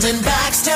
Brandon 0.00 0.22
Baxter 0.22 0.70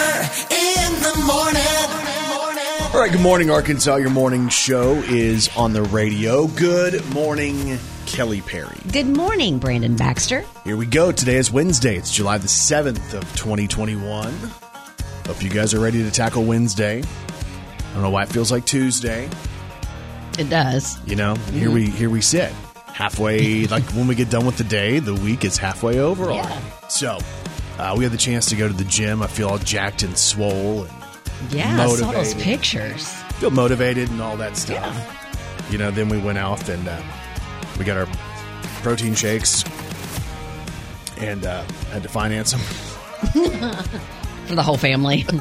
in 0.53 1.01
the 1.01 1.23
morning. 1.25 2.93
All 2.93 3.01
right, 3.01 3.13
good 3.13 3.21
morning, 3.21 3.51
Arkansas. 3.53 3.95
Your 3.97 4.11
morning 4.11 4.49
show 4.49 4.95
is 4.95 5.49
on 5.57 5.73
the 5.73 5.83
radio. 5.83 6.49
Good 6.49 7.09
morning, 7.15 7.79
Kelly 8.07 8.41
Perry. 8.41 8.77
Good 8.91 9.07
morning, 9.07 9.61
Brandon 9.61 9.95
Baxter. 9.95 10.45
Here 10.65 10.77
we 10.77 10.87
go. 10.87 11.13
Today 11.13 11.37
is 11.37 11.53
Wednesday. 11.53 11.95
It's 11.95 12.13
July 12.13 12.39
the 12.39 12.49
7th 12.49 13.15
of 13.15 13.23
2021. 13.37 14.33
Hope 15.27 15.41
you 15.41 15.51
guys 15.51 15.73
are 15.73 15.79
ready 15.79 16.03
to 16.03 16.11
tackle 16.11 16.43
Wednesday. 16.43 16.99
I 16.99 17.93
don't 17.93 18.03
know 18.03 18.11
why 18.11 18.25
it 18.25 18.29
feels 18.29 18.51
like 18.51 18.65
Tuesday. 18.67 19.31
It 20.37 20.51
does. 20.51 20.99
You 21.07 21.15
know, 21.15 21.37
here 21.37 21.69
mm-hmm. 21.69 21.75
we 21.75 21.87
here 21.91 22.11
we 22.11 22.23
sit. 22.23 22.51
Halfway 22.89 23.69
like 23.69 23.85
when 23.93 24.09
we 24.09 24.17
get 24.17 24.31
done 24.31 24.47
with 24.47 24.57
the 24.57 24.65
day, 24.65 24.99
the 24.99 25.15
week 25.15 25.45
is 25.45 25.59
halfway 25.59 26.01
over 26.01 26.25
Yeah. 26.25 26.43
already. 26.43 26.61
So, 26.89 27.19
uh, 27.79 27.95
we 27.97 28.05
had 28.05 28.13
the 28.13 28.19
chance 28.19 28.47
to 28.47 28.57
go 28.57 28.69
to 28.69 28.75
the 28.75 28.85
gym. 28.85 29.23
I 29.23 29.27
feel 29.27 29.49
all 29.49 29.59
jacked 29.59 30.03
and 30.03 30.17
swole 30.17 30.85
and 30.85 30.93
Yeah, 31.53 31.83
I 31.83 31.87
saw 31.89 32.13
those 32.13 32.35
Motivated. 32.35 32.43
pictures. 32.43 33.13
feel 33.41 33.51
motivated 33.51 34.11
and 34.11 34.21
all 34.23 34.37
that 34.37 34.57
stuff. 34.57 34.95
You 35.71 35.79
know, 35.79 35.91
then 35.91 36.09
we 36.09 36.19
went 36.19 36.39
off 36.39 36.69
and 36.69 36.87
uh, 36.87 37.01
we 37.79 37.85
got 37.85 37.97
our 37.97 38.07
protein 38.83 39.15
shakes 39.15 39.65
and 41.19 41.45
uh, 41.47 41.63
had 41.93 42.03
to 42.03 42.09
finance 42.09 42.53
them. 42.53 42.61
For 44.47 44.55
the 44.57 44.63
whole 44.63 44.77
family. 44.77 45.25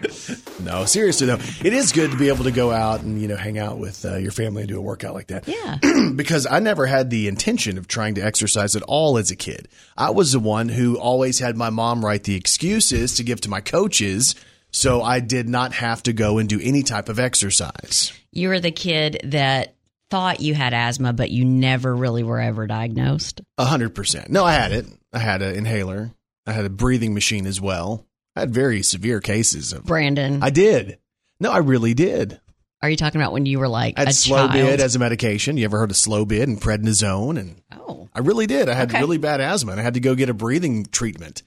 No, 0.60 0.84
seriously 0.84 1.26
though, 1.26 1.38
it 1.64 1.72
is 1.72 1.90
good 1.90 2.10
to 2.10 2.18
be 2.18 2.28
able 2.28 2.44
to 2.44 2.50
go 2.50 2.70
out 2.70 3.00
and 3.00 3.20
you 3.20 3.28
know 3.28 3.36
hang 3.36 3.58
out 3.58 3.78
with 3.78 4.04
uh, 4.04 4.16
your 4.16 4.30
family 4.30 4.62
and 4.62 4.68
do 4.68 4.76
a 4.76 4.82
workout 4.82 5.14
like 5.14 5.28
that. 5.28 5.48
yeah. 5.48 5.78
because 6.14 6.46
I 6.46 6.58
never 6.58 6.84
had 6.86 7.08
the 7.08 7.28
intention 7.28 7.78
of 7.78 7.88
trying 7.88 8.16
to 8.16 8.20
exercise 8.20 8.76
at 8.76 8.82
all 8.82 9.16
as 9.16 9.30
a 9.30 9.36
kid. 9.36 9.68
I 9.96 10.10
was 10.10 10.32
the 10.32 10.38
one 10.38 10.68
who 10.68 10.98
always 10.98 11.38
had 11.38 11.56
my 11.56 11.70
mom 11.70 12.04
write 12.04 12.24
the 12.24 12.34
excuses 12.34 13.14
to 13.14 13.24
give 13.24 13.40
to 13.42 13.48
my 13.48 13.62
coaches, 13.62 14.34
so 14.70 15.02
I 15.02 15.20
did 15.20 15.48
not 15.48 15.72
have 15.72 16.02
to 16.04 16.12
go 16.12 16.36
and 16.38 16.48
do 16.48 16.60
any 16.62 16.82
type 16.82 17.08
of 17.08 17.18
exercise. 17.18 18.12
You 18.30 18.48
were 18.50 18.60
the 18.60 18.70
kid 18.70 19.20
that 19.24 19.76
thought 20.10 20.40
you 20.40 20.54
had 20.54 20.74
asthma, 20.74 21.12
but 21.14 21.30
you 21.30 21.44
never 21.44 21.96
really 21.96 22.22
were 22.22 22.40
ever 22.40 22.66
diagnosed. 22.66 23.40
A 23.56 23.64
hundred 23.64 23.94
percent. 23.94 24.28
No, 24.28 24.44
I 24.44 24.52
had 24.52 24.72
it. 24.72 24.86
I 25.12 25.18
had 25.20 25.40
an 25.40 25.56
inhaler. 25.56 26.10
I 26.46 26.52
had 26.52 26.64
a 26.64 26.70
breathing 26.70 27.14
machine 27.14 27.46
as 27.46 27.60
well. 27.60 28.06
I 28.40 28.44
had 28.44 28.54
very 28.54 28.82
severe 28.82 29.20
cases 29.20 29.72
of. 29.74 29.84
Brandon, 29.84 30.42
I 30.42 30.48
did. 30.50 30.98
No, 31.40 31.50
I 31.50 31.58
really 31.58 31.92
did. 31.94 32.40
are 32.82 32.88
you 32.88 32.96
talking 32.96 33.20
about 33.20 33.32
when 33.32 33.44
you 33.44 33.58
were 33.58 33.68
like 33.68 33.98
I 33.98 34.00
had 34.02 34.08
a 34.08 34.12
slow 34.14 34.46
child? 34.48 34.52
bid 34.52 34.80
as 34.80 34.96
a 34.96 34.98
medication. 34.98 35.56
You 35.58 35.66
ever 35.66 35.78
heard 35.78 35.90
of 35.90 35.96
Slo-bid 35.96 36.48
and 36.48 36.58
prednisone? 36.60 37.38
And 37.38 37.60
oh, 37.76 38.08
I 38.14 38.20
really 38.20 38.46
did. 38.46 38.68
I 38.70 38.74
had 38.74 38.90
Okay. 38.90 39.00
really 39.00 39.18
bad 39.18 39.40
asthma 39.42 39.72
and 39.72 39.80
I 39.80 39.84
had 39.84 39.94
to 39.94 40.00
go 40.00 40.14
get 40.14 40.30
a 40.30 40.34
breathing 40.34 40.86
treatment. 40.86 41.42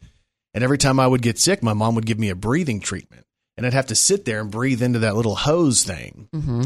And 0.54 0.64
every 0.64 0.78
time 0.78 1.00
I 1.00 1.08
would 1.08 1.24
get 1.24 1.40
sick, 1.40 1.64
my 1.64 1.74
mom 1.74 1.96
would 1.96 2.06
give 2.06 2.20
me 2.20 2.30
a 2.30 2.36
breathing 2.36 2.80
treatment. 2.80 3.26
And 3.58 3.66
I'd 3.66 3.74
have 3.74 3.88
to 3.88 3.96
sit 3.96 4.26
there 4.26 4.40
and 4.42 4.52
breathe 4.52 4.84
into 4.84 5.00
that 5.00 5.16
little 5.16 5.36
hose 5.36 5.84
thing. 5.84 6.28
hmm 6.32 6.62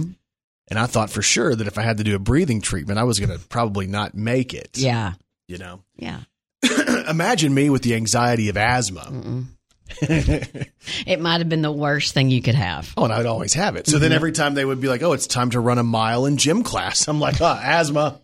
And 0.70 0.78
I 0.80 0.86
thought 0.88 1.10
for 1.10 1.22
sure 1.22 1.56
that 1.56 1.68
if 1.68 1.78
I 1.78 1.84
had 1.84 1.98
to 2.00 2.04
do 2.04 2.16
a 2.16 2.20
breathing 2.20 2.60
treatment, 2.60 3.00
I 3.00 3.04
was 3.04 3.20
going 3.20 3.38
to 3.38 3.46
probably 3.48 3.88
not 3.88 4.16
make 4.16 4.54
it. 4.54 4.78
yeah, 4.78 5.14
You 5.48 5.58
know, 5.58 5.84
yeah. 5.96 6.22
imagine 7.10 7.54
me 7.54 7.70
with 7.70 7.82
the 7.84 7.96
anxiety 7.96 8.50
of 8.50 8.58
asthma. 8.58 9.02
Mm-mm. 9.10 9.46
it 10.02 11.20
might 11.20 11.40
have 11.40 11.50
been 11.50 11.62
the 11.62 11.72
worst 11.72 12.14
thing 12.14 12.30
you 12.30 12.42
could 12.42 12.56
have. 12.56 12.94
Oh, 12.98 13.04
and 13.06 13.14
I'd 13.14 13.26
always 13.26 13.54
have 13.54 13.76
it. 13.76 13.88
So 13.88 13.94
Mm-hmm. 13.94 14.02
then 14.04 14.12
every 14.12 14.32
time 14.32 14.54
they 14.54 14.66
would 14.66 14.80
be 14.82 14.88
like, 14.88 15.02
"Oh, 15.04 15.14
it's 15.14 15.28
time 15.28 15.50
to 15.52 15.60
run 15.60 15.78
a 15.78 15.84
mile 15.84 16.26
in 16.26 16.38
gym 16.38 16.64
class," 16.64 17.08
I'm 17.08 17.20
like, 17.20 17.42
"Ah, 17.42 17.60
asthma." 17.64 18.22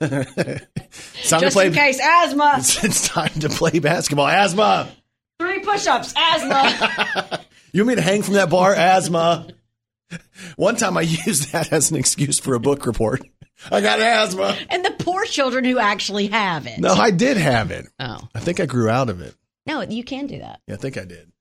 time 1.30 1.40
to 1.40 1.46
Just 1.46 1.54
play. 1.56 1.66
in 1.68 1.72
case, 1.72 2.00
asthma. 2.02 2.54
It's, 2.58 2.84
it's 2.84 3.08
time 3.08 3.30
to 3.40 3.48
play 3.48 3.78
basketball. 3.78 4.26
Asthma. 4.28 4.88
Three 5.38 5.60
push-ups, 5.60 6.14
asthma. 6.16 7.40
You 7.72 7.82
want 7.82 7.88
me 7.88 7.94
to 7.96 8.02
hang 8.02 8.22
from 8.22 8.34
that 8.34 8.50
bar? 8.50 8.72
Asthma. 8.74 9.48
One 10.56 10.76
time 10.76 10.96
I 10.96 11.00
used 11.02 11.52
that 11.52 11.72
as 11.72 11.90
an 11.90 11.96
excuse 11.96 12.38
for 12.38 12.54
a 12.54 12.60
book 12.60 12.86
report. 12.86 13.22
I 13.70 13.80
got 13.80 14.00
asthma. 14.00 14.56
and 14.68 14.84
the 14.84 14.90
poor 14.98 15.24
children 15.24 15.64
who 15.64 15.78
actually 15.78 16.26
have 16.28 16.66
it. 16.66 16.78
No, 16.78 16.92
I 16.92 17.10
did 17.10 17.36
have 17.36 17.70
it. 17.70 17.86
Oh 17.98 18.28
I 18.34 18.40
think 18.40 18.60
I 18.60 18.66
grew 18.66 18.88
out 18.90 19.08
of 19.10 19.20
it. 19.20 19.34
No, 19.66 19.82
you 19.82 20.04
can 20.04 20.26
do 20.26 20.38
that. 20.38 20.60
Yeah, 20.66 20.74
I 20.74 20.76
think 20.78 20.98
I 20.98 21.04
did. 21.04 21.32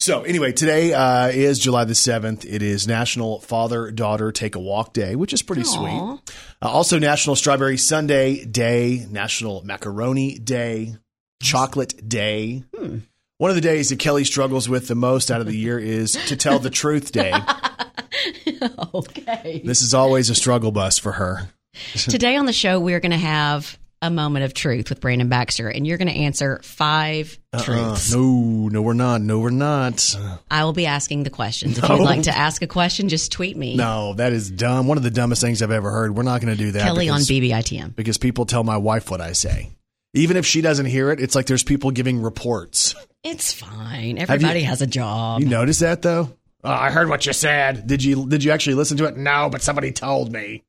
So 0.00 0.22
anyway, 0.22 0.52
today 0.52 0.92
uh, 0.92 1.28
is 1.28 1.58
July 1.58 1.84
the 1.84 1.94
seventh. 1.94 2.44
It 2.44 2.62
is 2.62 2.86
National 2.86 3.40
Father 3.40 3.90
Daughter 3.90 4.32
Take 4.32 4.54
a 4.54 4.60
Walk 4.60 4.92
Day, 4.92 5.16
which 5.16 5.32
is 5.32 5.40
pretty 5.40 5.62
Aw. 5.62 5.64
sweet. 5.64 6.34
Uh, 6.60 6.68
also, 6.68 6.98
National 6.98 7.36
Strawberry 7.36 7.78
Sundae 7.78 8.44
Day, 8.44 9.06
National 9.10 9.64
Macaroni 9.64 10.38
Day, 10.38 10.96
Chocolate 11.42 12.06
Day. 12.06 12.64
Hmm. 12.76 12.98
One 13.38 13.50
of 13.50 13.54
the 13.54 13.62
days 13.62 13.88
that 13.88 13.98
Kelly 13.98 14.24
struggles 14.24 14.68
with 14.68 14.88
the 14.88 14.94
most 14.94 15.30
out 15.30 15.40
of 15.40 15.46
the 15.46 15.56
year 15.56 15.78
is 15.78 16.12
To 16.26 16.36
Tell 16.36 16.58
the 16.58 16.70
Truth 16.70 17.10
Day. 17.12 17.32
okay. 18.94 19.62
This 19.64 19.82
is 19.82 19.94
always 19.94 20.30
a 20.30 20.34
struggle 20.34 20.70
bus 20.70 20.98
for 20.98 21.12
her. 21.12 21.48
Today 21.94 22.36
on 22.36 22.46
the 22.46 22.52
show, 22.52 22.78
we're 22.78 23.00
going 23.00 23.10
to 23.10 23.16
have 23.16 23.78
a 24.06 24.10
moment 24.10 24.44
of 24.44 24.54
truth 24.54 24.88
with 24.90 25.00
Brandon 25.00 25.28
Baxter, 25.28 25.68
and 25.68 25.86
you're 25.86 25.98
going 25.98 26.08
to 26.08 26.14
answer 26.14 26.60
five 26.62 27.38
Uh, 27.52 27.62
truths. 27.62 28.12
no, 28.12 28.68
no, 28.70 28.82
we're 28.82 28.92
not. 28.92 29.20
No, 29.20 29.38
we're 29.38 29.50
not. 29.50 30.16
I 30.50 30.64
will 30.64 30.72
be 30.72 30.86
asking 30.86 31.22
the 31.22 31.30
questions. 31.30 31.78
If 31.78 31.88
No. 31.88 31.96
you'd 31.96 32.04
like 32.04 32.22
to 32.24 32.36
ask 32.36 32.62
a 32.62 32.66
question, 32.66 33.08
just 33.08 33.32
tweet 33.32 33.56
me. 33.56 33.76
No, 33.76 34.14
that 34.14 34.32
is 34.32 34.50
dumb. 34.50 34.86
One 34.86 34.96
of 34.96 35.02
the 35.02 35.10
dumbest 35.10 35.40
things 35.42 35.62
I've 35.62 35.70
ever 35.70 35.90
heard. 35.90 36.16
We're 36.16 36.22
not 36.22 36.40
going 36.40 36.56
to 36.56 36.62
do 36.62 36.72
that. 36.72 36.82
Kelly 36.82 37.08
on 37.08 37.20
BBITM. 37.20 37.96
because 37.96 38.18
people 38.18 38.46
tell 38.46 38.64
my 38.64 38.76
wife 38.76 39.10
what 39.10 39.20
I 39.20 39.32
say. 39.32 39.70
Even 40.14 40.36
if 40.36 40.46
she 40.46 40.60
doesn't 40.60 40.86
hear 40.86 41.10
it, 41.10 41.20
it's 41.20 41.34
like 41.34 41.46
there's 41.46 41.64
people 41.64 41.90
giving 41.90 42.22
reports. 42.22 42.94
It's 43.24 43.52
fine. 43.52 44.18
Everybody 44.18 44.62
has 44.62 44.80
a 44.82 44.86
job. 44.86 45.40
You 45.40 45.48
notice 45.48 45.80
that 45.80 46.02
though? 46.02 46.30
Oh, 46.62 46.70
I 46.70 46.90
heard 46.90 47.08
what 47.08 47.26
you 47.26 47.32
said. 47.32 47.86
Did 47.86 48.04
you 48.04 48.26
did 48.28 48.44
you 48.44 48.52
actually 48.52 48.74
listen 48.74 48.96
to 48.98 49.06
it? 49.06 49.16
No, 49.16 49.48
but 49.50 49.60
somebody 49.62 49.92
told 49.92 50.30
me. 50.32 50.62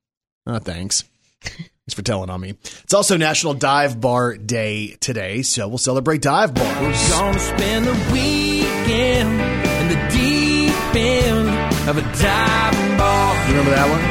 Oh, 0.48 0.60
thanks. 0.60 1.04
Thanks 1.86 1.94
for 1.94 2.02
telling 2.02 2.32
on 2.32 2.42
me. 2.42 2.56
It's 2.84 2.96
also 2.96 3.16
National 3.16 3.54
Dive 3.54 4.02
Bar 4.02 4.38
Day 4.38 4.96
today, 5.00 5.44
so 5.44 5.68
we'll 5.68 5.78
celebrate 5.78 6.20
dive 6.20 6.56
bars. 6.56 7.10
Gonna 7.12 7.38
spend 7.38 7.86
the 7.86 7.94
weekend 8.12 9.30
in 9.40 9.88
the 9.90 10.10
deep 10.10 10.96
end 10.96 11.48
of 11.88 11.96
a 11.96 12.02
dive 12.02 12.98
bar. 12.98 13.36
You 13.48 13.50
remember 13.52 13.70
that 13.70 13.88
one? 13.88 14.02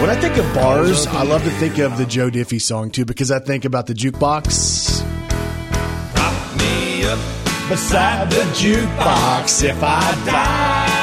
When 0.00 0.08
I 0.08 0.20
think 0.20 0.36
of 0.36 0.54
bars, 0.54 1.08
I 1.08 1.24
love 1.24 1.42
to 1.42 1.50
think 1.50 1.78
of 1.78 1.98
the 1.98 2.06
Joe 2.06 2.30
Diffie 2.30 2.62
song 2.62 2.92
too, 2.92 3.04
because 3.04 3.32
I 3.32 3.40
think 3.40 3.64
about 3.64 3.88
the 3.88 3.94
jukebox. 3.94 5.02
Prop 6.14 6.56
me 6.60 7.06
up 7.06 7.18
Beside 7.70 8.30
the 8.30 8.42
jukebox, 8.54 9.64
if 9.64 9.82
I 9.82 10.14
die, 10.26 11.00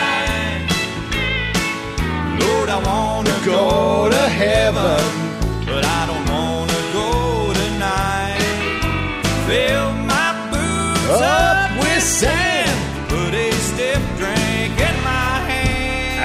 Lord, 2.40 2.69
I 2.69 2.81
wanna 2.81 3.41
go 3.46 4.09
to 4.09 4.30
heaven. 4.30 5.31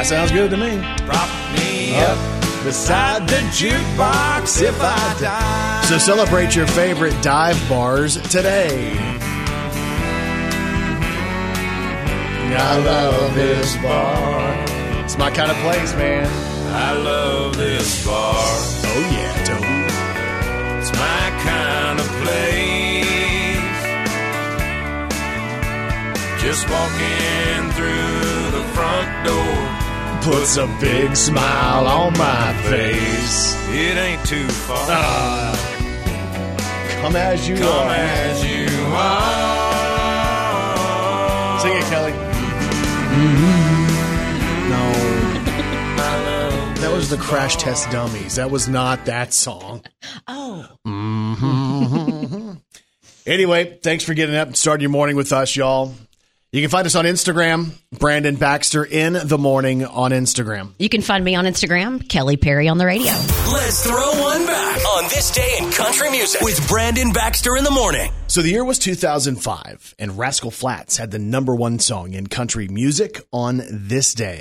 That 0.06 0.28
sounds 0.28 0.31
good 0.31 0.50
to 0.53 0.56
me. 0.56 0.78
Prop 1.05 1.28
me 1.59 1.97
up 1.97 2.17
beside 2.62 3.28
the 3.28 3.43
jukebox 3.50 4.62
if 4.62 4.81
I 4.81 5.17
die. 5.21 5.83
So 5.89 5.99
celebrate 5.99 6.55
your 6.55 6.69
favorite 6.69 7.21
dive 7.25 7.59
bars 7.69 8.17
today. 8.31 8.97
I 12.55 12.78
love 12.84 13.34
this 13.34 13.77
bar. 13.78 14.65
It's 15.03 15.19
my 15.19 15.33
kind 15.33 15.50
of 15.50 15.56
place, 15.56 15.93
man. 15.94 16.31
I 16.73 16.93
love 16.93 17.56
this 17.56 18.06
bar. 18.06 18.32
Oh 18.37 19.09
yeah, 19.11 19.35
Toby. 19.43 19.87
It's 20.79 20.93
my 20.93 21.31
kind 21.43 21.99
of 21.99 22.06
place. 22.23 22.76
Just 26.41 26.70
walking 26.70 27.73
through 27.73 28.52
the 28.56 28.62
front 28.73 29.26
door. 29.26 29.45
Puts 30.26 30.56
a 30.56 30.67
big 30.81 31.14
smile 31.14 31.87
on 31.87 32.12
my 32.19 32.52
face. 32.64 33.55
It 33.69 33.96
ain't 33.96 34.26
too 34.26 34.49
far. 34.49 34.76
Ah, 34.90 35.55
come 37.00 37.14
as 37.14 37.49
you 37.49 37.55
Come 37.56 37.87
are. 37.87 37.94
as 37.94 38.44
you 38.44 38.67
are. 38.93 39.61
Sing 41.61 41.76
it, 41.76 41.84
Kelly. 41.84 42.11
No, 44.69 44.93
I 46.02 46.23
love 46.26 46.81
that 46.81 46.90
was 46.93 47.08
the 47.08 47.19
Crash 47.19 47.55
Test 47.56 47.88
Dummies. 47.93 48.34
That 48.34 48.50
was 48.50 48.69
not 48.69 49.05
that 49.06 49.32
song. 49.32 49.84
Oh, 50.28 50.67
Anyway, 53.26 53.78
thanks 53.82 54.05
for 54.05 54.14
getting 54.14 54.37
up 54.37 54.46
and 54.49 54.56
starting 54.56 54.82
your 54.82 54.90
morning 54.90 55.17
with 55.17 55.32
us, 55.32 55.56
y'all. 55.56 55.93
You 56.52 56.62
can 56.62 56.70
find 56.70 56.87
us 56.87 56.94
on 56.94 57.04
Instagram, 57.04 57.72
Brandon 57.98 58.37
Baxter 58.37 58.84
in 58.84 59.14
the 59.14 59.37
morning 59.37 59.84
on 59.84 60.12
Instagram. 60.12 60.75
You 60.78 60.88
can 60.88 61.02
find 61.02 61.25
me 61.25 61.34
on 61.34 61.44
Instagram, 61.44 62.08
Kelly 62.08 62.37
Perry 62.37 62.69
on 62.69 62.78
the 62.78 62.87
radio. 62.87 63.12
Let's 63.52 63.84
throw 63.84 64.12
one 64.20 64.46
back 64.46 64.87
on 64.96 65.04
this 65.04 65.32
day 65.32 65.56
in 65.58 65.72
country 65.72 66.08
music 66.10 66.40
with 66.43 66.66
Brandon 66.69 67.12
Baxter 67.12 67.56
in 67.56 67.64
the 67.64 67.70
morning. 67.72 68.12
So 68.28 68.43
the 68.43 68.50
year 68.50 68.64
was 68.64 68.78
2005, 68.78 69.96
and 69.98 70.16
Rascal 70.16 70.52
Flatts 70.52 70.96
had 70.96 71.10
the 71.10 71.19
number 71.19 71.54
one 71.54 71.81
song 71.81 72.14
in 72.14 72.28
country 72.28 72.69
music 72.69 73.20
on 73.32 73.62
this 73.69 74.14
day. 74.14 74.40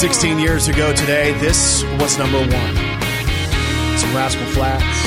16 0.00 0.38
years 0.38 0.66
ago 0.66 0.94
today, 0.94 1.38
this 1.40 1.84
was 2.00 2.16
number 2.16 2.38
one. 2.38 2.48
Some 3.98 4.16
Rascal 4.16 4.46
Flatts, 4.46 4.98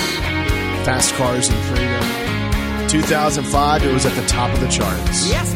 Fast 0.86 1.16
Cars 1.16 1.50
and 1.50 1.58
Freedom. 1.66 2.90
2005, 2.90 3.84
it 3.86 3.92
was 3.92 4.06
at 4.06 4.14
the 4.16 4.28
top 4.28 4.54
of 4.54 4.60
the 4.60 4.68
charts. 4.68 5.28
yes, 5.28 5.52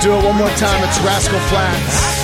do 0.00 0.14
it 0.14 0.24
one 0.24 0.36
more 0.36 0.48
time. 0.50 0.82
It's 0.88 0.98
Rascal 1.00 1.38
Flatts. 1.48 2.19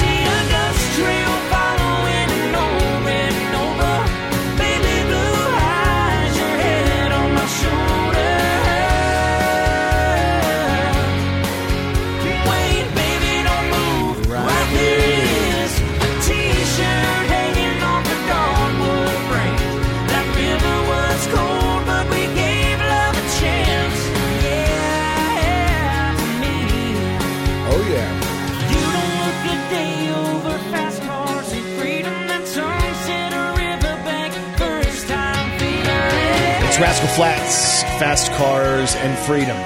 Feeling. 36.77 36.91
It's 36.91 37.01
Rascal 37.01 37.09
Flatts, 37.09 37.83
Fast 37.99 38.33
Cars 38.33 38.95
and 38.97 39.19
Freedom. 39.19 39.57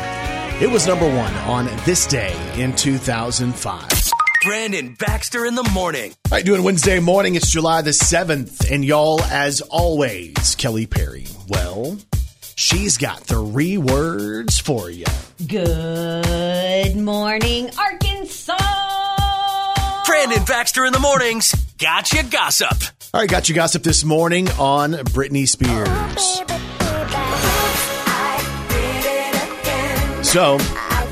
It 0.62 0.70
was 0.70 0.86
number 0.86 1.06
one 1.06 1.34
on 1.34 1.66
this 1.84 2.06
day 2.06 2.34
in 2.54 2.74
2005. 2.74 3.88
Brandon 4.42 4.94
Baxter 4.98 5.44
in 5.44 5.54
the 5.54 5.68
morning. 5.72 6.12
All 6.30 6.36
right, 6.36 6.44
doing 6.44 6.62
Wednesday 6.62 6.98
morning. 6.98 7.34
It's 7.34 7.50
July 7.50 7.82
the 7.82 7.90
7th. 7.90 8.70
And 8.70 8.84
y'all, 8.84 9.20
as 9.22 9.60
always, 9.60 10.54
Kelly 10.56 10.86
Perry. 10.86 11.26
Well, 11.48 11.98
she's 12.56 12.96
got 12.96 13.20
three 13.20 13.76
words 13.76 14.58
for 14.58 14.88
you. 14.90 15.06
Good 15.46 16.96
morning, 16.96 17.70
Arkansas. 17.78 18.56
Brandon 20.06 20.44
Baxter 20.44 20.84
in 20.84 20.92
the 20.92 21.00
mornings. 21.00 21.52
Gotcha 21.78 22.22
gossip. 22.24 22.82
All 23.12 23.20
right, 23.20 23.28
got 23.28 23.48
you 23.48 23.54
gossip 23.54 23.82
this 23.82 24.04
morning 24.04 24.48
on 24.50 24.92
Britney 24.92 25.48
Spears. 25.48 26.59
So, 30.30 30.58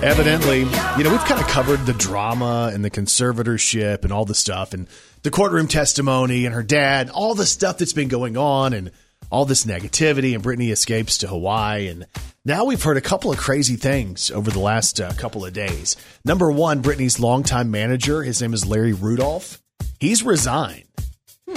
evidently, 0.00 0.60
you 0.60 1.02
know, 1.02 1.10
we've 1.10 1.24
kind 1.24 1.40
of 1.40 1.48
covered 1.48 1.84
the 1.86 1.92
drama 1.92 2.70
and 2.72 2.84
the 2.84 2.90
conservatorship 2.90 4.04
and 4.04 4.12
all 4.12 4.24
the 4.24 4.32
stuff 4.32 4.74
and 4.74 4.86
the 5.24 5.30
courtroom 5.32 5.66
testimony 5.66 6.46
and 6.46 6.54
her 6.54 6.62
dad, 6.62 7.10
all 7.10 7.34
the 7.34 7.44
stuff 7.44 7.78
that's 7.78 7.92
been 7.92 8.06
going 8.06 8.36
on 8.36 8.72
and 8.72 8.92
all 9.28 9.44
this 9.44 9.64
negativity 9.64 10.36
and 10.36 10.44
Britney 10.44 10.70
escapes 10.70 11.18
to 11.18 11.26
Hawaii. 11.26 11.88
And 11.88 12.06
now 12.44 12.64
we've 12.64 12.80
heard 12.80 12.96
a 12.96 13.00
couple 13.00 13.32
of 13.32 13.38
crazy 13.38 13.74
things 13.74 14.30
over 14.30 14.52
the 14.52 14.60
last 14.60 15.00
uh, 15.00 15.12
couple 15.14 15.44
of 15.44 15.52
days. 15.52 15.96
Number 16.24 16.52
one, 16.52 16.80
Britney's 16.80 17.18
longtime 17.18 17.72
manager, 17.72 18.22
his 18.22 18.40
name 18.40 18.54
is 18.54 18.66
Larry 18.66 18.92
Rudolph, 18.92 19.60
he's 19.98 20.22
resigned. 20.22 20.84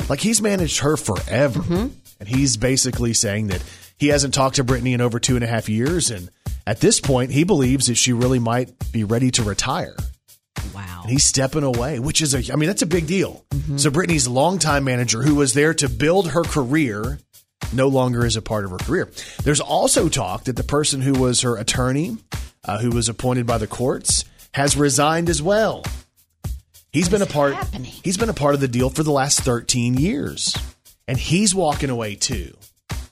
Like 0.10 0.22
he's 0.22 0.42
managed 0.42 0.80
her 0.80 0.98
forever. 0.98 1.62
And 2.20 2.28
he's 2.28 2.58
basically 2.58 3.14
saying 3.14 3.48
that 3.50 3.64
he 4.00 4.08
hasn't 4.08 4.34
talked 4.34 4.56
to 4.56 4.64
Britney 4.64 4.94
in 4.96 5.02
over 5.02 5.20
two 5.20 5.36
and 5.36 5.44
a 5.44 5.48
half 5.48 5.70
years. 5.70 6.10
And 6.10 6.32
at 6.66 6.80
this 6.80 7.00
point, 7.00 7.32
he 7.32 7.44
believes 7.44 7.88
that 7.88 7.96
she 7.96 8.14
really 8.14 8.40
might 8.40 8.72
be 8.92 9.04
ready 9.04 9.32
to 9.32 9.44
retire. 9.44 9.96
Wow. 10.74 11.02
And 11.04 11.12
he's 11.12 11.24
stepping 11.24 11.64
away, 11.64 12.00
which 12.00 12.22
is 12.22 12.34
a, 12.34 12.54
I 12.54 12.56
mean, 12.56 12.68
that's 12.68 12.82
a 12.82 12.88
big 12.88 13.08
deal. 13.08 13.44
So 13.78 13.90
Britney's 13.90 14.28
longtime 14.28 14.84
manager, 14.84 15.22
who 15.22 15.36
was 15.36 15.54
there 15.54 15.74
to 15.76 15.90
build 15.90 16.32
her 16.32 16.44
career, 16.44 17.20
no 17.74 17.88
longer 17.88 18.26
is 18.26 18.36
a 18.36 18.42
part 18.42 18.66
of 18.66 18.72
her 18.72 18.78
career. 18.78 19.10
There's 19.44 19.62
also 19.62 20.10
talk 20.10 20.46
that 20.46 20.56
the 20.56 20.64
person 20.64 21.02
who 21.02 21.14
was 21.14 21.42
her 21.42 21.58
attorney, 21.58 22.18
uh, 22.66 22.80
who 22.80 22.90
was 22.92 23.10
appointed 23.10 23.46
by 23.46 23.58
the 23.58 23.68
courts, 23.68 24.26
has 24.54 24.76
resigned 24.76 25.30
as 25.30 25.42
well. 25.42 25.84
He's 26.92 27.08
been 27.08 27.22
a 27.22 27.28
part. 27.28 27.54
happening? 27.54 27.92
He's 28.04 28.18
been 28.18 28.30
a 28.30 28.34
part 28.34 28.54
of 28.54 28.60
the 28.60 28.68
deal 28.68 28.90
for 28.90 29.04
the 29.04 29.12
last 29.12 29.40
13 29.42 29.94
years, 29.96 30.58
and 31.08 31.18
he's 31.18 31.56
walking 31.56 31.90
away 31.90 32.16
too. 32.16 32.56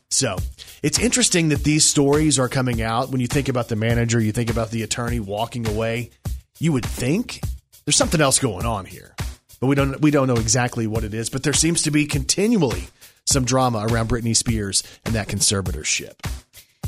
So 0.10 0.38
it's 0.82 1.00
interesting 1.00 1.50
that 1.50 1.64
these 1.64 1.84
stories 1.84 2.40
are 2.40 2.50
coming 2.50 2.82
out. 2.82 3.10
When 3.10 3.22
you 3.22 3.28
think 3.28 3.50
about 3.50 3.68
the 3.68 3.76
manager, 3.76 4.20
you 4.20 4.32
think 4.32 4.50
about 4.50 4.72
the 4.72 4.84
attorney 4.84 5.20
walking 5.20 5.68
away. 5.68 6.12
You 6.60 6.72
would 6.74 6.86
think 6.86 7.42
there's 7.86 7.96
something 7.96 8.22
else 8.22 8.40
going 8.40 8.66
on 8.66 8.86
here, 8.86 9.16
but 9.60 9.68
we 9.68 9.76
don't. 9.76 10.00
We 10.02 10.12
don't 10.12 10.28
know 10.28 10.36
exactly 10.36 10.88
what 10.88 11.04
it 11.04 11.14
is. 11.14 11.30
But 11.30 11.44
there 11.44 11.54
seems 11.54 11.84
to 11.84 11.92
be 11.92 12.06
continually 12.06 12.88
some 13.26 13.46
drama 13.46 13.88
around 13.90 14.10
Britney 14.10 14.36
Spears 14.36 14.84
and 15.06 15.16
that 15.16 15.28
conservatorship. 15.28 16.14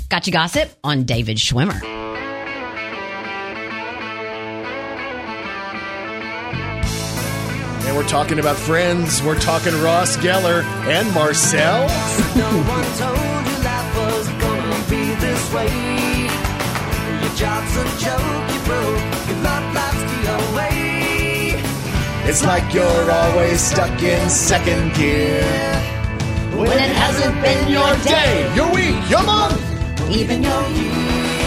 Got 0.09 0.27
you 0.27 0.33
gossip 0.33 0.69
on 0.83 1.03
David 1.03 1.37
Schwimmer. 1.37 1.81
And 7.87 7.97
we're 7.97 8.07
talking 8.07 8.39
about 8.39 8.55
friends. 8.55 9.21
We're 9.21 9.39
talking 9.39 9.73
Ross 9.81 10.17
Geller 10.17 10.63
and 10.87 11.13
Marcel. 11.13 11.87
way. 15.53 16.29
Your 17.21 17.33
job's 17.35 17.75
a 17.75 17.85
joke, 18.03 18.43
you 18.53 18.59
broke. 18.69 19.03
Your 19.27 19.39
love 19.47 19.67
life's 19.75 20.03
the 20.11 20.19
away. 20.39 21.61
It's 22.29 22.43
like 22.45 22.73
you're 22.73 23.11
always 23.11 23.59
stuck 23.61 24.01
in 24.01 24.29
second 24.29 24.93
gear. 24.95 25.43
When 26.55 26.77
it 26.77 26.95
hasn't 27.03 27.41
been 27.41 27.71
your 27.71 27.93
day, 28.03 28.53
your 28.55 28.71
week, 28.73 28.97
your 29.09 29.23
month. 29.23 29.61
Even 30.09 30.43
your 30.43 30.61
year. 30.69 30.91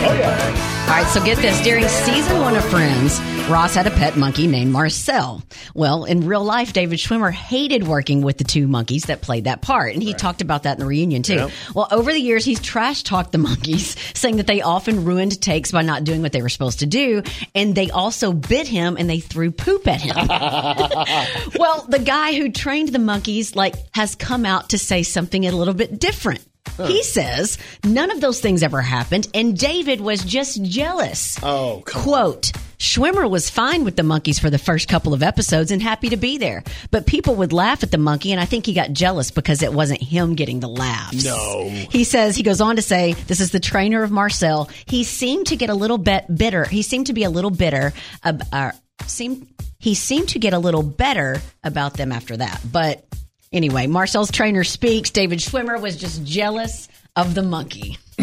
Oh, 0.06 0.16
yeah. 0.18 0.74
All 0.85 0.91
right, 0.91 1.07
so 1.07 1.25
get 1.25 1.38
this. 1.38 1.61
During 1.62 1.88
season 1.88 2.41
one 2.43 2.55
of 2.55 2.64
Friends, 2.67 3.19
Ross 3.49 3.75
had 3.75 3.87
a 3.87 3.91
pet 3.91 4.19
monkey 4.19 4.47
named 4.47 4.71
Marcel. 4.71 5.43
Well, 5.75 6.05
in 6.05 6.26
real 6.26 6.45
life, 6.45 6.75
David 6.75 6.99
Schwimmer 6.99 7.33
hated 7.33 7.88
working 7.88 8.21
with 8.21 8.37
the 8.37 8.45
two 8.45 8.69
monkeys 8.69 9.05
that 9.05 9.23
played 9.23 9.45
that 9.45 9.62
part. 9.62 9.95
And 9.95 10.03
he 10.03 10.12
talked 10.12 10.43
about 10.43 10.64
that 10.64 10.75
in 10.75 10.81
the 10.81 10.87
reunion, 10.87 11.23
too. 11.23 11.35
Yep. 11.35 11.50
Well, 11.75 11.88
over 11.91 12.12
the 12.12 12.21
years, 12.21 12.45
he's 12.45 12.61
trash 12.61 13.03
talked 13.03 13.33
the 13.33 13.38
monkeys, 13.50 13.97
saying 14.12 14.37
that 14.37 14.47
they 14.47 14.61
often 14.61 15.07
ruined 15.07 15.41
takes 15.41 15.73
by 15.73 15.81
not 15.81 16.05
doing 16.05 16.21
what 16.21 16.33
they 16.33 16.43
were 16.43 16.50
supposed 16.50 16.81
to 16.81 16.87
do. 16.87 17.23
And 17.55 17.75
they 17.75 17.91
also 17.91 18.35
bit 18.35 18.69
him 18.69 18.97
and 18.99 19.09
they 19.09 19.21
threw 19.21 19.53
poop 19.53 19.88
at 19.88 20.03
him. 20.03 20.14
well, 21.59 21.87
the 21.88 21.99
guy 21.99 22.35
who 22.35 22.53
trained 22.53 22.91
the 22.91 22.99
monkeys, 22.99 23.57
like, 23.57 23.75
has 23.95 24.14
come 24.14 24.45
out 24.45 24.69
to 24.71 24.79
say 24.79 25.03
something 25.03 25.47
a 25.47 25.50
little 25.50 25.75
bit 25.75 25.99
different. 25.99 26.45
He 26.87 27.02
says 27.02 27.59
none 27.85 28.11
of 28.11 28.21
those 28.21 28.40
things 28.40 28.62
ever 28.62 28.81
happened, 28.81 29.28
and 29.35 29.57
David 29.57 30.00
was 30.00 30.25
just 30.25 30.62
jealous. 30.62 31.38
Oh, 31.43 31.83
Quote 31.87 32.52
Schwimmer 32.78 33.28
was 33.28 33.49
fine 33.49 33.85
with 33.85 33.97
the 33.97 34.02
monkeys 34.02 34.38
for 34.38 34.50
the 34.50 34.59
first 34.59 34.88
couple 34.88 35.14
of 35.14 35.23
episodes 35.23 35.71
and 35.71 35.81
happy 35.81 36.11
to 36.11 36.16
be 36.19 36.37
there. 36.37 36.62
But 36.90 37.07
people 37.07 37.37
would 37.37 37.52
laugh 37.52 37.83
at 37.83 37.90
the 37.90 37.99
monkey, 37.99 38.31
and 38.33 38.40
I 38.40 38.45
think 38.45 38.66
he 38.66 38.75
got 38.75 38.93
jealous 38.93 39.31
because 39.31 39.62
it 39.62 39.73
wasn't 39.73 40.02
him 40.02 40.35
getting 40.35 40.61
the 40.61 40.69
laughs. 40.69 41.25
No. 41.25 41.69
He 41.71 42.04
says, 42.04 42.37
he 42.37 42.43
goes 42.43 42.61
on 42.61 42.76
to 42.76 42.83
say, 42.83 43.14
this 43.14 43.40
is 43.40 43.52
the 43.52 43.61
trainer 43.61 44.02
of 44.02 44.11
Marcel. 44.11 44.69
He 44.85 45.04
seemed 45.04 45.47
to 45.47 45.57
get 45.57 45.71
a 45.71 45.75
little 45.75 45.99
bit 45.99 46.25
bitter. 46.35 46.64
He 46.64 46.83
seemed 46.83 47.07
to 47.07 47.14
be 47.14 47.25
a 47.25 47.31
little 47.31 47.50
bitter. 47.50 47.93
Uh, 48.23 48.35
uh, 48.52 48.73
seemed, 49.07 49.49
he 49.78 49.95
seemed 49.95 50.28
to 50.31 50.38
get 50.38 50.52
a 50.52 50.59
little 50.59 50.83
better 50.83 51.40
about 51.62 51.95
them 51.95 52.12
after 52.12 52.37
that. 52.37 52.61
But 52.71 53.07
anyway, 53.54 53.87
Marcel's 53.87 54.30
trainer 54.30 54.64
speaks. 54.64 55.11
David 55.11 55.38
Schwimmer 55.38 55.80
was 55.80 55.96
just 55.96 56.25
jealous 56.25 56.88
of 57.16 57.34
the 57.34 57.42
monkey. 57.42 57.96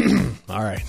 All 0.50 0.64
right. 0.64 0.84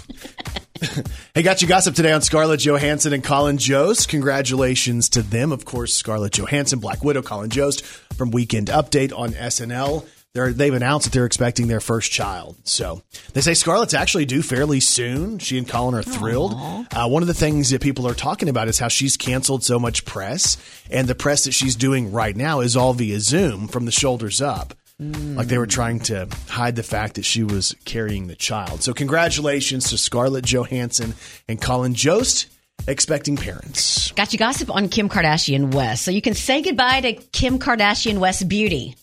hey, 1.34 1.42
got 1.42 1.62
you 1.62 1.68
gossip 1.68 1.94
today 1.94 2.12
on 2.12 2.20
Scarlett 2.20 2.60
Johansson 2.60 3.12
and 3.12 3.22
Colin 3.22 3.58
Jost. 3.58 4.08
Congratulations 4.08 5.08
to 5.10 5.22
them. 5.22 5.52
Of 5.52 5.64
course, 5.64 5.94
Scarlett 5.94 6.32
Johansson, 6.32 6.80
Black 6.80 7.02
Widow, 7.04 7.22
Colin 7.22 7.50
Jost 7.50 7.84
from 7.84 8.30
Weekend 8.30 8.68
Update 8.68 9.16
on 9.16 9.30
SNL. 9.30 10.06
They're, 10.34 10.52
they've 10.52 10.72
announced 10.72 11.04
that 11.04 11.12
they're 11.12 11.26
expecting 11.26 11.68
their 11.68 11.80
first 11.80 12.10
child. 12.10 12.56
So 12.64 13.02
they 13.34 13.42
say 13.42 13.52
Scarlett's 13.52 13.92
actually 13.92 14.24
due 14.24 14.40
fairly 14.42 14.80
soon. 14.80 15.38
She 15.38 15.58
and 15.58 15.68
Colin 15.68 15.94
are 15.94 16.02
thrilled. 16.02 16.54
Uh, 16.54 17.06
one 17.06 17.22
of 17.22 17.26
the 17.26 17.34
things 17.34 17.68
that 17.68 17.82
people 17.82 18.08
are 18.08 18.14
talking 18.14 18.48
about 18.48 18.68
is 18.68 18.78
how 18.78 18.88
she's 18.88 19.18
canceled 19.18 19.62
so 19.62 19.78
much 19.78 20.06
press. 20.06 20.56
And 20.90 21.06
the 21.06 21.14
press 21.14 21.44
that 21.44 21.52
she's 21.52 21.76
doing 21.76 22.12
right 22.12 22.34
now 22.34 22.60
is 22.60 22.78
all 22.78 22.94
via 22.94 23.20
Zoom 23.20 23.68
from 23.68 23.84
the 23.84 23.92
shoulders 23.92 24.40
up. 24.40 24.72
Like 24.98 25.48
they 25.48 25.58
were 25.58 25.66
trying 25.66 25.98
to 26.00 26.28
hide 26.48 26.76
the 26.76 26.84
fact 26.84 27.16
that 27.16 27.24
she 27.24 27.42
was 27.42 27.74
carrying 27.84 28.28
the 28.28 28.36
child. 28.36 28.84
So, 28.84 28.94
congratulations 28.94 29.90
to 29.90 29.98
Scarlett 29.98 30.44
Johansson 30.44 31.14
and 31.48 31.60
Colin 31.60 31.94
Jost, 31.94 32.46
expecting 32.86 33.36
parents. 33.36 34.12
Got 34.12 34.32
you 34.32 34.38
gossip 34.38 34.70
on 34.70 34.88
Kim 34.88 35.08
Kardashian 35.08 35.74
West. 35.74 36.04
So 36.04 36.12
you 36.12 36.22
can 36.22 36.34
say 36.34 36.62
goodbye 36.62 37.00
to 37.00 37.14
Kim 37.14 37.58
Kardashian 37.58 38.18
West 38.18 38.48
Beauty. 38.48 38.94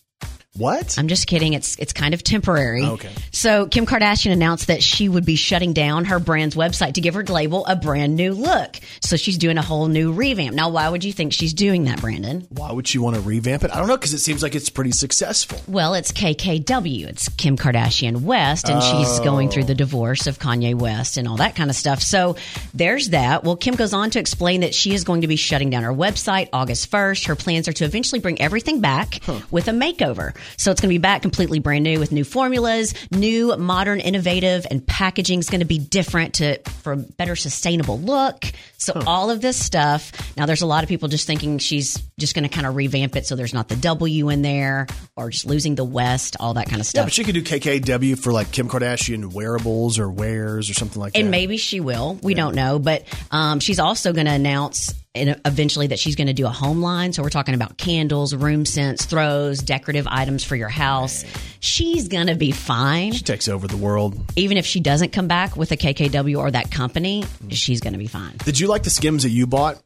What? 0.58 0.98
I'm 0.98 1.08
just 1.08 1.27
kidding. 1.27 1.53
It's 1.53 1.77
it's 1.77 1.94
kind 1.94 2.13
of 2.13 2.24
temporary. 2.24 2.84
Okay. 2.84 3.12
So 3.32 3.68
Kim 3.68 3.86
Kardashian 3.86 4.32
announced 4.32 4.68
that 4.68 4.82
she 4.82 5.08
would 5.08 5.24
be 5.24 5.36
shutting 5.36 5.74
down 5.74 6.06
her 6.06 6.20
brand's 6.20 6.56
website 6.56 6.96
to 6.96 7.01
give 7.01 7.13
her 7.13 7.24
label 7.24 7.65
a 7.68 7.75
brand 7.75 8.15
new 8.15 8.34
look. 8.34 8.77
So 9.01 9.15
she's 9.15 9.38
doing 9.38 9.60
a 9.60 9.62
whole 9.62 9.88
new 9.88 10.12
revamp. 10.12 10.56
Now, 10.56 10.70
why 10.70 10.89
would 10.89 11.03
you 11.03 11.13
think 11.13 11.34
she's 11.34 11.53
doing 11.53 11.86
that, 11.86 12.01
Brandon? 12.01 12.48
Why 12.50 12.72
would 12.72 12.88
she 12.88 12.98
want 12.98 13.15
to 13.15 13.22
revamp 13.22 13.63
it? 13.63 13.72
I 13.72 13.77
don't 13.77 13.88
know 13.88 13.96
because 13.96 14.13
it 14.13 14.20
seems 14.20 14.41
like 14.41 14.56
it's 14.56 14.70
pretty 14.70 14.91
successful. 14.91 15.62
Well, 15.68 15.94
it's 15.94 16.12
KKW. 16.12 17.08
It's 17.08 17.29
Kim 17.29 17.56
Kardashian 17.56 18.24
West, 18.24 18.70
and 18.70 18.82
she's 18.82 19.20
oh. 19.20 19.24
going 19.24 19.50
through 19.50 19.65
the 19.65 19.75
divorce 19.75 20.25
of 20.25 20.39
Kanye 20.39 20.74
West 20.74 21.18
and 21.18 21.27
all 21.27 21.38
that 21.38 21.56
kind 21.56 21.70
of 21.70 21.75
stuff. 21.75 22.01
So 22.01 22.38
there's 22.74 23.10
that. 23.10 23.44
Well, 23.44 23.56
Kim 23.56 23.75
goes 23.75 23.94
on 23.94 24.10
to 24.12 24.20
explain 24.20 24.62
that 24.62 24.74
she 24.74 24.96
is 24.96 25.03
going 25.03 25.22
to 25.22 25.27
be 25.27 25.36
shutting 25.36 25.70
down 25.70 25.84
her 25.84 25.94
website 25.94 26.50
August 26.51 26.89
1st. 26.91 27.27
Her 27.27 27.36
plans 27.36 27.68
are 27.68 27.74
to 27.74 27.86
eventually 27.86 28.20
bring 28.20 28.41
everything 28.41 28.82
back 28.82 29.20
with 29.51 29.68
a 29.68 29.72
makeover. 29.72 30.34
So 30.58 30.72
it's 30.72 30.81
going 30.81 30.89
to 30.89 30.93
be 30.93 31.00
back 31.00 31.22
completely 31.22 31.60
brand 31.60 31.84
new 31.84 32.00
with 32.00 32.12
new 32.12 32.24
formulas, 32.24 32.93
new, 33.12 33.55
modern, 33.58 34.00
innovative, 34.00 34.65
and 34.69 34.86
packaging 34.86 35.39
is 35.39 35.50
going 35.50 35.62
to 35.62 35.65
be 35.65 35.79
different 35.79 36.36
to 36.36 36.60
for 36.81 36.93
a 36.93 36.98
better 36.98 37.36
sustainable 37.36 38.00
look. 38.00 38.46
So 38.80 38.94
all 39.06 39.30
of 39.30 39.42
this 39.42 39.64
stuff. 39.64 40.12
Now, 40.38 40.46
there's 40.46 40.62
a 40.62 40.66
lot 40.66 40.84
of 40.84 40.90
people 40.90 41.10
just 41.10 41.28
thinking 41.28 41.58
she's 41.60 42.02
just 42.18 42.34
going 42.34 42.44
to 42.48 42.50
kind 42.50 42.66
of 42.66 42.76
revamp 42.76 43.16
it 43.18 43.26
so 43.28 43.36
there's 43.36 43.54
not 43.54 43.68
the 43.68 43.76
W 43.76 44.30
in 44.30 44.42
there 44.42 44.88
or 45.16 45.30
just 45.30 45.46
losing 45.46 45.76
the 45.76 45.84
West, 45.84 46.38
all 46.40 46.54
that 46.56 46.66
kind 46.68 46.76
of 46.82 46.88
Yeah, 46.88 46.90
stuff. 46.90 47.06
but 47.08 47.14
she 47.14 47.24
could 47.24 47.36
do 47.36 47.42
KKW 47.44 48.18
for 48.18 48.32
like 48.32 48.52
Kim 48.52 48.70
Kardashian 48.70 49.34
wearables 49.34 50.00
or 50.00 50.10
wears 50.10 50.70
or 50.70 50.74
something 50.74 51.00
like 51.02 51.14
that. 51.14 51.20
and 51.20 51.30
maybe 51.30 51.58
she 51.58 51.80
will. 51.82 52.18
We 52.24 52.34
don't 52.34 52.56
know, 52.56 52.80
but 52.80 53.04
um, 53.32 53.60
she's 53.60 53.80
also 53.80 54.14
going 54.14 54.28
to 54.28 54.34
announce 54.34 54.94
in- 55.14 55.40
eventually 55.44 55.88
that 55.88 56.00
she's 56.00 56.16
going 56.16 56.28
to 56.28 56.34
do 56.34 56.46
a 56.46 56.50
home 56.52 56.82
line. 56.82 57.12
So 57.12 57.22
we're 57.22 57.30
talking 57.30 57.56
about 57.56 57.78
candles, 57.78 58.34
room 58.34 58.66
scents, 58.66 59.06
throws, 59.06 59.60
decorative 59.60 60.08
items 60.08 60.44
for 60.46 60.56
your 60.56 60.70
house. 60.70 61.26
She's 61.60 62.08
going 62.08 62.28
to 62.28 62.36
be 62.36 62.52
fine, 62.52 63.12
she 63.12 63.24
takes 63.24 63.50
over 63.50 63.68
the 63.68 63.76
world. 63.78 64.18
even 64.38 64.56
if 64.58 64.66
she 64.66 64.80
doesn't 64.80 65.12
come 65.12 65.28
back 65.28 65.58
with 65.58 65.72
a 65.74 65.78
KKW 65.78 66.38
or 66.40 66.52
that 66.52 66.72
company. 66.72 67.26
She's 67.50 67.82
going 67.82 67.94
to 67.94 68.00
be 68.00 68.08
fine. 68.08 68.36
Did 68.46 68.58
you 68.60 68.69
like 68.70 68.84
the 68.84 68.90
Skims 68.90 69.24
that 69.24 69.30
you 69.30 69.48
bought? 69.48 69.82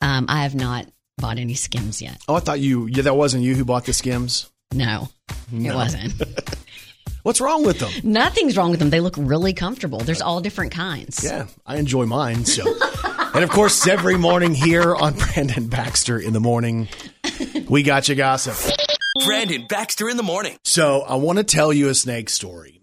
Um, 0.00 0.26
I 0.28 0.42
have 0.42 0.54
not 0.54 0.86
bought 1.18 1.38
any 1.38 1.54
Skims 1.54 2.02
yet. 2.02 2.20
Oh, 2.28 2.34
I 2.34 2.40
thought 2.40 2.60
you. 2.60 2.86
Yeah, 2.86 3.02
that 3.02 3.14
wasn't 3.14 3.44
you 3.44 3.54
who 3.54 3.64
bought 3.64 3.84
the 3.84 3.92
Skims. 3.92 4.50
No, 4.72 5.08
it 5.52 5.74
wasn't. 5.74 6.12
What's 7.22 7.40
wrong 7.40 7.64
with 7.64 7.80
them? 7.80 7.90
Nothing's 8.04 8.56
wrong 8.56 8.70
with 8.70 8.78
them. 8.78 8.90
They 8.90 9.00
look 9.00 9.16
really 9.18 9.52
comfortable. 9.52 9.98
There's 9.98 10.22
all 10.22 10.40
different 10.40 10.72
kinds. 10.72 11.24
Yeah, 11.24 11.46
I 11.66 11.76
enjoy 11.78 12.06
mine. 12.06 12.44
So, 12.44 12.64
and 13.34 13.42
of 13.42 13.50
course, 13.50 13.86
every 13.88 14.16
morning 14.16 14.54
here 14.54 14.94
on 14.94 15.14
Brandon 15.18 15.66
Baxter 15.66 16.18
in 16.20 16.32
the 16.32 16.40
morning, 16.40 16.88
we 17.68 17.82
got 17.82 18.08
you 18.08 18.14
gossip. 18.14 18.54
Brandon 19.24 19.66
Baxter 19.68 20.08
in 20.08 20.16
the 20.16 20.22
morning. 20.22 20.56
So, 20.64 21.00
I 21.00 21.16
want 21.16 21.38
to 21.38 21.44
tell 21.44 21.72
you 21.72 21.88
a 21.88 21.94
snake 21.94 22.28
story. 22.28 22.75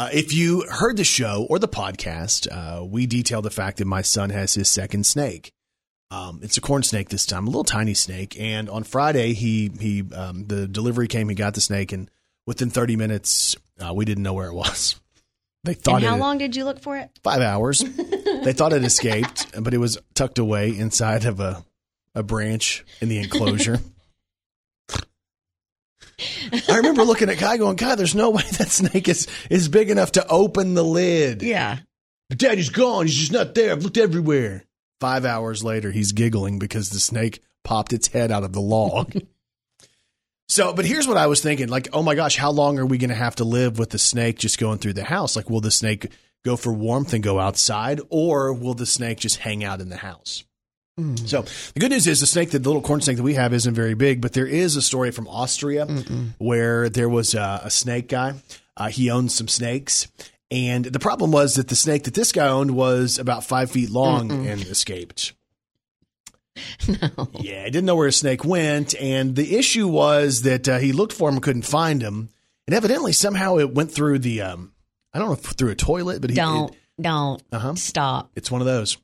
Uh, 0.00 0.08
if 0.14 0.32
you 0.32 0.62
heard 0.62 0.96
the 0.96 1.04
show 1.04 1.46
or 1.50 1.58
the 1.58 1.68
podcast, 1.68 2.48
uh, 2.50 2.82
we 2.82 3.04
detail 3.04 3.42
the 3.42 3.50
fact 3.50 3.76
that 3.76 3.84
my 3.84 4.00
son 4.00 4.30
has 4.30 4.54
his 4.54 4.66
second 4.66 5.04
snake. 5.04 5.52
Um, 6.10 6.40
it's 6.42 6.56
a 6.56 6.62
corn 6.62 6.82
snake 6.82 7.10
this 7.10 7.26
time, 7.26 7.46
a 7.46 7.50
little 7.50 7.64
tiny 7.64 7.92
snake. 7.92 8.34
And 8.40 8.70
on 8.70 8.82
Friday, 8.84 9.34
he 9.34 9.70
he 9.78 10.02
um, 10.14 10.46
the 10.46 10.66
delivery 10.66 11.06
came. 11.06 11.28
He 11.28 11.34
got 11.34 11.52
the 11.52 11.60
snake, 11.60 11.92
and 11.92 12.10
within 12.46 12.70
30 12.70 12.96
minutes, 12.96 13.56
uh, 13.78 13.92
we 13.92 14.06
didn't 14.06 14.22
know 14.22 14.32
where 14.32 14.48
it 14.48 14.54
was. 14.54 14.98
They 15.64 15.74
thought 15.74 15.96
And 15.96 16.04
how 16.04 16.16
it, 16.16 16.20
long 16.20 16.38
did 16.38 16.56
you 16.56 16.64
look 16.64 16.80
for 16.80 16.96
it? 16.96 17.10
five 17.22 17.42
hours. 17.42 17.80
they 18.44 18.54
thought 18.54 18.72
it 18.72 18.82
escaped, 18.82 19.48
but 19.62 19.74
it 19.74 19.78
was 19.78 19.98
tucked 20.14 20.38
away 20.38 20.74
inside 20.74 21.26
of 21.26 21.38
a, 21.38 21.62
a 22.14 22.22
branch 22.22 22.82
in 23.02 23.10
the 23.10 23.18
enclosure. 23.18 23.78
I 26.68 26.76
remember 26.76 27.04
looking 27.04 27.30
at 27.30 27.38
Kai 27.38 27.56
going, 27.56 27.76
God, 27.76 27.96
there's 27.96 28.14
no 28.14 28.30
way 28.30 28.42
that 28.58 28.68
snake 28.68 29.08
is, 29.08 29.26
is 29.48 29.68
big 29.68 29.90
enough 29.90 30.12
to 30.12 30.26
open 30.26 30.74
the 30.74 30.84
lid. 30.84 31.42
Yeah. 31.42 31.78
But 32.28 32.38
daddy's 32.38 32.70
gone. 32.70 33.06
He's 33.06 33.16
just 33.16 33.32
not 33.32 33.54
there. 33.54 33.72
I've 33.72 33.82
looked 33.82 33.98
everywhere. 33.98 34.64
Five 35.00 35.24
hours 35.24 35.64
later, 35.64 35.90
he's 35.90 36.12
giggling 36.12 36.58
because 36.58 36.90
the 36.90 37.00
snake 37.00 37.42
popped 37.64 37.92
its 37.92 38.08
head 38.08 38.30
out 38.30 38.44
of 38.44 38.52
the 38.52 38.60
log. 38.60 39.14
so, 40.48 40.72
but 40.72 40.84
here's 40.84 41.08
what 41.08 41.16
I 41.16 41.26
was 41.26 41.40
thinking 41.40 41.68
like, 41.68 41.88
oh 41.92 42.02
my 42.02 42.14
gosh, 42.14 42.36
how 42.36 42.50
long 42.50 42.78
are 42.78 42.86
we 42.86 42.98
going 42.98 43.10
to 43.10 43.16
have 43.16 43.36
to 43.36 43.44
live 43.44 43.78
with 43.78 43.90
the 43.90 43.98
snake 43.98 44.38
just 44.38 44.58
going 44.58 44.78
through 44.78 44.92
the 44.92 45.04
house? 45.04 45.36
Like, 45.36 45.48
will 45.48 45.60
the 45.60 45.70
snake 45.70 46.08
go 46.44 46.56
for 46.56 46.72
warmth 46.72 47.12
and 47.12 47.22
go 47.22 47.38
outside, 47.38 48.00
or 48.08 48.52
will 48.52 48.74
the 48.74 48.86
snake 48.86 49.18
just 49.18 49.38
hang 49.38 49.64
out 49.64 49.80
in 49.80 49.88
the 49.88 49.96
house? 49.96 50.44
So 51.26 51.42
the 51.74 51.80
good 51.80 51.90
news 51.90 52.06
is 52.06 52.20
the 52.20 52.26
snake, 52.26 52.50
that 52.50 52.62
the 52.62 52.68
little 52.68 52.82
corn 52.82 53.00
snake 53.00 53.16
that 53.16 53.22
we 53.22 53.34
have, 53.34 53.52
isn't 53.52 53.74
very 53.74 53.94
big. 53.94 54.20
But 54.20 54.32
there 54.32 54.46
is 54.46 54.76
a 54.76 54.82
story 54.82 55.10
from 55.10 55.26
Austria 55.28 55.86
where 56.38 56.88
there 56.88 57.08
was 57.08 57.34
a, 57.34 57.60
a 57.64 57.70
snake 57.70 58.08
guy. 58.08 58.34
Uh, 58.76 58.88
he 58.88 59.10
owned 59.10 59.30
some 59.32 59.48
snakes, 59.48 60.08
and 60.50 60.84
the 60.86 60.98
problem 60.98 61.30
was 61.32 61.54
that 61.56 61.68
the 61.68 61.76
snake 61.76 62.04
that 62.04 62.14
this 62.14 62.32
guy 62.32 62.48
owned 62.48 62.70
was 62.72 63.18
about 63.18 63.44
five 63.44 63.70
feet 63.70 63.90
long 63.90 64.46
and 64.46 64.62
escaped. 64.62 65.32
Yeah, 66.86 67.64
he 67.64 67.70
didn't 67.70 67.84
know 67.84 67.96
where 67.96 68.06
his 68.06 68.16
snake 68.16 68.44
went, 68.44 68.94
and 69.00 69.34
the 69.36 69.56
issue 69.56 69.86
was 69.88 70.42
that 70.42 70.68
uh, 70.68 70.78
he 70.78 70.92
looked 70.92 71.12
for 71.12 71.28
him 71.28 71.36
and 71.36 71.42
couldn't 71.42 71.62
find 71.62 72.02
him, 72.02 72.28
and 72.66 72.74
evidently 72.74 73.12
somehow 73.12 73.56
it 73.58 73.72
went 73.74 73.92
through 73.92 74.18
the 74.18 74.42
um, 74.42 74.72
I 75.14 75.18
don't 75.18 75.28
know 75.28 75.34
if 75.34 75.40
through 75.40 75.70
a 75.70 75.74
toilet, 75.76 76.20
but 76.20 76.30
he, 76.30 76.36
Don't, 76.36 76.70
it- 76.72 76.76
don't 77.02 77.42
Uh-huh. 77.52 77.74
stop. 77.76 78.30
it's 78.34 78.50
one 78.50 78.60
of 78.60 78.66
those 78.66 78.98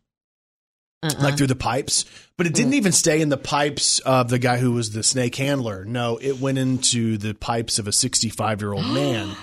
Uh-uh. 1.02 1.14
like 1.22 1.36
through 1.36 1.46
the 1.48 1.54
pipes, 1.54 2.04
but 2.38 2.46
it 2.46 2.54
didn't 2.54 2.72
mm. 2.72 2.76
even 2.76 2.92
stay 2.92 3.20
in 3.20 3.28
the 3.28 3.36
pipes 3.36 3.98
of 4.00 4.28
the 4.30 4.38
guy 4.38 4.56
who 4.58 4.72
was 4.72 4.92
the 4.92 5.02
snake 5.02 5.34
handler. 5.36 5.84
No, 5.84 6.16
it 6.20 6.40
went 6.40 6.58
into 6.58 7.18
the 7.18 7.34
pipes 7.34 7.78
of 7.78 7.86
a 7.86 7.92
65 7.92 8.60
year 8.62 8.72
old 8.72 8.86
man 8.92 9.36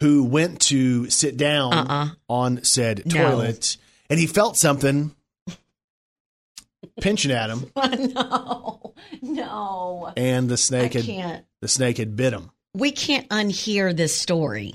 who 0.00 0.24
went 0.24 0.60
to 0.62 1.08
sit 1.08 1.36
down 1.36 1.72
Uh-uh. 1.72 2.08
on 2.28 2.64
said 2.64 3.02
No. 3.06 3.14
toilet 3.30 3.76
and 4.10 4.18
he 4.18 4.26
felt 4.26 4.56
something 4.56 5.14
pinching 7.00 7.30
at 7.30 7.48
him 7.48 7.70
no, 8.12 8.94
no. 9.22 10.12
and 10.16 10.48
the 10.48 10.54
I 10.54 10.56
snake 10.56 10.92
had 10.94 11.04
can't. 11.04 11.44
the 11.60 11.68
snake 11.68 11.98
had 11.98 12.16
bit 12.16 12.32
him 12.32 12.50
We 12.74 12.90
can't 12.90 13.28
unhear 13.28 13.96
this 13.96 14.14
story. 14.16 14.74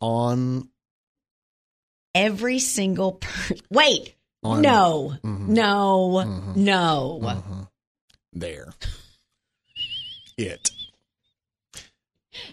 on 0.00 0.68
every 2.14 2.58
single 2.60 3.12
per- 3.14 3.56
wait. 3.70 4.14
On- 4.48 4.62
no, 4.62 5.14
Mm-hmm. 5.24 5.52
no, 5.52 6.22
no. 6.56 7.68
There. 8.32 8.72
It. 10.36 10.70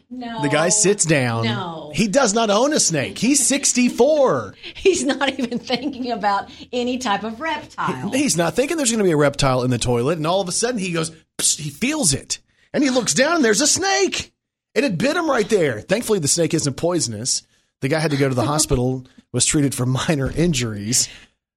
No. 0.10 0.42
The 0.42 0.50
guy 0.50 0.70
sits 0.70 1.06
down. 1.06 1.46
No. 1.46 1.92
He 1.94 2.08
does 2.08 2.34
not 2.34 2.50
own 2.50 2.74
a 2.74 2.80
snake. 2.80 3.18
He's 3.20 3.46
64. 3.46 4.56
He's 4.76 5.04
not 5.04 5.30
even 5.38 5.60
thinking 5.60 6.12
about 6.12 6.50
any 6.72 6.98
type 6.98 7.24
of 7.24 7.40
reptile. 7.40 8.10
He's 8.12 8.36
not 8.38 8.56
thinking 8.56 8.78
there's 8.78 8.90
going 8.92 9.00
to 9.00 9.04
be 9.06 9.12
a 9.12 9.18
reptile 9.18 9.64
in 9.64 9.70
the 9.72 9.78
toilet. 9.78 10.18
And 10.18 10.26
all 10.26 10.42
of 10.42 10.48
a 10.48 10.52
sudden 10.54 10.80
he 10.80 10.92
goes, 10.92 11.12
he 11.40 11.70
feels 11.70 12.14
it. 12.14 12.40
And 12.74 12.84
he 12.84 12.90
looks 12.90 13.14
down 13.14 13.36
and 13.38 13.46
there's 13.46 13.62
a 13.62 13.68
snake. 13.68 14.32
It 14.74 14.84
had 14.84 14.98
bit 14.98 15.16
him 15.16 15.30
right 15.30 15.48
there. 15.48 15.82
Thankfully, 15.82 16.20
the 16.20 16.28
snake 16.28 16.54
isn't 16.54 16.76
poisonous. 16.76 17.44
The 17.82 17.88
guy 17.88 18.00
had 18.00 18.12
to 18.12 18.18
go 18.18 18.28
to 18.28 18.36
the 18.36 18.44
hospital, 18.46 19.06
was 19.32 19.46
treated 19.46 19.76
for 19.76 19.86
minor 19.86 20.32
injuries. 20.32 21.08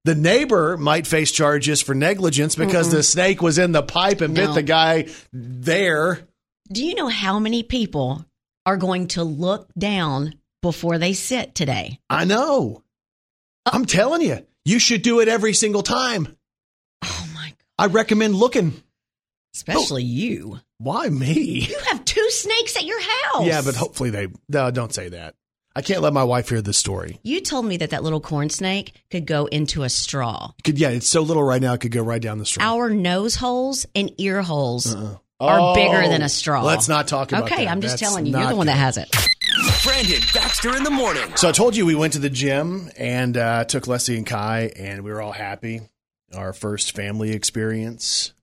The 0.05 0.15
neighbor 0.15 0.77
might 0.77 1.05
face 1.05 1.31
charges 1.31 1.81
for 1.81 1.93
negligence 1.93 2.55
because 2.55 2.89
the 2.89 3.03
snake 3.03 3.41
was 3.41 3.57
in 3.57 3.73
the 3.73 3.83
pipe 3.83 4.21
and 4.21 4.33
bit 4.33 4.53
the 4.53 4.63
guy 4.63 5.07
there. 5.33 6.21
Do 6.71 6.85
you 6.85 6.95
know 6.95 7.09
how 7.09 7.39
many 7.39 7.63
people 7.63 8.25
are 8.65 8.77
going 8.77 9.07
to 9.09 9.23
look 9.23 9.69
down 9.77 10.35
before 10.61 10.97
they 10.97 11.13
sit 11.13 11.53
today? 11.53 11.99
I 12.09 12.25
know. 12.25 12.83
I'm 13.65 13.85
telling 13.85 14.21
you, 14.21 14.45
you 14.65 14.79
should 14.79 15.01
do 15.01 15.19
it 15.19 15.27
every 15.27 15.53
single 15.53 15.83
time. 15.83 16.37
Oh 17.03 17.29
my 17.33 17.49
God. 17.49 17.55
I 17.77 17.85
recommend 17.87 18.35
looking. 18.35 18.81
Especially 19.53 20.03
oh. 20.03 20.05
you. 20.05 20.59
Why 20.77 21.09
me? 21.09 21.67
You 21.67 21.77
have 21.89 22.05
two 22.05 22.29
snakes 22.29 22.77
at 22.77 22.85
your 22.85 23.01
house. 23.01 23.45
Yeah, 23.45 23.61
but 23.63 23.75
hopefully 23.75 24.11
they. 24.11 24.27
No, 24.47 24.71
don't 24.71 24.93
say 24.93 25.09
that. 25.09 25.35
I 25.75 25.81
can't 25.81 26.01
let 26.01 26.13
my 26.13 26.23
wife 26.23 26.49
hear 26.49 26.61
this 26.61 26.77
story. 26.77 27.19
You 27.23 27.41
told 27.41 27.65
me 27.65 27.77
that 27.77 27.91
that 27.91 28.03
little 28.03 28.19
corn 28.19 28.49
snake 28.49 28.93
could 29.11 29.25
go 29.25 29.45
into 29.45 29.83
a 29.83 29.89
straw. 29.89 30.51
Could 30.63 30.79
yeah, 30.79 30.89
it's 30.89 31.07
so 31.07 31.21
little 31.21 31.43
right 31.43 31.61
now 31.61 31.73
it 31.73 31.81
could 31.81 31.91
go 31.91 32.01
right 32.01 32.21
down 32.21 32.37
the 32.39 32.45
straw. 32.45 32.63
Our 32.65 32.89
nose 32.89 33.35
holes 33.35 33.85
and 33.95 34.11
ear 34.17 34.41
holes 34.41 34.93
are 35.39 35.75
bigger 35.75 36.07
than 36.07 36.21
a 36.21 36.29
straw. 36.29 36.63
Oh, 36.63 36.65
Let's 36.65 36.89
not 36.89 37.07
talk 37.07 37.31
about 37.31 37.45
that. 37.45 37.53
Okay, 37.53 37.65
that. 37.65 37.71
I'm 37.71 37.81
just 37.81 37.99
That's 37.99 38.11
telling 38.11 38.25
you. 38.25 38.37
You're 38.37 38.49
the 38.49 38.55
one 38.55 38.67
that 38.67 38.77
has 38.77 38.97
it. 38.97 39.09
Brandon 39.83 40.21
Baxter 40.33 40.75
in 40.75 40.83
the 40.83 40.91
morning. 40.91 41.35
So 41.35 41.49
I 41.49 41.51
told 41.51 41.75
you 41.75 41.85
we 41.85 41.95
went 41.95 42.13
to 42.13 42.19
the 42.19 42.29
gym 42.29 42.89
and 42.97 43.37
uh, 43.37 43.63
took 43.65 43.87
Leslie 43.87 44.17
and 44.17 44.25
Kai, 44.25 44.71
and 44.75 45.03
we 45.03 45.11
were 45.11 45.21
all 45.21 45.31
happy. 45.31 45.81
Our 46.35 46.53
first 46.53 46.95
family 46.95 47.31
experience 47.31 48.33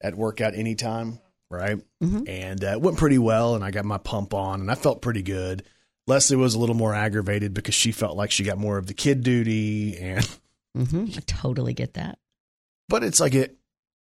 at 0.00 0.14
Workout 0.14 0.54
Anytime, 0.54 1.18
right? 1.50 1.78
Mhm. 2.02 2.28
And 2.28 2.64
uh, 2.64 2.68
it 2.68 2.80
went 2.80 2.96
pretty 2.98 3.18
well, 3.18 3.54
and 3.56 3.64
I 3.64 3.70
got 3.70 3.84
my 3.84 3.98
pump 3.98 4.32
on, 4.34 4.60
and 4.60 4.70
I 4.70 4.74
felt 4.74 5.02
pretty 5.02 5.22
good. 5.22 5.64
Leslie 6.06 6.36
was 6.36 6.54
a 6.54 6.58
little 6.58 6.74
more 6.74 6.94
aggravated 6.94 7.54
because 7.54 7.74
she 7.74 7.92
felt 7.92 8.16
like 8.16 8.30
she 8.30 8.44
got 8.44 8.58
more 8.58 8.76
of 8.78 8.86
the 8.86 8.94
kid 8.94 9.22
duty, 9.22 9.96
and 9.98 10.24
hmm 10.76 11.06
I 11.16 11.20
totally 11.26 11.72
get 11.74 11.94
that. 11.94 12.18
but 12.88 13.02
it's 13.04 13.20
like 13.20 13.34
it, 13.34 13.56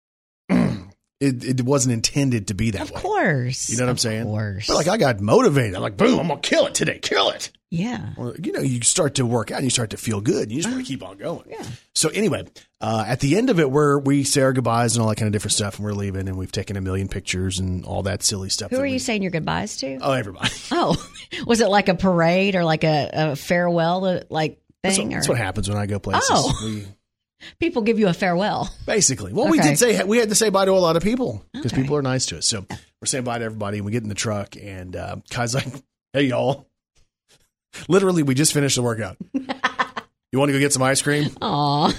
it, 0.49 1.45
it 1.45 1.63
wasn't 1.63 1.93
intended 1.95 2.49
to 2.49 2.55
be 2.55 2.71
that 2.73 2.83
Of 2.83 2.91
way. 2.93 3.01
course. 3.01 3.69
You 3.71 3.77
know 3.79 3.85
what 3.85 3.91
I'm 3.91 3.95
Of 3.95 4.01
saying? 4.01 4.25
course. 4.25 4.67
But 4.69 4.77
like 4.77 4.89
I 4.89 4.97
got 4.97 5.21
motivated. 5.21 5.75
I'm 5.75 5.83
like, 5.83 5.97
boom, 5.97 6.19
I'm 6.21 6.29
gonna 6.29 6.41
kill 6.41 6.67
it 6.67 6.75
today. 6.75 6.99
Kill 7.01 7.31
it. 7.31 7.51
Yeah. 7.71 8.11
Well, 8.17 8.35
you 8.43 8.53
know, 8.53 8.61
you 8.61 8.81
start 8.83 9.17
to 9.17 9.27
work 9.27 9.51
out 9.51 9.57
and 9.59 9.65
you 9.65 9.71
start 9.71 9.91
to 9.91 9.97
feel 9.97 10.21
good. 10.21 10.45
And 10.45 10.53
you 10.53 10.63
just 10.63 10.73
want 10.73 10.85
to 10.85 10.89
keep 10.91 11.03
on 11.03 11.19
going. 11.19 11.45
Yeah. 11.51 11.63
So 11.95 12.09
anyway, 12.09 12.47
uh, 12.81 13.05
at 13.07 13.21
the 13.21 13.37
end 13.37 13.51
of 13.51 13.61
it, 13.61 13.71
we're 13.71 13.99
we 13.99 14.25
say 14.25 14.41
our 14.43 14.53
goodbyes 14.53 14.97
and 14.97 15.03
all 15.03 15.09
that 15.11 15.17
kind 15.17 15.27
of 15.27 15.33
different 15.33 15.53
stuff, 15.53 15.77
and 15.77 15.85
we're 15.85 15.93
leaving, 15.93 16.29
and 16.29 16.39
we've 16.39 16.53
taken 16.53 16.77
a 16.77 16.81
million 16.81 17.09
pictures 17.09 17.59
and 17.59 17.85
all 17.85 18.03
that 18.05 18.23
silly 18.23 18.49
stuff. 18.49 18.71
Who 18.71 18.79
are 18.79 18.83
we- 18.83 18.93
you 18.93 18.99
saying 18.99 19.23
your 19.23 19.31
goodbyes 19.33 19.77
to? 19.79 19.99
Oh, 20.01 20.13
everybody. 20.13 20.51
Oh, 20.71 20.97
was 21.47 21.61
it 21.61 21.69
like 21.69 21.89
a 21.89 21.95
parade 21.95 22.55
or 22.55 22.65
like 22.65 22.85
a, 22.85 23.11
a 23.13 23.37
farewell 23.37 24.05
uh, 24.05 24.21
like 24.31 24.61
That's 24.83 24.97
thing? 24.97 25.09
what, 25.09 25.15
that's 25.15 25.29
what 25.29 25.39
happens 25.39 25.69
when 25.69 25.77
I 25.79 25.87
go 25.87 25.99
places. 25.99 26.29
Oh. 26.31 26.53
We, 26.65 26.87
people 27.59 27.83
give 27.83 27.99
you 27.99 28.09
a 28.09 28.13
farewell? 28.13 28.71
basically, 28.87 29.33
well, 29.33 29.49
we 29.49 29.59
did 29.59 29.79
say 29.79 30.03
we 30.05 30.19
had 30.19 30.29
to 30.29 30.35
say 30.35 30.51
bye 30.51 30.65
to 30.65 30.73
a 30.73 30.75
lot 30.75 30.97
of 30.97 31.03
people 31.03 31.45
because 31.53 31.73
Okay. 31.73 31.83
people 31.83 31.97
are 31.97 32.03
nice 32.03 32.27
to 32.27 32.39
us. 32.39 32.47
So 32.47 32.65
we're 32.71 33.07
saying 33.07 33.25
bye 33.25 33.39
to 33.39 33.45
everybody, 33.45 33.79
and 33.79 33.87
we 33.87 33.93
get 33.93 34.03
in 34.05 34.09
the 34.09 34.15
truck, 34.15 34.55
and 34.61 34.95
uh, 34.95 35.17
Kai's 35.31 35.55
like, 35.55 35.67
"Hey, 36.13 36.23
y'all." 36.25 36.68
Literally, 37.89 38.23
we 38.23 38.35
just 38.35 38.53
finished 38.53 38.77
the 38.77 38.83
workout. 38.83 39.17
you 39.33 40.39
want 40.39 40.49
to 40.49 40.53
go 40.53 40.59
get 40.59 40.73
some 40.73 40.83
ice 40.83 41.03
cream? 41.03 41.31
Aw. 41.41 41.93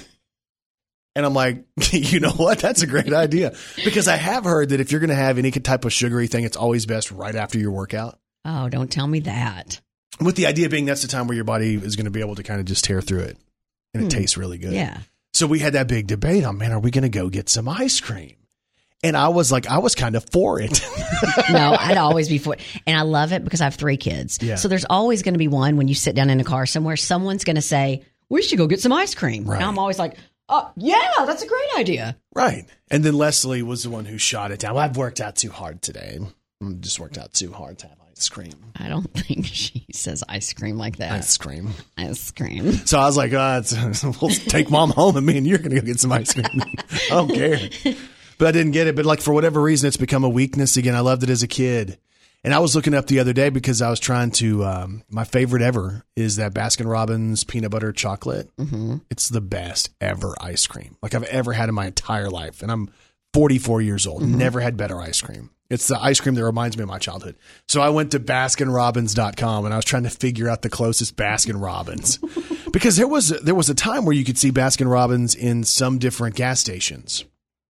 And 1.15 1.25
I'm 1.25 1.33
like, 1.33 1.65
you 1.91 2.19
know 2.19 2.31
what? 2.31 2.59
That's 2.59 2.81
a 2.81 2.88
great 2.88 3.13
idea. 3.13 3.55
Because 3.83 4.07
I 4.07 4.15
have 4.15 4.45
heard 4.45 4.69
that 4.69 4.79
if 4.79 4.91
you're 4.91 5.01
going 5.01 5.09
to 5.09 5.15
have 5.15 5.38
any 5.38 5.51
type 5.51 5.85
of 5.85 5.93
sugary 5.93 6.27
thing, 6.27 6.43
it's 6.43 6.57
always 6.57 6.85
best 6.85 7.11
right 7.11 7.35
after 7.35 7.59
your 7.59 7.71
workout. 7.71 8.19
Oh, 8.45 8.69
don't 8.69 8.91
tell 8.91 9.07
me 9.07 9.19
that. 9.21 9.81
With 10.21 10.35
the 10.35 10.47
idea 10.47 10.69
being 10.69 10.85
that's 10.85 11.01
the 11.01 11.07
time 11.07 11.27
where 11.27 11.35
your 11.35 11.45
body 11.45 11.75
is 11.75 11.95
going 11.95 12.05
to 12.05 12.11
be 12.11 12.21
able 12.21 12.35
to 12.35 12.43
kind 12.43 12.59
of 12.59 12.65
just 12.65 12.83
tear 12.83 13.01
through 13.01 13.21
it. 13.21 13.38
And 13.93 14.03
it 14.03 14.13
hmm. 14.13 14.19
tastes 14.19 14.38
really 14.38 14.58
good. 14.58 14.73
Yeah. 14.73 14.99
So 15.34 15.47
we 15.47 15.60
had 15.60 15.73
that 15.73 15.88
big 15.88 16.08
debate 16.08 16.43
on, 16.43 16.58
man, 16.58 16.71
are 16.71 16.79
we 16.79 16.91
going 16.91 17.03
to 17.03 17.10
go 17.10 17.29
get 17.29 17.49
some 17.49 17.67
ice 17.67 17.99
cream? 17.99 18.36
And 19.01 19.15
I 19.15 19.29
was 19.29 19.51
like, 19.51 19.67
I 19.67 19.77
was 19.79 19.95
kind 19.95 20.15
of 20.15 20.25
for 20.31 20.59
it. 20.59 20.81
No, 21.51 21.75
I'd 21.77 21.97
always 21.97 22.29
be 22.29 22.38
for 22.38 22.53
it. 22.53 22.59
And 22.85 22.95
I 22.97 23.01
love 23.01 23.33
it 23.33 23.43
because 23.43 23.59
I 23.59 23.63
have 23.65 23.75
three 23.75 23.97
kids. 23.97 24.38
Yeah. 24.41 24.55
So 24.55 24.67
there's 24.67 24.85
always 24.89 25.23
going 25.23 25.33
to 25.33 25.39
be 25.39 25.47
one 25.47 25.77
when 25.77 25.88
you 25.88 25.95
sit 25.95 26.15
down 26.15 26.29
in 26.29 26.39
a 26.39 26.43
car 26.43 26.65
somewhere, 26.65 26.95
someone's 26.95 27.43
going 27.43 27.55
to 27.55 27.62
say, 27.62 28.03
we 28.29 28.41
should 28.43 28.57
go 28.57 28.67
get 28.67 28.79
some 28.81 28.93
ice 28.93 29.15
cream. 29.15 29.45
Right. 29.45 29.55
And 29.55 29.65
I'm 29.65 29.79
always 29.79 29.97
like, 29.97 30.15
oh, 30.47 30.71
yeah, 30.75 31.25
that's 31.25 31.41
a 31.41 31.47
great 31.47 31.69
idea. 31.77 32.15
right. 32.35 32.65
And 32.91 33.03
then 33.03 33.15
Leslie 33.15 33.63
was 33.63 33.83
the 33.83 33.89
one 33.89 34.05
who 34.05 34.17
shot 34.17 34.51
it 34.51 34.59
down. 34.59 34.75
Well, 34.75 34.83
I've 34.83 34.97
worked 34.97 35.19
out 35.21 35.35
too 35.35 35.49
hard 35.49 35.81
today. 35.81 36.19
I 36.63 36.71
just 36.79 36.99
worked 36.99 37.17
out 37.17 37.33
too 37.33 37.51
hard 37.51 37.79
to 37.79 37.88
have 37.88 37.97
ice 38.12 38.29
cream. 38.29 38.53
I 38.75 38.88
don't 38.89 39.12
think 39.13 39.45
she 39.47 39.85
says 39.91 40.23
ice 40.29 40.53
cream 40.53 40.77
like 40.77 40.97
that. 40.97 41.12
Ice 41.13 41.38
cream. 41.38 41.69
Ice 41.97 42.31
cream. 42.31 42.73
So 42.85 42.99
I 42.99 43.05
was 43.05 43.17
like, 43.17 43.33
uh, 43.33 43.63
we'll 44.21 44.29
take 44.31 44.69
mom 44.69 44.91
home 44.91 45.17
and 45.17 45.25
me 45.25 45.38
and 45.38 45.47
you're 45.47 45.57
going 45.57 45.71
to 45.71 45.79
go 45.81 45.85
get 45.85 45.99
some 45.99 46.12
ice 46.12 46.33
cream. 46.33 46.45
I 46.51 47.07
don't 47.09 47.33
care. 47.33 47.59
But 48.39 48.47
I 48.47 48.52
didn't 48.52 48.71
get 48.71 48.88
it. 48.88 48.95
But 48.95 49.06
like 49.06 49.21
for 49.21 49.34
whatever 49.34 49.62
reason, 49.62 49.88
it's 49.88 49.97
become 49.97 50.23
a 50.23 50.30
weakness 50.30 50.75
again. 50.78 50.95
I 50.95 51.02
loved 51.02 51.21
it 51.21 51.30
as 51.30 51.43
a 51.43 51.47
kid. 51.47 51.99
And 52.43 52.54
I 52.54 52.60
was 52.60 52.73
looking 52.73 52.93
up 52.93 53.08
the 53.08 53.19
other 53.19 53.34
day 53.34 53.49
because 53.49 53.82
I 53.82 53.89
was 53.89 53.99
trying 53.99 54.32
to, 54.32 54.63
um, 54.63 55.04
my 55.10 55.25
favorite 55.25 55.62
ever 55.62 56.06
is 56.15 56.38
that 56.38 56.54
Baskin 56.54 56.89
Robbins 56.89 57.43
peanut 57.43 57.69
butter 57.69 57.91
chocolate. 57.91 58.49
Mm-hmm. 58.56 58.97
It's 59.10 59.28
the 59.28 59.41
best 59.41 59.89
ever 59.99 60.34
ice 60.39 60.65
cream 60.65 60.95
like 61.04 61.13
I've 61.13 61.23
ever 61.25 61.54
had 61.54 61.69
in 61.69 61.75
my 61.75 61.88
entire 61.88 62.30
life. 62.30 62.63
And 62.63 62.71
I'm 62.71 62.89
44 63.34 63.82
years 63.82 64.08
old, 64.08 64.23
never 64.23 64.62
had 64.62 64.78
better 64.78 64.99
ice 64.99 65.21
cream. 65.21 65.49
It's 65.69 65.88
the 65.88 66.02
ice 66.02 66.19
cream 66.19 66.34
that 66.36 66.43
reminds 66.43 66.78
me 66.78 66.84
of 66.84 66.89
my 66.89 66.97
childhood. 66.97 67.36
So 67.67 67.82
I 67.82 67.89
went 67.89 68.12
to 68.12 68.19
baskinrobbins.com 68.19 69.65
and 69.65 69.73
I 69.73 69.78
was 69.78 69.86
trying 69.86 70.04
to 70.04 70.10
figure 70.10 70.49
out 70.49 70.63
the 70.63 70.69
closest 70.69 71.15
Baskin 71.15 71.62
Robbins. 71.62 72.17
because 72.71 72.95
there 72.95 73.08
was 73.08 73.30
there 73.41 73.54
was 73.54 73.69
a 73.69 73.75
time 73.75 74.06
where 74.06 74.15
you 74.15 74.25
could 74.25 74.38
see 74.38 74.52
Baskin 74.52 74.89
Robbins 74.89 75.36
in 75.36 75.63
some 75.63 75.99
different 75.99 76.36
gas 76.36 76.60
stations. 76.60 77.25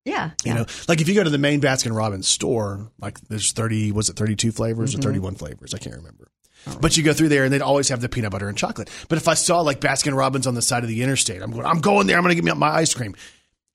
Yeah. 0.09 0.31
You 0.43 0.53
know, 0.53 0.65
like 0.87 1.01
if 1.01 1.07
you 1.07 1.15
go 1.15 1.23
to 1.23 1.29
the 1.29 1.37
main 1.37 1.61
Baskin 1.61 1.95
Robbins 1.95 2.27
store, 2.27 2.91
like 2.99 3.19
there's 3.21 3.51
30, 3.53 3.91
was 3.91 4.09
it 4.09 4.15
32 4.15 4.51
flavors 4.51 4.91
Mm-hmm. 4.91 4.99
or 4.99 5.03
31 5.03 5.35
flavors? 5.35 5.73
I 5.73 5.77
can't 5.77 5.95
remember. 5.95 6.29
But 6.81 6.97
you 6.97 7.03
go 7.03 7.13
through 7.13 7.29
there 7.29 7.45
and 7.45 7.53
they'd 7.53 7.61
always 7.61 7.87
have 7.89 8.01
the 8.01 8.09
peanut 8.09 8.31
butter 8.31 8.49
and 8.49 8.57
chocolate. 8.57 8.89
But 9.07 9.17
if 9.17 9.27
I 9.29 9.33
saw 9.35 9.61
like 9.61 9.79
Baskin 9.79 10.15
Robbins 10.15 10.45
on 10.45 10.55
the 10.55 10.61
side 10.61 10.83
of 10.83 10.89
the 10.89 11.01
interstate, 11.03 11.41
I'm 11.41 11.51
going, 11.51 11.65
I'm 11.65 11.79
going 11.79 12.05
there. 12.07 12.17
I'm 12.17 12.23
going 12.23 12.35
to 12.35 12.41
get 12.41 12.43
me 12.43 12.53
my 12.59 12.67
ice 12.69 12.93
cream. 12.93 13.15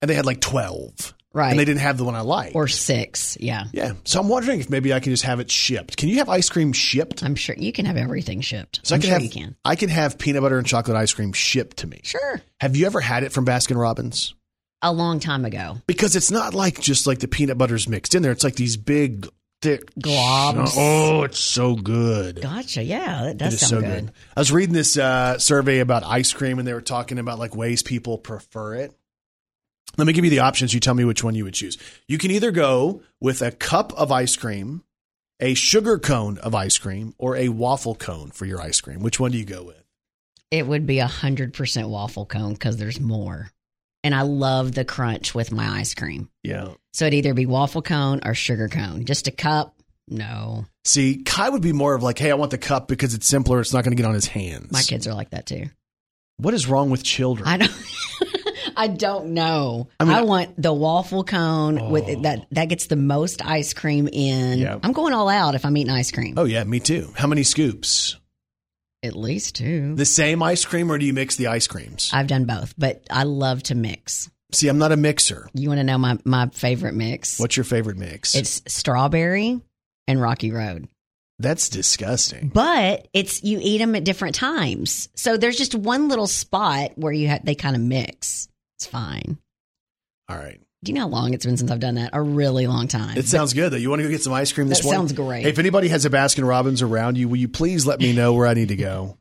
And 0.02 0.10
they 0.10 0.14
had 0.14 0.26
like 0.26 0.40
12. 0.42 1.14
Right. 1.32 1.50
And 1.50 1.58
they 1.58 1.64
didn't 1.64 1.80
have 1.80 1.96
the 1.98 2.04
one 2.04 2.14
I 2.14 2.20
like. 2.20 2.54
Or 2.54 2.68
six. 2.68 3.36
Yeah. 3.40 3.64
yeah. 3.72 3.94
So 4.04 4.20
I'm 4.20 4.28
wondering 4.28 4.60
if 4.60 4.70
maybe 4.70 4.92
I 4.92 5.00
can 5.00 5.12
just 5.12 5.24
have 5.24 5.40
it 5.40 5.50
shipped. 5.50 5.96
Can 5.96 6.08
you 6.08 6.18
have 6.18 6.28
ice 6.28 6.48
cream 6.48 6.72
shipped? 6.72 7.24
I'm 7.24 7.34
sure 7.34 7.56
you 7.58 7.72
can 7.72 7.86
have 7.86 7.96
everything 7.96 8.40
shipped. 8.42 8.80
So 8.84 8.94
I'm 8.94 8.98
I 8.98 9.00
can 9.00 9.06
sure 9.08 9.12
have, 9.14 9.22
you 9.24 9.30
can. 9.30 9.56
I 9.64 9.74
can 9.76 9.88
have 9.88 10.16
peanut 10.18 10.42
butter 10.42 10.58
and 10.58 10.66
chocolate 10.66 10.96
ice 10.96 11.12
cream 11.12 11.32
shipped 11.32 11.78
to 11.78 11.86
me. 11.88 12.02
Sure. 12.04 12.40
Have 12.60 12.76
you 12.76 12.86
ever 12.86 13.00
had 13.00 13.24
it 13.24 13.32
from 13.32 13.46
Baskin 13.46 13.76
Robbins? 13.80 14.34
A 14.86 14.92
long 14.92 15.18
time 15.18 15.44
ago. 15.46 15.78
because 15.86 16.14
it's 16.14 16.30
not 16.30 16.52
like 16.54 16.78
just 16.80 17.06
like 17.06 17.18
the 17.18 17.26
peanut 17.28 17.56
butter's 17.58 17.88
mixed 17.88 18.14
in 18.14 18.22
there. 18.22 18.32
It's 18.32 18.44
like 18.44 18.54
these 18.56 18.76
big, 18.76 19.26
thick 19.62 19.90
Globs. 19.94 20.74
Oh, 20.76 21.22
it's 21.22 21.38
so 21.38 21.74
good. 21.74 22.42
Gotcha. 22.42 22.82
Yeah, 22.82 23.22
that 23.24 23.38
does 23.38 23.54
is 23.54 23.60
sound 23.60 23.70
so 23.70 23.80
good. 23.80 24.04
good. 24.06 24.12
I 24.36 24.40
was 24.40 24.52
reading 24.52 24.74
this 24.74 24.98
uh, 24.98 25.38
survey 25.38 25.78
about 25.78 26.04
ice 26.04 26.34
cream, 26.34 26.58
and 26.58 26.68
they 26.68 26.74
were 26.74 26.82
talking 26.82 27.18
about 27.18 27.38
like 27.38 27.56
ways 27.56 27.82
people 27.82 28.18
prefer 28.18 28.74
it. 28.74 28.92
Let 29.96 30.06
me 30.06 30.12
give 30.12 30.24
you 30.24 30.30
the 30.30 30.40
options. 30.40 30.74
You 30.74 30.80
tell 30.80 30.94
me 30.94 31.04
which 31.04 31.24
one 31.24 31.34
you 31.34 31.44
would 31.44 31.54
choose. 31.54 31.78
You 32.06 32.18
can 32.18 32.30
either 32.30 32.50
go 32.50 33.00
with 33.20 33.40
a 33.40 33.52
cup 33.52 33.92
of 33.94 34.12
ice 34.12 34.36
cream, 34.36 34.84
a 35.40 35.54
sugar 35.54 35.98
cone 35.98 36.36
of 36.38 36.54
ice 36.54 36.76
cream, 36.76 37.14
or 37.16 37.36
a 37.36 37.48
waffle 37.48 37.94
cone 37.94 38.32
for 38.32 38.44
your 38.44 38.60
ice 38.60 38.82
cream. 38.82 39.00
Which 39.00 39.18
one 39.18 39.30
do 39.30 39.38
you 39.38 39.46
go 39.46 39.62
with? 39.62 39.82
It 40.50 40.66
would 40.66 40.86
be 40.86 40.98
a 40.98 41.06
hundred 41.06 41.54
percent 41.54 41.88
waffle 41.88 42.26
cone 42.26 42.52
because 42.52 42.76
there's 42.76 43.00
more. 43.00 43.50
And 44.04 44.14
I 44.14 44.22
love 44.22 44.72
the 44.72 44.84
crunch 44.84 45.34
with 45.34 45.50
my 45.50 45.80
ice 45.80 45.94
cream. 45.94 46.28
Yeah. 46.44 46.74
So 46.92 47.06
it'd 47.06 47.14
either 47.14 47.34
be 47.34 47.46
waffle 47.46 47.82
cone 47.82 48.20
or 48.24 48.34
sugar 48.34 48.68
cone. 48.68 49.06
Just 49.06 49.26
a 49.26 49.32
cup? 49.32 49.74
No. 50.06 50.66
See, 50.84 51.22
Kai 51.24 51.48
would 51.48 51.62
be 51.62 51.72
more 51.72 51.94
of 51.94 52.02
like, 52.02 52.18
hey, 52.18 52.30
I 52.30 52.34
want 52.34 52.50
the 52.50 52.58
cup 52.58 52.86
because 52.86 53.14
it's 53.14 53.26
simpler. 53.26 53.60
It's 53.60 53.72
not 53.72 53.82
going 53.82 53.96
to 53.96 54.00
get 54.00 54.06
on 54.06 54.14
his 54.14 54.26
hands. 54.26 54.70
My 54.70 54.82
kids 54.82 55.08
are 55.08 55.14
like 55.14 55.30
that 55.30 55.46
too. 55.46 55.70
What 56.36 56.52
is 56.54 56.66
wrong 56.66 56.90
with 56.90 57.02
children? 57.02 57.48
I 57.48 57.56
don't. 57.56 57.72
I 58.76 58.88
don't 58.88 59.28
know. 59.34 59.88
I 60.00 60.18
I, 60.18 60.22
want 60.22 60.60
the 60.60 60.72
waffle 60.72 61.22
cone 61.22 61.90
with 61.90 62.08
it, 62.08 62.22
that 62.22 62.46
that 62.50 62.68
gets 62.68 62.86
the 62.86 62.96
most 62.96 63.44
ice 63.44 63.72
cream 63.72 64.08
in. 64.12 64.58
Yeah. 64.58 64.78
I'm 64.82 64.92
going 64.92 65.14
all 65.14 65.28
out 65.28 65.54
if 65.54 65.64
I'm 65.64 65.76
eating 65.76 65.92
ice 65.92 66.10
cream. 66.10 66.34
Oh 66.36 66.44
yeah, 66.44 66.64
me 66.64 66.80
too. 66.80 67.12
How 67.16 67.28
many 67.28 67.44
scoops? 67.44 68.16
At 69.04 69.14
least 69.14 69.56
two. 69.56 69.94
The 69.94 70.06
same 70.06 70.42
ice 70.42 70.64
cream, 70.64 70.90
or 70.90 70.96
do 70.96 71.04
you 71.04 71.12
mix 71.12 71.36
the 71.36 71.48
ice 71.48 71.66
creams? 71.66 72.10
I've 72.12 72.26
done 72.26 72.46
both, 72.46 72.72
but 72.78 73.04
I 73.10 73.24
love 73.24 73.62
to 73.64 73.74
mix. 73.74 74.30
See, 74.52 74.68
I'm 74.68 74.78
not 74.78 74.92
a 74.92 74.96
mixer. 74.96 75.46
You 75.52 75.68
want 75.68 75.78
to 75.78 75.84
know 75.84 75.98
my, 75.98 76.18
my 76.24 76.46
favorite 76.46 76.94
mix? 76.94 77.38
What's 77.38 77.56
your 77.56 77.64
favorite 77.64 77.98
mix? 77.98 78.34
It's 78.34 78.62
strawberry 78.66 79.60
and 80.08 80.22
Rocky 80.22 80.52
Road. 80.52 80.88
That's 81.38 81.68
disgusting. 81.68 82.48
But 82.48 83.08
it's 83.12 83.42
you 83.42 83.58
eat 83.60 83.78
them 83.78 83.94
at 83.94 84.04
different 84.04 84.36
times. 84.36 85.10
So 85.16 85.36
there's 85.36 85.58
just 85.58 85.74
one 85.74 86.08
little 86.08 86.28
spot 86.28 86.92
where 86.96 87.12
you 87.12 87.28
ha- 87.28 87.40
they 87.42 87.54
kind 87.54 87.76
of 87.76 87.82
mix. 87.82 88.48
It's 88.78 88.86
fine. 88.86 89.36
All 90.30 90.38
right. 90.38 90.60
Do 90.84 90.92
you 90.92 90.94
know 90.96 91.02
how 91.02 91.08
long 91.08 91.32
it's 91.34 91.44
been 91.46 91.56
since 91.56 91.70
I've 91.70 91.80
done 91.80 91.94
that? 91.96 92.10
A 92.12 92.20
really 92.22 92.66
long 92.66 92.88
time. 92.88 93.16
It 93.16 93.26
sounds 93.26 93.54
good 93.54 93.72
though. 93.72 93.76
You 93.78 93.88
want 93.90 94.00
to 94.00 94.04
go 94.04 94.10
get 94.10 94.22
some 94.22 94.32
ice 94.34 94.52
cream 94.52 94.68
this 94.68 94.78
That 94.80 94.84
morning? 94.84 95.00
sounds 95.00 95.12
great. 95.14 95.42
Hey, 95.44 95.48
if 95.48 95.58
anybody 95.58 95.88
has 95.88 96.04
a 96.04 96.10
Baskin 96.10 96.46
Robbins 96.46 96.82
around 96.82 97.16
you, 97.16 97.28
will 97.28 97.36
you 97.38 97.48
please 97.48 97.86
let 97.86 98.00
me 98.00 98.12
know 98.12 98.34
where 98.34 98.46
I 98.46 98.54
need 98.54 98.68
to 98.68 98.76
go? 98.76 99.16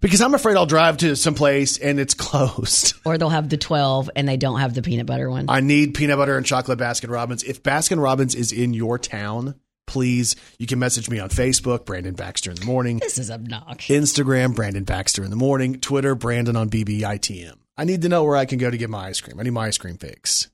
Because 0.00 0.20
I'm 0.20 0.34
afraid 0.34 0.56
I'll 0.56 0.66
drive 0.66 0.98
to 0.98 1.16
some 1.16 1.34
place 1.34 1.78
and 1.78 1.98
it's 1.98 2.14
closed. 2.14 2.94
or 3.04 3.16
they'll 3.18 3.30
have 3.30 3.48
the 3.48 3.56
12 3.56 4.10
and 4.14 4.28
they 4.28 4.36
don't 4.36 4.60
have 4.60 4.74
the 4.74 4.82
peanut 4.82 5.06
butter 5.06 5.30
one. 5.30 5.46
I 5.48 5.60
need 5.60 5.94
peanut 5.94 6.18
butter 6.18 6.36
and 6.36 6.44
chocolate 6.46 6.78
Baskin 6.78 7.10
Robbins. 7.10 7.42
If 7.42 7.62
Baskin 7.62 8.00
Robbins 8.00 8.34
is 8.34 8.52
in 8.52 8.74
your 8.74 8.98
town, 8.98 9.54
please, 9.86 10.36
you 10.58 10.66
can 10.66 10.78
message 10.78 11.08
me 11.08 11.18
on 11.18 11.30
Facebook, 11.30 11.86
Brandon 11.86 12.14
Baxter 12.14 12.50
in 12.50 12.56
the 12.58 12.66
morning, 12.66 12.98
this 12.98 13.16
is 13.18 13.30
obnoxious. 13.30 13.96
Instagram, 13.96 14.54
Brandon 14.54 14.84
Baxter 14.84 15.24
in 15.24 15.30
the 15.30 15.36
morning, 15.36 15.80
Twitter, 15.80 16.14
Brandon 16.14 16.54
on 16.54 16.68
BBITM. 16.68 17.54
I 17.78 17.84
need 17.84 18.02
to 18.02 18.08
know 18.10 18.24
where 18.24 18.36
I 18.36 18.44
can 18.44 18.58
go 18.58 18.70
to 18.70 18.76
get 18.76 18.90
my 18.90 19.06
ice 19.06 19.20
cream. 19.22 19.40
I 19.40 19.44
need 19.44 19.50
my 19.52 19.68
ice 19.68 19.78
cream 19.78 19.96
fix. 19.96 20.48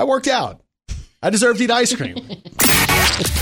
I 0.00 0.04
worked 0.04 0.28
out. 0.28 0.62
I 1.22 1.28
deserve 1.28 1.58
to 1.58 1.64
eat 1.64 1.70
ice 1.70 1.94
cream. 1.94 2.16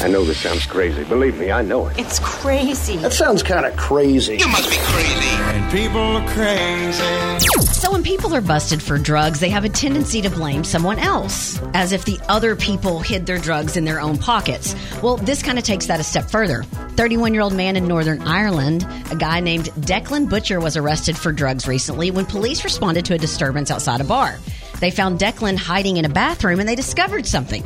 I 0.01 0.09
know 0.09 0.25
this 0.25 0.39
sounds 0.41 0.67
crazy. 0.67 1.05
Believe 1.05 1.39
me, 1.39 1.53
I 1.53 1.63
know 1.63 1.87
it. 1.87 1.97
It's 1.97 2.19
crazy. 2.19 2.97
That 2.97 3.13
sounds 3.13 3.45
kind 3.45 3.65
of 3.65 3.77
crazy. 3.77 4.39
You 4.39 4.49
must 4.49 4.69
be 4.69 4.77
crazy. 4.81 5.29
And 5.55 5.71
people 5.71 6.01
are 6.01 6.29
crazy. 6.31 7.39
So 7.75 7.93
when 7.93 8.03
people 8.03 8.35
are 8.35 8.41
busted 8.41 8.83
for 8.83 8.99
drugs, 8.99 9.39
they 9.39 9.51
have 9.51 9.65
a 9.65 9.69
tendency 9.69 10.21
to 10.21 10.31
blame 10.31 10.65
someone 10.65 10.99
else, 10.99 11.61
as 11.75 11.93
if 11.93 12.05
the 12.05 12.19
other 12.29 12.57
people 12.57 12.99
hid 12.99 13.27
their 13.27 13.39
drugs 13.39 13.77
in 13.77 13.85
their 13.85 14.01
own 14.01 14.19
pockets. 14.19 14.75
Well, 15.01 15.17
this 15.17 15.45
kind 15.45 15.59
of 15.59 15.65
takes 15.65 15.87
that 15.87 16.01
a 16.01 16.03
step 16.05 16.29
further. 16.29 16.65
31 16.97 17.35
year 17.35 17.43
old 17.45 17.55
man 17.55 17.77
in 17.77 17.87
Northern 17.87 18.21
Ireland, 18.23 18.85
a 19.13 19.15
guy 19.15 19.39
named 19.39 19.67
Declan 19.79 20.29
Butcher, 20.29 20.59
was 20.59 20.77
arrested 20.77 21.17
for 21.17 21.31
drugs 21.31 21.69
recently 21.69 22.11
when 22.11 22.27
police 22.27 22.65
responded 22.65 23.05
to 23.05 23.15
a 23.15 23.19
disturbance 23.19 23.71
outside 23.71 24.01
a 24.01 24.05
bar. 24.05 24.41
They 24.81 24.91
found 24.91 25.19
Declan 25.19 25.57
hiding 25.57 25.97
in 25.97 26.05
a 26.05 26.09
bathroom 26.09 26.61
and 26.61 26.69
they 26.69 26.75
discovered 26.75 27.27
something. 27.27 27.63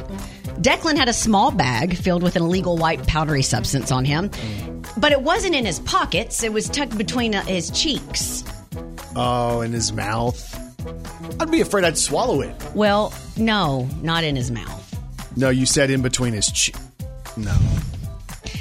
Declan 0.61 0.97
had 0.97 1.09
a 1.09 1.13
small 1.13 1.51
bag 1.51 1.97
filled 1.97 2.23
with 2.23 2.37
an 2.37 2.43
illegal 2.43 2.77
white 2.77 3.07
powdery 3.07 3.43
substance 3.43 3.91
on 3.91 4.05
him, 4.05 4.31
but 4.97 5.13
it 5.13 5.21
wasn't 5.21 5.55
in 5.55 5.67
his 5.67 5.81
pockets. 5.81 6.43
It 6.43 6.53
was 6.53 6.69
tucked 6.69 6.97
between 6.97 7.35
uh, 7.35 7.43
his 7.45 7.71
cheeks. 7.71 8.45
Oh, 9.17 9.61
in 9.61 9.73
his 9.73 9.93
mouth. 9.93 10.59
I'd 11.41 11.51
be 11.51 11.61
afraid 11.61 11.85
I'd 11.85 11.99
swallow 11.99 12.41
it. 12.41 12.55
Well, 12.75 13.13
no, 13.37 13.89
not 14.03 14.25
in 14.25 14.37
his 14.37 14.51
mouth. 14.51 14.79
No, 15.37 15.51
you 15.51 15.67
said 15.67 15.91
in 15.91 16.03
between 16.03 16.33
his 16.33 16.51
cheek. 16.51 16.77
No. 17.37 17.57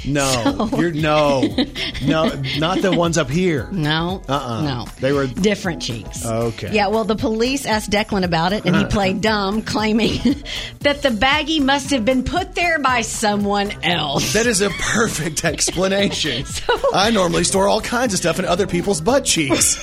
No. 0.06 0.68
You're 0.76 0.92
no. 0.92 1.42
No, 2.04 2.42
not 2.58 2.82
the 2.82 2.92
ones 2.92 3.18
up 3.18 3.30
here. 3.30 3.68
No, 3.72 4.22
Uh-uh. 4.28 4.62
no, 4.62 4.86
They 5.00 5.12
were- 5.12 5.26
different 5.26 5.82
cheeks. 5.82 6.24
Okay. 6.24 6.72
Yeah. 6.72 6.88
Well, 6.88 7.04
the 7.04 7.16
police 7.16 7.66
asked 7.66 7.90
Declan 7.90 8.24
about 8.24 8.52
it, 8.52 8.64
and 8.64 8.74
he 8.74 8.82
uh-huh. 8.82 8.90
played 8.90 9.20
dumb, 9.20 9.62
claiming 9.62 10.18
that 10.80 11.02
the 11.02 11.10
baggie 11.10 11.60
must 11.60 11.90
have 11.90 12.04
been 12.04 12.24
put 12.24 12.54
there 12.54 12.78
by 12.78 13.02
someone 13.02 13.72
else. 13.82 14.32
That 14.32 14.46
is 14.46 14.60
a 14.60 14.70
perfect 14.70 15.44
explanation. 15.44 16.44
I 16.92 17.10
normally 17.10 17.44
store 17.44 17.68
all 17.68 17.80
kinds 17.80 18.12
of 18.14 18.18
stuff 18.18 18.38
in 18.38 18.44
other 18.44 18.66
people's 18.66 19.00
butt 19.00 19.24
cheeks. 19.24 19.82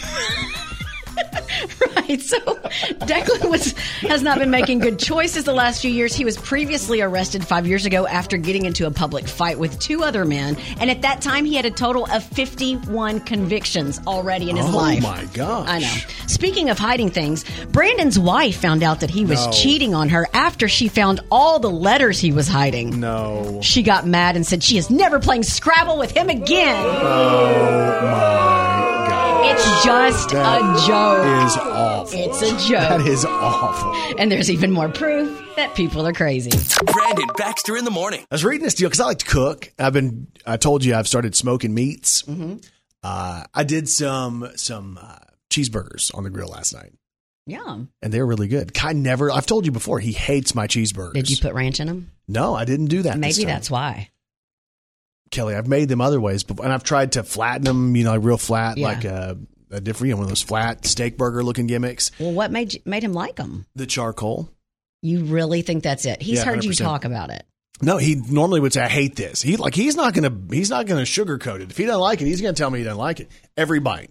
Right. 1.99 2.21
So 2.21 2.37
Declan 2.39 3.49
was 3.49 3.73
has 4.01 4.21
not 4.21 4.39
been 4.39 4.49
making 4.51 4.79
good 4.79 4.99
choices 4.99 5.43
the 5.43 5.53
last 5.53 5.81
few 5.81 5.91
years. 5.91 6.13
He 6.15 6.25
was 6.25 6.37
previously 6.37 7.01
arrested 7.01 7.45
five 7.45 7.67
years 7.67 7.85
ago 7.85 8.07
after 8.07 8.37
getting 8.37 8.65
into 8.65 8.85
a 8.87 8.91
public 8.91 9.27
fight 9.27 9.59
with 9.59 9.79
two 9.79 10.03
other 10.03 10.25
men, 10.25 10.57
and 10.79 10.89
at 10.89 11.01
that 11.03 11.21
time 11.21 11.45
he 11.45 11.55
had 11.55 11.65
a 11.65 11.71
total 11.71 12.05
of 12.11 12.23
fifty-one 12.23 13.21
convictions 13.21 13.99
already 14.07 14.49
in 14.49 14.55
his 14.57 14.65
Oh, 14.67 14.77
life. 14.77 15.03
Oh 15.05 15.09
my 15.11 15.25
gosh. 15.33 15.67
I 15.69 15.79
know. 15.79 15.95
Speaking 16.27 16.69
of 16.69 16.77
hiding 16.79 17.09
things, 17.09 17.43
Brandon's 17.67 18.17
wife 18.19 18.57
found 18.59 18.83
out 18.83 18.99
that 19.01 19.09
he 19.09 19.25
was 19.25 19.43
No. 19.45 19.51
cheating 19.51 19.93
on 19.95 20.09
her 20.09 20.27
after 20.33 20.67
she 20.67 20.87
found 20.87 21.19
all 21.31 21.59
the 21.59 21.69
letters 21.69 22.19
he 22.19 22.31
was 22.31 22.47
hiding. 22.47 22.99
No. 22.99 23.59
She 23.61 23.83
got 23.83 24.05
mad 24.05 24.35
and 24.35 24.45
said 24.45 24.63
she 24.63 24.77
is 24.77 24.89
never 24.89 25.19
playing 25.19 25.43
Scrabble 25.43 25.97
with 25.97 26.11
him 26.11 26.29
again. 26.29 26.85
Oh 26.85 27.99
my. 28.03 28.58
It's 29.61 29.83
just 29.83 30.29
That 30.29 30.61
a 30.61 30.87
joke. 30.87 31.47
is 31.47 31.57
awful. 31.57 32.19
It's 32.19 32.41
a 32.41 32.69
joke. 32.69 32.79
That 32.79 33.01
is 33.07 33.25
awful. 33.25 33.93
And 34.17 34.31
there's 34.31 34.49
even 34.49 34.71
more 34.71 34.87
proof 34.87 35.37
that 35.57 35.75
people 35.75 36.07
are 36.07 36.13
crazy. 36.13 36.51
Brandon 36.85 37.27
Baxter 37.37 37.75
in 37.75 37.83
the 37.83 37.91
morning. 37.91 38.21
I 38.31 38.35
was 38.35 38.45
reading 38.45 38.63
this 38.63 38.73
deal 38.75 38.87
because 38.87 39.01
I 39.01 39.05
like 39.05 39.19
to 39.19 39.25
cook. 39.25 39.73
I've 39.77 39.91
been. 39.93 40.27
I 40.45 40.55
told 40.55 40.85
you 40.85 40.95
I've 40.95 41.07
started 41.09 41.35
smoking 41.35 41.73
meats. 41.73 42.21
Mm-hmm. 42.23 42.57
Uh, 43.03 43.43
I 43.53 43.63
did 43.65 43.89
some 43.89 44.49
some 44.55 44.97
uh, 45.01 45.17
cheeseburgers 45.49 46.15
on 46.15 46.23
the 46.23 46.29
grill 46.29 46.47
last 46.49 46.73
night, 46.73 46.93
Yum. 47.45 47.89
and 48.01 48.13
they're 48.13 48.25
really 48.25 48.47
good. 48.47 48.73
Kai 48.73 48.93
never. 48.93 49.29
I've 49.29 49.45
told 49.45 49.65
you 49.65 49.71
before. 49.73 49.99
He 49.99 50.13
hates 50.13 50.55
my 50.55 50.67
cheeseburgers. 50.67 51.13
Did 51.13 51.29
you 51.29 51.37
put 51.37 51.53
ranch 51.53 51.79
in 51.81 51.87
them? 51.87 52.11
No, 52.29 52.55
I 52.55 52.63
didn't 52.63 52.87
do 52.87 53.01
that. 53.01 53.13
this 53.15 53.37
Maybe 53.37 53.43
time. 53.45 53.55
that's 53.55 53.69
why. 53.69 54.09
Kelly. 55.31 55.55
I've 55.55 55.67
made 55.67 55.89
them 55.89 56.01
other 56.01 56.19
ways, 56.21 56.43
before, 56.43 56.65
and 56.65 56.73
I've 56.73 56.83
tried 56.83 57.13
to 57.13 57.23
flatten 57.23 57.63
them. 57.63 57.95
You 57.95 58.03
know, 58.03 58.11
like 58.11 58.23
real 58.23 58.37
flat, 58.37 58.77
Yeah. 58.77 58.87
like 58.87 59.03
a, 59.05 59.37
a 59.71 59.79
different, 59.81 60.09
you 60.09 60.13
know, 60.13 60.17
one 60.17 60.23
of 60.25 60.29
those 60.29 60.41
flat 60.41 60.85
steak 60.85 61.17
burger 61.17 61.43
looking 61.43 61.67
gimmicks. 61.67 62.11
Well, 62.19 62.31
what 62.31 62.51
made 62.51 62.73
you, 62.73 62.79
made 62.85 63.03
him 63.03 63.13
like 63.13 63.35
them? 63.35 63.65
The 63.75 63.85
charcoal. 63.85 64.49
You 65.01 65.23
really 65.25 65.61
think 65.61 65.83
that's 65.83 66.05
it? 66.05 66.21
He's 66.21 66.39
Yeah, 66.39 66.45
heard 66.45 66.63
you 66.63 66.71
100%. 66.71 66.77
talk 66.83 67.05
about 67.05 67.29
it. 67.29 67.45
No, 67.81 67.95
he 67.97 68.15
normally 68.15 68.59
would 68.59 68.73
say, 68.73 68.81
"I 68.81 68.89
hate 68.89 69.15
this." 69.15 69.41
He 69.41 69.55
like 69.55 69.73
he's 69.73 69.95
not 69.95 70.13
gonna 70.13 70.35
he's 70.51 70.69
not 70.69 70.85
gonna 70.85 71.03
sugarcoat 71.03 71.61
it. 71.61 71.71
If 71.71 71.77
he 71.77 71.85
doesn't 71.85 72.01
like 72.01 72.21
it, 72.21 72.25
he's 72.25 72.41
gonna 72.41 72.53
tell 72.53 72.69
me 72.69 72.79
he 72.79 72.83
doesn't 72.83 72.97
like 72.99 73.21
it. 73.21 73.29
Every 73.55 73.79
bite, 73.79 74.09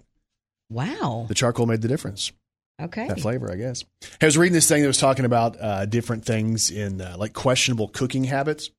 Wow. 0.70 1.26
the 1.28 1.35
charcoal 1.35 1.66
made 1.66 1.83
the 1.83 1.88
difference. 1.88 2.33
Okay. 2.81 3.09
That 3.09 3.20
flavor, 3.20 3.50
I 3.52 3.57
guess. 3.57 3.85
I 4.22 4.24
was 4.26 4.38
reading 4.38 4.52
this 4.54 4.68
thing 4.68 4.83
that 4.83 4.87
was 4.87 4.98
talking 4.98 5.24
about 5.24 5.57
uh, 5.61 5.85
different 5.87 6.24
things 6.24 6.70
in 6.70 7.00
uh, 7.00 7.16
like 7.18 7.33
questionable 7.33 7.88
cooking 7.88 8.24
habits. 8.24 8.70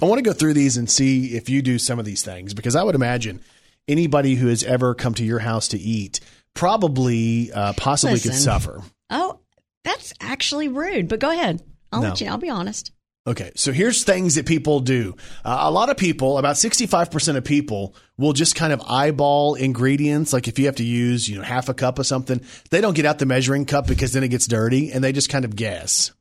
I 0.00 0.06
want 0.06 0.18
to 0.18 0.22
go 0.22 0.32
through 0.32 0.54
these 0.54 0.76
and 0.76 0.88
see 0.88 1.34
if 1.36 1.48
you 1.48 1.60
do 1.62 1.78
some 1.78 1.98
of 1.98 2.04
these 2.04 2.22
things 2.22 2.54
because 2.54 2.76
I 2.76 2.82
would 2.84 2.94
imagine 2.94 3.40
anybody 3.88 4.34
who 4.36 4.46
has 4.48 4.62
ever 4.64 4.94
come 4.94 5.14
to 5.14 5.24
your 5.24 5.40
house 5.40 5.68
to 5.68 5.78
eat 5.78 6.20
probably 6.54 7.50
uh, 7.52 7.72
possibly 7.74 8.20
could 8.20 8.34
suffer. 8.34 8.82
Oh, 9.10 9.38
that's 9.84 10.12
actually 10.20 10.68
rude. 10.68 11.08
But 11.08 11.18
go 11.20 11.30
ahead. 11.30 11.62
I'll 11.90 12.02
No. 12.02 12.08
let 12.10 12.20
you. 12.20 12.28
I'll 12.28 12.38
be 12.38 12.50
honest. 12.50 12.92
Okay, 13.26 13.50
so 13.56 13.72
here's 13.72 14.04
things 14.04 14.36
that 14.36 14.46
people 14.46 14.80
do. 14.80 15.14
Uh, 15.44 15.58
a 15.62 15.70
lot 15.70 15.90
of 15.90 15.98
people, 15.98 16.38
about 16.38 16.56
65% 16.56 17.36
of 17.36 17.44
people, 17.44 17.94
will 18.16 18.32
just 18.32 18.54
kind 18.54 18.72
of 18.72 18.80
eyeball 18.88 19.54
ingredients. 19.54 20.32
Like 20.32 20.48
if 20.48 20.58
you 20.58 20.64
have 20.66 20.76
to 20.76 20.84
use, 20.84 21.28
you 21.28 21.36
know, 21.36 21.42
half 21.42 21.68
a 21.68 21.74
cup 21.74 21.98
of 21.98 22.06
something, 22.06 22.40
they 22.70 22.80
don't 22.80 22.94
get 22.94 23.04
out 23.04 23.18
the 23.18 23.26
measuring 23.26 23.66
cup 23.66 23.86
because 23.86 24.12
then 24.12 24.24
it 24.24 24.28
gets 24.28 24.46
dirty 24.46 24.92
and 24.92 25.04
they 25.04 25.12
just 25.12 25.28
kind 25.28 25.44
of 25.44 25.54
guess. 25.56 26.12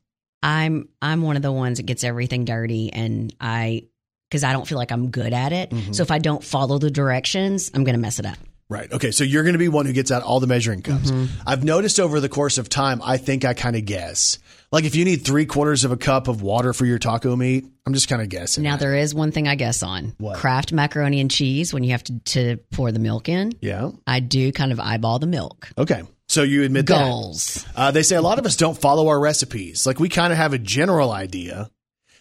I'm 0.44 0.90
I'm 1.02 1.22
one 1.22 1.36
of 1.36 1.42
the 1.42 1.52
ones 1.52 1.78
that 1.78 1.86
gets 1.86 2.04
everything 2.04 2.46
dirty, 2.46 2.92
and 2.94 3.34
I 3.42 3.84
because 4.30 4.44
I 4.44 4.54
don't 4.54 4.68
feel 4.68 4.78
like 4.78 4.92
I'm 4.92 5.10
good 5.10 5.34
at 5.34 5.54
it. 5.54 5.70
Mm-hmm. 5.72 5.94
So 5.94 6.04
if 6.04 6.12
I 6.12 6.20
don't 6.20 6.44
follow 6.44 6.78
the 6.78 6.92
directions, 6.92 7.72
I'm 7.74 7.84
going 7.84 7.96
to 7.96 8.02
mess 8.02 8.20
it 8.20 8.26
up. 8.26 8.38
Right. 8.70 8.92
Okay. 8.92 9.12
So 9.12 9.24
you're 9.24 9.44
going 9.44 9.54
to 9.54 9.60
be 9.60 9.70
one 9.70 9.86
who 9.86 9.94
gets 9.94 10.12
out 10.12 10.24
all 10.24 10.42
the 10.42 10.48
measuring 10.48 10.82
cups. 10.82 11.10
Mm-hmm. 11.10 11.42
I've 11.48 11.64
noticed 11.64 12.02
over 12.02 12.20
the 12.20 12.28
course 12.28 12.58
of 12.58 12.68
time, 12.68 13.02
I 13.02 13.16
think 13.16 13.46
I 13.46 13.54
kind 13.54 13.78
of 13.78 13.86
guess. 13.86 14.40
Like 14.74 14.84
if 14.84 14.94
you 14.96 15.06
need 15.06 15.24
three 15.24 15.46
quarters 15.46 15.86
of 15.86 15.94
a 15.94 15.98
cup 15.98 16.28
of 16.28 16.42
water 16.42 16.74
for 16.74 16.86
your 16.86 17.00
taco 17.00 17.34
meat, 17.38 17.66
I'm 17.86 17.94
just 17.94 18.10
kind 18.10 18.22
of 18.22 18.28
guessing. 18.28 18.66
Now 18.66 18.72
that. 18.72 18.82
there 18.82 18.96
is 18.98 19.16
one 19.16 19.32
thing 19.32 19.48
I 19.48 19.56
guess 19.56 19.82
on 19.84 20.14
What? 20.18 20.36
Kraft 20.38 20.74
macaroni 20.74 21.22
and 21.22 21.32
cheese 21.32 21.74
when 21.74 21.86
you 21.86 21.92
have 21.92 22.04
to, 22.04 22.20
to 22.20 22.58
pour 22.74 22.92
the 22.92 23.00
milk 23.00 23.30
in. 23.30 23.54
yeah. 23.62 23.92
I 24.06 24.20
do 24.20 24.52
kind 24.52 24.74
of 24.74 24.82
eyeball 24.82 25.20
the 25.20 25.28
milk. 25.28 25.70
Okay. 25.78 26.04
So 26.30 26.44
you 26.44 26.64
admit 26.64 26.88
that. 26.88 27.00
Goals. 27.06 27.66
Uh, 27.76 27.92
they 27.92 28.04
say 28.04 28.16
a 28.16 28.22
lot 28.22 28.38
of 28.40 28.46
us 28.46 28.56
don't 28.58 28.78
follow 28.80 29.08
our 29.08 29.20
recipes. 29.20 29.86
Like 29.86 30.00
we 30.00 30.10
kind 30.10 30.34
of 30.34 30.38
have 30.38 30.54
a 30.54 30.58
general 30.60 31.12
idea. 31.12 31.70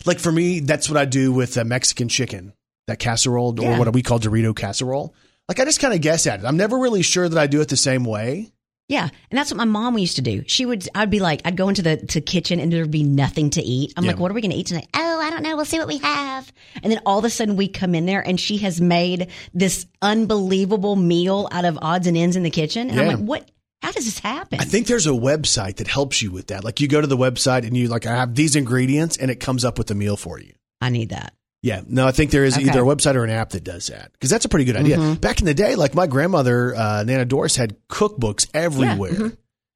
Like 0.04 0.20
for 0.20 0.30
me, 0.30 0.60
that's 0.60 0.88
what 0.88 0.96
I 0.96 1.04
do 1.04 1.32
with 1.32 1.58
uh, 1.58 1.64
Mexican 1.64 2.08
chicken, 2.08 2.52
that 2.86 2.98
casserole 3.00 3.58
or 3.60 3.62
Yeah. 3.64 3.78
what 3.78 3.92
we 3.92 4.02
call 4.02 4.20
Dorito 4.20 4.54
casserole. 4.54 5.14
Like 5.48 5.58
I 5.60 5.64
just 5.64 5.80
kind 5.80 5.92
of 5.94 6.00
guess 6.00 6.26
at 6.26 6.40
it. 6.40 6.46
I'm 6.46 6.56
never 6.56 6.78
really 6.78 7.02
sure 7.02 7.28
that 7.28 7.38
I 7.38 7.46
do 7.48 7.60
it 7.60 7.68
the 7.68 7.76
same 7.76 8.04
way. 8.04 8.52
Yeah, 8.88 9.08
and 9.32 9.36
that's 9.36 9.50
what 9.50 9.56
my 9.56 9.64
mom 9.64 9.98
used 9.98 10.14
to 10.14 10.22
do. 10.22 10.44
She 10.46 10.64
would, 10.64 10.88
I'd 10.94 11.10
be 11.10 11.18
like, 11.18 11.42
I'd 11.44 11.56
go 11.56 11.68
into 11.68 11.82
the 11.82 11.96
to 11.96 12.20
kitchen 12.20 12.60
and 12.60 12.72
there'd 12.72 12.88
be 12.88 13.02
nothing 13.02 13.50
to 13.50 13.60
eat. 13.60 13.92
I'm 13.96 14.04
Yeah. 14.04 14.12
like, 14.12 14.20
what 14.20 14.30
are 14.30 14.34
we 14.34 14.40
going 14.40 14.52
to 14.52 14.56
eat 14.56 14.68
tonight? 14.68 14.86
Oh, 14.94 15.20
I 15.20 15.30
don't 15.30 15.42
know. 15.42 15.56
We'll 15.56 15.64
see 15.64 15.80
what 15.80 15.88
we 15.88 15.98
have. 15.98 16.52
And 16.84 16.92
then 16.92 17.00
all 17.04 17.18
of 17.18 17.24
a 17.24 17.30
sudden 17.30 17.56
we 17.56 17.66
come 17.66 17.96
in 17.96 18.06
there 18.06 18.20
and 18.24 18.38
she 18.38 18.58
has 18.58 18.80
made 18.80 19.26
this 19.52 19.86
unbelievable 20.02 20.94
meal 20.94 21.48
out 21.50 21.64
of 21.64 21.80
odds 21.82 22.06
and 22.06 22.16
ends 22.16 22.36
in 22.36 22.44
the 22.44 22.50
kitchen. 22.50 22.88
And 22.90 23.00
I'm 23.00 23.06
like, 23.08 23.18
what? 23.18 23.50
How 23.86 23.92
does 23.92 24.04
this 24.04 24.18
happen? 24.18 24.58
I 24.58 24.64
think 24.64 24.88
there's 24.88 25.06
a 25.06 25.10
website 25.10 25.76
that 25.76 25.86
helps 25.86 26.20
you 26.20 26.32
with 26.32 26.48
that. 26.48 26.64
Like 26.64 26.80
you 26.80 26.88
go 26.88 27.00
to 27.00 27.06
the 27.06 27.16
website 27.16 27.64
and 27.64 27.76
you 27.76 27.86
like 27.86 28.04
I 28.04 28.16
have 28.16 28.34
these 28.34 28.56
ingredients 28.56 29.16
and 29.16 29.30
it 29.30 29.36
comes 29.36 29.64
up 29.64 29.78
with 29.78 29.86
the 29.86 29.94
meal 29.94 30.16
for 30.16 30.40
you. 30.40 30.54
I 30.80 30.88
need 30.88 31.10
that. 31.10 31.34
Yeah, 31.62 31.82
no, 31.86 32.04
I 32.04 32.10
think 32.10 32.32
there 32.32 32.44
is 32.44 32.56
Okay. 32.56 32.66
either 32.66 32.82
a 32.82 32.84
website 32.84 33.14
or 33.14 33.22
an 33.22 33.30
app 33.30 33.50
that 33.50 33.62
does 33.62 33.86
that 33.86 34.10
because 34.10 34.28
that's 34.28 34.44
a 34.44 34.48
pretty 34.48 34.64
good 34.64 34.74
idea. 34.74 34.96
Mm-hmm. 34.96 35.20
Back 35.20 35.38
in 35.38 35.46
the 35.46 35.54
day, 35.54 35.76
like 35.76 35.94
my 35.94 36.08
grandmother, 36.08 36.74
uh, 36.74 37.04
Nana 37.04 37.26
Doris, 37.26 37.54
had 37.54 37.76
cookbooks 37.88 38.48
everywhere, 38.52 39.12
mm-hmm. 39.12 39.28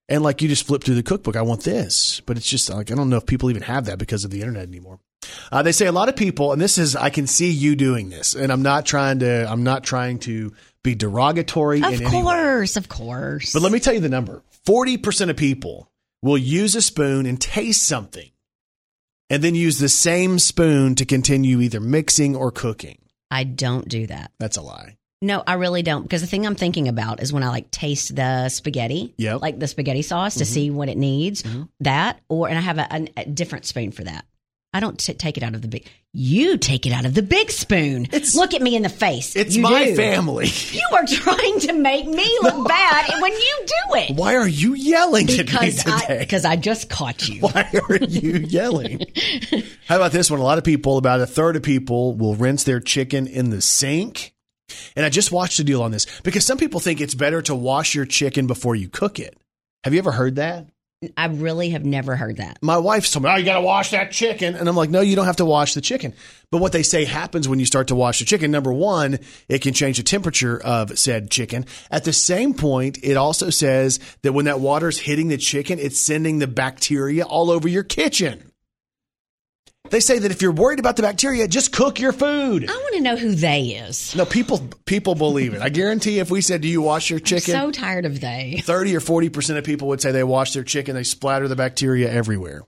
and 0.08 0.22
like 0.24 0.42
you 0.42 0.48
just 0.48 0.66
flip 0.66 0.82
through 0.82 0.96
the 0.96 1.04
cookbook. 1.04 1.36
I 1.36 1.42
want 1.42 1.62
this, 1.62 2.20
but 2.26 2.36
it's 2.36 2.48
just 2.48 2.68
like 2.68 2.90
I 2.90 2.96
don't 2.96 3.10
know 3.10 3.16
if 3.18 3.26
people 3.26 3.48
even 3.48 3.62
have 3.62 3.84
that 3.84 4.00
because 4.00 4.24
of 4.24 4.32
the 4.32 4.40
internet 4.40 4.66
anymore. 4.66 4.98
Uh, 5.52 5.62
they 5.62 5.72
say 5.72 5.86
a 5.86 5.92
lot 5.92 6.08
of 6.08 6.16
people, 6.16 6.52
and 6.52 6.60
this 6.60 6.78
is 6.78 6.96
I 6.96 7.10
can 7.10 7.28
see 7.28 7.50
you 7.50 7.76
doing 7.76 8.10
this, 8.10 8.34
and 8.34 8.50
I'm 8.50 8.62
not 8.62 8.86
trying 8.86 9.20
to 9.20 9.48
I'm 9.48 9.62
not 9.62 9.84
trying 9.84 10.18
to 10.20 10.52
be 10.82 10.94
derogatory 10.94 11.78
in 11.78 11.84
Of 11.84 12.04
course, 12.04 12.76
of 12.76 12.88
course. 12.88 13.52
But 13.52 13.62
let 13.62 13.72
me 13.72 13.80
tell 13.80 13.94
you 13.94 14.00
the 14.00 14.08
number 14.08 14.42
40% 14.66 15.30
of 15.30 15.36
people 15.36 15.90
will 16.22 16.38
use 16.38 16.74
a 16.74 16.82
spoon 16.82 17.26
and 17.26 17.40
taste 17.40 17.82
something 17.86 18.30
and 19.28 19.42
then 19.42 19.54
use 19.54 19.78
the 19.78 19.88
same 19.88 20.38
spoon 20.38 20.94
to 20.96 21.04
continue 21.04 21.60
either 21.60 21.80
mixing 21.80 22.34
or 22.36 22.50
cooking. 22.50 22.98
I 23.30 23.44
don't 23.44 23.88
do 23.88 24.06
that. 24.08 24.32
That's 24.38 24.56
a 24.56 24.62
lie. 24.62 24.96
No, 25.22 25.42
I 25.46 25.54
really 25.54 25.82
don't. 25.82 26.02
Because 26.02 26.22
the 26.22 26.26
thing 26.26 26.46
I'm 26.46 26.54
thinking 26.54 26.88
about 26.88 27.22
is 27.22 27.32
when 27.32 27.42
I 27.42 27.48
like 27.48 27.70
taste 27.70 28.16
the 28.16 28.48
spaghetti, 28.48 29.14
Yep. 29.18 29.34
Mm-hmm. 29.34 29.42
like 29.42 29.58
the 29.58 29.68
spaghetti 29.68 30.02
sauce 30.02 30.36
to 30.36 30.46
see 30.46 30.70
what 30.70 30.88
it 30.88 30.96
needs. 30.96 31.44
That, 31.80 32.20
or 32.28 32.48
and 32.48 32.56
I 32.56 32.62
have 32.62 32.78
a, 32.78 32.88
a, 32.90 33.06
a 33.18 33.24
different 33.26 33.66
spoon 33.66 33.92
for 33.92 34.04
that. 34.04 34.24
I 34.72 34.78
don't 34.78 34.98
t- 34.98 35.14
take 35.14 35.36
it 35.36 35.42
out 35.42 35.54
of 35.56 35.62
the 35.62 35.68
big. 35.68 35.88
You 36.12 36.56
take 36.56 36.86
it 36.86 36.92
out 36.92 37.04
of 37.04 37.14
the 37.14 37.22
big 37.22 37.50
spoon. 37.50 38.04
It's- 38.06 38.36
Look 38.36 38.54
at 38.54 38.62
me 38.62 38.76
in 38.76 38.82
the 38.82 38.88
face. 38.88 39.34
It's 39.34 39.56
You 39.56 39.62
my 39.62 39.86
do. 39.86 39.96
family. 39.96 40.46
You 40.72 40.86
are 40.92 41.04
trying 41.06 41.58
to 41.60 41.72
make 41.72 42.06
me 42.06 42.38
look 42.42 42.68
bad 42.68 43.20
when 43.20 43.32
you 43.32 43.58
do 43.66 43.94
it. 43.96 44.16
Why 44.16 44.36
are 44.36 44.46
you 44.46 44.74
yelling 44.74 45.26
Because 45.26 45.80
at 45.80 45.86
me 45.86 46.00
today? 46.00 46.18
because 46.20 46.44
I 46.44 46.54
just 46.56 46.88
caught 46.88 47.28
you. 47.28 47.40
Why 47.40 47.68
are 47.88 47.96
you 47.96 48.38
yelling? 48.38 49.00
How 49.86 49.96
about 49.96 50.12
this 50.12 50.30
one? 50.30 50.38
A 50.40 50.44
lot 50.44 50.58
of 50.58 50.64
people, 50.64 50.98
about 50.98 51.20
a 51.20 51.26
third 51.26 51.56
of 51.56 51.62
people, 51.64 52.14
will 52.16 52.36
rinse 52.36 52.62
their 52.64 52.78
chicken 52.80 53.26
in 53.26 53.50
the 53.50 53.60
sink. 53.60 54.32
And 54.94 55.04
I 55.04 55.08
just 55.08 55.32
watched 55.32 55.58
a 55.58 55.64
deal 55.64 55.82
on 55.82 55.90
this 55.90 56.06
because 56.22 56.46
some 56.46 56.58
people 56.58 56.78
think 56.78 57.00
it's 57.00 57.14
better 57.14 57.42
to 57.42 57.54
wash 57.56 57.94
your 57.96 58.04
chicken 58.04 58.46
before 58.46 58.76
you 58.76 58.88
cook 58.88 59.18
it. 59.18 59.36
Have 59.82 59.92
you 59.94 59.98
ever 59.98 60.12
heard 60.12 60.36
that? 60.36 60.68
I 61.16 61.28
really 61.28 61.70
have 61.70 61.82
never 61.82 62.14
heard 62.14 62.36
that. 62.36 62.58
my 62.60 62.76
wife's 62.76 63.10
told 63.10 63.24
me, 63.24 63.30
oh, 63.30 63.36
you 63.36 63.44
got 63.46 63.54
to 63.54 63.62
wash 63.62 63.92
that 63.92 64.12
chicken. 64.12 64.54
And 64.54 64.68
I'm 64.68 64.76
like, 64.76 64.90
no, 64.90 65.00
you 65.00 65.16
don't 65.16 65.24
have 65.24 65.36
to 65.36 65.46
wash 65.46 65.72
the 65.72 65.80
chicken. 65.80 66.12
But 66.50 66.58
what 66.58 66.72
they 66.72 66.82
say 66.82 67.06
happens 67.06 67.48
when 67.48 67.58
you 67.58 67.64
start 67.64 67.88
to 67.88 67.94
wash 67.94 68.18
the 68.18 68.26
chicken, 68.26 68.50
number 68.50 68.70
one, 68.70 69.18
it 69.48 69.62
can 69.62 69.72
change 69.72 69.96
the 69.96 70.02
temperature 70.02 70.62
of 70.62 70.98
said 70.98 71.30
chicken. 71.30 71.64
At 71.90 72.04
the 72.04 72.12
same 72.12 72.52
point, 72.52 72.98
it 73.02 73.16
also 73.16 73.48
says 73.48 73.98
that 74.20 74.34
when 74.34 74.44
that 74.44 74.60
water 74.60 74.90
is 74.90 74.98
hitting 74.98 75.28
the 75.28 75.38
chicken, 75.38 75.78
it's 75.78 75.98
sending 75.98 76.38
the 76.38 76.46
bacteria 76.46 77.24
all 77.24 77.50
over 77.50 77.66
your 77.66 77.84
kitchen. 77.84 78.49
They 79.90 80.00
say 80.00 80.20
that 80.20 80.30
if 80.30 80.40
you're 80.40 80.52
worried 80.52 80.78
about 80.78 80.96
the 80.96 81.02
bacteria, 81.02 81.46
just 81.48 81.72
cook 81.72 82.00
your 82.00 82.12
food. 82.12 82.68
I 82.68 82.72
want 82.72 82.94
to 82.94 83.00
know 83.00 83.16
who 83.16 83.34
they 83.34 83.62
is. 83.62 84.14
No, 84.14 84.24
people 84.24 84.68
people 84.86 85.14
believe 85.14 85.54
it. 85.54 85.62
I 85.62 85.68
guarantee 85.68 86.18
if 86.20 86.30
we 86.30 86.40
said, 86.40 86.60
"Do 86.60 86.68
you 86.68 86.80
wash 86.80 87.10
your 87.10 87.20
chicken?" 87.20 87.54
So 87.54 87.70
tired 87.70 88.06
of 88.06 88.20
they. 88.20 88.62
30 88.64 88.96
or 88.96 89.00
40% 89.00 89.58
of 89.58 89.64
people 89.64 89.88
would 89.88 90.00
say 90.00 90.12
they 90.12 90.24
wash 90.24 90.52
their 90.52 90.64
chicken, 90.64 90.94
they 90.94 91.02
splatter 91.02 91.48
the 91.48 91.56
bacteria 91.56 92.10
everywhere. 92.10 92.62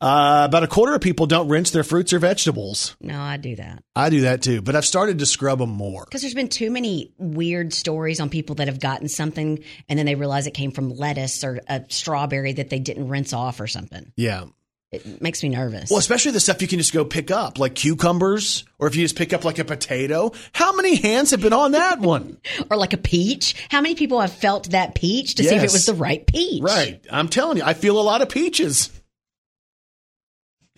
Uh, 0.00 0.46
about 0.48 0.62
a 0.62 0.66
quarter 0.66 0.94
of 0.94 1.00
people 1.00 1.26
don't 1.26 1.48
rinse 1.48 1.70
their 1.70 1.84
fruits 1.84 2.12
or 2.12 2.18
vegetables. 2.18 2.96
No, 3.00 3.20
I 3.20 3.36
do 3.36 3.56
that. 3.56 3.82
I 3.94 4.08
do 4.10 4.22
that 4.22 4.42
too, 4.42 4.62
but 4.62 4.74
I've 4.74 4.86
started 4.86 5.18
to 5.18 5.26
scrub 5.26 5.58
them 5.58 5.70
more. 5.70 6.04
Because 6.04 6.22
there's 6.22 6.34
been 6.34 6.48
too 6.48 6.70
many 6.70 7.12
weird 7.18 7.74
stories 7.74 8.20
on 8.20 8.30
people 8.30 8.56
that 8.56 8.68
have 8.68 8.80
gotten 8.80 9.08
something 9.08 9.62
and 9.88 9.98
then 9.98 10.06
they 10.06 10.14
realize 10.14 10.46
it 10.46 10.54
came 10.54 10.70
from 10.70 10.90
lettuce 10.90 11.44
or 11.44 11.60
a 11.68 11.84
strawberry 11.88 12.54
that 12.54 12.70
they 12.70 12.78
didn't 12.78 13.08
rinse 13.08 13.32
off 13.32 13.60
or 13.60 13.66
something. 13.66 14.12
Yeah. 14.16 14.46
It 14.92 15.22
makes 15.22 15.40
me 15.42 15.50
nervous. 15.50 15.88
Well, 15.88 16.00
especially 16.00 16.32
the 16.32 16.40
stuff 16.40 16.60
you 16.60 16.66
can 16.66 16.78
just 16.80 16.92
go 16.92 17.04
pick 17.04 17.30
up, 17.30 17.60
like 17.60 17.76
cucumbers, 17.76 18.64
or 18.80 18.88
if 18.88 18.96
you 18.96 19.04
just 19.04 19.14
pick 19.16 19.32
up 19.32 19.44
like 19.44 19.60
a 19.60 19.64
potato. 19.64 20.32
How 20.52 20.74
many 20.74 20.96
hands 20.96 21.30
have 21.30 21.40
been 21.40 21.52
on 21.52 21.72
that 21.72 22.00
one? 22.00 22.38
or 22.68 22.76
like 22.76 22.92
a 22.92 22.96
peach. 22.96 23.54
How 23.70 23.80
many 23.80 23.94
people 23.94 24.20
have 24.20 24.32
felt 24.32 24.70
that 24.70 24.96
peach 24.96 25.36
to 25.36 25.44
see 25.44 25.54
if 25.54 25.62
it 25.62 25.70
was 25.72 25.86
the 25.86 25.94
right 25.94 26.26
peach? 26.26 26.62
right. 26.64 27.00
I'm 27.10 27.28
telling 27.28 27.58
you, 27.58 27.62
I 27.62 27.74
feel 27.74 28.00
a 28.00 28.02
lot 28.02 28.20
of 28.20 28.28
peaches. 28.30 28.90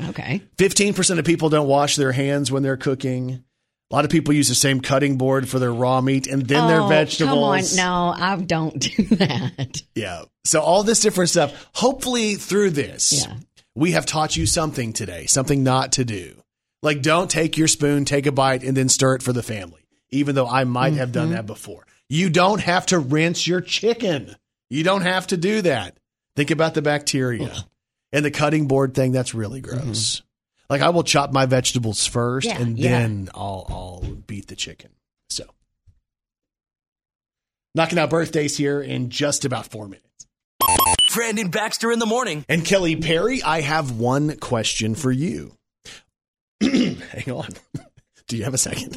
Okay. 0.09 0.43
15% 0.57 1.19
of 1.19 1.25
people 1.25 1.49
don't 1.49 1.69
wash 1.69 1.97
their 1.97 2.13
hands 2.13 2.51
when 2.51 2.63
they're 2.63 2.77
cooking. 2.77 3.43
A 3.91 3.95
lot 3.95 4.05
of 4.05 4.11
people 4.11 4.35
use 4.35 4.49
the 4.49 4.55
same 4.55 4.81
cutting 4.81 5.17
board 5.17 5.49
for 5.49 5.59
their 5.59 5.73
raw 5.73 6.01
meat 6.01 6.27
and 6.27 6.43
then 6.47 6.67
their 6.67 6.81
Oh, 6.81 6.89
vegetables. 6.89 7.77
Come 7.77 7.81
on. 7.85 8.17
No, 8.19 8.25
I 8.25 8.37
don't 8.37 8.79
do 8.97 9.05
that. 9.17 9.83
Yeah. 9.95 10.25
So 10.45 10.61
all 10.61 10.83
this 10.83 11.01
different 11.01 11.31
stuff. 11.31 11.69
Hopefully 11.75 12.35
through 12.37 12.71
this, 12.71 13.25
Yeah. 13.27 13.35
We 13.75 13.93
have 13.93 14.07
taught 14.07 14.37
you 14.37 14.47
something 14.47 14.93
today, 14.93 15.27
something 15.27 15.63
not 15.63 15.93
to 15.93 16.05
do. 16.05 16.43
Like 16.83 17.03
don't 17.03 17.31
take 17.31 17.57
your 17.57 17.69
spoon, 17.69 18.05
take 18.05 18.27
a 18.27 18.33
bite, 18.33 18.65
and 18.65 18.77
then 18.77 18.89
stir 18.89 19.17
it 19.17 19.23
for 19.23 19.33
the 19.33 19.43
family. 19.43 19.81
Even 20.11 20.35
though 20.35 20.49
I 20.49 20.65
might 20.65 20.95
have 20.95 21.13
done 21.13 21.29
mm-hmm. 21.29 21.37
that 21.37 21.47
before. 21.47 21.87
You 22.09 22.29
don't 22.29 22.61
have 22.61 22.87
to 22.87 22.99
rinse 22.99 23.47
your 23.47 23.63
chicken. 23.63 24.37
You 24.69 24.85
don't 24.85 25.03
have 25.03 25.27
to 25.29 25.37
do 25.37 25.63
that. 25.63 25.97
Think 26.37 26.51
about 26.51 26.75
the 26.75 26.83
bacteria. 26.83 27.55
And 28.13 28.25
the 28.25 28.31
cutting 28.31 28.69
board 28.69 28.95
thing, 28.95 29.13
that's 29.13 29.33
really 29.35 29.63
gross. 29.63 30.17
Mm-hmm. 30.17 30.27
Like 30.69 30.83
I 30.83 30.91
will 30.91 31.03
chop 31.03 31.33
my 31.33 31.47
vegetables 31.47 32.07
first 32.07 32.47
Yeah, 32.47 32.61
and 32.61 32.79
yeah. 32.79 32.91
then 32.91 33.29
I'll 33.35 33.67
I'll 33.69 34.01
beat 34.27 34.49
the 34.49 34.57
chicken. 34.57 34.91
So 35.29 35.45
knocking 37.75 37.99
out 37.99 38.11
birthdays 38.11 38.57
here 38.57 38.81
in 38.81 39.11
just 39.11 39.45
about 39.45 39.67
four 39.67 39.87
minutes. 39.87 40.12
Brandon 41.15 41.49
Baxter 41.49 41.93
in 41.93 41.99
the 41.99 42.07
morning. 42.07 42.45
And 42.49 42.65
Kelly 42.65 42.97
Perry, 42.97 43.43
I 43.43 43.61
have 43.61 43.99
one 43.99 44.37
question 44.37 44.95
for 44.95 45.13
you. 45.13 45.53
Hang 46.63 47.31
on. 47.31 47.49
Do 48.29 48.37
you 48.37 48.45
have 48.45 48.55
a 48.55 48.59
second? 48.59 48.97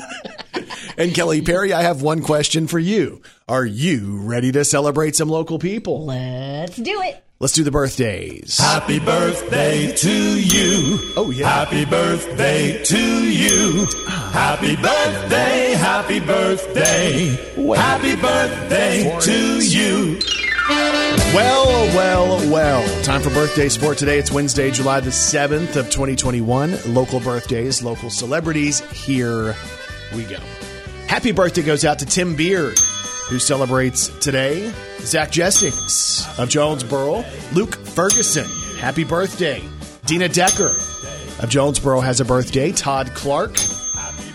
and 0.97 1.13
Kelly 1.13 1.41
Perry, 1.41 1.73
I 1.73 1.82
have 1.82 2.01
one 2.01 2.21
question 2.21 2.67
for 2.67 2.80
you. 2.80 3.21
Are 3.47 3.65
you 3.65 4.19
ready 4.19 4.51
to 4.54 4.63
celebrate 4.63 5.15
some 5.15 5.30
local 5.30 5.60
people? 5.60 6.06
Let's 6.06 6.78
do 6.78 7.01
it. 7.01 7.21
Let's 7.39 7.54
do 7.54 7.65
the 7.65 7.71
birthdays. 7.71 8.58
Happy 8.58 8.99
birthday 8.99 9.93
to 9.93 10.39
you. 10.39 11.13
Oh, 11.17 11.32
yeah. 11.36 11.49
Happy 11.49 11.84
birthday 11.84 12.82
to 12.82 13.30
you. 13.30 13.88
Happy 14.32 14.78
birthday, 14.78 15.73
happy 15.73 16.19
birthday. 16.21 17.36
Happy 17.75 18.15
birthday 18.15 19.19
to 19.19 19.65
you. 19.65 20.19
Well, 20.67 21.67
well, 21.95 22.51
well. 22.51 23.04
Time 23.04 23.21
for 23.21 23.30
birthday 23.30 23.69
sport 23.69 23.97
today. 23.97 24.17
It's 24.17 24.32
Wednesday, 24.32 24.71
July 24.71 24.99
the 24.99 25.12
7th 25.12 25.75
of 25.75 25.89
2021. 25.91 26.93
Local 26.93 27.19
birthdays, 27.19 27.84
local 27.84 28.10
celebrities. 28.10 28.80
Here 28.91 29.56
we 30.15 30.23
go. 30.23 30.39
Happy 31.08 31.32
birthday 31.32 31.62
goes 31.62 31.86
out 31.86 31.99
to 31.99 32.06
Tim 32.06 32.36
Beard, 32.36 32.80
who 33.30 33.38
celebrates 33.38 34.08
today. 34.19 34.73
Zach 35.01 35.30
Jessings 35.30 36.25
of 36.39 36.49
Jonesboro. 36.49 37.23
Luke 37.54 37.75
Ferguson, 37.75 38.47
happy 38.80 39.04
birthday. 39.04 39.62
Dina 40.06 40.30
Decker 40.30 40.73
of 41.41 41.47
Jonesboro 41.47 41.99
has 41.99 42.21
a 42.21 42.25
birthday. 42.25 42.71
Todd 42.71 43.12
Clark 43.13 43.56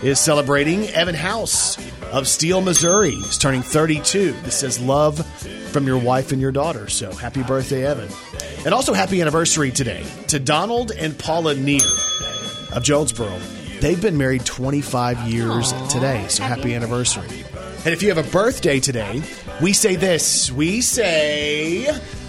is 0.01 0.19
celebrating. 0.19 0.87
Evan 0.89 1.15
House 1.15 1.77
of 2.11 2.27
Steele, 2.27 2.61
Missouri 2.61 3.11
is 3.11 3.37
turning 3.37 3.61
32. 3.61 4.31
This 4.43 4.59
says 4.59 4.79
love 4.79 5.25
from 5.71 5.87
your 5.87 5.97
wife 5.97 6.31
and 6.31 6.41
your 6.41 6.51
daughter. 6.51 6.89
So 6.89 7.11
happy 7.13 7.43
birthday, 7.43 7.85
Evan. 7.85 8.09
And 8.65 8.73
also 8.73 8.93
happy 8.93 9.21
anniversary 9.21 9.71
today 9.71 10.05
to 10.27 10.39
Donald 10.39 10.91
and 10.91 11.17
Paula 11.17 11.55
Neer 11.55 11.79
of 12.73 12.83
Jonesboro. 12.83 13.37
They've 13.79 14.01
been 14.01 14.17
married 14.17 14.45
25 14.45 15.27
years 15.27 15.71
today. 15.89 16.25
So 16.27 16.43
happy 16.43 16.75
anniversary. 16.75 17.27
And 17.83 17.93
if 17.93 18.03
you 18.03 18.09
have 18.13 18.23
a 18.23 18.29
birthday 18.29 18.79
today, 18.79 19.21
we 19.61 19.73
say 19.73 19.95
this. 19.95 20.51
We 20.51 20.81
say 20.81 21.83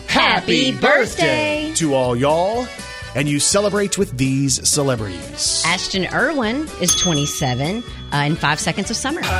happy, 0.06 0.70
Happy 0.70 0.72
birthday. 0.80 1.72
to 1.76 1.94
all 1.94 2.16
y'all. 2.16 2.66
And 3.14 3.28
you 3.28 3.40
celebrate 3.40 3.98
with 3.98 4.16
these 4.16 4.66
celebrities. 4.66 5.62
Ashton 5.66 6.06
Irwin 6.14 6.66
is 6.80 6.96
27 6.98 7.84
uh, 8.10 8.16
in 8.16 8.36
Five 8.36 8.58
Seconds 8.58 8.90
of 8.90 8.96
Summer. 8.96 9.22
Some 9.22 9.32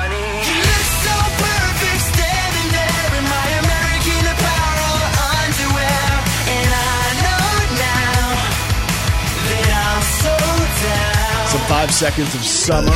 five 11.73 11.91
seconds 11.91 12.35
of 12.35 12.43
summer. 12.43 12.91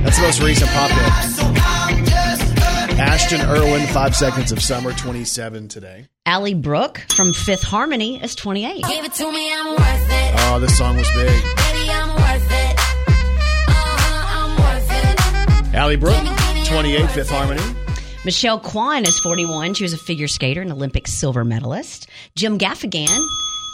That's 0.00 0.16
the 0.16 0.22
most 0.22 0.40
recent 0.40 0.70
pop 0.70 0.88
hit. 0.92 1.12
Ashton 2.96 3.40
Irwin, 3.40 3.88
five 3.88 4.14
seconds 4.14 4.52
of 4.52 4.62
summer, 4.62 4.92
27 4.92 5.66
today. 5.66 6.06
Ally 6.26 6.54
Brooke 6.54 7.04
from 7.16 7.32
Fifth 7.32 7.64
Harmony 7.64 8.22
is 8.22 8.36
28. 8.36 8.84
Give 8.84 9.04
it 9.04 9.14
to 9.14 9.32
me, 9.32 9.52
I'm 9.52 9.70
worth 9.70 9.80
it. 9.80 10.34
Oh, 10.42 10.60
this 10.60 10.78
song 10.78 10.96
was 10.96 11.10
big. 11.10 11.26
Baby, 11.26 11.90
I'm 11.90 12.14
worth 12.14 12.52
it. 12.52 12.78
Uh-huh, 12.78 14.38
I'm 14.38 14.56
worth 14.62 14.90
it. 14.92 15.74
Ally 15.74 15.96
Brooke, 15.96 16.24
28, 16.66 17.10
Fifth 17.10 17.30
Harmony. 17.30 17.62
Michelle 18.24 18.60
Kwan 18.60 19.04
is 19.04 19.18
41. 19.18 19.74
She 19.74 19.82
was 19.82 19.92
a 19.92 19.98
figure 19.98 20.28
skater 20.28 20.60
and 20.60 20.70
Olympic 20.70 21.08
silver 21.08 21.44
medalist. 21.44 22.06
Jim 22.36 22.58
Gaffigan 22.58 23.18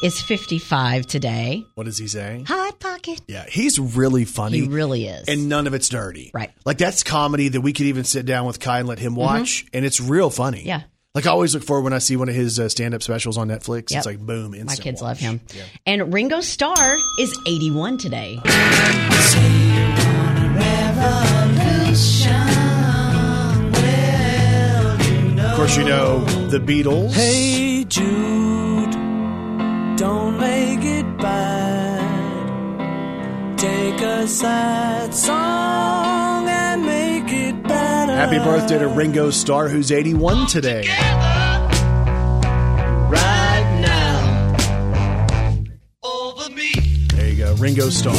is 0.03 0.21
55 0.21 1.07
today. 1.07 1.65
What 1.75 1.85
does 1.85 1.99
he 1.99 2.07
say? 2.09 2.45
Hot 2.47 2.79
pocket. 2.81 3.21
Yeah, 3.27 3.45
he's 3.49 3.79
really 3.79 4.25
funny. 4.25 4.61
He 4.61 4.69
really 4.69 5.07
is. 5.07 5.29
and 5.29 5.49
none 5.49 5.67
of 5.67 5.75
it's 5.75 5.89
dirty. 5.89 6.31
Right. 6.35 6.51
Mm-hmm. 6.51 6.61
Like 6.65 6.79
that's 6.79 7.03
comedy 7.03 7.49
that 7.49 7.61
we 7.61 7.73
could 7.73 7.87
even 7.87 8.05
sit 8.05 8.27
down 8.27 8.47
with 8.47 8.61
Kai 8.61 8.81
and 8.81 8.89
let 8.89 8.99
him 8.99 9.15
watch, 9.15 9.67
and 9.73 9.85
it's 9.85 10.01
real 10.01 10.31
funny. 10.31 10.63
Yeah. 10.65 10.83
Like 11.15 11.27
I 11.27 11.31
always 11.31 11.55
look 11.55 11.65
forward 11.65 11.83
when 11.85 11.93
I 11.95 11.99
see 11.99 12.17
one 12.17 12.29
of 12.29 12.35
his 12.35 12.61
uh, 12.61 12.69
stand-up 12.69 13.03
specials 13.03 13.39
on 13.39 13.49
Netflix. 13.49 13.91
Yep. 13.91 13.99
It's 13.99 14.07
like 14.07 14.19
boom, 14.19 14.53
My 14.67 14.77
kids 14.77 15.01
watch. 15.03 15.09
love 15.09 15.19
him. 15.19 15.41
And 15.87 16.13
Ringo 16.13 16.41
Starr 16.41 16.97
is 17.19 17.37
81 17.47 17.99
today. 17.99 18.41
Of 25.41 25.55
course, 25.57 25.77
you 25.77 25.85
know 25.85 26.25
the 26.51 26.59
Beatles. 26.59 27.13
Hey 27.15 27.85
Jude, 27.85 28.05
don't 29.99 30.39
make 30.39 30.85
it 30.85 31.19
bad. 31.19 31.99
Take 33.59 34.01
a 34.01 34.29
sad 34.29 35.13
song 35.13 36.49
and 36.49 36.87
make 36.87 37.33
it 37.33 37.61
better. 37.65 38.13
Happy 38.13 38.39
birthday 38.39 38.79
to 38.79 38.87
Ringo 38.87 39.31
Starr, 39.31 39.69
who's 39.69 39.91
81 39.91 40.47
today. 40.47 40.87
right 43.11 43.81
now. 43.83 44.55
Over 46.05 46.51
me 46.55 46.71
There 47.15 47.29
you 47.29 47.37
go, 47.37 47.55
Ringo 47.57 47.91
Starr. 47.91 48.15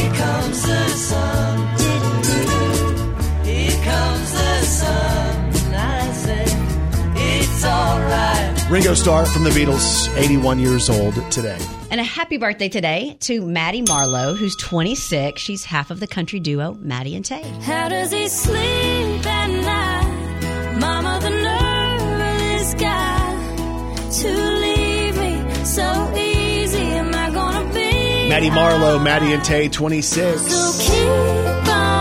Ringo 8.70 8.94
Starr 8.94 9.26
from 9.26 9.44
the 9.44 9.50
Beatles, 9.50 10.16
81 10.16 10.60
years 10.60 10.92
old 10.92 11.16
today. 11.32 11.58
And 11.90 12.00
a 12.00 12.04
happy 12.04 12.38
birthday 12.38 12.70
today 12.70 13.18
to 13.22 13.42
Maddie 13.42 13.82
Marlowe, 13.82 14.36
who's 14.36 14.56
26. 14.58 15.42
She's 15.42 15.64
half 15.64 15.90
of 15.90 16.00
the 16.00 16.06
country 16.06 16.40
duo 16.40 16.76
Maddie 16.80 17.16
and 17.16 17.26
Tay. 17.26 17.42
How 17.62 17.90
does 17.90 18.12
he 18.12 18.28
sleep 18.28 19.26
at 19.26 19.48
night? 19.48 20.78
Mama, 20.80 21.20
the 21.20 21.32
nerve 21.32 22.02
of 22.04 22.20
this 22.20 22.74
guy 22.76 24.10
to 24.22 24.28
leave 24.60 25.18
me 25.18 25.66
so 25.66 26.14
easy. 26.16 26.78
Am 26.78 27.16
I 27.16 27.32
gonna 27.32 27.74
be? 27.74 28.30
Maddie 28.30 28.52
Marlowe, 28.52 29.00
Maddie 29.00 29.34
and 29.34 29.44
Tay, 29.44 29.68
26. 29.70 30.46
So 30.46 30.84
keep 30.84 31.74
on 31.74 32.00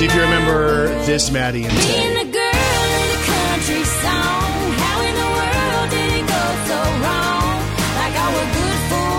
See 0.00 0.06
if 0.06 0.14
you 0.14 0.22
remember 0.22 0.86
this 1.04 1.30
Maddie 1.30 1.66
and 1.66 1.76
Tay. 1.76 1.92
Being 1.92 2.16
a 2.16 2.32
girl 2.32 2.40
in 2.40 3.10
a 3.10 3.20
country 3.20 3.84
song. 3.84 4.72
How 4.80 5.02
in 5.04 5.14
the 5.14 5.28
world 5.36 5.90
did 5.90 6.12
it 6.14 6.26
go 6.26 6.44
so 6.68 6.78
wrong? 7.04 7.60
Like 8.00 8.16
I 8.16 8.28
was 8.32 8.48
good 8.56 8.80
for 8.88 9.12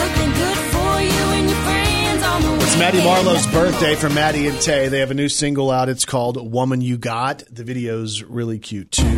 looking 0.00 0.32
good 0.32 0.60
for 0.72 0.92
you 1.02 1.24
and 1.36 1.50
your 1.50 1.58
friends 1.58 2.22
on 2.24 2.40
the 2.40 2.64
It's 2.64 2.78
Maddie 2.78 3.04
Marlowe's 3.04 3.46
birthday 3.48 3.94
from 3.94 4.14
Maddie 4.14 4.48
and 4.48 4.58
Tay. 4.58 4.88
They 4.88 5.00
have 5.00 5.10
a 5.10 5.14
new 5.14 5.28
single 5.28 5.70
out. 5.70 5.90
It's 5.90 6.06
called 6.06 6.50
Woman 6.50 6.80
You 6.80 6.96
Got. 6.96 7.44
The 7.50 7.64
video's 7.64 8.22
really 8.22 8.58
cute 8.58 8.90
too. 8.90 9.14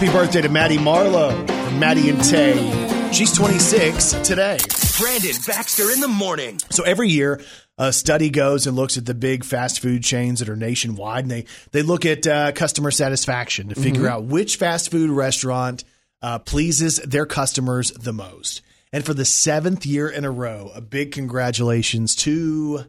Happy 0.00 0.12
birthday 0.14 0.40
to 0.40 0.48
Maddie 0.48 0.78
Marlowe 0.78 1.46
from 1.46 1.78
Maddie 1.78 2.08
and 2.08 2.24
Tay. 2.24 3.12
She's 3.12 3.36
26 3.36 4.12
today. 4.26 4.56
Brandon 4.98 5.36
Baxter 5.46 5.90
in 5.90 6.00
the 6.00 6.08
morning. 6.08 6.58
So 6.70 6.84
every 6.84 7.10
year, 7.10 7.42
a 7.76 7.92
study 7.92 8.30
goes 8.30 8.66
and 8.66 8.74
looks 8.74 8.96
at 8.96 9.04
the 9.04 9.12
big 9.12 9.44
fast 9.44 9.80
food 9.80 10.02
chains 10.02 10.38
that 10.38 10.48
are 10.48 10.56
nationwide, 10.56 11.24
and 11.24 11.30
they 11.30 11.44
they 11.72 11.82
look 11.82 12.06
at 12.06 12.26
uh, 12.26 12.52
customer 12.52 12.90
satisfaction 12.90 13.68
to 13.68 13.74
figure 13.74 14.08
out 14.08 14.24
which 14.24 14.56
fast 14.56 14.90
food 14.90 15.10
restaurant 15.10 15.84
uh, 16.22 16.38
pleases 16.38 16.96
their 17.00 17.26
customers 17.26 17.90
the 17.90 18.14
most. 18.14 18.62
And 18.94 19.04
for 19.04 19.12
the 19.12 19.26
seventh 19.26 19.84
year 19.84 20.08
in 20.08 20.24
a 20.24 20.30
row, 20.30 20.70
a 20.74 20.80
big 20.80 21.12
congratulations 21.12 22.16
to 22.16 22.86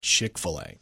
Chick 0.00 0.38
Fil 0.38 0.60
A. 0.60 0.76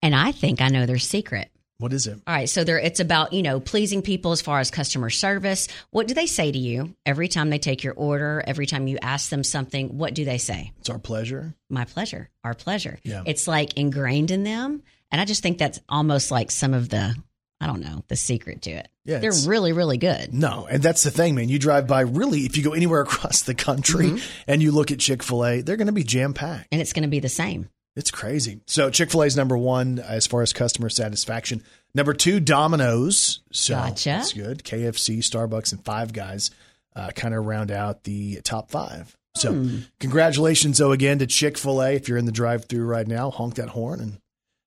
And 0.00 0.14
I 0.14 0.30
think 0.30 0.62
I 0.62 0.68
know 0.68 0.86
their 0.86 1.00
secret. 1.00 1.50
What 1.78 1.92
is 1.92 2.08
it? 2.08 2.20
All 2.26 2.34
right, 2.34 2.48
so 2.48 2.64
there 2.64 2.78
it's 2.78 2.98
about, 2.98 3.32
you 3.32 3.42
know, 3.42 3.60
pleasing 3.60 4.02
people 4.02 4.32
as 4.32 4.42
far 4.42 4.58
as 4.58 4.68
customer 4.68 5.10
service. 5.10 5.68
What 5.90 6.08
do 6.08 6.14
they 6.14 6.26
say 6.26 6.50
to 6.50 6.58
you 6.58 6.96
every 7.06 7.28
time 7.28 7.50
they 7.50 7.58
take 7.58 7.84
your 7.84 7.94
order, 7.94 8.42
every 8.44 8.66
time 8.66 8.88
you 8.88 8.98
ask 9.00 9.30
them 9.30 9.44
something? 9.44 9.96
What 9.96 10.12
do 10.12 10.24
they 10.24 10.38
say? 10.38 10.72
It's 10.80 10.90
our 10.90 10.98
pleasure. 10.98 11.54
My 11.70 11.84
pleasure. 11.84 12.30
Our 12.42 12.54
pleasure. 12.54 12.98
Yeah. 13.04 13.22
It's 13.26 13.46
like 13.46 13.78
ingrained 13.78 14.32
in 14.32 14.42
them, 14.42 14.82
and 15.12 15.20
I 15.20 15.24
just 15.24 15.40
think 15.40 15.58
that's 15.58 15.78
almost 15.88 16.32
like 16.32 16.50
some 16.50 16.74
of 16.74 16.88
the 16.88 17.14
I 17.60 17.66
don't 17.66 17.80
know, 17.80 18.04
the 18.06 18.14
secret 18.14 18.62
to 18.62 18.70
it. 18.70 18.88
Yeah, 19.04 19.18
They're 19.18 19.32
really 19.46 19.72
really 19.72 19.98
good. 19.98 20.34
No, 20.34 20.66
and 20.68 20.82
that's 20.82 21.04
the 21.04 21.12
thing, 21.12 21.36
man. 21.36 21.48
You 21.48 21.60
drive 21.60 21.86
by 21.86 22.00
really, 22.00 22.40
if 22.40 22.56
you 22.56 22.64
go 22.64 22.72
anywhere 22.72 23.00
across 23.02 23.42
the 23.42 23.54
country 23.54 24.06
mm-hmm. 24.06 24.42
and 24.48 24.60
you 24.60 24.72
look 24.72 24.90
at 24.90 24.98
Chick 24.98 25.22
fil 25.22 25.46
A, 25.46 25.60
they're 25.60 25.76
going 25.76 25.86
to 25.86 25.92
be 25.92 26.04
jam 26.04 26.34
packed. 26.34 26.68
And 26.72 26.80
it's 26.80 26.92
going 26.92 27.04
to 27.04 27.08
be 27.08 27.20
the 27.20 27.28
same. 27.28 27.68
It's 27.98 28.12
crazy. 28.12 28.60
So 28.66 28.90
Chick 28.90 29.10
Fil 29.10 29.22
A 29.22 29.26
is 29.26 29.36
number 29.36 29.58
one 29.58 29.98
as 29.98 30.24
far 30.28 30.40
as 30.42 30.52
customer 30.52 30.88
satisfaction. 30.88 31.64
Number 31.94 32.14
two, 32.14 32.38
Domino's. 32.38 33.40
So 33.52 33.74
Gotcha. 33.74 34.08
that's 34.10 34.32
good. 34.32 34.62
KFC, 34.62 35.18
Starbucks, 35.18 35.72
and 35.72 35.84
Five 35.84 36.12
Guys 36.12 36.52
uh, 36.94 37.10
kind 37.10 37.34
of 37.34 37.44
round 37.44 37.72
out 37.72 38.04
the 38.04 38.40
top 38.44 38.70
five. 38.70 39.16
So 39.36 39.52
Hmm. 39.52 39.78
congratulations, 39.98 40.78
though, 40.78 40.92
again 40.92 41.18
to 41.18 41.26
Chick 41.26 41.58
Fil 41.58 41.82
A. 41.82 41.94
If 41.94 42.08
you're 42.08 42.18
in 42.18 42.24
the 42.24 42.30
drive-through 42.32 42.84
right 42.84 43.06
now, 43.06 43.30
honk 43.32 43.56
that 43.56 43.70
horn 43.70 43.98
and 44.00 44.18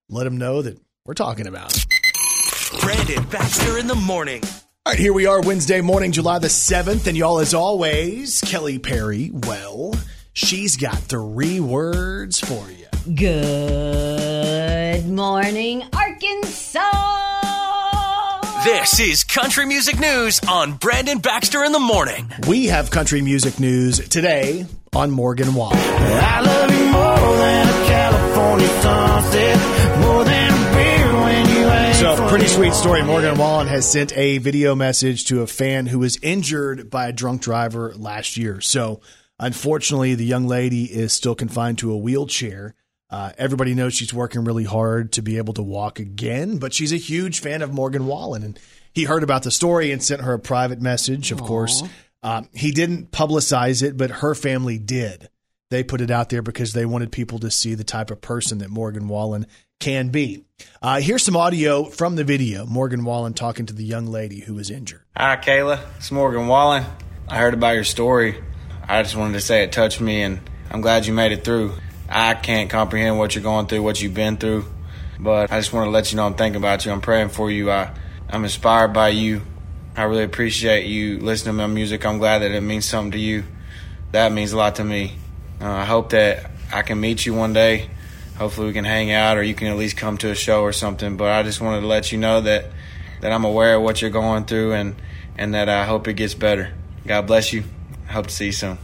let 0.10 0.26
them 0.26 0.38
know 0.38 0.62
that 0.62 0.78
we're 1.06 1.14
talking 1.14 1.48
about. 1.48 1.74
Brandon 2.82 3.24
Baxter 3.30 3.78
in 3.78 3.88
the 3.88 3.96
morning. 3.96 4.42
All 4.86 4.92
right, 4.94 5.00
here 5.00 5.14
we 5.14 5.26
are, 5.26 5.42
Wednesday 5.42 5.80
morning, 5.82 6.12
July 6.12 6.40
the 6.40 6.48
7th. 6.50 7.08
And 7.08 7.16
y'all, 7.18 7.40
as 7.40 7.54
always, 7.54 8.42
Kelly 8.42 8.78
Perry, 8.80 9.30
well, 9.34 9.94
she's 10.34 10.76
got 10.76 10.98
three 10.98 11.60
words 11.62 12.40
for 12.40 12.70
you. 12.72 12.81
Good 13.02 13.18
morning, 15.08 15.82
Arkansas. 15.92 16.82
This 18.64 19.00
is 19.00 19.24
Country 19.24 19.66
Music 19.66 20.00
News 20.00 20.40
on 20.48 20.74
Brandon 20.74 21.18
Baxter 21.18 21.64
in 21.64 21.72
the 21.72 21.80
morning. 21.80 22.32
We 22.48 22.68
have 22.68 22.92
country 22.92 23.24
music 23.24 23.60
news 23.60 24.08
today 24.08 24.68
on 24.94 25.10
Morgan 25.10 25.56
Wallen. 25.56 25.80
I 25.80 26.42
love 26.42 26.70
you 26.70 26.86
more 26.92 27.38
than 27.38 27.68
a 27.68 27.72
California 27.88 28.68
sunset, 28.68 30.00
more 30.02 30.24
than 30.24 30.54
a 30.54 30.74
beer 30.76 31.12
when 31.22 31.50
you 31.50 31.68
ain't 31.72 31.96
So, 31.96 32.28
pretty 32.30 32.46
sweet 32.48 32.76
story. 32.76 33.02
Morgan 33.02 33.36
Wallen 33.36 33.66
has 33.66 33.92
sent 33.92 34.16
a 34.16 34.38
video 34.38 34.76
message 34.76 35.26
to 35.26 35.42
a 35.42 35.48
fan 35.48 35.88
who 35.88 35.98
was 35.98 36.20
injured 36.22 36.92
by 36.92 37.08
a 37.08 37.12
drunk 37.12 37.42
driver 37.42 37.96
last 37.96 38.38
year. 38.38 38.62
So, 38.62 39.02
unfortunately, 39.40 40.14
the 40.14 40.24
young 40.24 40.48
lady 40.48 40.84
is 40.84 41.14
still 41.14 41.34
confined 41.34 41.80
to 41.80 41.92
a 41.92 41.98
wheelchair. 41.98 42.76
Uh, 43.12 43.32
everybody 43.38 43.76
knows 43.76 43.94
she's 43.94 44.14
working 44.14 44.46
really 44.46 44.64
hard 44.64 45.12
to 45.14 45.22
be 45.22 45.38
able 45.38 45.54
to 45.54 45.62
walk 45.62 46.00
again, 46.00 46.58
but 46.58 46.74
she's 46.74 46.94
a 46.94 46.98
huge 46.98 47.42
fan 47.42 47.62
of 47.62 47.74
Morgan 47.74 48.06
Wallen. 48.06 48.42
And 48.42 48.60
he 48.94 49.04
heard 49.04 49.22
about 49.22 49.44
the 49.44 49.52
story 49.52 49.92
and 49.92 50.02
sent 50.02 50.22
her 50.22 50.34
a 50.34 50.40
private 50.40 50.82
message, 50.82 51.32
of 51.32 51.42
course. 51.42 51.84
Um, 52.24 52.48
he 52.54 52.72
didn't 52.72 53.12
publicize 53.12 53.84
it, 53.84 53.98
but 53.98 54.12
her 54.12 54.34
family 54.34 54.78
did. 54.78 55.30
They 55.72 55.84
put 55.84 56.02
it 56.02 56.12
out 56.12 56.30
there 56.30 56.42
because 56.42 56.74
they 56.74 56.86
wanted 56.86 57.12
people 57.12 57.40
to 57.40 57.52
see 57.52 57.76
the 57.76 57.84
type 57.84 58.12
of 58.12 58.22
person 58.22 58.60
that 58.60 58.70
Morgan 58.70 59.08
Wallen 59.08 59.48
can 59.80 60.10
be. 60.10 60.46
Uh, 60.82 61.00
here's 61.02 61.24
some 61.24 61.36
audio 61.36 61.86
from 61.86 62.16
the 62.16 62.24
video. 62.24 62.66
Morgan 62.66 63.04
Wallen 63.04 63.34
talking 63.34 63.66
to 63.66 63.74
the 63.74 63.84
young 63.84 64.08
lady 64.08 64.42
who 64.42 64.54
was 64.54 64.70
injured. 64.70 65.02
Hi, 65.18 65.38
Kayla. 65.38 65.80
It's 65.98 66.12
Morgan 66.12 66.48
Wallen. 66.48 66.86
I 67.28 67.38
heard 67.38 67.54
about 67.54 67.76
your 67.76 67.84
story. 67.84 68.42
I 68.88 69.02
just 69.04 69.16
wanted 69.16 69.34
to 69.34 69.42
say 69.42 69.64
it 69.64 69.72
touched 69.72 70.02
me, 70.02 70.22
and 70.22 70.42
I'm 70.70 70.82
glad 70.82 71.06
you 71.06 71.14
made 71.14 71.32
it 71.32 71.44
through. 71.44 71.74
I 72.12 72.34
can't 72.34 72.70
comprehend 72.70 73.18
what 73.18 73.36
you're 73.36 73.44
going 73.44 73.68
through, 73.68 73.84
what 73.84 74.02
you've 74.02 74.14
been 74.14 74.36
through, 74.36 74.66
but 75.18 75.50
I 75.50 75.60
just 75.60 75.72
want 75.72 75.88
to 75.88 75.92
let 75.92 76.12
you 76.12 76.18
know 76.18 76.26
I'm 76.26 76.34
thinking 76.34 76.58
about 76.58 76.86
you. 76.86 76.92
I'm 76.92 77.00
praying 77.00 77.30
for 77.30 77.50
you. 77.50 77.72
I, 77.72 77.94
I'm 78.30 78.44
inspired 78.44 78.90
by 78.90 79.10
you. 79.10 79.42
I 79.96 80.04
really 80.04 80.24
appreciate 80.24 80.88
you 80.88 81.20
listening 81.20 81.56
to 81.56 81.68
my 81.68 81.74
music. 81.74 82.06
I'm 82.06 82.18
glad 82.18 82.40
that 82.40 82.52
it 82.52 82.62
means 82.62 82.86
something 82.86 83.14
to 83.14 83.18
you. 83.18 83.46
That 84.12 84.34
means 84.34 84.52
a 84.52 84.58
lot 84.58 84.76
to 84.76 84.84
me. 84.84 85.14
Uh, 85.62 85.70
I 85.70 85.86
hope 85.86 86.10
that 86.10 86.52
I 86.74 86.82
can 86.82 87.00
meet 87.00 87.26
you 87.26 87.34
one 87.34 87.54
day. 87.54 87.90
Hopefully, 88.38 88.68
we 88.68 88.74
can 88.74 88.86
hang 88.86 89.12
out, 89.12 89.38
or 89.38 89.44
you 89.44 89.54
can 89.54 89.68
at 89.68 89.78
least 89.78 89.96
come 89.96 90.18
to 90.18 90.32
a 90.32 90.36
show 90.36 90.64
or 90.64 90.74
something. 90.74 91.16
But 91.16 91.32
I 91.32 91.44
just 91.44 91.62
wanted 91.62 91.82
to 91.82 91.88
let 91.88 92.12
you 92.12 92.18
know 92.18 92.42
that 92.42 92.66
that 93.22 93.32
I'm 93.32 93.46
aware 93.46 93.76
of 93.76 93.84
what 93.84 94.02
you're 94.02 94.12
going 94.12 94.46
through, 94.46 94.74
and 94.74 94.96
and 95.38 95.54
that 95.54 95.70
I 95.70 95.86
hope 95.86 96.08
it 96.08 96.14
gets 96.16 96.34
better. 96.34 96.74
God 97.06 97.28
bless 97.28 97.54
you. 97.54 97.64
hope 98.10 98.28
to 98.28 98.34
see 98.34 98.48
you 98.48 98.52
soon. 98.52 98.78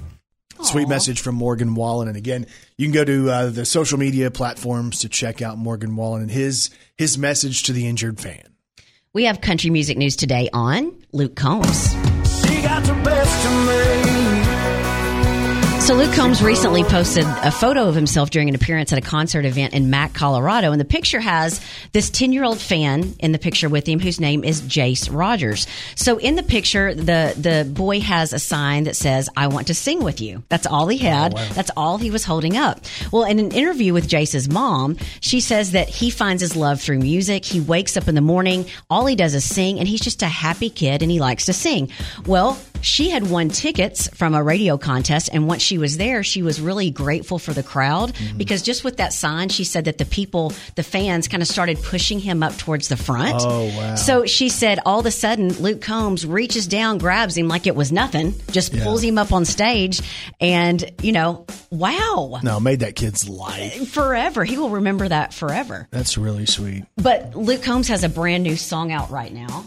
Sweet 0.62 0.88
message 0.88 1.22
from 1.22 1.36
Morgan 1.36 1.76
Wallen. 1.76 2.08
And 2.08 2.18
again, 2.18 2.48
you 2.78 2.86
can 2.88 2.94
go 2.94 3.06
to 3.06 3.30
uh, 3.30 3.50
the 3.50 3.66
social 3.66 3.98
media 3.98 4.32
platforms 4.32 5.00
to 5.00 5.10
check 5.10 5.42
out 5.42 5.58
Morgan 5.58 5.96
Wallen 5.96 6.22
and 6.22 6.32
his 6.32 6.70
his 6.98 7.18
message 7.18 7.64
to 7.64 7.74
the 7.74 7.88
injured 7.88 8.20
fan. 8.20 8.44
We 9.14 9.26
have 9.26 9.42
country 9.42 9.70
music 9.70 9.98
news 9.98 10.16
today 10.16 10.50
on 10.54 11.04
Luke 11.12 11.36
Combs. 11.36 11.96
So 15.88 15.96
Luke 15.96 16.14
Combs 16.16 16.44
recently 16.44 16.84
posted 16.84 17.24
a 17.24 17.50
photo 17.50 17.88
of 17.88 17.96
himself 17.96 18.30
during 18.30 18.50
an 18.50 18.56
appearance 18.56 18.92
at 18.92 19.00
a 19.00 19.02
concert 19.02 19.46
event 19.46 19.74
in 19.74 19.90
Mack, 19.90 20.14
Colorado, 20.14 20.74
and 20.74 20.82
the 20.82 20.86
picture 20.86 21.22
has 21.22 21.62
this 21.94 22.10
10-year-old 22.10 22.60
fan 22.60 23.16
in 23.20 23.32
the 23.32 23.40
picture 23.40 23.70
with 23.70 23.88
him 23.88 24.02
whose 24.02 24.20
name 24.20 24.44
is 24.44 24.62
Jace 24.64 25.08
Rogers. 25.10 25.66
So 25.96 26.18
in 26.18 26.36
the 26.36 26.44
picture, 26.44 26.94
the 26.94 27.34
the 27.38 27.66
boy 27.72 28.02
has 28.02 28.34
a 28.34 28.40
sign 28.40 28.84
that 28.84 28.98
says 28.98 29.30
"I 29.38 29.48
want 29.48 29.68
to 29.68 29.74
sing 29.74 30.04
with 30.04 30.20
you." 30.20 30.44
That's 30.50 30.68
all 30.68 30.90
he 30.90 31.00
oh, 31.08 31.10
had. 31.10 31.38
That's 31.54 31.72
all 31.78 31.98
he 31.98 32.12
was 32.12 32.26
holding 32.26 32.58
up. 32.58 32.82
Well, 33.14 33.24
in 33.24 33.40
an 33.40 33.54
interview 33.54 33.94
with 33.94 34.10
Jace's 34.10 34.50
mom, 34.50 34.98
she 35.22 35.40
says 35.40 35.72
that 35.72 35.88
he 35.88 36.10
finds 36.10 36.42
his 36.42 36.58
love 36.58 36.82
through 36.82 37.00
music. 37.00 37.46
He 37.46 37.62
wakes 37.62 37.96
up 37.96 38.10
in 38.10 38.16
the 38.16 38.20
morning, 38.20 38.66
all 38.90 39.06
he 39.06 39.16
does 39.16 39.34
is 39.34 39.46
sing, 39.46 39.80
and 39.80 39.88
he's 39.88 40.02
just 40.02 40.22
a 40.22 40.28
happy 40.28 40.70
kid 40.70 41.02
and 41.02 41.10
he 41.10 41.22
likes 41.22 41.46
to 41.46 41.54
sing. 41.54 41.90
Well, 42.26 42.60
she 42.82 43.10
had 43.10 43.30
won 43.30 43.50
tickets 43.50 44.08
from 44.16 44.34
a 44.34 44.44
radio 44.44 44.78
contest, 44.78 45.30
and 45.32 45.48
once 45.48 45.62
she 45.62 45.78
was 45.78 45.98
there, 45.98 46.24
she 46.24 46.42
was 46.42 46.60
really 46.62 46.92
grateful 46.92 47.40
for 47.40 47.54
the 47.54 47.64
crowd 47.64 47.88
Mm-hmm. 48.14 48.38
because 48.38 48.62
just 48.62 48.84
with 48.84 48.98
that 48.98 49.14
sign, 49.14 49.50
she 49.50 49.64
said 49.64 49.86
that 49.86 49.98
the 49.98 50.06
people, 50.06 50.54
the 50.76 50.84
fans, 50.84 51.28
kind 51.28 51.42
of 51.42 51.48
started 51.48 51.82
pushing 51.82 52.20
him 52.20 52.44
up 52.44 52.56
towards 52.58 52.88
the 52.88 52.98
front. 52.98 53.36
Oh, 53.40 53.66
wow. 53.78 53.96
So 53.96 54.26
she 54.26 54.50
said, 54.50 54.80
all 54.86 55.00
of 55.00 55.06
a 55.06 55.12
sudden, 55.12 55.50
Luke 55.54 55.82
Combs 55.82 56.26
reaches 56.26 56.68
down, 56.68 56.98
grabs 56.98 57.36
him 57.38 57.48
like 57.48 57.68
it 57.68 57.76
was 57.76 57.92
nothing, 57.92 58.34
just 58.52 58.74
Yeah. 58.74 58.84
pulls 58.84 59.02
him 59.04 59.18
up 59.18 59.32
on 59.32 59.46
stage, 59.46 60.02
and 60.40 60.84
you 61.02 61.12
know, 61.12 61.46
wow, 61.72 62.40
No, 62.44 62.60
made 62.60 62.80
that 62.82 62.96
kid's 62.96 63.28
life. 63.30 63.90
forever. 63.90 64.44
He 64.44 64.58
will 64.58 64.70
remember 64.70 65.08
that 65.08 65.34
forever. 65.34 65.88
That's 65.92 66.18
really 66.18 66.46
sweet. 66.46 66.86
But 66.98 67.36
Luke 67.36 67.64
Combs 67.64 67.88
has 67.90 68.04
a 68.04 68.10
brand 68.10 68.44
new 68.44 68.56
song 68.56 68.92
out 68.92 69.12
right 69.12 69.34
now. 69.34 69.66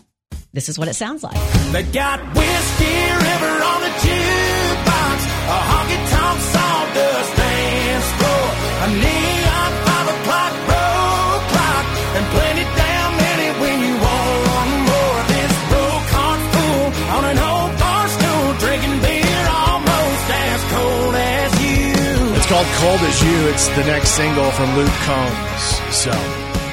This 0.53 0.69
is 0.69 0.79
what 0.79 0.89
it 0.89 0.95
sounds 0.95 1.23
like. 1.23 1.39
They 1.71 1.85
got 1.85 2.19
Whiskey 2.35 2.99
River 3.23 3.55
on 3.71 3.79
the 3.87 3.93
jukebox, 4.03 5.17
a 5.47 5.59
honky 5.71 5.99
tonk 6.11 6.39
sawdust 6.51 7.31
dance 7.39 8.09
floor, 8.19 8.45
a 8.83 8.89
neon 8.99 9.73
five 9.87 10.09
o'clock 10.11 10.53
road 10.67 11.41
clock, 11.55 11.85
and 12.19 12.25
plenty 12.35 12.65
damn 12.67 13.13
many 13.15 13.49
when 13.63 13.77
you 13.79 13.95
want 13.95 14.27
one 14.59 14.73
more. 14.91 15.19
This 15.31 15.55
broke 15.71 16.07
heart 16.19 16.43
fool 16.51 16.87
on 17.15 17.23
an 17.31 17.39
old 17.39 17.73
bar 17.79 18.05
stool, 18.11 18.49
drinking 18.59 18.99
beer 19.07 19.43
almost 19.55 20.27
as 20.35 20.61
cold 20.75 21.15
as 21.15 21.51
you. 21.63 21.95
It's 22.35 22.51
called 22.51 22.67
Cold 22.83 23.01
as 23.07 23.23
You. 23.23 23.39
It's 23.55 23.69
the 23.79 23.87
next 23.87 24.19
single 24.19 24.51
from 24.51 24.75
Luke 24.75 24.99
Combs. 25.07 25.63
So 25.95 26.11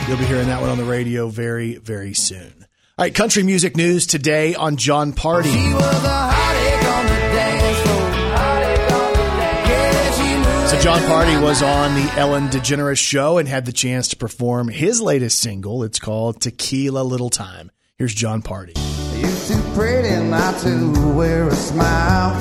you'll 0.09 0.17
be 0.17 0.25
hearing 0.25 0.47
that 0.49 0.61
one 0.61 0.71
on 0.73 0.79
the 0.81 0.89
radio 0.89 1.29
very, 1.29 1.75
very 1.77 2.15
soon. 2.15 2.56
All 2.99 3.03
right, 3.03 3.13
country 3.13 3.43
music 3.43 3.77
news 3.77 4.07
today 4.07 4.55
on 4.55 4.75
Jon 4.75 5.13
Pardi. 5.13 5.53
She 5.53 5.71
was 5.71 6.03
a 6.03 6.09
heartache 6.09 6.87
on 6.87 7.05
the 7.05 7.11
dance 7.37 7.77
floor. 7.81 8.09
Heartache 8.09 8.91
on 8.91 9.11
the 9.11 9.17
dance. 9.37 9.69
Yeah, 9.69 10.11
she 10.13 10.35
moved 10.37 10.69
So 10.71 10.79
Jon 10.79 10.99
Pardi 11.01 11.39
was 11.39 11.61
on 11.61 11.93
the 11.93 12.11
Ellen 12.17 12.47
DeGeneres 12.47 12.97
show 12.97 13.37
and 13.37 13.47
had 13.47 13.67
the 13.67 13.71
chance 13.71 14.07
to 14.07 14.15
perform 14.15 14.67
his 14.67 14.99
latest 14.99 15.39
single. 15.39 15.83
It's 15.83 15.99
called 15.99 16.41
Tequila 16.41 17.03
Little 17.03 17.29
Time. 17.29 17.69
Here's 17.99 18.15
Jon 18.15 18.41
Pardi. 18.41 18.75
You're 19.21 19.29
too 19.45 19.73
pretty 19.75 20.19
not 20.23 20.59
to 20.61 21.13
wear 21.15 21.49
a 21.49 21.55
smile. 21.55 22.33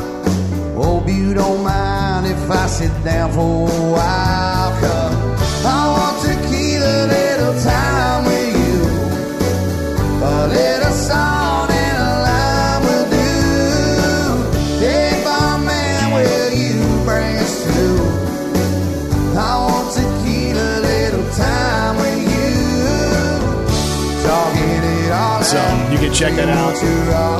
Oh, 0.74 1.00
Hope 1.00 1.08
you 1.10 1.34
don't 1.34 1.64
mind 1.64 2.28
if 2.28 2.50
I 2.50 2.66
sit 2.68 3.04
down 3.04 3.30
for 3.32 3.68
a 3.68 3.92
while. 3.92 4.36
Check 26.16 26.32
that 26.36 26.48
out 26.48 26.72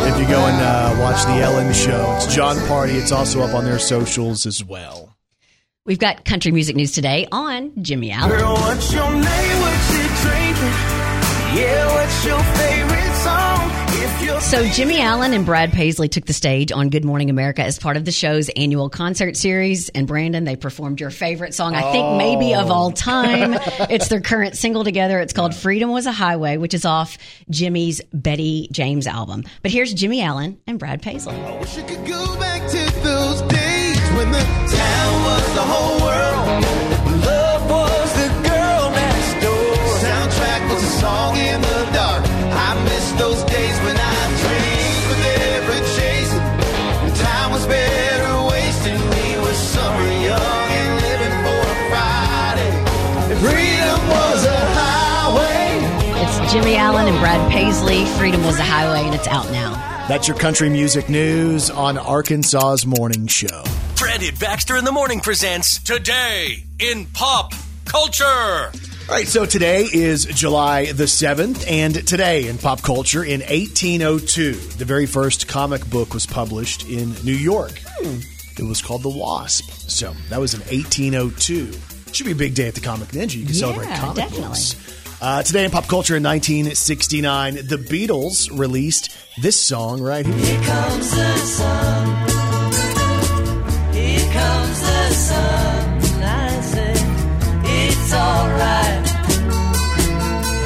if 0.07 0.21
you 0.21 0.29
go 0.29 0.39
and 0.39 0.61
uh, 0.61 1.01
watch 1.01 1.25
the 1.25 1.41
Ellen 1.41 1.73
show. 1.73 2.13
It's 2.17 2.35
Jon 2.35 2.57
Pardi. 2.69 3.01
It's 3.01 3.11
also 3.11 3.41
up 3.41 3.55
on 3.55 3.65
their 3.65 3.79
socials 3.79 4.45
as 4.45 4.63
well. 4.63 5.17
We've 5.87 5.99
got 5.99 6.27
country 6.27 6.53
music 6.53 6.77
news 6.77 6.93
today 6.93 7.27
on 7.33 7.73
Jimmy 7.83 8.11
Allen. 8.11 8.39
Girl, 8.39 8.55
So 14.41 14.67
Jimmy 14.69 15.01
Allen 15.01 15.33
and 15.35 15.45
Brad 15.45 15.73
Paisley 15.73 16.09
took 16.09 16.25
the 16.25 16.33
stage 16.33 16.71
on 16.73 16.89
Good 16.89 17.05
Morning 17.05 17.31
America 17.31 17.63
as 17.63 17.79
part 17.79 17.97
of 17.97 18.05
the 18.05 18.13
show's 18.13 18.49
annual 18.51 18.89
concert 18.89 19.37
series. 19.37 19.89
And 19.89 20.07
Brandon, 20.07 20.45
they 20.45 20.57
performed 20.57 21.01
your 21.01 21.11
favorite 21.11 21.53
song, 21.53 21.75
I 21.75 21.93
think 21.93 22.17
maybe 22.17 22.55
of 22.55 22.71
all 22.71 22.89
oh. 22.89 22.93
time. 22.93 23.55
it's 23.91 24.09
their 24.09 24.21
current 24.21 24.57
single 24.57 24.85
together. 24.85 25.19
It's 25.19 25.33
called 25.33 25.55
"Freedom 25.55 25.91
Was 25.91 26.07
a 26.07 26.13
Highway," 26.13 26.57
which 26.57 26.75
is 26.75 26.85
off 26.85 27.19
Jimmy's 27.51 28.01
Bettie 28.13 28.69
James 28.73 29.07
album. 29.07 29.45
But 29.63 29.71
here's 29.71 29.93
Jimmy 29.93 30.23
Allen 30.23 30.61
and 30.67 30.79
Brad 30.79 31.03
Paisley. 31.03 31.35
Wish 31.59 31.77
I 31.77 31.83
could 31.83 32.07
go 32.07 32.39
back 32.39 32.63
to 32.71 33.01
those 33.03 33.43
days 33.43 34.01
when 34.17 34.31
the 34.33 34.39
town 34.41 35.25
was 35.25 35.55
the 35.55 35.63
whole 35.63 36.01
world. 36.01 36.65
Love 37.25 37.71
was 37.71 38.15
the 38.15 38.49
girl 38.49 38.91
next 38.93 39.45
door. 39.45 39.77
Soundtrack 40.01 40.73
was 40.73 40.83
a 40.83 41.01
song 41.01 41.37
in 41.37 41.61
the 41.61 41.91
dark. 41.93 42.25
I 42.53 42.85
miss 42.85 43.13
those 43.13 43.43
days 43.45 43.76
Jimmy 56.57 56.77
Allen 56.77 57.07
and 57.07 57.19
Brad 57.19 57.53
Paisley. 57.53 58.07
"Freedom 58.17 58.43
Was 58.43 58.59
a 58.59 58.63
Highway," 58.63 59.05
and 59.05 59.15
it's 59.15 59.29
out 59.29 59.51
now. 59.51 59.75
That's 60.09 60.27
your 60.27 60.39
country 60.39 60.71
music 60.71 61.11
news 61.11 61.69
on 61.69 61.99
Arkansas's 61.99 62.87
morning 62.87 63.27
show. 63.27 63.63
Brandon 63.97 64.35
Baxter 64.41 64.75
in 64.79 64.87
the 64.87 64.91
morning 64.91 65.21
presents 65.21 65.79
Today 65.81 66.65
in 66.79 67.05
Pop 67.13 67.53
Culture. 67.85 68.25
All 68.73 69.15
right, 69.15 69.29
so 69.29 69.45
today 69.45 69.87
is 69.93 70.25
July 70.25 70.93
the 70.93 71.07
7th, 71.07 71.63
and 71.71 71.95
today 72.09 72.49
in 72.49 72.57
pop 72.57 72.81
culture, 72.81 73.23
in 73.23 73.43
1802, 73.43 74.53
the 74.79 74.87
very 74.87 75.05
first 75.05 75.47
comic 75.47 75.85
book 75.91 76.15
was 76.15 76.25
published 76.25 76.89
in 76.89 77.15
New 77.23 77.37
York. 77.37 77.79
Hmm. 78.01 78.21
It 78.57 78.65
was 78.65 78.81
called 78.81 79.03
The 79.03 79.11
Wasp. 79.11 79.71
So 79.91 80.17
that 80.31 80.41
was 80.41 80.55
in 80.55 80.61
1802. 80.71 81.71
Should 82.13 82.25
be 82.25 82.33
a 82.33 82.35
big 82.35 82.55
day 82.55 82.69
at 82.69 82.75
the 82.75 82.81
Comic 82.81 83.09
Ninja. 83.11 83.35
You 83.35 83.45
can 83.45 83.55
celebrate 83.55 83.91
comic 83.91 84.17
definitely. 84.17 84.47
books. 84.47 84.75
Uh, 85.19 85.43
today 85.43 85.65
in 85.65 85.71
pop 85.71 85.87
culture 85.87 86.15
in 86.15 86.23
1969, 86.23 87.55
the 87.55 87.77
Beatles 87.79 88.51
released 88.57 89.17
this 89.41 89.59
song 89.59 90.03
right 90.03 90.27
here. 90.27 90.35
Here 90.37 90.63
comes 90.63 91.11
the 91.11 91.37
sun. 91.39 92.07
Here 93.95 94.33
comes 94.33 94.81
the 94.81 95.11
sun. 95.11 96.03
I 96.23 96.61
say 96.61 96.93
it's 97.65 98.13
alright. 98.13 99.07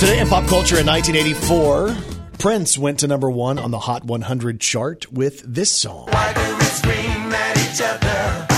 Today 0.01 0.19
in 0.19 0.27
pop 0.27 0.47
culture 0.49 0.81
in 0.81 0.87
1984, 0.87 1.97
Prince 2.39 2.77
went 2.77 2.99
to 3.01 3.07
number 3.07 3.31
one 3.31 3.61
on 3.61 3.71
the 3.71 3.79
Hot 3.79 4.05
100 4.05 4.61
chart 4.61 5.13
with 5.13 5.43
this 5.47 5.71
song. 5.71 6.09
Why 6.11 6.33
do 6.33 6.57
we 6.57 6.65
scream 6.65 7.33
at 7.33 7.57
each 7.57 7.81
other? 7.81 8.50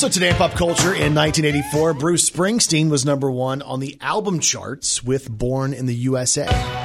Also 0.00 0.08
today 0.08 0.30
in 0.30 0.36
pop 0.36 0.52
culture 0.52 0.94
in 0.94 1.14
1984, 1.14 1.92
Bruce 1.92 2.30
Springsteen 2.30 2.88
was 2.88 3.04
number 3.04 3.30
one 3.30 3.60
on 3.60 3.80
the 3.80 3.98
album 4.00 4.40
charts 4.40 5.04
with 5.04 5.30
Born 5.30 5.74
in 5.74 5.84
the 5.84 5.94
USA. 5.94 6.79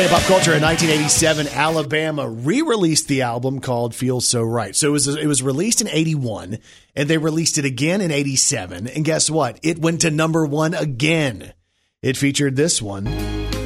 Today 0.00 0.14
pop 0.14 0.22
culture 0.22 0.54
in 0.54 0.62
1987, 0.62 1.48
Alabama 1.48 2.26
re-released 2.26 3.06
the 3.06 3.20
album 3.20 3.60
called 3.60 3.94
"Feels 3.94 4.26
So 4.26 4.40
Right." 4.42 4.74
So 4.74 4.88
it 4.88 4.92
was 4.92 5.08
it 5.08 5.26
was 5.26 5.42
released 5.42 5.82
in 5.82 5.88
81, 5.88 6.56
and 6.96 7.06
they 7.06 7.18
released 7.18 7.58
it 7.58 7.66
again 7.66 8.00
in 8.00 8.10
87. 8.10 8.86
And 8.86 9.04
guess 9.04 9.28
what? 9.28 9.60
It 9.62 9.78
went 9.78 10.00
to 10.00 10.10
number 10.10 10.46
one 10.46 10.72
again. 10.72 11.52
It 12.00 12.16
featured 12.16 12.56
this 12.56 12.80
one. 12.80 13.04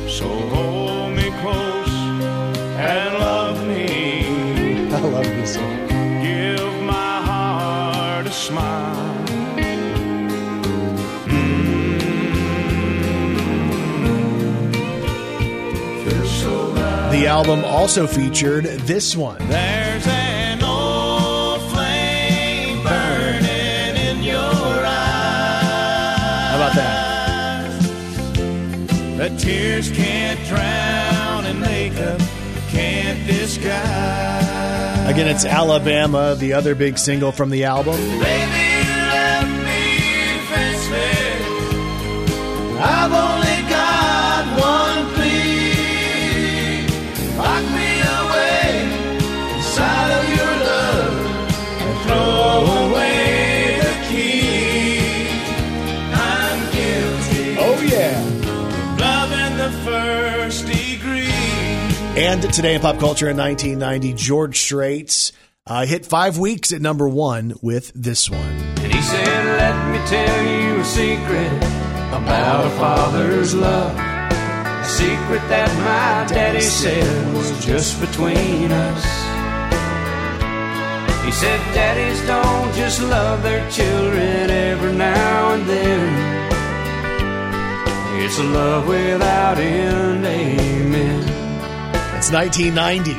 So 0.09 0.53
The 17.14 17.28
album 17.28 17.64
also 17.64 18.08
featured 18.08 18.64
this 18.64 19.14
one. 19.16 19.38
There's 19.46 20.04
an 20.04 20.64
old 20.64 21.62
flame 21.70 22.82
burning 22.82 23.96
in 23.96 24.24
your 24.24 24.36
eyes. 24.36 24.90
How 26.50 26.56
about 26.56 26.74
that? 26.74 27.70
That 29.16 29.38
tears 29.38 29.92
can't 29.92 30.44
drown 30.48 31.46
and 31.46 31.60
makeup 31.60 32.20
can't 32.70 33.24
disguise. 33.28 35.08
Again, 35.08 35.28
it's 35.28 35.44
Alabama, 35.44 36.34
the 36.36 36.54
other 36.54 36.74
big 36.74 36.98
single 36.98 37.30
from 37.30 37.50
the 37.50 37.62
album. 37.62 37.94
Baby, 37.94 38.64
And 62.35 62.53
today 62.53 62.74
in 62.74 62.80
pop 62.80 62.99
culture 62.99 63.28
in 63.28 63.37
1990, 63.37 64.12
George 64.14 64.59
Strait's 64.59 65.30
uh, 65.68 65.87
hit 65.87 66.05
five 66.05 66.37
weeks 66.37 66.72
at 66.72 66.82
number 66.82 67.09
one 67.09 67.55
with 67.62 67.93
this 67.95 68.28
one. 68.28 68.41
And 68.41 68.93
he 68.93 69.01
said, 69.03 69.45
Let 69.57 69.93
me 69.93 69.99
tell 70.09 70.43
you 70.43 70.80
a 70.80 70.85
secret 70.85 71.57
about 72.12 72.66
a 72.66 72.70
father's 72.70 73.55
love. 73.55 73.97
A 73.97 74.85
secret 74.85 75.49
that 75.49 75.70
my 75.78 76.26
daddy 76.35 76.61
said 76.61 77.35
was 77.35 77.64
just 77.64 78.01
between 78.01 78.72
us. 78.72 79.05
He 81.24 81.30
said, 81.30 81.61
Daddies 81.72 82.20
don't 82.26 82.74
just 82.74 83.01
love 83.01 83.45
their 83.45 83.70
children 83.70 84.51
every 84.51 84.93
now 84.93 85.55
and 85.55 85.68
then. 85.68 86.35
It's 88.24 88.39
a 88.41 88.43
love 88.43 88.89
without 88.89 89.59
end, 89.59 90.26
amen. 90.26 91.34
It's 92.25 92.33
1990. 92.33 93.12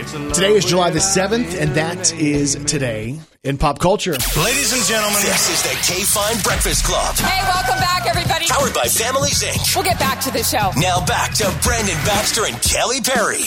It's 0.00 0.14
a 0.14 0.18
love 0.18 0.32
Today 0.32 0.54
is 0.54 0.64
July 0.64 0.88
the 0.88 0.98
7th, 0.98 1.60
and 1.60 1.74
that 1.74 2.14
is 2.14 2.54
today 2.64 3.20
in 3.44 3.58
pop 3.58 3.78
culture. 3.78 4.12
Ladies 4.12 4.72
and 4.72 4.82
gentlemen, 4.84 5.20
this 5.20 5.50
is 5.50 5.62
the 5.62 5.76
K 5.92 6.00
Fine 6.04 6.40
Breakfast 6.40 6.86
Club. 6.86 7.16
Hey, 7.16 7.46
welcome 7.46 7.78
back, 7.80 8.06
everybody. 8.06 8.46
Powered 8.46 8.72
by 8.72 8.86
Families 8.86 9.42
Inc. 9.42 9.76
We'll 9.76 9.84
get 9.84 9.98
back 9.98 10.22
to 10.22 10.30
the 10.30 10.42
show. 10.42 10.70
Now 10.78 11.04
back 11.04 11.34
to 11.34 11.54
Brandon 11.62 11.96
Baxter 12.06 12.46
and 12.46 12.58
Kelly 12.62 13.02
Perry. 13.02 13.42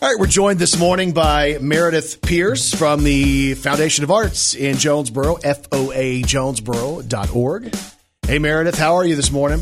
All 0.00 0.08
right, 0.08 0.16
we're 0.16 0.28
joined 0.28 0.60
this 0.60 0.78
morning 0.78 1.10
by 1.10 1.58
Meredith 1.60 2.22
Pierce 2.22 2.72
from 2.72 3.02
the 3.02 3.54
Foundation 3.54 4.04
of 4.04 4.12
Arts 4.12 4.54
in 4.54 4.76
Jonesboro, 4.76 5.38
foajonesboro.org. 5.38 7.74
Hey, 8.28 8.38
Meredith, 8.38 8.78
how 8.78 8.94
are 8.94 9.04
you 9.04 9.16
this 9.16 9.32
morning? 9.32 9.60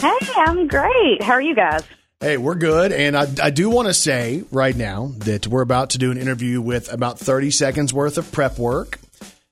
Hey, 0.00 0.18
I'm 0.34 0.66
great. 0.66 1.22
How 1.22 1.34
are 1.34 1.40
you 1.40 1.54
guys? 1.54 1.84
Hey, 2.22 2.36
we're 2.36 2.54
good. 2.54 2.92
And 2.92 3.16
I, 3.16 3.26
I 3.42 3.50
do 3.50 3.68
want 3.68 3.88
to 3.88 3.94
say 3.94 4.44
right 4.52 4.76
now 4.76 5.10
that 5.18 5.48
we're 5.48 5.60
about 5.60 5.90
to 5.90 5.98
do 5.98 6.12
an 6.12 6.18
interview 6.18 6.60
with 6.60 6.92
about 6.92 7.18
30 7.18 7.50
seconds 7.50 7.92
worth 7.92 8.16
of 8.16 8.30
prep 8.30 8.60
work. 8.60 9.00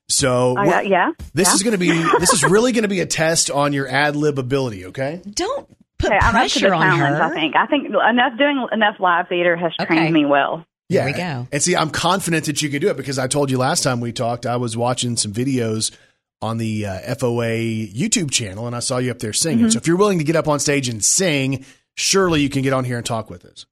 So, 0.08 0.56
I 0.56 0.82
yeah, 0.82 1.10
this 1.34 1.48
yeah. 1.48 1.54
is 1.54 1.62
going 1.64 1.72
to 1.72 1.78
be 1.78 1.90
this 2.20 2.32
is 2.32 2.44
really 2.44 2.70
going 2.70 2.84
to 2.84 2.88
be 2.88 3.00
a 3.00 3.06
test 3.06 3.50
on 3.50 3.72
your 3.72 3.88
ad 3.88 4.14
lib 4.14 4.38
ability. 4.38 4.86
Okay, 4.86 5.20
Don't 5.28 5.68
put 5.98 6.10
Okay, 6.10 6.18
I'm 6.20 6.28
up 6.28 6.32
pressure 6.42 6.72
on 6.72 6.96
her. 6.96 7.20
I 7.20 7.34
think. 7.34 7.56
I 7.56 7.66
think 7.66 7.88
enough 7.88 8.38
doing 8.38 8.64
enough 8.70 9.00
live 9.00 9.26
theater 9.26 9.56
has 9.56 9.72
trained 9.84 10.14
me 10.14 10.24
well. 10.24 10.64
yeah. 10.88 11.06
we 11.06 11.12
go. 11.12 11.48
And 11.50 11.60
see, 11.60 11.74
I'm 11.74 11.90
confident 11.90 12.44
that 12.44 12.62
you 12.62 12.70
can 12.70 12.80
do 12.80 12.88
it 12.90 12.96
because 12.96 13.18
I 13.18 13.26
told 13.26 13.50
you 13.50 13.58
last 13.58 13.82
time 13.82 14.00
we 14.00 14.12
talked. 14.12 14.46
I 14.46 14.56
was 14.56 14.76
watching 14.76 15.16
some 15.16 15.32
videos 15.32 15.90
on 16.40 16.58
the 16.58 16.86
uh, 16.86 17.14
FOA 17.16 17.92
YouTube 17.92 18.30
channel, 18.30 18.68
and 18.68 18.76
I 18.76 18.80
saw 18.80 18.98
you 18.98 19.10
up 19.10 19.18
there 19.18 19.32
singing. 19.32 19.58
Mm-hmm. 19.58 19.70
So, 19.70 19.78
if 19.78 19.88
you're 19.88 19.96
willing 19.96 20.18
to 20.18 20.24
get 20.24 20.36
up 20.36 20.46
on 20.46 20.60
stage 20.60 20.88
and 20.88 21.04
sing, 21.04 21.64
surely 21.96 22.40
you 22.40 22.48
can 22.48 22.62
get 22.62 22.72
on 22.72 22.84
here 22.84 22.96
and 22.96 23.06
talk 23.06 23.30
with 23.30 23.44
us. 23.44 23.66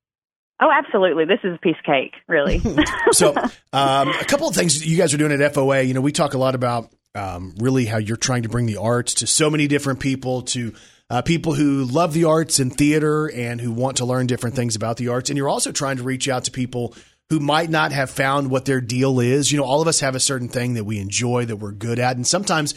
Oh, 0.60 0.70
absolutely. 0.70 1.24
This 1.24 1.38
is 1.44 1.54
a 1.54 1.58
piece 1.58 1.76
of 1.78 1.84
cake, 1.84 2.14
really. 2.26 2.60
So, 3.12 3.34
um, 3.72 4.08
a 4.08 4.24
couple 4.24 4.48
of 4.48 4.54
things 4.54 4.84
you 4.84 4.96
guys 4.96 5.14
are 5.14 5.18
doing 5.18 5.32
at 5.32 5.54
FOA. 5.54 5.86
You 5.86 5.94
know, 5.94 6.00
we 6.00 6.12
talk 6.12 6.34
a 6.34 6.38
lot 6.38 6.54
about 6.54 6.92
um, 7.14 7.54
really 7.58 7.84
how 7.84 7.98
you're 7.98 8.16
trying 8.16 8.42
to 8.42 8.48
bring 8.48 8.66
the 8.66 8.76
arts 8.76 9.14
to 9.14 9.26
so 9.26 9.50
many 9.50 9.66
different 9.66 10.00
people, 10.00 10.42
to 10.42 10.74
uh, 11.10 11.22
people 11.22 11.54
who 11.54 11.84
love 11.84 12.12
the 12.12 12.24
arts 12.24 12.58
and 12.58 12.74
theater 12.74 13.30
and 13.30 13.60
who 13.60 13.72
want 13.72 13.98
to 13.98 14.04
learn 14.04 14.26
different 14.26 14.56
things 14.56 14.76
about 14.76 14.96
the 14.96 15.08
arts. 15.08 15.30
And 15.30 15.36
you're 15.36 15.48
also 15.48 15.72
trying 15.72 15.96
to 15.96 16.02
reach 16.02 16.28
out 16.28 16.44
to 16.44 16.50
people 16.50 16.94
who 17.30 17.40
might 17.40 17.70
not 17.70 17.92
have 17.92 18.10
found 18.10 18.50
what 18.50 18.64
their 18.64 18.80
deal 18.80 19.20
is. 19.20 19.52
You 19.52 19.58
know, 19.58 19.64
all 19.64 19.82
of 19.82 19.88
us 19.88 20.00
have 20.00 20.14
a 20.14 20.20
certain 20.20 20.48
thing 20.48 20.74
that 20.74 20.84
we 20.84 20.98
enjoy, 20.98 21.44
that 21.46 21.56
we're 21.56 21.72
good 21.72 21.98
at. 21.98 22.16
And 22.16 22.26
sometimes 22.26 22.74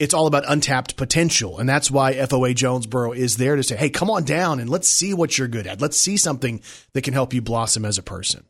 it's 0.00 0.14
all 0.14 0.26
about 0.26 0.44
untapped 0.48 0.96
potential. 0.96 1.58
And 1.58 1.68
that's 1.68 1.90
why 1.90 2.14
FOA 2.14 2.54
Jonesboro 2.54 3.12
is 3.12 3.36
there 3.36 3.54
to 3.54 3.62
say, 3.62 3.76
hey, 3.76 3.90
come 3.90 4.10
on 4.10 4.24
down 4.24 4.58
and 4.58 4.68
let's 4.68 4.88
see 4.88 5.14
what 5.14 5.36
you're 5.36 5.46
good 5.46 5.66
at. 5.66 5.80
Let's 5.80 6.00
see 6.00 6.16
something 6.16 6.62
that 6.94 7.02
can 7.02 7.12
help 7.12 7.34
you 7.34 7.42
blossom 7.42 7.84
as 7.84 7.98
a 7.98 8.02
person. 8.02 8.44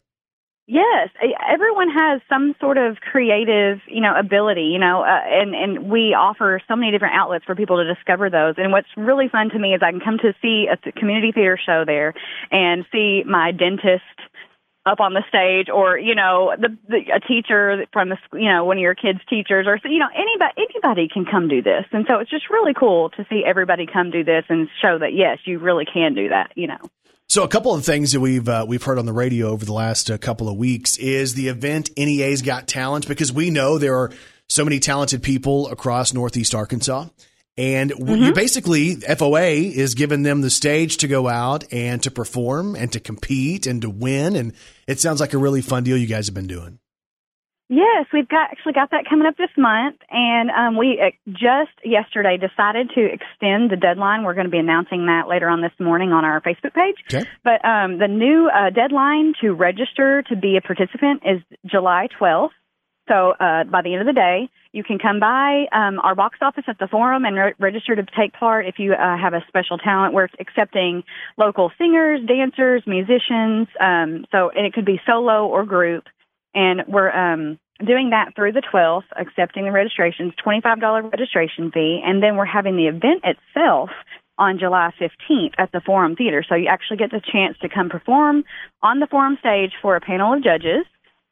Yes, 0.66 1.08
everyone 1.52 1.88
has 1.90 2.20
some 2.28 2.54
sort 2.60 2.78
of 2.78 2.98
creative, 2.98 3.80
you 3.88 4.00
know, 4.00 4.14
ability, 4.16 4.70
you 4.72 4.78
know, 4.78 5.02
uh, 5.02 5.18
and 5.26 5.52
and 5.52 5.90
we 5.90 6.14
offer 6.14 6.62
so 6.68 6.76
many 6.76 6.92
different 6.92 7.14
outlets 7.16 7.44
for 7.44 7.56
people 7.56 7.78
to 7.78 7.92
discover 7.92 8.30
those. 8.30 8.54
And 8.56 8.70
what's 8.70 8.86
really 8.96 9.28
fun 9.28 9.50
to 9.50 9.58
me 9.58 9.74
is 9.74 9.80
I 9.82 9.90
can 9.90 9.98
come 9.98 10.18
to 10.18 10.32
see 10.40 10.68
a 10.70 10.92
community 10.92 11.32
theater 11.32 11.58
show 11.58 11.82
there 11.84 12.14
and 12.52 12.84
see 12.92 13.24
my 13.26 13.50
dentist 13.50 14.04
up 14.90 15.00
on 15.00 15.14
the 15.14 15.22
stage, 15.28 15.68
or 15.72 15.98
you 15.98 16.14
know, 16.14 16.52
the, 16.58 16.76
the 16.88 16.98
a 17.14 17.20
teacher 17.20 17.86
from 17.92 18.08
the 18.08 18.16
you 18.32 18.50
know 18.50 18.64
one 18.64 18.76
of 18.76 18.82
your 18.82 18.94
kids' 18.94 19.20
teachers, 19.28 19.66
or 19.66 19.78
you 19.84 19.98
know 19.98 20.08
anybody 20.14 20.52
anybody 20.56 21.08
can 21.08 21.24
come 21.24 21.48
do 21.48 21.62
this. 21.62 21.84
And 21.92 22.04
so 22.08 22.18
it's 22.18 22.30
just 22.30 22.50
really 22.50 22.74
cool 22.74 23.10
to 23.10 23.26
see 23.30 23.42
everybody 23.46 23.86
come 23.86 24.10
do 24.10 24.24
this 24.24 24.44
and 24.48 24.68
show 24.82 24.98
that 24.98 25.14
yes, 25.14 25.38
you 25.44 25.58
really 25.58 25.84
can 25.84 26.14
do 26.14 26.30
that. 26.30 26.52
You 26.56 26.68
know. 26.68 26.78
So 27.30 27.44
a 27.44 27.48
couple 27.48 27.72
of 27.72 27.84
things 27.84 28.10
that 28.10 28.18
we've 28.18 28.48
uh, 28.48 28.64
we've 28.66 28.82
heard 28.82 28.98
on 28.98 29.06
the 29.06 29.12
radio 29.12 29.50
over 29.50 29.64
the 29.64 29.72
last 29.72 30.10
uh, 30.10 30.18
couple 30.18 30.48
of 30.48 30.56
weeks 30.56 30.96
is 30.96 31.34
the 31.34 31.46
event 31.46 31.90
NEA's 31.96 32.42
Got 32.42 32.66
Talent 32.66 33.06
because 33.06 33.32
we 33.32 33.50
know 33.50 33.78
there 33.78 33.96
are 33.96 34.10
so 34.48 34.64
many 34.64 34.80
talented 34.80 35.22
people 35.22 35.68
across 35.68 36.12
Northeast 36.12 36.56
Arkansas, 36.56 37.06
and 37.56 37.90
w 37.90 38.16
you 38.16 38.32
basically 38.32 38.96
FOA 38.96 39.70
is 39.72 39.94
giving 39.94 40.24
them 40.24 40.40
the 40.40 40.50
stage 40.50 40.96
to 40.96 41.06
go 41.06 41.28
out 41.28 41.72
and 41.72 42.02
to 42.02 42.10
perform 42.10 42.74
and 42.74 42.90
to 42.94 42.98
compete 42.98 43.64
and 43.64 43.82
to 43.82 43.90
win, 43.90 44.34
and 44.34 44.52
it 44.90 44.98
sounds 44.98 45.20
like 45.20 45.32
a 45.34 45.38
really 45.38 45.62
fun 45.62 45.84
deal 45.84 45.96
you 45.96 46.06
guys 46.08 46.26
have 46.26 46.34
been 46.34 46.48
doing. 46.48 46.78
Yes, 47.68 48.06
we've 48.12 48.28
got 48.28 48.50
actually 48.50 48.72
got 48.72 48.90
that 48.90 49.04
coming 49.08 49.28
up 49.28 49.36
this 49.36 49.50
month, 49.56 49.94
and 50.10 50.50
um, 50.50 50.76
we 50.76 51.00
uh, 51.00 51.10
just 51.28 51.70
yesterday 51.84 52.36
decided 52.36 52.90
to 52.96 53.04
extend 53.04 53.70
the 53.70 53.76
deadline. 53.76 54.24
We're 54.24 54.34
going 54.34 54.46
to 54.46 54.50
be 54.50 54.58
announcing 54.58 55.06
that 55.06 55.28
later 55.28 55.48
on 55.48 55.62
this 55.62 55.70
morning 55.78 56.10
on 56.10 56.24
our 56.24 56.40
Facebook 56.40 56.74
page. 56.74 56.96
Okay. 57.08 57.30
But 57.44 57.64
um, 57.64 57.98
the 57.98 58.08
new 58.08 58.50
uh, 58.52 58.70
deadline 58.70 59.34
to 59.40 59.52
register 59.52 60.22
to 60.22 60.34
be 60.34 60.56
a 60.56 60.60
participant 60.60 61.22
is 61.24 61.40
July 61.64 62.08
12th. 62.20 62.50
So 63.10 63.32
uh, 63.32 63.64
by 63.64 63.82
the 63.82 63.92
end 63.92 64.02
of 64.02 64.06
the 64.06 64.12
day, 64.12 64.48
you 64.72 64.84
can 64.84 65.00
come 65.00 65.18
by 65.18 65.66
um, 65.72 65.98
our 65.98 66.14
box 66.14 66.38
office 66.40 66.64
at 66.68 66.78
the 66.78 66.86
forum 66.86 67.24
and 67.24 67.34
re- 67.34 67.54
register 67.58 67.96
to 67.96 68.06
take 68.16 68.32
part 68.34 68.66
if 68.66 68.78
you 68.78 68.92
uh, 68.92 69.18
have 69.18 69.34
a 69.34 69.44
special 69.48 69.78
talent. 69.78 70.14
We're 70.14 70.28
accepting 70.38 71.02
local 71.36 71.72
singers, 71.76 72.20
dancers, 72.26 72.82
musicians. 72.86 73.66
Um, 73.80 74.26
so 74.30 74.50
and 74.54 74.64
it 74.64 74.72
could 74.72 74.86
be 74.86 75.00
solo 75.04 75.46
or 75.46 75.64
group 75.64 76.04
and 76.54 76.82
we're 76.88 77.10
um, 77.10 77.58
doing 77.84 78.10
that 78.10 78.34
through 78.34 78.52
the 78.52 78.62
12th, 78.72 79.04
accepting 79.16 79.64
the 79.64 79.72
registrations, 79.72 80.32
$25 80.44 81.12
registration 81.12 81.70
fee, 81.70 82.00
and 82.04 82.22
then 82.22 82.36
we're 82.36 82.44
having 82.44 82.76
the 82.76 82.86
event 82.86 83.24
itself 83.24 83.90
on 84.38 84.58
July 84.58 84.90
15th 85.00 85.52
at 85.58 85.70
the 85.72 85.80
Forum 85.84 86.16
Theater. 86.16 86.44
So 86.48 86.54
you 86.54 86.66
actually 86.66 86.96
get 86.96 87.10
the 87.10 87.20
chance 87.20 87.56
to 87.58 87.68
come 87.68 87.88
perform 87.88 88.44
on 88.82 88.98
the 88.98 89.06
Forum 89.06 89.36
stage 89.38 89.72
for 89.82 89.96
a 89.96 90.00
panel 90.00 90.34
of 90.34 90.42
judges. 90.42 90.86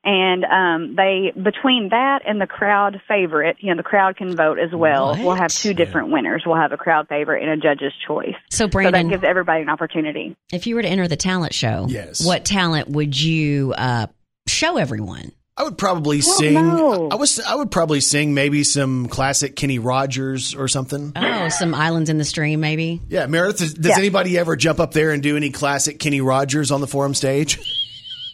And 0.05 0.45
um, 0.45 0.95
they 0.97 1.33
between 1.37 1.89
that 1.91 2.21
and 2.27 2.41
the 2.41 2.47
crowd 2.47 3.01
favorite, 3.09 3.57
you 3.61 3.71
know, 3.71 3.77
the 3.77 3.83
crowd 3.83 4.17
can 4.17 4.35
vote 4.37 4.59
as 4.59 4.71
well. 4.73 5.09
What? 5.11 5.19
We'll 5.19 5.35
have 5.35 5.51
two 5.53 5.75
different 5.75 6.11
winners. 6.11 6.45
We'll 6.47 6.57
have 6.57 6.73
a 6.73 6.77
crowd 6.77 7.09
favorite 7.09 7.43
and 7.43 7.51
a 7.51 7.57
judge's 7.57 7.93
choice. 8.07 8.35
So, 8.51 8.65
So 8.65 8.69
Brandon, 8.69 9.09
that 9.09 9.13
gives 9.13 9.25
everybody 9.25 9.63
an 9.63 9.69
opportunity. 9.69 10.37
if 10.53 10.67
you 10.67 10.77
were 10.77 10.83
to 10.83 10.89
enter 10.89 11.09
the 11.09 11.17
talent 11.17 11.53
show, 11.53 11.87
Yes. 11.89 12.25
what 12.25 12.45
talent 12.45 12.89
would 12.89 13.21
you 13.21 13.75
uh, 13.77 14.07
show 14.47 14.77
everyone? 14.77 15.33
I 15.57 15.65
would 15.65 15.77
probably 15.77 16.21
don't 16.21 16.37
sing. 16.39 16.55
know. 16.55 17.09
I 17.11 17.17
was. 17.17 17.41
I 17.41 17.57
would 17.57 17.73
probably 17.73 18.01
sing 18.01 18.33
maybe 18.33 18.63
some 18.63 19.09
classic 19.09 19.57
Kenny 19.57 19.81
Rogers 19.81 20.55
or 20.55 20.69
something. 20.69 21.13
Oh, 21.17 21.49
some 21.49 21.75
islands 21.75 22.09
in 22.09 22.17
the 22.17 22.25
stream, 22.25 22.61
maybe. 22.61 23.03
Yeah, 23.09 23.27
Meredith. 23.27 23.59
Does, 23.59 23.75
does 23.75 23.91
Yeah. 23.91 23.99
anybody 23.99 24.39
ever 24.39 24.55
jump 24.55 24.79
up 24.79 24.93
there 24.93 25.11
and 25.11 25.21
do 25.21 25.37
any 25.37 25.51
classic 25.51 25.99
Kenny 25.99 26.21
Rogers 26.21 26.71
on 26.71 26.81
the 26.81 26.87
forum 26.87 27.13
stage? 27.13 27.59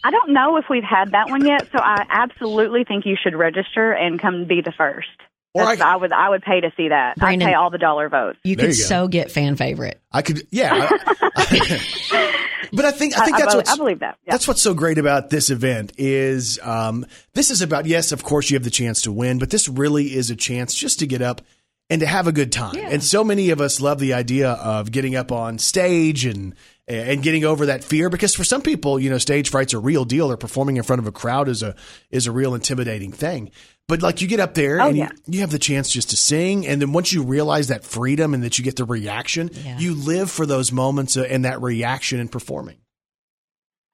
I 0.05 0.11
don't 0.11 0.33
know 0.33 0.57
if 0.57 0.65
we've 0.69 0.83
had 0.83 1.11
that 1.13 1.29
one 1.29 1.45
yet, 1.45 1.63
so 1.71 1.79
I 1.79 2.05
absolutely 2.09 2.83
think 2.83 3.05
you 3.05 3.15
should 3.21 3.35
register 3.35 3.91
and 3.91 4.21
come 4.21 4.45
be 4.45 4.61
the 4.61 4.71
first. 4.71 5.07
Or 5.55 5.63
That's- 5.63 5.81
I, 5.81 5.95
would 5.95 6.11
I 6.11 6.29
would 6.29 6.41
pay 6.43 6.59
to 6.61 6.71
see 6.77 6.89
that. 6.89 7.15
Brandon- 7.17 7.47
I'd 7.47 7.51
pay 7.51 7.55
all 7.55 7.69
the 7.69 7.77
dollar 7.77 8.09
votes. 8.09 8.37
You 8.43 8.55
There 8.55 8.67
could 8.67 8.77
you 8.77 8.83
so 8.83 9.07
get 9.07 9.31
fan 9.31 9.55
favorite. 9.55 9.99
I 10.11 10.21
could, 10.21 10.45
yeah. 10.51 10.89
I- 10.91 12.37
but 12.73 12.85
I 12.85 12.91
think 12.91 13.17
I 13.17 13.25
think 13.25 13.37
I- 13.37 13.39
I 13.39 13.41
that's 13.41 13.53
believe- 13.53 13.55
what's 13.55 13.71
I 13.71 13.75
believe 13.77 13.99
that, 13.99 14.17
yeah. 14.25 14.31
that's 14.33 14.47
what's 14.47 14.61
so 14.61 14.73
great 14.73 14.97
about 14.97 15.29
this 15.29 15.49
event 15.49 15.93
is 15.97 16.59
um, 16.61 17.05
this 17.33 17.51
is 17.51 17.61
about 17.61 17.85
yes, 17.85 18.11
of 18.11 18.23
course 18.23 18.49
you 18.49 18.55
have 18.55 18.63
the 18.63 18.69
chance 18.69 19.01
to 19.03 19.11
win, 19.11 19.39
but 19.39 19.49
this 19.49 19.67
really 19.69 20.13
is 20.15 20.29
a 20.29 20.35
chance 20.35 20.73
just 20.75 20.99
to 20.99 21.07
get 21.07 21.21
up 21.21 21.41
and 21.89 22.01
to 22.01 22.07
have 22.07 22.27
a 22.27 22.31
good 22.31 22.51
time. 22.51 22.75
And 22.77 23.03
so 23.03 23.23
many 23.23 23.51
of 23.51 23.61
us 23.61 23.79
love 23.79 23.99
the 23.99 24.13
idea 24.13 24.51
of 24.51 24.91
getting 24.91 25.15
up 25.15 25.31
on 25.31 25.57
stage 25.59 26.25
and 26.25 26.53
and 26.87 27.23
getting 27.23 27.43
over 27.45 27.65
that 27.67 27.83
fear 27.83 28.09
because 28.09 28.35
for 28.35 28.43
some 28.43 28.61
people, 28.61 28.99
you 28.99 29.09
know, 29.09 29.17
stage 29.17 29.49
fright's 29.49 29.73
a 29.73 29.79
real 29.79 30.05
deal 30.05 30.31
or 30.31 30.37
performing 30.37 30.77
in 30.77 30.83
front 30.83 30.99
of 30.99 31.07
a 31.07 31.11
crowd 31.11 31.47
is 31.49 31.63
a 31.63 31.75
is 32.11 32.27
a 32.27 32.31
real 32.31 32.53
intimidating 32.53 33.11
thing. 33.11 33.51
But 33.87 34.01
like 34.01 34.21
you 34.21 34.27
get 34.27 34.39
up 34.39 34.53
there 34.55 34.81
Oh, 34.81 34.87
and 34.89 34.97
yeah. 34.97 35.09
you, 35.25 35.35
you 35.35 35.39
have 35.41 35.51
the 35.51 35.59
chance 35.59 35.89
just 35.89 36.09
to 36.11 36.17
sing 36.17 36.65
and 36.67 36.81
then 36.81 36.91
once 36.93 37.11
you 37.13 37.23
realize 37.23 37.67
that 37.69 37.83
freedom 37.83 38.33
and 38.33 38.43
that 38.43 38.57
you 38.59 38.63
get 38.63 38.75
the 38.75 38.85
reaction, 38.85 39.49
Yeah. 39.53 39.77
you 39.79 39.95
live 39.95 40.29
for 40.29 40.45
those 40.45 40.71
moments 40.71 41.17
uh, 41.17 41.21
and 41.23 41.45
that 41.45 41.61
reaction 41.61 42.19
in 42.19 42.27
performing. 42.27 42.77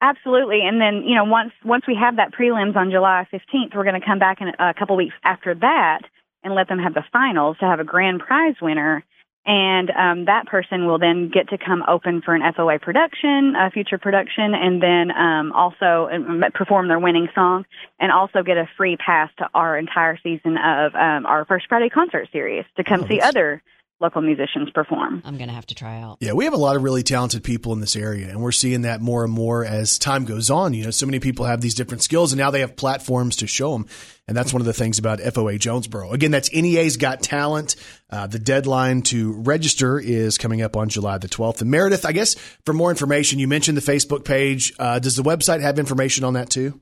Absolutely, 0.03 0.61
and 0.63 0.81
then 0.81 1.03
you 1.07 1.15
know 1.15 1.25
once 1.25 1.51
once 1.63 1.83
we 1.87 1.95
have 1.95 2.15
that 2.15 2.33
prelims 2.33 2.75
on 2.75 2.89
July 2.89 3.27
fifteenth, 3.29 3.73
we're 3.75 3.83
going 3.83 3.99
to 3.99 4.05
come 4.05 4.17
back 4.17 4.41
in 4.41 4.47
a 4.59 4.73
couple 4.73 4.95
weeks 4.97 5.13
after 5.23 5.53
that 5.53 5.99
and 6.43 6.55
let 6.55 6.67
them 6.67 6.79
have 6.79 6.95
the 6.95 7.03
finals 7.13 7.55
to 7.59 7.65
have 7.65 7.79
a 7.79 7.83
grand 7.83 8.19
prize 8.19 8.55
winner, 8.59 9.03
and 9.45 9.89
um, 9.91 10.25
that 10.25 10.45
person 10.45 10.85
will 10.85 10.99
then 10.99 11.29
get 11.33 11.49
to 11.49 11.57
come 11.57 11.83
open 11.87 12.21
for 12.21 12.35
an 12.35 12.41
FOA 12.53 12.79
production, 12.79 13.55
a 13.55 13.71
future 13.71 13.97
production, 13.97 14.53
and 14.53 14.81
then 14.81 15.11
um, 15.11 15.51
also 15.53 16.09
um, 16.11 16.43
perform 16.53 16.87
their 16.87 16.99
winning 16.99 17.27
song, 17.33 17.65
and 17.99 18.11
also 18.11 18.43
get 18.43 18.57
a 18.57 18.69
free 18.77 18.97
pass 18.97 19.29
to 19.39 19.49
our 19.55 19.77
entire 19.77 20.17
season 20.21 20.57
of 20.57 20.93
um, 20.93 21.25
our 21.25 21.45
First 21.45 21.65
Friday 21.67 21.89
concert 21.89 22.29
series 22.31 22.65
to 22.77 22.83
come 22.83 23.07
see 23.07 23.19
other 23.19 23.63
local 24.01 24.21
musicians 24.21 24.69
perform. 24.73 25.21
I'm 25.23 25.37
going 25.37 25.47
to 25.47 25.53
have 25.53 25.67
to 25.67 25.75
try 25.75 26.01
out. 26.01 26.17
Yeah, 26.19 26.33
we 26.33 26.45
have 26.45 26.53
a 26.53 26.57
lot 26.57 26.75
of 26.75 26.83
really 26.83 27.03
talented 27.03 27.43
people 27.43 27.71
in 27.73 27.79
this 27.79 27.95
area, 27.95 28.29
and 28.29 28.41
we're 28.41 28.51
seeing 28.51 28.81
that 28.81 28.99
more 28.99 29.23
and 29.23 29.31
more 29.31 29.63
as 29.63 29.99
time 29.99 30.25
goes 30.25 30.49
on. 30.49 30.73
You 30.73 30.85
know, 30.85 30.91
so 30.91 31.05
many 31.05 31.19
people 31.19 31.45
have 31.45 31.61
these 31.61 31.75
different 31.75 32.03
skills, 32.03 32.33
and 32.33 32.39
now 32.39 32.51
they 32.51 32.61
have 32.61 32.75
platforms 32.75 33.37
to 33.37 33.47
show 33.47 33.73
them. 33.73 33.85
And 34.27 34.35
that's 34.35 34.53
one 34.53 34.61
of 34.61 34.65
the 34.65 34.73
things 34.73 34.97
about 34.97 35.19
FOA 35.19 35.59
Jonesboro. 35.59 36.11
Again, 36.11 36.31
that's 36.31 36.51
NEA's 36.53 36.97
Got 36.97 37.21
Talent. 37.21 37.75
Uh, 38.09 38.27
the 38.27 38.39
deadline 38.39 39.01
to 39.03 39.33
register 39.33 39.99
is 39.99 40.37
coming 40.37 40.61
up 40.61 40.77
on 40.77 40.89
July 40.89 41.17
the 41.17 41.27
12th. 41.27 41.61
And 41.61 41.69
Meredith, 41.69 42.05
I 42.05 42.11
guess 42.11 42.35
for 42.65 42.73
more 42.73 42.89
information, 42.89 43.39
you 43.39 43.47
mentioned 43.47 43.77
the 43.77 43.81
Facebook 43.81 44.25
page. 44.25 44.73
Uh, 44.79 44.99
does 44.99 45.15
the 45.15 45.23
website 45.23 45.61
have 45.61 45.79
information 45.79 46.23
on 46.23 46.33
that 46.33 46.49
too? 46.49 46.79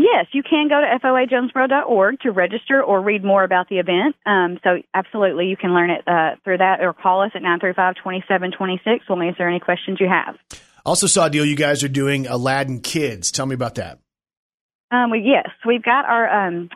Yes, 0.00 0.26
you 0.30 0.44
can 0.44 0.68
go 0.68 0.80
to 0.80 0.98
foajonesboro.org 1.04 2.20
to 2.20 2.30
register 2.30 2.80
or 2.80 3.00
read 3.00 3.24
more 3.24 3.42
about 3.42 3.68
the 3.68 3.80
event. 3.80 4.14
Um, 4.24 4.60
so, 4.62 4.78
absolutely, 4.94 5.46
you 5.46 5.56
can 5.56 5.74
learn 5.74 5.90
it 5.90 6.06
uh, 6.06 6.36
through 6.44 6.58
that 6.58 6.80
or 6.80 6.92
call 6.92 7.22
us 7.22 7.32
at 7.34 7.42
935 7.42 7.96
2726. 7.96 9.06
We'll 9.08 9.20
answer 9.22 9.48
any 9.48 9.58
questions 9.58 9.98
you 10.00 10.06
have. 10.08 10.36
Also 10.86 11.08
saw 11.08 11.26
a 11.26 11.30
deal 11.30 11.44
you 11.44 11.56
guys 11.56 11.82
are 11.82 11.88
doing 11.88 12.28
Aladdin 12.28 12.80
Kids. 12.80 13.32
Tell 13.32 13.44
me 13.44 13.56
about 13.56 13.74
that. 13.74 13.98
Um, 14.92 15.10
we, 15.10 15.18
yes, 15.18 15.48
we've 15.66 15.82
got 15.82 16.04
our 16.04 16.46
um, 16.46 16.70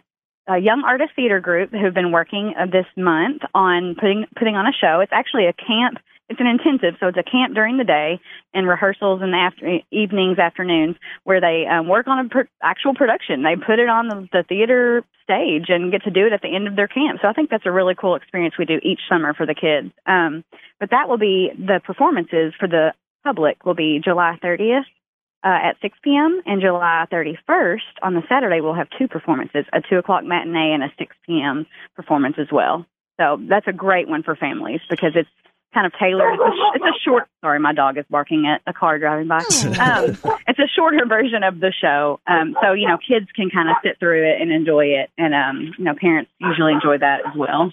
uh, 0.51 0.57
young 0.57 0.83
artist 0.85 1.13
theater 1.15 1.39
group 1.39 1.71
who've 1.71 1.95
been 1.95 2.11
working 2.11 2.55
uh, 2.59 2.67
this 2.67 2.87
month 2.97 3.43
on 3.55 3.95
putting 4.01 4.27
putting 4.37 4.57
on 4.57 4.67
a 4.67 4.73
show. 4.73 4.99
It's 4.99 5.13
actually 5.13 5.47
a 5.47 5.53
camp. 5.53 5.99
It's 6.29 6.41
an 6.41 6.47
intensive, 6.47 6.95
so 6.99 7.09
it's 7.09 7.19
a 7.19 7.23
camp 7.23 7.55
during 7.55 7.77
the 7.77 7.85
day 7.85 8.19
and 8.55 8.67
rehearsals 8.67 9.21
in 9.23 9.33
the 9.33 9.37
after, 9.37 9.81
evenings, 9.91 10.39
afternoons, 10.39 10.97
where 11.25 11.41
they 11.41 11.67
um, 11.67 11.89
work 11.89 12.07
on 12.07 12.25
a 12.25 12.29
pr- 12.29 12.51
actual 12.63 12.95
production. 12.95 13.43
They 13.43 13.57
put 13.57 13.79
it 13.79 13.89
on 13.89 14.09
the, 14.09 14.29
the 14.33 14.45
theater 14.49 15.05
stage 15.25 15.67
and 15.69 15.93
get 15.93 16.05
to 16.05 16.11
do 16.11 16.27
it 16.27 16.33
at 16.33 16.41
the 16.41 16.55
end 16.55 16.69
of 16.69 16.77
their 16.77 16.89
camp. 16.89 17.19
So 17.21 17.29
I 17.29 17.33
think 17.33 17.51
that's 17.51 17.67
a 17.67 17.73
really 17.73 17.95
cool 17.95 18.15
experience 18.15 18.55
we 18.59 18.65
do 18.65 18.81
each 18.83 19.01
summer 19.11 19.35
for 19.35 19.47
the 19.47 19.55
kids. 19.55 19.93
Um, 20.07 20.45
but 20.81 20.91
that 20.91 21.09
will 21.09 21.19
be 21.19 21.51
the 21.57 21.81
performances 21.85 22.55
for 22.59 22.67
the 22.67 22.95
public 23.25 23.65
will 23.65 23.75
be 23.75 24.01
July 24.03 24.39
30th 24.43 24.85
uh, 25.45 25.71
at 25.71 25.77
6 25.83 25.99
p.m. 26.03 26.41
and 26.47 26.61
July 26.61 27.07
31st 27.13 27.79
on 28.03 28.15
the 28.15 28.23
Saturday 28.29 28.61
we'll 28.61 28.75
have 28.75 28.89
two 28.99 29.09
performances, 29.09 29.65
a 29.73 29.81
2 29.81 29.99
o'clock 29.99 30.25
matinee 30.25 30.73
and 30.73 30.83
a 30.83 30.93
6 30.99 31.17
p.m. 31.27 31.67
performance 31.97 32.37
as 32.39 32.49
well. 32.53 32.87
So 33.21 33.39
that's 33.49 33.67
a 33.69 33.73
great 33.73 34.09
one 34.09 34.23
for 34.23 34.37
families 34.37 34.81
because 34.89 35.13
it's 35.15 35.29
kind 35.73 35.87
of 35.87 35.93
tailored. 35.99 36.35
It's 36.35 36.43
a, 36.43 36.53
it's 36.75 36.85
a 36.85 36.99
short. 37.05 37.29
Sorry, 37.41 37.59
my 37.59 37.73
dog 37.73 37.99
is 37.99 38.05
barking 38.09 38.47
at 38.47 38.63
a 38.69 38.73
car 38.73 38.99
driving 38.99 39.29
by. 39.29 39.43
Um, 39.83 40.17
it's 40.47 40.59
a 40.59 40.69
shorter 40.77 41.05
version 41.09 41.43
of 41.43 41.59
the 41.59 41.73
show, 41.81 42.21
um, 42.27 42.55
so 42.63 42.73
you 42.73 42.87
know 42.87 42.99
kids 42.99 43.27
can 43.35 43.51
kind 43.51 43.69
of 43.69 43.77
sit 43.83 43.99
through 43.99 44.23
it 44.23 44.41
and 44.41 44.53
enjoy 44.53 44.87
it, 44.87 45.11
and 45.19 45.35
um, 45.35 45.75
you 45.77 45.85
know 45.85 45.95
parents 45.99 46.31
usually 46.39 46.73
enjoy 46.73 46.99
that 46.99 47.21
as 47.27 47.37
well. 47.37 47.73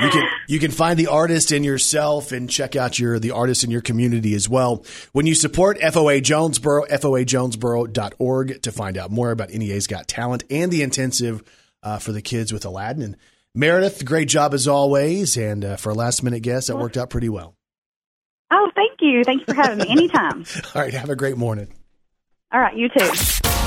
You 0.00 0.10
can 0.10 0.28
you 0.48 0.58
can 0.58 0.70
find 0.70 0.98
the 0.98 1.06
artist 1.06 1.52
in 1.52 1.62
yourself 1.62 2.32
and 2.32 2.50
check 2.50 2.74
out 2.74 2.98
your 2.98 3.18
the 3.18 3.30
artist 3.30 3.64
in 3.64 3.70
your 3.70 3.80
community 3.80 4.34
as 4.34 4.48
well. 4.48 4.84
When 5.12 5.26
you 5.26 5.34
support 5.34 5.78
FOA 5.78 6.22
Jonesboro, 6.22 6.86
foajonesboro.org 6.86 8.62
to 8.62 8.72
find 8.72 8.98
out 8.98 9.10
more 9.10 9.30
about 9.30 9.50
NEA's 9.50 9.86
Got 9.86 10.08
Talent 10.08 10.44
and 10.50 10.72
the 10.72 10.82
intensive 10.82 11.42
uh, 11.82 11.98
for 11.98 12.12
the 12.12 12.22
kids 12.22 12.52
with 12.52 12.64
Aladdin. 12.64 13.02
And 13.02 13.16
Meredith, 13.54 14.04
great 14.04 14.28
job 14.28 14.54
as 14.54 14.68
always. 14.68 15.36
And 15.36 15.64
uh, 15.64 15.76
for 15.76 15.90
a 15.90 15.94
last 15.94 16.22
minute 16.22 16.40
guess, 16.40 16.68
that 16.68 16.76
worked 16.76 16.96
out 16.96 17.10
pretty 17.10 17.28
well. 17.28 17.54
oh, 18.50 18.70
thank 18.74 18.98
you, 19.00 19.24
thank 19.24 19.40
you 19.40 19.46
for 19.46 19.54
having 19.54 19.78
me. 19.78 19.90
Anytime. 19.90 20.44
All 20.74 20.82
right, 20.82 20.94
have 20.94 21.10
a 21.10 21.16
great 21.16 21.36
morning. 21.36 21.68
All 22.52 22.60
right, 22.60 22.76
you 22.76 22.88
too. 22.88 23.10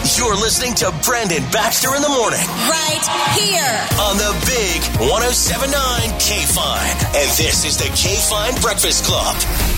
You're 0.04 0.36
listening 0.36 0.74
to 0.76 0.94
Brandon 1.06 1.42
Baxter 1.52 1.96
in 1.96 2.02
the 2.02 2.10
morning 2.10 2.40
Right 2.68 3.04
here. 3.40 3.80
on 4.04 4.18
the 4.18 4.34
big 4.46 4.82
1079 5.10 6.20
K 6.20 6.44
Fine. 6.46 6.98
And 7.16 7.30
this 7.38 7.64
is 7.64 7.78
the 7.78 7.86
K 7.96 8.16
Fine 8.30 8.60
Breakfast 8.62 9.06
Club, 9.06 9.34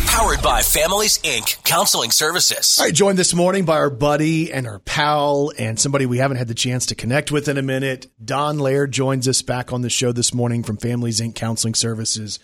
powered 0.07 0.41
by 0.41 0.63
Families 0.63 1.19
Inc. 1.19 1.63
Counseling 1.63 2.09
Services. 2.09 2.77
All 2.79 2.85
right, 2.85 2.93
joined 2.93 3.19
this 3.19 3.35
morning 3.35 3.65
by 3.65 3.75
our 3.77 3.91
buddy 3.91 4.51
and 4.51 4.65
our 4.65 4.79
pal 4.79 5.51
and 5.59 5.79
somebody 5.79 6.07
we 6.07 6.17
haven't 6.17 6.37
had 6.37 6.47
the 6.47 6.55
chance 6.55 6.87
to 6.87 6.95
connect 6.95 7.31
with 7.31 7.47
in 7.47 7.59
a 7.59 7.61
minute. 7.61 8.07
Don 8.23 8.57
Laird 8.57 8.91
joins 8.91 9.27
us 9.27 9.43
back 9.43 9.71
on 9.71 9.83
the 9.83 9.91
show 9.91 10.11
this 10.11 10.33
morning 10.33 10.63
from 10.63 10.77
Families 10.77 11.21
Inc. 11.21 11.35
Counseling 11.35 11.75
Services. 11.75 12.39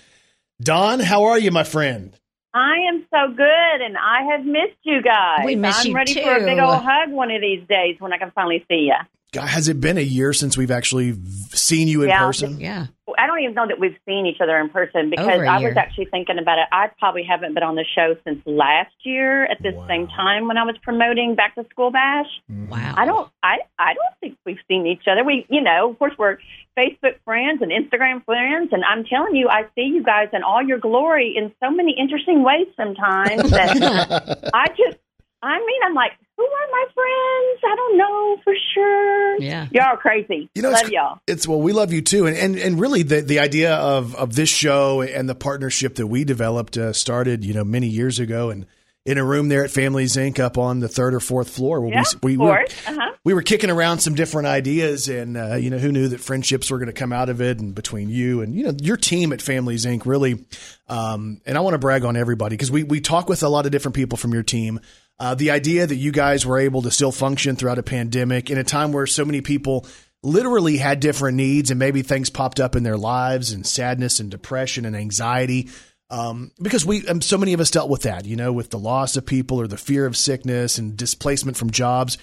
Don, 0.62 1.00
how 1.00 1.24
are 1.24 1.40
you, 1.40 1.50
my 1.50 1.64
friend? 1.64 2.16
I 2.54 2.78
am 2.90 3.06
so 3.10 3.34
good, 3.34 3.82
and 3.82 3.96
I 3.98 4.24
have 4.32 4.46
missed 4.46 4.78
you 4.84 5.02
guys. 5.02 5.46
We 5.46 5.56
miss 5.56 5.80
I'm 5.82 5.88
you 5.88 5.96
ready 5.96 6.14
for 6.22 6.36
a 6.36 6.40
big 6.40 6.60
old 6.60 6.84
hug 6.84 7.12
one 7.12 7.32
of 7.32 7.42
these 7.42 7.66
days 7.68 7.96
when 8.00 8.12
I 8.12 8.18
can 8.18 8.32
finally 8.32 8.66
see 8.70 8.90
you. 8.90 9.42
Has 9.42 9.70
it 9.70 9.80
been 9.80 9.98
a 9.98 10.02
year 10.02 10.34
since 10.34 10.58
we've 10.58 10.72
actually 10.72 11.14
seen 11.52 11.88
you 11.88 12.04
in 12.04 12.10
Yeah. 12.10 12.26
person? 12.26 12.60
Yeah. 12.60 12.88
I 13.18 13.28
don't 13.28 13.40
even 13.42 13.54
know 13.56 13.68
that 13.68 13.80
we've 13.80 13.98
seen 14.08 14.26
each 14.26 14.40
other 14.42 14.58
in 14.60 14.70
person 14.70 15.10
because 15.10 15.40
I 15.48 15.60
was 15.60 15.78
actually 15.78 16.06
thinking 16.06 16.38
about 16.38 16.60
it. 16.60 16.66
I 16.72 16.90
probably 17.00 17.24
haven't 17.24 17.54
been 17.54 17.64
on 17.64 17.76
the 17.76 17.86
show 17.96 18.16
since 18.26 18.42
last 18.46 18.94
year 19.04 19.46
at 19.46 19.62
this 19.62 19.76
Wow. 19.76 19.88
same 19.88 20.08
time 20.08 20.48
when 20.48 20.58
I 20.58 20.64
was 20.64 20.76
promoting 20.84 21.36
Back 21.36 21.56
to 21.56 21.66
School 21.72 21.92
Bash. 21.92 22.28
Wow. 22.50 22.94
I 22.98 23.06
don't 23.06 23.30
I 23.44 23.60
I 23.80 23.94
don't 23.94 24.16
think 24.20 24.38
we've 24.46 24.60
seen 24.68 24.86
each 24.88 25.04
other. 25.10 25.24
We 25.24 25.46
you 25.50 25.62
know, 25.62 25.90
of 25.92 26.00
course 26.00 26.14
we're 26.18 26.38
Facebook 26.78 27.16
friends 27.26 27.62
and 27.62 27.72
Instagram 27.72 28.24
friends 28.26 28.70
and 28.72 28.84
I'm 28.86 29.04
telling 29.04 29.36
you 29.36 29.50
I 29.50 29.64
see 29.76 29.84
you 29.84 30.04
guys 30.04 30.30
in 30.34 30.44
all 30.44 30.62
your 30.64 30.78
glory 30.78 31.34
in 31.36 31.52
so 31.62 31.70
many 31.72 31.96
interesting 31.98 32.44
ways 32.44 32.68
sometimes 32.78 33.50
that 33.52 34.50
I 34.54 34.68
just 34.70 34.98
I 35.44 35.58
mean 35.60 35.82
I'm 35.86 35.94
like, 35.94 36.12
who 36.42 36.48
are 36.48 36.72
my 36.72 36.86
friends? 36.94 37.62
I 37.64 37.76
don't 37.76 37.98
know 37.98 38.38
for 38.44 38.54
sure. 38.74 39.42
Yeah. 39.42 39.68
Y'all 39.72 39.94
are 39.94 39.98
crazy. 39.98 40.50
You 40.56 40.62
know, 40.62 40.72
Love 40.72 40.82
it's, 40.82 40.92
y'all. 40.92 41.20
it's 41.28 41.48
well, 41.48 41.62
we 41.62 41.74
love 41.74 41.94
you 41.94 42.02
too, 42.02 42.26
and 42.26 42.36
and, 42.36 42.58
and 42.58 42.80
really 42.80 43.04
the 43.04 43.22
the 43.22 43.40
idea 43.40 43.76
of 43.76 44.16
of 44.16 44.36
this 44.36 44.50
show 44.50 45.02
and 45.02 45.30
the 45.30 45.36
partnership 45.36 45.96
that 45.96 46.08
we 46.08 46.24
developed 46.24 46.78
uh, 46.78 46.94
started, 46.94 47.46
you 47.46 47.54
know, 47.54 47.64
many 47.64 47.88
years 47.88 48.20
ago, 48.20 48.50
and 48.50 48.66
in 49.06 49.18
a 49.18 49.24
room 49.24 49.50
there 49.50 49.64
at 49.64 49.72
Families 49.72 50.16
Inc. 50.16 50.40
up 50.40 50.58
on 50.58 50.80
the 50.80 50.88
third 50.88 51.14
or 51.14 51.20
fourth 51.20 51.50
floor, 51.50 51.82
where 51.82 51.90
Yeah, 51.92 52.04
we 52.22 52.38
we, 52.38 52.38
we 52.38 52.46
were, 52.46 52.60
uh-huh. 52.60 53.12
we 53.24 53.34
were 53.34 53.42
kicking 53.42 53.72
around 53.72 54.00
some 54.00 54.14
different 54.14 54.48
ideas, 54.48 55.10
and 55.10 55.38
uh, 55.38 55.56
you 55.56 55.70
know, 55.70 55.80
who 55.80 55.92
knew 55.92 56.08
that 56.10 56.20
friendships 56.20 56.70
were 56.70 56.78
going 56.78 56.88
to 56.88 56.94
come 56.94 57.12
out 57.12 57.30
of 57.30 57.42
it, 57.42 57.60
and 57.60 57.74
between 57.74 58.10
you 58.10 58.42
and 58.42 58.54
you 58.56 58.66
know 58.66 58.74
your 58.82 58.98
team 58.98 59.34
at 59.34 59.42
Families 59.42 59.86
Inc. 59.86 60.06
Really, 60.06 60.46
um, 60.88 61.42
and 61.46 61.58
I 61.58 61.62
want 61.62 61.74
to 61.74 61.80
brag 61.80 62.06
on 62.06 62.16
everybody 62.16 62.56
because 62.56 62.72
we 62.72 62.84
we 62.84 63.02
talk 63.02 63.28
with 63.28 63.42
a 63.44 63.50
lot 63.50 63.66
of 63.66 63.72
different 63.72 63.96
people 63.96 64.18
from 64.18 64.34
your 64.34 64.44
team. 64.44 64.80
Uh, 65.20 65.36
the 65.36 65.52
idea 65.52 65.86
that 65.86 65.96
you 65.96 66.12
guys 66.12 66.46
were 66.46 66.58
able 66.58 66.82
to 66.82 66.90
still 66.90 67.12
function 67.12 67.56
throughout 67.56 67.78
a 67.78 67.84
pandemic 67.84 68.50
in 68.50 68.58
a 68.58 68.64
time 68.64 68.92
where 68.92 69.06
so 69.06 69.24
many 69.24 69.42
people 69.42 69.86
literally 70.24 70.78
had 70.78 71.00
different 71.00 71.38
needs 71.38 71.72
and 71.72 71.80
maybe 71.80 72.02
things 72.02 72.30
popped 72.30 72.60
up 72.60 72.76
in 72.76 72.84
their 72.84 72.98
lives 72.98 73.52
and 73.52 73.66
sadness 73.66 74.20
and 74.20 74.30
depression 74.30 74.86
and 74.86 74.96
anxiety. 74.96 75.70
Um, 76.12 76.52
because 76.62 76.86
we, 76.86 77.08
um, 77.08 77.22
so 77.22 77.38
many 77.38 77.54
of 77.54 77.62
us 77.62 77.72
dealt 77.72 77.90
with 77.90 78.02
that, 78.02 78.26
you 78.26 78.36
know, 78.36 78.52
with 78.52 78.70
the 78.70 78.78
loss 78.78 79.16
of 79.16 79.26
people 79.26 79.62
or 79.62 79.68
the 79.68 79.78
fear 79.78 80.06
of 80.06 80.18
sickness 80.18 80.78
and 80.78 80.98
displacement 80.98 81.56
from 81.56 81.72
jobs. 81.72 82.18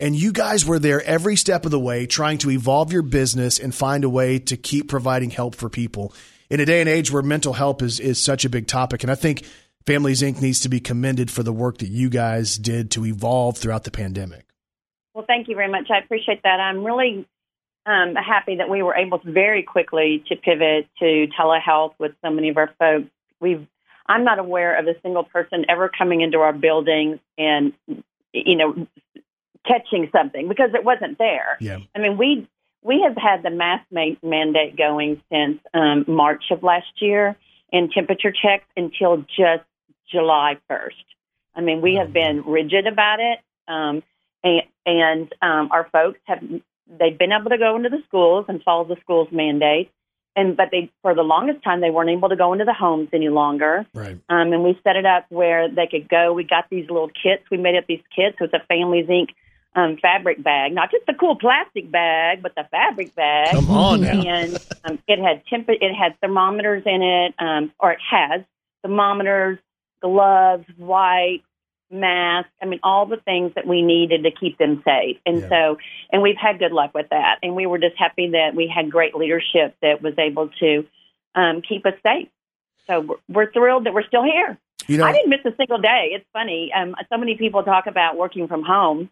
And 0.00 0.16
you 0.16 0.32
guys 0.32 0.64
were 0.64 0.78
there 0.78 1.02
every 1.02 1.36
step 1.36 1.66
of 1.66 1.70
the 1.70 1.78
way 1.78 2.06
trying 2.06 2.38
to 2.38 2.50
evolve 2.50 2.92
your 2.92 3.02
business 3.02 3.58
and 3.58 3.74
find 3.74 4.04
a 4.04 4.08
way 4.08 4.38
to 4.38 4.56
keep 4.56 4.88
providing 4.88 5.30
help 5.30 5.54
for 5.54 5.68
people 5.68 6.14
in 6.48 6.60
a 6.60 6.64
day 6.64 6.80
and 6.80 6.88
age 6.88 7.12
where 7.12 7.22
mental 7.22 7.52
health 7.52 7.82
is, 7.82 8.00
is 8.00 8.20
such 8.20 8.46
a 8.46 8.48
big 8.48 8.66
topic. 8.66 9.02
And 9.02 9.12
I 9.12 9.14
think 9.14 9.44
Families 9.86 10.22
Inc. 10.22 10.40
needs 10.40 10.60
to 10.60 10.68
be 10.68 10.80
commended 10.80 11.30
for 11.30 11.42
the 11.42 11.52
work 11.52 11.78
that 11.78 11.88
you 11.88 12.08
guys 12.08 12.56
did 12.56 12.90
to 12.92 13.04
evolve 13.04 13.58
throughout 13.58 13.84
the 13.84 13.90
pandemic. 13.90 14.46
Well, 15.14 15.24
thank 15.26 15.48
you 15.48 15.56
very 15.56 15.70
much. 15.70 15.90
I 15.90 15.98
appreciate 15.98 16.42
that. 16.42 16.60
I'm 16.60 16.84
really 16.84 17.26
um, 17.86 18.14
happy 18.14 18.56
that 18.56 18.68
we 18.68 18.82
were 18.82 18.94
able 18.94 19.18
to 19.20 19.30
very 19.30 19.62
quickly 19.62 20.24
to 20.28 20.36
pivot 20.36 20.88
to 20.98 21.26
telehealth 21.38 21.94
with 21.98 22.12
so 22.22 22.30
many 22.30 22.48
of 22.48 22.56
our 22.56 22.70
folks. 22.78 23.10
We've 23.40 23.66
I'm 24.08 24.24
not 24.24 24.38
aware 24.38 24.78
of 24.78 24.86
a 24.86 25.00
single 25.02 25.24
person 25.24 25.64
ever 25.68 25.88
coming 25.88 26.20
into 26.20 26.38
our 26.38 26.52
buildings 26.52 27.18
and 27.36 27.72
you 28.32 28.56
know 28.56 28.86
catching 29.66 30.08
something 30.12 30.48
because 30.48 30.70
it 30.74 30.84
wasn't 30.84 31.18
there. 31.18 31.56
Yeah. 31.60 31.78
I 31.94 31.98
mean, 31.98 32.16
we 32.16 32.48
we 32.82 33.02
have 33.02 33.16
had 33.16 33.42
the 33.42 33.50
mask 33.50 33.84
ma- 33.90 34.16
mandate 34.22 34.76
going 34.76 35.20
since 35.30 35.58
um, 35.74 36.04
March 36.06 36.44
of 36.50 36.62
last 36.62 37.00
year, 37.00 37.36
and 37.72 37.90
temperature 37.90 38.32
checks 38.32 38.66
until 38.76 39.18
just 39.18 39.64
July 40.10 40.58
first. 40.68 40.96
I 41.54 41.62
mean, 41.62 41.80
we 41.80 41.94
have 41.96 42.12
been 42.12 42.42
rigid 42.42 42.86
about 42.86 43.18
it, 43.18 43.38
um, 43.66 44.02
and, 44.44 44.62
and 44.84 45.34
um, 45.42 45.70
our 45.72 45.88
folks 45.90 46.20
have 46.24 46.42
they've 46.86 47.18
been 47.18 47.32
able 47.32 47.50
to 47.50 47.58
go 47.58 47.76
into 47.76 47.88
the 47.88 48.02
schools 48.06 48.44
and 48.48 48.62
follow 48.62 48.84
the 48.84 48.96
schools' 49.00 49.28
mandates, 49.32 49.90
and 50.36 50.56
but 50.56 50.68
they 50.70 50.90
for 51.02 51.14
the 51.14 51.22
longest 51.22 51.64
time 51.64 51.80
they 51.80 51.90
weren't 51.90 52.10
able 52.10 52.28
to 52.28 52.36
go 52.36 52.52
into 52.52 52.64
the 52.64 52.74
homes 52.74 53.08
any 53.12 53.28
longer. 53.28 53.86
Right. 53.94 54.18
Um, 54.28 54.52
and 54.52 54.62
we 54.62 54.78
set 54.84 54.96
it 54.96 55.06
up 55.06 55.26
where 55.30 55.68
they 55.68 55.86
could 55.86 56.08
go. 56.08 56.32
We 56.32 56.44
got 56.44 56.68
these 56.70 56.88
little 56.88 57.08
kits. 57.08 57.42
We 57.50 57.56
made 57.56 57.76
up 57.76 57.86
these 57.88 58.02
kits 58.14 58.36
with 58.40 58.52
a 58.52 58.60
Families 58.68 59.06
Inc. 59.06 59.30
Um, 59.74 59.98
fabric 60.00 60.42
bag, 60.42 60.72
not 60.72 60.90
just 60.90 61.04
the 61.04 61.12
cool 61.12 61.36
plastic 61.36 61.90
bag, 61.90 62.42
but 62.42 62.54
the 62.54 62.64
fabric 62.70 63.14
bag. 63.14 63.50
Come 63.52 63.70
on 63.70 64.00
now. 64.00 64.22
And 64.22 64.56
um, 64.84 64.98
it 65.06 65.18
had 65.18 65.42
temp- 65.50 65.68
it 65.68 65.94
had 65.94 66.18
thermometers 66.22 66.84
in 66.86 67.02
it, 67.02 67.34
um, 67.38 67.70
or 67.78 67.92
it 67.92 67.98
has 68.10 68.40
thermometers, 68.80 69.58
gloves, 70.00 70.64
wipes, 70.78 71.44
masks. 71.90 72.50
I 72.60 72.66
mean, 72.66 72.80
all 72.82 73.06
the 73.06 73.18
things 73.18 73.52
that 73.54 73.66
we 73.66 73.82
needed 73.82 74.24
to 74.24 74.30
keep 74.30 74.58
them 74.58 74.82
safe. 74.84 75.18
And 75.24 75.42
Yeah. 75.42 75.48
so, 75.48 75.78
and 76.10 76.22
we've 76.22 76.36
had 76.36 76.58
good 76.58 76.72
luck 76.72 76.92
with 76.94 77.08
that. 77.10 77.38
And 77.42 77.54
we 77.54 77.66
were 77.66 77.78
just 77.78 77.96
happy 77.96 78.30
that 78.30 78.54
we 78.54 78.66
had 78.66 78.90
great 78.90 79.14
leadership 79.14 79.76
that 79.82 80.02
was 80.02 80.14
able 80.18 80.48
to 80.60 80.86
um, 81.34 81.62
keep 81.62 81.86
us 81.86 81.94
safe. 82.02 82.28
So 82.86 83.00
we're, 83.00 83.16
we're 83.28 83.52
thrilled 83.52 83.86
that 83.86 83.94
we're 83.94 84.06
still 84.06 84.24
here. 84.24 84.58
You 84.88 84.98
know, 84.98 85.04
I 85.04 85.12
didn't 85.12 85.30
miss 85.30 85.40
a 85.44 85.54
single 85.56 85.78
day. 85.78 86.10
It's 86.12 86.26
funny. 86.32 86.72
Um, 86.72 86.94
so 87.10 87.18
many 87.18 87.36
people 87.36 87.62
talk 87.64 87.86
about 87.86 88.16
working 88.16 88.46
from 88.46 88.62
home, 88.62 89.10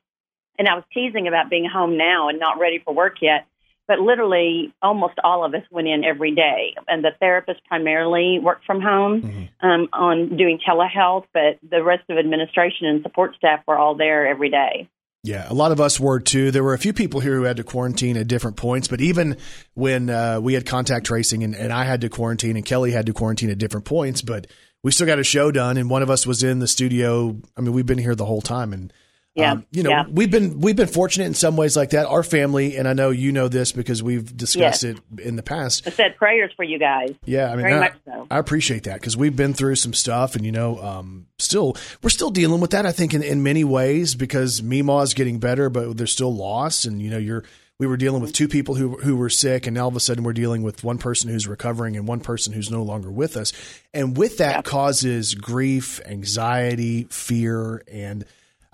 and 0.58 0.68
I 0.68 0.74
was 0.74 0.84
teasing 0.92 1.26
about 1.26 1.50
being 1.50 1.68
home 1.68 1.96
now 1.96 2.28
and 2.28 2.38
not 2.38 2.60
ready 2.60 2.78
for 2.78 2.94
work 2.94 3.16
yet. 3.20 3.46
But 3.86 4.00
literally, 4.00 4.72
almost 4.80 5.14
all 5.22 5.44
of 5.44 5.52
us 5.54 5.62
went 5.70 5.88
in 5.88 6.04
every 6.04 6.34
day, 6.34 6.74
and 6.88 7.04
the 7.04 7.10
therapist 7.20 7.60
primarily 7.66 8.38
worked 8.42 8.64
from 8.64 8.80
home 8.80 9.22
Mm-hmm. 9.22 9.66
um, 9.66 9.88
on 9.92 10.36
doing 10.36 10.58
telehealth. 10.66 11.24
But 11.32 11.58
the 11.68 11.82
rest 11.82 12.04
of 12.08 12.16
administration 12.18 12.86
and 12.86 13.02
support 13.02 13.34
staff 13.36 13.60
were 13.66 13.76
all 13.76 13.94
there 13.94 14.26
every 14.26 14.50
day. 14.50 14.88
Yeah, 15.22 15.46
a 15.48 15.54
lot 15.54 15.72
of 15.72 15.80
us 15.80 15.98
were 15.98 16.20
too. 16.20 16.50
There 16.50 16.62
were 16.62 16.74
a 16.74 16.78
few 16.78 16.92
people 16.92 17.20
here 17.20 17.34
who 17.34 17.44
had 17.44 17.56
to 17.56 17.64
quarantine 17.64 18.18
at 18.18 18.28
different 18.28 18.58
points, 18.58 18.88
but 18.88 19.00
even 19.00 19.38
when 19.72 20.10
uh, 20.10 20.38
we 20.40 20.52
had 20.52 20.66
contact 20.66 21.06
tracing 21.06 21.42
and, 21.42 21.54
and 21.54 21.72
I 21.72 21.84
had 21.84 22.02
to 22.02 22.10
quarantine 22.10 22.56
and 22.56 22.64
Kelly 22.64 22.90
had 22.90 23.06
to 23.06 23.14
quarantine 23.14 23.48
at 23.48 23.56
different 23.56 23.86
points, 23.86 24.20
but 24.20 24.46
we 24.82 24.92
still 24.92 25.06
got 25.06 25.18
a 25.18 25.24
show 25.24 25.50
done 25.50 25.78
and 25.78 25.88
one 25.88 26.02
of 26.02 26.10
us 26.10 26.26
was 26.26 26.42
in 26.42 26.58
the 26.58 26.66
studio. 26.66 27.38
I 27.56 27.62
mean, 27.62 27.72
we've 27.72 27.86
been 27.86 27.96
here 27.96 28.14
the 28.14 28.26
whole 28.26 28.42
time 28.42 28.74
and 28.74 28.92
Yeah, 29.34 29.52
um, 29.52 29.66
you 29.72 29.82
know, 29.82 29.90
yeah. 29.90 30.04
we've 30.08 30.30
been 30.30 30.60
we've 30.60 30.76
been 30.76 30.86
fortunate 30.86 31.24
in 31.24 31.34
some 31.34 31.56
ways 31.56 31.76
like 31.76 31.90
that. 31.90 32.06
Our 32.06 32.22
family, 32.22 32.76
and 32.76 32.86
I 32.86 32.92
know 32.92 33.10
you 33.10 33.32
know 33.32 33.48
this 33.48 33.72
because 33.72 34.00
we've 34.00 34.36
discussed 34.36 34.84
Yes. 34.84 34.84
it 34.84 34.98
in 35.20 35.34
the 35.34 35.42
past. 35.42 35.88
I 35.88 35.90
said 35.90 36.16
prayers 36.16 36.52
for 36.54 36.62
you 36.62 36.78
guys. 36.78 37.14
Yeah, 37.24 37.50
I 37.50 37.56
mean, 37.56 37.66
I, 37.66 37.90
so. 38.04 38.28
I 38.30 38.38
appreciate 38.38 38.84
that 38.84 38.94
because 38.94 39.16
we've 39.16 39.34
been 39.34 39.52
through 39.52 39.74
some 39.74 39.92
stuff, 39.92 40.36
and 40.36 40.46
you 40.46 40.52
know, 40.52 40.80
um, 40.80 41.26
still 41.40 41.76
we're 42.00 42.10
still 42.10 42.30
dealing 42.30 42.60
with 42.60 42.70
that. 42.70 42.86
I 42.86 42.92
think 42.92 43.12
in, 43.12 43.24
in 43.24 43.42
many 43.42 43.64
ways 43.64 44.14
because 44.14 44.62
Mima 44.62 44.98
is 44.98 45.14
getting 45.14 45.40
better, 45.40 45.68
but 45.68 45.96
there's 45.96 46.12
still 46.12 46.32
loss, 46.32 46.84
and 46.84 47.02
you 47.02 47.10
know, 47.10 47.18
you're 47.18 47.42
we 47.80 47.88
were 47.88 47.96
dealing 47.96 48.22
with 48.22 48.32
two 48.32 48.46
people 48.46 48.76
who 48.76 48.98
who 48.98 49.16
were 49.16 49.30
sick, 49.30 49.66
and 49.66 49.74
now 49.74 49.82
all 49.82 49.88
of 49.88 49.96
a 49.96 50.00
sudden 50.00 50.22
we're 50.22 50.32
dealing 50.32 50.62
with 50.62 50.84
one 50.84 50.98
person 50.98 51.28
who's 51.28 51.48
recovering 51.48 51.96
and 51.96 52.06
one 52.06 52.20
person 52.20 52.52
who's 52.52 52.70
no 52.70 52.84
longer 52.84 53.10
with 53.10 53.36
us, 53.36 53.52
and 53.92 54.16
with 54.16 54.38
that 54.38 54.64
causes 54.64 55.34
grief, 55.34 56.00
anxiety, 56.06 57.08
fear, 57.10 57.82
and 57.90 58.24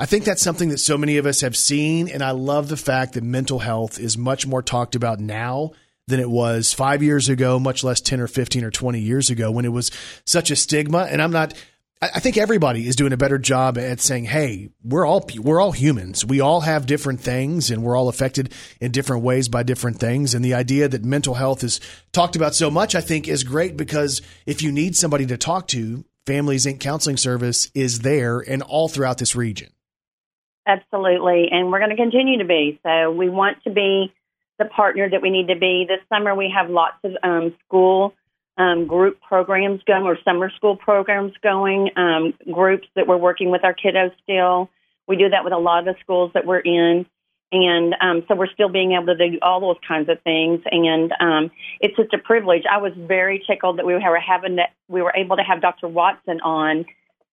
I 0.01 0.07
think 0.07 0.25
that's 0.25 0.41
something 0.41 0.71
that 0.71 0.79
so 0.79 0.97
many 0.97 1.19
of 1.19 1.27
us 1.27 1.43
have 1.43 1.55
seen, 1.55 2.09
and 2.09 2.23
I 2.23 2.31
love 2.31 2.71
the 2.71 2.79
fact 2.79 3.13
that 3.13 3.23
mental 3.23 3.59
health 3.59 4.01
is 4.01 4.17
much 4.17 4.47
more 4.47 4.63
talked 4.63 4.95
about 4.95 5.21
now 5.21 5.73
than 6.07 6.21
it 6.21 6.31
was 6.31 6.73
five 6.73 7.03
years 7.03 7.29
ago, 7.29 7.59
much 7.59 7.85
less 7.85 8.01
10 8.01 8.19
or 8.19 8.27
15 8.27 8.65
or 8.65 8.71
20 8.71 8.99
years 8.99 9.29
ago 9.29 9.51
when 9.51 9.67
it 9.67 9.73
was 9.73 9.91
such 10.25 10.51
a 10.51 10.57
stigma. 10.57 11.07
And 11.11 11.21
I'm 11.21 11.33
not, 11.33 11.53
I 12.01 12.19
think 12.19 12.39
everybody 12.39 12.89
is 12.89 12.97
doing 12.97 13.13
a 13.13 13.19
better 13.19 13.37
job 13.37 13.77
at 13.77 14.01
saying, 14.01 14.25
"Hey, 14.25 14.71
we're 14.83 15.05
all 15.05 15.29
we're 15.37 15.61
all 15.61 15.73
humans. 15.73 16.25
We 16.25 16.41
all 16.41 16.63
have 16.63 16.87
different 16.87 17.21
things, 17.21 17.71
and 17.71 17.83
we're 17.83 17.95
all 17.95 18.09
affected 18.09 18.55
in 18.81 18.93
different 18.93 19.23
ways 19.23 19.51
by 19.51 19.65
different 19.65 20.01
things." 20.01 20.33
And 20.33 20.43
the 20.43 20.55
idea 20.55 20.89
that 20.89 21.05
mental 21.05 21.35
health 21.35 21.63
is 21.63 21.79
talked 22.13 22.37
about 22.37 22.55
so 22.55 22.71
much, 22.71 22.95
I 22.95 23.03
think, 23.03 23.29
is 23.29 23.45
great 23.45 23.77
because 23.77 24.23
if 24.47 24.63
you 24.63 24.73
need 24.73 24.97
somebody 24.97 25.27
to 25.27 25.37
talk 25.37 25.69
to, 25.69 26.07
Families 26.25 26.65
Inc. 26.65 26.81
Counseling 26.81 27.19
Service 27.19 27.71
is 27.75 27.99
there 27.99 28.41
and 28.41 28.63
all 28.63 28.89
throughout 28.89 29.19
this 29.19 29.37
region. 29.37 29.69
Absolutely, 30.71 31.49
and 31.51 31.73
we're 31.73 31.81
going 31.81 31.91
to 31.91 31.97
continue 31.97 32.39
to 32.39 32.45
be. 32.45 32.79
So 32.85 33.11
we 33.11 33.29
want 33.29 33.61
to 33.65 33.71
be 33.71 34.13
the 34.61 34.67
partner 34.67 35.11
that 35.11 35.21
we 35.21 35.31
need 35.31 35.49
to 35.49 35.57
be. 35.57 35.85
This 35.89 35.99
summer 36.09 36.33
we 36.33 36.53
have 36.55 36.71
lots 36.71 36.95
of 37.03 37.17
um, 37.25 37.57
school 37.67 38.15
um, 38.57 38.87
group 38.87 39.21
programs 39.21 39.83
going, 39.83 40.05
or 40.05 40.17
summer 40.25 40.49
school 40.55 40.77
programs 40.77 41.33
going. 41.43 41.91
Um, 41.97 42.35
groups 42.53 42.87
that 42.95 43.09
we're 43.09 43.17
working 43.17 43.51
with 43.51 43.65
our 43.65 43.75
kiddos 43.75 44.13
still. 44.23 44.71
We 45.09 45.17
do 45.17 45.31
that 45.31 45.43
with 45.43 45.53
a 45.53 45.59
lot 45.59 45.81
of 45.81 45.87
the 45.87 46.01
schools 46.03 46.31
that 46.35 46.47
we're 46.47 46.61
in, 46.61 47.05
and 47.51 47.97
um, 48.01 48.23
so 48.29 48.37
we're 48.37 48.53
still 48.53 48.69
being 48.69 48.93
able 48.93 49.07
to 49.07 49.17
do 49.17 49.39
all 49.43 49.61
those 49.61 49.81
kinds 49.89 50.09
of 50.09 50.23
things. 50.23 50.61
And 50.71 51.13
um, 51.19 51.51
it's 51.81 51.97
just 51.97 52.15
a 52.15 52.19
privilege. 52.19 52.63
I 52.71 52.79
was 52.79 52.93
very 52.97 53.43
tickled 53.45 53.79
that 53.79 53.87
we 53.87 53.95
were 53.95 54.21
having 54.21 54.57
that 54.57 54.71
we 54.87 55.03
were 55.03 55.15
able 55.17 55.37
to 55.37 55.43
have 55.43 55.61
Dr. 55.61 55.89
Watson 55.89 56.41
on 56.43 56.85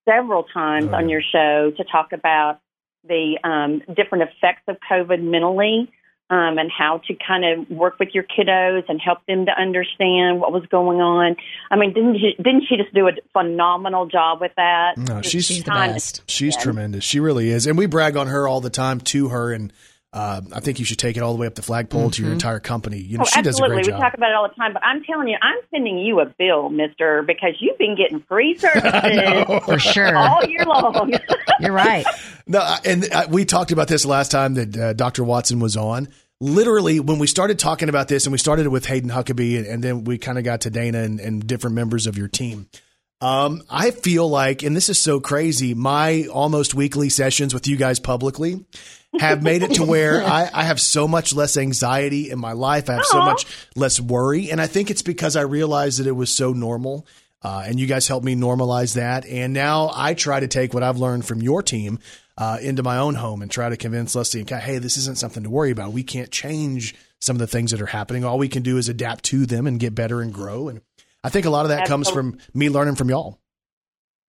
several 0.06 0.42
times 0.42 0.92
on 0.92 1.08
your 1.08 1.22
show 1.22 1.72
to 1.78 1.84
talk 1.84 2.14
about 2.14 2.62
the 3.08 3.40
um, 3.44 3.82
different 3.96 4.30
effects 4.30 4.64
of 4.68 4.78
COVID 4.90 5.22
mentally 5.22 5.92
um, 6.30 6.58
and 6.58 6.70
how 6.70 7.00
to 7.08 7.16
kind 7.26 7.46
of 7.46 7.70
work 7.70 8.00
with 8.00 8.10
your 8.14 8.24
kiddos 8.24 8.84
and 8.90 9.00
help 9.00 9.20
them 9.28 9.46
to 9.46 9.52
understand 9.52 10.42
what 10.42 10.52
was 10.52 10.66
going 10.70 11.00
on. 11.00 11.38
I 11.72 11.78
mean, 11.78 11.94
didn't 11.94 12.16
she, 12.18 12.36
didn't 12.38 12.64
she 12.68 12.76
just 12.76 12.94
do 12.94 13.08
a 13.08 13.12
phenomenal 13.32 14.08
job 14.08 14.42
with 14.42 14.52
that? 14.58 14.98
No, 14.98 15.22
Just 15.22 15.48
she's 15.48 15.64
kind 15.64 15.96
of- 15.96 16.04
She's 16.28 16.56
Yeah. 16.56 16.62
tremendous. 16.62 17.04
She 17.06 17.20
really 17.22 17.50
is, 17.50 17.66
and 17.66 17.78
we 17.78 17.86
brag 17.86 18.18
on 18.18 18.28
her 18.28 18.48
all 18.48 18.60
the 18.60 18.70
time 18.70 19.00
to 19.02 19.30
her. 19.30 19.54
And 19.54 19.72
uh, 20.14 20.42
I 20.54 20.60
think 20.62 20.80
you 20.80 20.86
should 20.86 20.98
take 21.00 21.18
it 21.18 21.22
all 21.22 21.34
the 21.34 21.40
way 21.40 21.48
up 21.48 21.56
the 21.56 21.62
flagpole 21.62 22.10
to 22.12 22.24
your 22.24 22.32
entire 22.32 22.60
company. 22.60 22.98
You 22.98 23.18
know, 23.18 23.24
Oh, 23.24 23.30
she 23.32 23.42
does 23.42 23.60
a 23.60 23.64
absolutely. 23.64 23.76
great 23.76 23.86
We 23.88 23.92
job. 23.92 24.02
talk 24.02 24.14
about 24.14 24.30
it 24.30 24.36
all 24.36 24.48
the 24.48 24.56
time, 24.56 24.74
but 24.74 24.84
I'm 24.84 25.04
telling 25.04 25.28
you, 25.28 25.38
I'm 25.42 25.58
sending 25.70 25.98
you 25.98 26.22
a 26.22 26.26
bill, 26.26 26.70
Mister, 26.70 27.24
because 27.24 27.56
you've 27.60 27.78
been 27.78 27.96
getting 27.96 28.22
free 28.28 28.58
services 28.58 29.64
For 29.66 29.78
sure. 29.80 30.16
all 30.16 30.44
year 30.46 30.66
long. 30.66 31.14
You're 31.60 31.72
right. 31.74 32.06
No, 32.48 32.62
and 32.86 33.06
we 33.30 33.46
talked 33.46 33.72
about 33.72 33.88
this 33.90 34.06
last 34.06 34.32
time 34.32 34.54
that 34.56 34.78
uh, 34.78 34.94
Dr. 34.94 35.24
Watson 35.24 35.60
was 35.60 35.76
on. 35.76 36.08
Literally, 36.40 37.00
when 37.00 37.18
we 37.20 37.26
started 37.28 37.58
talking 37.58 37.90
about 37.90 38.08
this, 38.08 38.26
and 38.28 38.32
we 38.32 38.38
started 38.38 38.68
with 38.68 38.86
Hayden 38.86 39.10
Huckabee, 39.10 39.58
and, 39.58 39.66
and 39.66 39.84
then 39.84 40.04
we 40.04 40.18
kind 40.20 40.38
of 40.38 40.44
got 40.44 40.62
to 40.62 40.70
Dana 40.70 41.00
and, 41.00 41.20
and 41.20 41.46
different 41.46 41.76
members 41.76 42.06
of 42.08 42.16
your 42.18 42.28
team. 42.28 42.68
Um, 43.20 43.64
I 43.70 43.92
feel 43.92 44.30
like, 44.30 44.64
and 44.64 44.76
this 44.76 44.90
is 44.90 45.00
so 45.00 45.20
crazy, 45.20 45.74
my 45.74 46.28
almost 46.32 46.76
weekly 46.76 47.10
sessions 47.10 47.54
with 47.54 47.68
you 47.68 47.76
guys 47.76 48.00
publicly 48.00 48.64
have 49.20 49.42
made 49.42 49.64
it 49.64 49.74
to 49.76 49.84
where 49.84 50.24
I, 50.26 50.50
I 50.54 50.64
have 50.64 50.80
so 50.80 51.08
much 51.08 51.34
less 51.34 51.58
anxiety 51.58 52.30
in 52.30 52.40
my 52.40 52.52
life. 52.52 52.90
I 52.90 52.94
have 52.94 53.06
so 53.06 53.20
much 53.20 53.46
less 53.76 54.00
worry. 54.00 54.52
And 54.52 54.62
I 54.62 54.68
think 54.68 54.92
it's 54.92 55.02
because 55.02 55.36
I 55.36 55.42
realized 55.42 56.00
that 56.00 56.08
it 56.08 56.12
was 56.12 56.32
so 56.32 56.54
normal. 56.54 57.08
Uh, 57.42 57.64
and 57.66 57.80
you 57.80 57.88
guys 57.88 58.08
helped 58.08 58.26
me 58.26 58.36
normalize 58.36 58.96
that. 58.96 59.26
And 59.26 59.54
now 59.54 59.92
I 59.94 60.14
try 60.14 60.40
to 60.40 60.48
take 60.48 60.74
what 60.74 60.84
I've 60.84 60.98
learned 60.98 61.26
from 61.26 61.42
your 61.42 61.64
team 61.64 62.00
uh, 62.38 62.58
into 62.62 62.84
my 62.84 62.98
own 62.98 63.16
home 63.16 63.42
and 63.42 63.50
try 63.50 63.70
to 63.70 63.78
convince 63.78 64.16
Leslie 64.16 64.42
and 64.42 64.50
Kat, 64.50 64.62
hey, 64.62 64.78
this 64.78 64.98
isn't 64.98 65.18
something 65.18 65.44
to 65.44 65.50
worry 65.50 65.72
about. 65.72 65.94
We 65.94 66.04
can't 66.04 66.32
change 66.32 66.96
some 67.20 67.36
of 67.36 67.40
the 67.40 67.48
things 67.48 67.72
that 67.72 67.82
are 67.82 67.88
happening. 67.88 68.24
All 68.24 68.38
we 68.38 68.48
can 68.48 68.64
do 68.64 68.78
is 68.78 68.90
adapt 68.90 69.26
to 69.26 69.46
them 69.46 69.66
and 69.66 69.80
get 69.80 69.96
better 69.96 70.22
and 70.22 70.34
grow. 70.34 70.68
And 70.68 70.82
I 71.24 71.30
think 71.30 71.46
a 71.46 71.50
lot 71.50 71.66
of 71.66 71.70
that 71.70 71.88
comes 71.88 72.10
from 72.10 72.38
me 72.54 72.70
learning 72.70 72.96
from 72.96 73.10
y'all. 73.10 73.40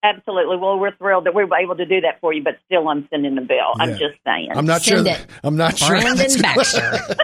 Absolutely. 0.03 0.57
Well, 0.57 0.79
we're 0.79 0.95
thrilled 0.95 1.25
that 1.25 1.33
we 1.33 1.43
were 1.43 1.57
able 1.57 1.75
to 1.75 1.85
do 1.85 2.01
that 2.01 2.21
for 2.21 2.31
you, 2.31 2.43
but 2.43 2.57
still, 2.65 2.87
I'm 2.87 3.07
sending 3.09 3.35
the 3.35 3.41
bill. 3.41 3.73
I'm 3.79 3.91
just 3.97 4.15
saying. 4.25 4.49
I'm 4.53 4.65
not 4.65 4.81
Send 4.83 5.05
sure. 5.07 5.15
it. 5.15 5.25
I'm 5.43 5.57
not 5.57 5.77
sure. 5.77 5.89
Brandon 5.89 6.17
that's 6.17 6.41
Baxter. 6.41 6.99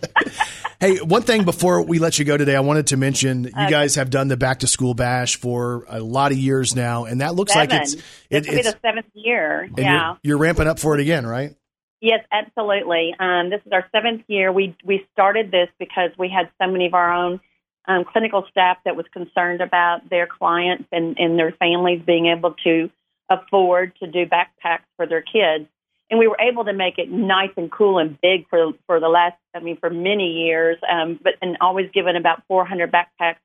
Hey, 0.79 0.97
one 0.97 1.21
thing 1.21 1.45
before 1.45 1.81
we 1.83 1.97
let 1.99 2.19
you 2.19 2.25
go 2.25 2.35
today, 2.35 2.57
I 2.57 2.59
wanted 2.59 2.87
to 2.87 2.97
mention 2.97 3.45
you 3.45 3.51
Okay. 3.51 3.69
guys 3.69 3.95
have 3.95 4.09
done 4.09 4.27
the 4.27 4.35
back 4.35 4.59
to 4.61 4.67
school 4.67 4.93
bash 4.93 5.37
for 5.37 5.85
a 5.87 6.01
lot 6.01 6.33
of 6.33 6.37
years 6.37 6.75
now, 6.75 7.05
and 7.05 7.21
that 7.21 7.35
looks 7.35 7.55
like 7.55 7.69
Seven. 7.69 7.83
it's 7.83 7.93
this 7.95 8.03
it, 8.29 8.45
will 8.47 8.51
be 8.53 8.59
it's 8.59 8.71
the 8.73 8.79
seventh 8.81 9.05
year. 9.13 9.61
and 9.61 9.77
Yeah. 9.77 10.07
you're, 10.07 10.17
you're 10.23 10.37
ramping 10.39 10.67
up 10.67 10.79
for 10.79 10.93
it 10.95 10.99
again, 10.99 11.25
right? 11.25 11.55
Yes, 12.01 12.25
absolutely. 12.33 13.15
Um, 13.17 13.49
this 13.49 13.61
is 13.65 13.71
our 13.71 13.85
seventh 13.95 14.23
year. 14.27 14.51
We 14.51 14.75
we 14.83 15.07
started 15.13 15.51
this 15.51 15.69
because 15.79 16.09
we 16.19 16.27
had 16.27 16.49
so 16.61 16.69
many 16.69 16.87
of 16.87 16.93
our 16.95 17.13
own 17.13 17.39
um, 17.87 18.05
clinical 18.05 18.45
staff 18.49 18.77
that 18.85 18.95
was 18.95 19.05
concerned 19.11 19.61
about 19.61 20.09
their 20.09 20.27
clients 20.27 20.85
and, 20.91 21.17
and 21.19 21.37
their 21.37 21.51
families 21.51 22.01
being 22.05 22.27
able 22.27 22.55
to 22.63 22.89
afford 23.29 23.95
to 23.97 24.07
do 24.07 24.25
backpacks 24.25 24.85
for 24.95 25.05
their 25.05 25.21
kids. 25.21 25.67
and 26.09 26.19
we 26.19 26.27
were 26.27 26.39
able 26.39 26.65
to 26.65 26.73
make 26.73 26.97
it 26.97 27.09
nice 27.09 27.51
and 27.57 27.71
cool 27.71 27.97
and 27.97 28.19
big 28.21 28.47
for 28.49 28.73
for 28.85 28.99
the 28.99 29.09
last, 29.09 29.35
I 29.55 29.59
mean, 29.59 29.77
for 29.77 29.89
many 29.89 30.45
years. 30.45 30.77
Um, 30.89 31.19
but 31.21 31.33
and 31.41 31.57
always 31.59 31.89
given 31.91 32.15
about 32.15 32.43
400 32.47 32.91
backpacks, 32.91 33.37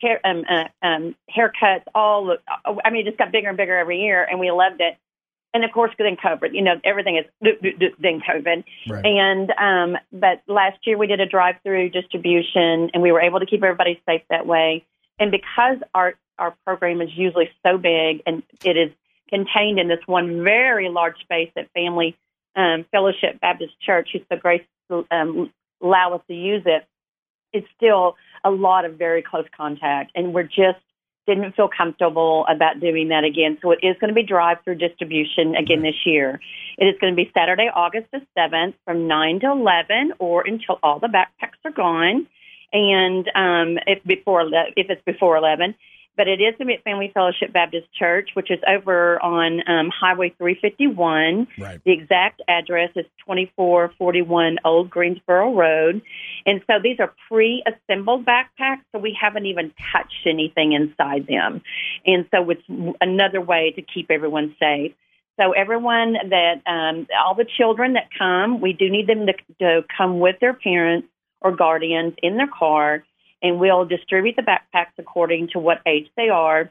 hair, 0.00 0.20
um, 0.24 0.44
uh, 0.48 0.86
um, 0.86 1.16
haircuts, 1.34 1.84
all. 1.94 2.36
I 2.84 2.90
mean, 2.90 3.02
it 3.02 3.10
just 3.10 3.18
got 3.18 3.32
bigger 3.32 3.48
and 3.48 3.56
bigger 3.56 3.76
every 3.78 4.00
year, 4.00 4.24
and 4.24 4.38
we 4.38 4.50
loved 4.50 4.80
it. 4.80 4.96
And 5.54 5.64
of 5.64 5.72
course, 5.72 5.92
then 5.98 6.16
COVID. 6.16 6.54
You 6.54 6.62
know, 6.62 6.80
everything 6.84 7.16
is 7.16 7.26
then 7.40 8.20
COVID. 8.20 8.64
Right. 8.88 9.04
And 9.04 9.50
um, 9.58 10.00
but 10.12 10.42
last 10.46 10.78
year 10.86 10.96
we 10.96 11.06
did 11.06 11.20
a 11.20 11.26
drive-through 11.26 11.90
distribution, 11.90 12.90
and 12.94 13.02
we 13.02 13.12
were 13.12 13.20
able 13.20 13.40
to 13.40 13.46
keep 13.46 13.62
everybody 13.62 14.00
safe 14.08 14.22
that 14.30 14.46
way. 14.46 14.84
And 15.18 15.30
because 15.30 15.76
our 15.94 16.14
our 16.38 16.54
program 16.64 17.02
is 17.02 17.10
usually 17.14 17.50
so 17.64 17.76
big, 17.76 18.22
and 18.26 18.42
it 18.64 18.76
is 18.76 18.90
contained 19.28 19.78
in 19.78 19.88
this 19.88 20.00
one 20.06 20.42
very 20.42 20.88
large 20.88 21.18
space 21.20 21.50
at 21.56 21.70
Family 21.72 22.16
um, 22.56 22.84
Fellowship 22.90 23.40
Baptist 23.40 23.78
Church, 23.80 24.10
who's 24.12 24.22
so 24.30 24.38
gracious 24.38 24.66
to 24.90 25.06
um, 25.10 25.52
allow 25.82 26.14
us 26.14 26.22
to 26.28 26.34
use 26.34 26.62
it, 26.66 26.86
it's 27.52 27.66
still 27.76 28.16
a 28.44 28.50
lot 28.50 28.84
of 28.84 28.94
very 28.94 29.22
close 29.22 29.46
contact, 29.56 30.12
and 30.14 30.32
we're 30.32 30.42
just 30.42 30.80
didn't 31.26 31.54
feel 31.54 31.68
comfortable 31.68 32.44
about 32.48 32.80
doing 32.80 33.08
that 33.08 33.24
again. 33.24 33.58
So 33.62 33.70
it 33.70 33.78
is 33.82 33.96
going 34.00 34.08
to 34.08 34.14
be 34.14 34.22
drive-through 34.24 34.76
distribution 34.76 35.54
again 35.54 35.82
this 35.82 36.04
year. 36.04 36.40
It 36.78 36.86
is 36.86 36.94
going 37.00 37.12
to 37.12 37.16
be 37.16 37.30
Saturday, 37.32 37.70
August 37.72 38.08
the 38.12 38.20
seventh, 38.36 38.74
from 38.84 39.06
nine 39.06 39.40
to 39.40 39.50
eleven, 39.50 40.12
or 40.18 40.42
until 40.46 40.78
all 40.82 40.98
the 40.98 41.08
backpacks 41.08 41.60
are 41.64 41.70
gone, 41.70 42.26
and 42.72 43.28
um, 43.34 43.78
if 43.86 44.02
before 44.04 44.42
if 44.76 44.90
it's 44.90 45.02
before 45.04 45.36
eleven. 45.36 45.74
But 46.16 46.28
it 46.28 46.40
is 46.40 46.54
the 46.58 46.66
to 46.66 46.82
Family 46.84 47.10
Fellowship 47.14 47.52
Baptist 47.52 47.86
Church, 47.98 48.30
which 48.34 48.50
is 48.50 48.58
over 48.68 49.22
on 49.22 49.60
um, 49.66 49.90
Highway 49.90 50.34
351. 50.36 51.48
Right. 51.58 51.80
The 51.84 51.92
exact 51.92 52.42
address 52.48 52.90
is 52.96 53.06
2441 53.26 54.58
Old 54.64 54.90
Greensboro 54.90 55.54
Road. 55.54 56.02
And 56.44 56.60
so 56.66 56.74
these 56.82 56.98
are 57.00 57.12
pre 57.28 57.62
assembled 57.66 58.26
backpacks, 58.26 58.82
so 58.92 58.98
we 58.98 59.16
haven't 59.18 59.46
even 59.46 59.72
touched 59.92 60.26
anything 60.26 60.72
inside 60.72 61.26
them. 61.26 61.62
And 62.04 62.26
so 62.30 62.50
it's 62.50 62.94
another 63.00 63.40
way 63.40 63.72
to 63.76 63.82
keep 63.82 64.10
everyone 64.10 64.54
safe. 64.60 64.92
So 65.40 65.52
everyone 65.52 66.14
that, 66.28 66.60
um, 66.66 67.06
all 67.24 67.34
the 67.34 67.46
children 67.56 67.94
that 67.94 68.08
come, 68.16 68.60
we 68.60 68.74
do 68.74 68.90
need 68.90 69.06
them 69.06 69.26
to, 69.26 69.32
to 69.60 69.84
come 69.96 70.20
with 70.20 70.36
their 70.40 70.52
parents 70.52 71.08
or 71.40 71.56
guardians 71.56 72.14
in 72.22 72.36
their 72.36 72.48
car, 72.48 73.04
and 73.42 73.58
we'll 73.58 73.84
distribute 73.84 74.36
the 74.36 74.42
backpacks 74.42 74.92
according 74.98 75.48
to 75.48 75.58
what 75.58 75.78
age 75.86 76.08
they 76.16 76.28
are 76.28 76.70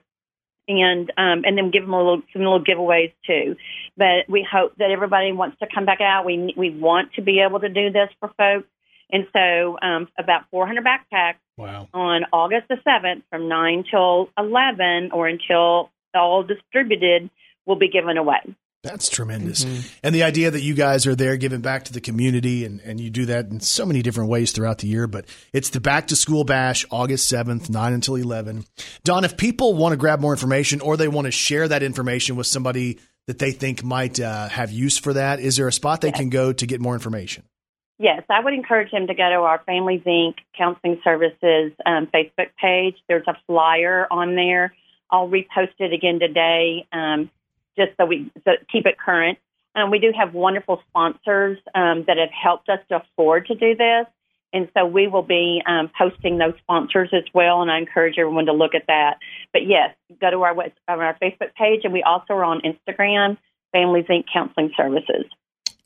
and 0.68 1.12
um, 1.18 1.44
and 1.46 1.58
then 1.58 1.72
give 1.72 1.84
them 1.84 1.94
a 1.94 1.98
little 1.98 2.22
some 2.32 2.44
little 2.44 2.64
giveaways 2.64 3.14
too. 3.26 3.56
But 3.98 4.30
we 4.30 4.48
hope 4.50 4.76
that 4.78 4.92
everybody 4.92 5.32
wants 5.32 5.60
to 5.60 5.68
come 5.74 5.86
back 5.86 6.02
out. 6.02 6.26
We 6.26 6.54
we 6.56 6.70
want 6.70 7.14
to 7.14 7.22
be 7.22 7.42
able 7.42 7.60
to 7.60 7.70
do 7.70 7.92
this 7.92 8.10
for 8.20 8.30
folks, 8.38 8.68
and 9.12 9.28
so 9.34 9.78
um, 9.82 10.08
about 10.18 10.44
400 10.52 10.84
backpacks 10.84 11.36
Wow. 11.58 11.88
on 11.94 12.26
August 12.34 12.70
the 12.70 12.78
7th 12.78 13.22
from 13.30 13.48
9 13.48 13.84
till 13.92 14.30
11 14.36 15.12
or 15.12 15.28
until 15.28 15.92
all 16.16 16.44
distributed 16.44 17.30
will 17.68 17.76
be 17.76 17.88
given 17.88 18.18
away. 18.18 18.40
That's 18.84 19.10
tremendous. 19.10 19.64
And 20.02 20.16
the 20.16 20.24
idea 20.24 20.50
that 20.50 20.62
you 20.62 20.74
guys 20.74 21.06
are 21.06 21.16
there 21.16 21.38
giving 21.38 21.62
back 21.62 21.86
to 21.86 21.94
the 21.94 22.02
community 22.02 22.66
and, 22.66 22.82
and 22.82 23.00
you 23.00 23.12
do 23.12 23.28
that 23.28 23.46
in 23.46 23.60
so 23.60 23.86
many 23.86 24.02
different 24.02 24.32
ways 24.32 24.52
throughout 24.52 24.80
the 24.80 24.88
year. 24.88 25.06
But 25.06 25.26
it's 25.54 25.70
the 25.70 25.80
back 25.80 26.08
to 26.08 26.16
school 26.16 26.44
bash, 26.44 26.84
August 26.90 27.32
7th, 27.32 27.70
9 27.70 27.94
until 27.94 28.16
11. 28.16 28.66
Don, 29.04 29.24
if 29.24 29.38
people 29.38 29.76
want 29.76 29.94
to 29.94 29.98
grab 29.98 30.20
more 30.20 30.34
information 30.34 30.82
or 30.82 30.98
they 30.98 31.08
want 31.08 31.26
to 31.26 31.32
share 31.32 31.68
that 31.68 31.84
information 31.84 32.36
with 32.36 32.48
somebody 32.48 33.00
that 33.28 33.38
they 33.38 33.52
think 33.52 33.84
might 33.84 34.20
uh, 34.20 34.50
have 34.50 34.72
use 34.72 34.98
for 34.98 35.14
that, 35.14 35.40
is 35.40 35.58
there 35.58 35.68
a 35.68 35.74
spot 35.74 36.02
they 36.02 36.12
can 36.12 36.30
go 36.30 36.52
to 36.52 36.66
get 36.66 36.82
more 36.82 36.96
information? 36.96 37.44
Yes, 38.00 38.24
I 38.32 38.40
would 38.44 38.56
encourage 38.56 38.90
them 38.90 39.06
to 39.06 39.14
go 39.14 39.30
to 39.30 39.36
our 39.36 39.62
Families 39.64 40.02
Inc. 40.08 40.34
Counseling 40.58 41.00
Services 41.04 41.72
um, 41.86 42.08
Facebook 42.08 42.50
page. 42.60 42.96
There's 43.08 43.28
a 43.28 43.38
flyer 43.46 44.08
on 44.10 44.34
there. 44.34 44.74
I'll 45.12 45.30
repost 45.30 45.74
it 45.78 45.94
again 45.94 46.20
today, 46.20 46.88
um, 46.92 47.30
just 47.78 47.92
so 47.98 48.06
we 48.06 48.32
so 48.44 48.52
keep 48.72 48.86
it 48.86 48.98
current. 48.98 49.38
Um, 49.76 49.90
we 49.90 50.00
do 50.00 50.12
have 50.18 50.34
wonderful 50.34 50.82
sponsors 50.90 51.58
um, 51.74 52.04
that 52.08 52.18
have 52.18 52.30
helped 52.32 52.68
us 52.70 52.80
to 52.90 52.98
afford 52.98 53.48
to 53.48 53.56
do 53.56 53.76
this, 53.76 54.06
and 54.54 54.68
so 54.76 54.86
we 54.86 55.08
will 55.08 55.24
be 55.24 55.62
um, 55.66 55.90
posting 55.98 56.38
those 56.38 56.54
sponsors 56.62 57.10
as 57.14 57.24
well. 57.34 57.62
And 57.62 57.72
I 57.72 57.78
encourage 57.78 58.16
everyone 58.18 58.48
to 58.48 58.54
look 58.54 58.76
at 58.76 58.88
that. 58.88 59.18
But 59.54 59.66
yes, 59.68 59.96
go 60.20 60.30
to 60.30 60.42
our 60.44 60.56
our 60.88 61.18
Facebook 61.22 61.54
page, 61.56 61.82
and 61.84 61.94
we 61.94 62.04
also 62.04 62.34
are 62.34 62.44
on 62.44 62.62
Instagram, 62.62 63.38
Families 63.72 64.06
Inc. 64.10 64.26
Counseling 64.32 64.72
Services. 64.76 65.26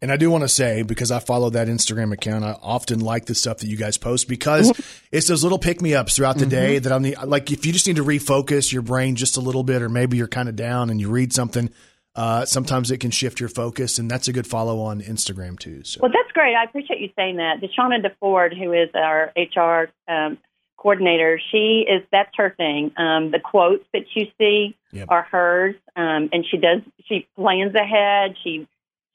And 0.05 0.11
I 0.11 0.17
do 0.17 0.29
want 0.29 0.43
to 0.43 0.47
say, 0.47 0.83
because 0.83 1.09
I 1.09 1.17
follow 1.17 1.49
that 1.49 1.67
Instagram 1.67 2.13
account, 2.13 2.45
I 2.45 2.55
often 2.61 2.99
like 2.99 3.25
the 3.25 3.33
stuff 3.33 3.57
that 3.57 3.65
you 3.65 3.75
guys 3.75 3.97
post 3.97 4.27
because 4.29 4.71
it's 5.11 5.29
those 5.29 5.41
little 5.41 5.57
pick 5.57 5.81
me 5.81 5.95
ups 5.95 6.15
throughout 6.15 6.37
the 6.37 6.45
day 6.45 6.77
that 6.77 6.93
I'm 6.93 7.01
the, 7.01 7.15
like, 7.25 7.51
if 7.51 7.65
you 7.65 7.73
just 7.73 7.87
need 7.87 7.95
to 7.95 8.03
refocus 8.03 8.71
your 8.71 8.83
brain 8.83 9.15
just 9.15 9.35
a 9.35 9.39
little 9.41 9.63
bit, 9.63 9.81
or 9.81 9.89
maybe 9.89 10.15
you're 10.15 10.27
kind 10.27 10.47
of 10.47 10.55
down 10.55 10.91
and 10.91 11.01
you 11.01 11.09
read 11.09 11.33
something, 11.33 11.71
uh, 12.13 12.45
sometimes 12.45 12.91
it 12.91 12.99
can 12.99 13.09
shift 13.09 13.39
your 13.39 13.49
focus. 13.49 13.97
And 13.97 14.07
that's 14.11 14.27
a 14.27 14.31
good 14.31 14.45
follow 14.45 14.79
on 14.81 15.01
Instagram 15.01 15.57
too. 15.57 15.83
So 15.83 16.01
Well, 16.03 16.11
that's 16.11 16.31
great. 16.33 16.53
I 16.53 16.65
appreciate 16.65 16.99
you 16.99 17.09
saying 17.15 17.37
that. 17.37 17.59
Deshauna 17.59 18.05
DeFord, 18.05 18.55
who 18.55 18.73
is 18.73 18.89
our 18.93 19.33
HR 19.35 19.89
um, 20.07 20.37
coordinator, 20.77 21.41
she 21.51 21.83
is 21.89 22.03
that's 22.11 22.29
her 22.37 22.53
thing. 22.55 22.91
Um, 22.95 23.31
the 23.31 23.39
quotes 23.43 23.85
that 23.91 24.03
you 24.13 24.27
see 24.37 24.77
Yep. 24.91 25.07
are 25.09 25.23
hers, 25.23 25.75
um, 25.95 26.29
and 26.31 26.45
she 26.49 26.57
does 26.57 26.81
she 27.05 27.27
plans 27.35 27.73
ahead. 27.73 28.35
She 28.43 28.67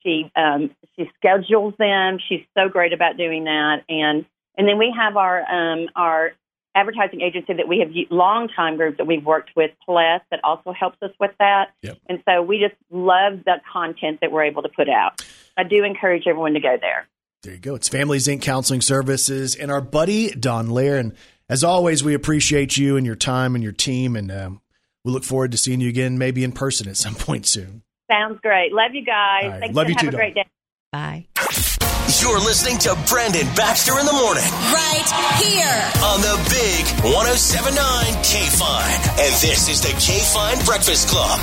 she 0.03 0.31
um, 0.37 0.71
she 0.97 1.11
schedules 1.17 1.75
them. 1.79 2.19
She's 2.29 2.45
so 2.57 2.69
great 2.69 2.93
about 2.93 3.17
doing 3.17 3.45
that. 3.45 3.85
And 3.89 4.25
and 4.57 4.69
then 4.69 4.79
we 4.79 4.95
have 4.97 5.17
our 5.17 5.41
um, 5.51 5.89
our 5.97 6.33
advertising 6.75 7.21
agency 7.21 7.55
that 7.55 7.69
we 7.69 7.81
have 7.81 7.91
long 8.11 8.49
time 8.49 8.77
group 8.77 8.97
that 8.99 9.07
we've 9.07 9.25
worked 9.25 9.51
with, 9.57 9.71
Plus, 9.85 10.21
that 10.31 10.41
also 10.45 10.73
helps 10.73 10.99
us 11.03 11.11
with 11.19 11.33
that. 11.39 11.71
Yep. 11.83 11.99
And 12.09 12.23
so 12.29 12.43
we 12.43 12.59
just 12.59 12.75
love 12.91 13.45
the 13.45 13.57
content 13.73 14.19
that 14.21 14.31
we're 14.31 14.45
able 14.45 14.63
to 14.63 14.69
put 14.69 14.89
out. 14.89 15.25
I 15.57 15.65
do 15.65 15.85
encourage 15.85 16.25
everyone 16.27 16.55
to 16.55 16.61
go 16.61 16.77
there. 16.81 17.09
there 17.43 17.55
you 17.55 17.59
go. 17.59 17.75
It's 17.75 17.89
Families 17.89 18.29
Inc. 18.29 18.43
Counseling 18.43 18.81
Services 18.81 19.57
and 19.57 19.71
our 19.71 19.81
buddy, 19.81 20.31
Don 20.31 20.71
Lair. 20.71 20.97
And 20.97 21.15
as 21.49 21.65
always, 21.65 22.05
we 22.05 22.15
appreciate 22.15 22.77
you 22.77 22.97
and 22.97 23.05
your 23.05 23.17
time 23.17 23.55
and 23.55 23.65
your 23.65 23.73
team. 23.73 24.15
And 24.15 24.31
um, 24.31 24.61
we 25.05 25.13
look 25.13 25.25
forward 25.25 25.51
to 25.53 25.59
seeing 25.59 25.81
you 25.81 25.89
again, 25.89 26.19
maybe 26.19 26.45
in 26.45 26.53
person 26.53 26.89
at 26.89 26.97
some 26.97 27.15
point 27.15 27.47
soon. 27.47 27.83
Sounds 28.11 28.41
great. 28.43 28.73
Love 28.73 28.93
you 28.95 29.05
guys. 29.05 29.45
All 29.45 29.51
right. 29.51 29.61
Thanks 29.61 29.77
Love 29.77 29.87
and 29.87 29.95
you 29.95 30.07
have 30.07 30.11
too, 30.11 30.17
a 30.17 30.19
great 30.19 30.35
day. 30.35 30.45
Bye. 30.93 31.27
You're 32.21 32.41
listening 32.41 32.77
to 32.79 32.99
Brandon 33.09 33.47
Baxter 33.55 33.99
in 33.99 34.05
the 34.05 34.13
morning 34.13 34.43
Right 34.75 35.09
here. 35.41 35.83
on 36.05 36.21
the 36.21 36.37
big 36.51 36.85
1079 37.15 38.25
K 38.25 38.47
Fine. 38.59 39.01
And 39.25 39.33
this 39.41 39.69
is 39.69 39.81
the 39.81 39.95
K 40.01 40.19
Fine 40.35 40.65
Breakfast 40.67 41.09
Club, 41.09 41.39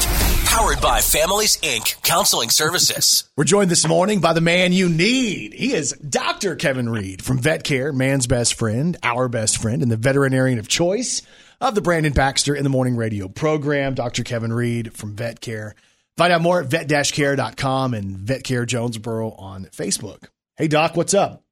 powered 0.45 0.81
by 0.81 0.99
Families 0.99 1.57
Inc. 1.61 2.01
Counseling 2.03 2.49
Services. 2.49 3.23
We're 3.37 3.45
joined 3.45 3.71
this 3.71 3.87
morning 3.87 4.19
by 4.19 4.33
the 4.33 4.41
man 4.41 4.73
you 4.73 4.89
need. 4.89 5.53
He 5.53 5.73
is 5.73 5.93
Dr. 5.93 6.55
Kevin 6.55 6.89
Reed 6.89 7.23
from 7.23 7.39
Vet 7.39 7.63
Care, 7.63 7.93
man's 7.93 8.27
best 8.27 8.55
friend, 8.55 8.97
our 9.03 9.29
best 9.29 9.59
friend, 9.61 9.81
and 9.81 9.89
the 9.91 9.97
veterinarian 9.97 10.59
of 10.59 10.67
choice 10.67 11.21
of 11.61 11.73
the 11.75 11.81
Brandon 11.81 12.13
Baxter 12.13 12.53
in 12.53 12.63
the 12.63 12.69
Morning 12.69 12.97
Radio 12.97 13.27
program. 13.29 13.93
Dr. 13.95 14.23
Kevin 14.23 14.51
Reed 14.53 14.93
from 14.93 15.15
Vet 15.15 15.39
Care. 15.41 15.75
Find 16.17 16.33
out 16.33 16.41
more 16.41 16.61
at 16.61 16.67
vet-care.com 16.67 17.93
and 17.93 18.17
Vet 18.17 18.43
Care 18.43 18.65
Jonesboro 18.65 19.31
on 19.33 19.65
Facebook. 19.65 20.25
Hey, 20.55 20.67
Doc, 20.67 20.97
what's 20.97 21.13
up? 21.13 21.43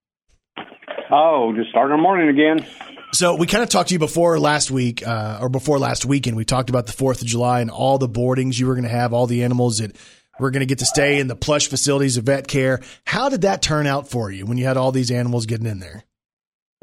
Oh, 1.12 1.54
just 1.56 1.70
starting 1.70 1.92
our 1.92 2.02
morning 2.02 2.30
again. 2.30 2.66
So 3.14 3.36
we 3.36 3.46
kind 3.46 3.64
of 3.64 3.70
talked 3.70 3.90
to 3.90 3.96
you 3.96 4.00
before 4.00 4.40
last 4.40 4.72
week, 4.72 5.08
uh, 5.08 5.38
or 5.40 5.50
before 5.50 5.78
last 5.78 6.06
weekend. 6.06 6.36
We 6.36 6.46
talked 6.46 6.72
about 6.72 6.88
the 6.88 6.94
Fourth 6.94 7.22
of 7.22 7.28
July 7.28 7.62
and 7.62 7.70
all 7.70 8.00
the 8.00 8.08
boardings 8.08 8.60
you 8.60 8.66
were 8.66 8.74
going 8.74 8.84
to 8.84 8.90
have, 8.90 9.14
all 9.14 9.28
the 9.28 9.44
animals 9.44 9.78
that 9.78 9.96
were 10.40 10.50
going 10.52 10.62
to 10.62 10.66
get 10.66 10.80
to 10.80 10.86
stay 10.86 11.20
in 11.20 11.28
the 11.28 11.36
plush 11.36 11.70
facilities 11.70 12.18
of 12.18 12.26
vet 12.26 12.48
care. 12.48 12.82
How 13.06 13.30
did 13.30 13.42
that 13.42 13.62
turn 13.62 13.88
out 13.88 14.10
for 14.10 14.32
you 14.32 14.46
when 14.46 14.58
you 14.58 14.66
had 14.66 14.78
all 14.78 14.92
these 14.92 15.12
animals 15.12 15.46
getting 15.46 15.68
in 15.68 15.80
there? 15.80 16.04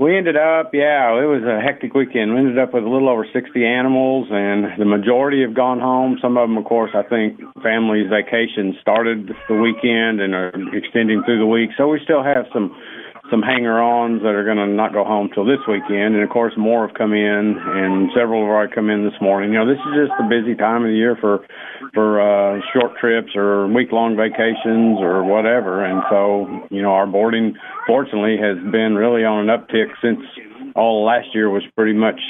We 0.02 0.18
ended 0.18 0.36
up, 0.36 0.74
yeah, 0.74 1.14
it 1.14 1.30
was 1.30 1.46
a 1.46 1.62
hectic 1.62 1.94
weekend. 1.94 2.34
We 2.34 2.40
ended 2.40 2.58
up 2.58 2.74
with 2.74 2.82
a 2.82 2.88
little 2.88 3.08
over 3.08 3.22
60 3.22 3.38
animals, 3.64 4.26
and 4.32 4.66
the 4.76 4.84
majority 4.84 5.42
have 5.42 5.54
gone 5.54 5.78
home. 5.78 6.18
Some 6.20 6.36
of 6.36 6.48
them, 6.48 6.58
of 6.58 6.64
course, 6.64 6.90
I 6.92 7.06
think 7.06 7.38
families' 7.62 8.10
vacation 8.10 8.74
started 8.80 9.30
the 9.46 9.54
weekend 9.54 10.20
and 10.20 10.34
are 10.34 10.50
extending 10.74 11.22
through 11.22 11.38
the 11.38 11.46
week. 11.46 11.70
So 11.78 11.86
we 11.86 12.00
still 12.02 12.24
have 12.24 12.50
some 12.52 12.74
some 13.32 13.40
hanger-ons 13.40 14.20
that 14.20 14.36
are 14.36 14.44
going 14.44 14.60
to 14.60 14.68
not 14.68 14.92
go 14.92 15.04
home 15.08 15.30
till 15.32 15.48
this 15.48 15.64
weekend, 15.66 16.12
and 16.12 16.22
of 16.22 16.28
course, 16.28 16.52
more 16.58 16.86
have 16.86 16.94
come 16.94 17.14
in, 17.14 17.56
and 17.56 18.12
several 18.14 18.44
have 18.44 18.52
already 18.52 18.74
come 18.74 18.90
in 18.90 19.08
this 19.08 19.16
morning. 19.22 19.56
You 19.56 19.64
know, 19.64 19.66
this 19.66 19.80
is 19.80 20.04
just 20.04 20.12
a 20.20 20.28
busy 20.28 20.54
time 20.54 20.84
of 20.84 20.92
the 20.92 21.00
year 21.00 21.16
for 21.16 21.40
for 21.96 22.20
uh, 22.20 22.60
short 22.76 22.92
trips 23.00 23.32
or 23.34 23.66
week-long 23.72 24.20
vacations 24.20 25.00
or 25.00 25.24
whatever, 25.24 25.82
and 25.82 26.04
so 26.12 26.68
you 26.68 26.82
know, 26.82 26.92
our 26.92 27.06
boarding 27.06 27.56
fortunately 27.86 28.36
has 28.36 28.60
been 28.70 28.94
really 29.00 29.24
on 29.24 29.48
an 29.48 29.56
uptick 29.56 29.88
since 30.04 30.20
all 30.76 31.02
last 31.02 31.32
year 31.32 31.48
was 31.48 31.64
pretty 31.74 31.96
much 31.96 32.20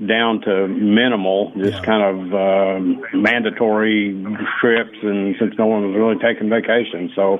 down 0.00 0.40
to 0.42 0.68
minimal, 0.68 1.52
just 1.58 1.82
kind 1.82 2.00
of 2.00 2.16
um, 2.32 3.04
mandatory 3.12 4.16
trips, 4.60 4.96
and 5.02 5.36
since 5.38 5.52
no 5.58 5.66
one 5.66 5.92
was 5.92 5.94
really 5.94 6.16
taking 6.24 6.48
vacation, 6.48 7.12
so 7.14 7.36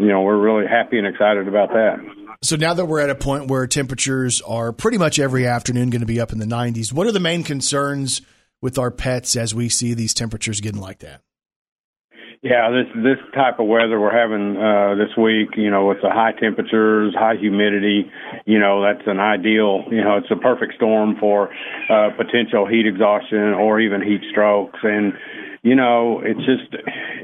you 0.00 0.08
know 0.08 0.22
we're 0.22 0.42
really 0.42 0.66
happy 0.66 0.98
and 0.98 1.06
excited 1.06 1.46
about 1.46 1.70
that. 1.70 2.27
So 2.40 2.54
now 2.54 2.72
that 2.72 2.86
we're 2.86 3.00
at 3.00 3.10
a 3.10 3.16
point 3.16 3.48
where 3.48 3.66
temperatures 3.66 4.40
are 4.42 4.72
pretty 4.72 4.96
much 4.96 5.18
every 5.18 5.46
afternoon 5.46 5.90
going 5.90 6.02
to 6.02 6.06
be 6.06 6.20
up 6.20 6.30
in 6.30 6.38
the 6.38 6.46
90s, 6.46 6.92
what 6.92 7.08
are 7.08 7.12
the 7.12 7.18
main 7.18 7.42
concerns 7.42 8.22
with 8.62 8.78
our 8.78 8.92
pets 8.92 9.34
as 9.34 9.54
we 9.54 9.68
see 9.68 9.92
these 9.92 10.14
temperatures 10.14 10.60
getting 10.60 10.80
like 10.80 11.00
that? 11.00 11.22
Yeah, 12.40 12.70
this 12.70 12.86
this 13.02 13.18
type 13.34 13.58
of 13.58 13.66
weather 13.66 13.98
we're 13.98 14.14
having 14.14 14.56
uh, 14.56 14.94
this 14.94 15.10
week, 15.18 15.56
you 15.56 15.70
know, 15.70 15.88
with 15.88 15.98
the 16.02 16.10
high 16.10 16.30
temperatures, 16.38 17.12
high 17.18 17.34
humidity, 17.34 18.08
you 18.46 18.60
know, 18.60 18.80
that's 18.80 19.04
an 19.08 19.18
ideal, 19.18 19.82
you 19.90 20.04
know, 20.04 20.18
it's 20.18 20.30
a 20.30 20.36
perfect 20.36 20.74
storm 20.76 21.16
for 21.18 21.50
uh, 21.90 22.10
potential 22.16 22.64
heat 22.64 22.86
exhaustion 22.86 23.54
or 23.58 23.80
even 23.80 24.00
heat 24.00 24.20
strokes. 24.30 24.78
And 24.84 25.14
you 25.62 25.74
know, 25.74 26.20
it's 26.24 26.40
just 26.40 26.72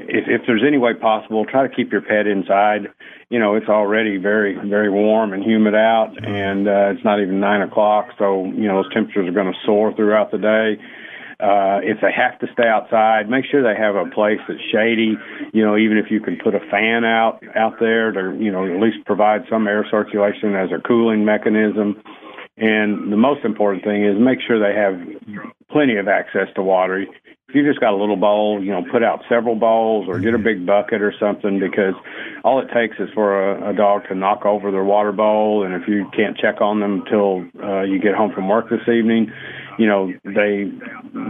if, 0.07 0.25
if 0.27 0.41
there's 0.47 0.63
any 0.65 0.77
way 0.77 0.93
possible, 0.93 1.45
try 1.45 1.67
to 1.67 1.73
keep 1.73 1.91
your 1.91 2.01
pet 2.01 2.27
inside. 2.27 2.87
You 3.29 3.39
know, 3.39 3.55
it's 3.55 3.69
already 3.69 4.17
very 4.17 4.55
very 4.67 4.89
warm 4.89 5.33
and 5.33 5.43
humid 5.43 5.75
out, 5.75 6.13
and 6.23 6.67
uh, 6.67 6.93
it's 6.93 7.03
not 7.03 7.21
even 7.21 7.39
nine 7.39 7.61
o'clock, 7.61 8.09
so 8.17 8.45
you 8.45 8.67
know 8.67 8.83
those 8.83 8.93
temperatures 8.93 9.27
are 9.27 9.33
going 9.33 9.51
to 9.51 9.59
soar 9.65 9.93
throughout 9.95 10.31
the 10.31 10.37
day. 10.37 10.81
Uh, 11.37 11.83
if 11.83 11.99
they 11.99 12.11
have 12.15 12.39
to 12.39 12.47
stay 12.53 12.63
outside, 12.65 13.29
make 13.29 13.43
sure 13.43 13.61
they 13.61 13.77
have 13.77 13.95
a 13.95 14.09
place 14.11 14.39
that's 14.47 14.61
shady. 14.71 15.17
You 15.51 15.65
know, 15.65 15.75
even 15.75 15.97
if 15.97 16.09
you 16.09 16.21
can 16.21 16.37
put 16.41 16.55
a 16.55 16.61
fan 16.71 17.03
out 17.03 17.43
out 17.57 17.73
there 17.79 18.11
to, 18.11 18.37
you 18.39 18.51
know, 18.51 18.63
at 18.63 18.79
least 18.79 19.05
provide 19.05 19.41
some 19.49 19.67
air 19.67 19.85
circulation 19.91 20.55
as 20.55 20.69
a 20.71 20.81
cooling 20.87 21.25
mechanism. 21.25 22.01
And 22.57 23.11
the 23.11 23.17
most 23.17 23.43
important 23.43 23.83
thing 23.83 24.05
is 24.05 24.15
make 24.17 24.39
sure 24.47 24.59
they 24.59 24.79
have 24.79 24.95
plenty 25.69 25.97
of 25.97 26.07
access 26.07 26.47
to 26.55 26.61
water. 26.61 27.05
If 27.47 27.53
you 27.53 27.63
just 27.63 27.79
got 27.79 27.93
a 27.93 27.95
little 27.95 28.15
bowl, 28.15 28.63
you 28.63 28.71
know, 28.71 28.83
put 28.91 29.03
out 29.03 29.21
several 29.29 29.55
bowls 29.55 30.07
or 30.09 30.19
get 30.19 30.33
a 30.33 30.39
big 30.39 30.65
bucket 30.65 31.03
or 31.03 31.13
something 31.19 31.59
because 31.59 31.93
all 32.43 32.59
it 32.59 32.69
takes 32.73 32.97
is 32.99 33.07
for 33.13 33.51
a, 33.51 33.69
a 33.69 33.73
dog 33.73 34.07
to 34.07 34.15
knock 34.15 34.45
over 34.45 34.71
their 34.71 34.83
water 34.83 35.11
bowl. 35.11 35.63
And 35.63 35.75
if 35.75 35.87
you 35.87 36.09
can't 36.15 36.35
check 36.35 36.59
on 36.59 36.79
them 36.79 37.03
until 37.05 37.45
uh, 37.63 37.83
you 37.83 37.99
get 37.99 38.15
home 38.15 38.33
from 38.33 38.49
work 38.49 38.69
this 38.71 38.87
evening, 38.89 39.31
you 39.77 39.87
know, 39.87 40.11
they 40.23 40.71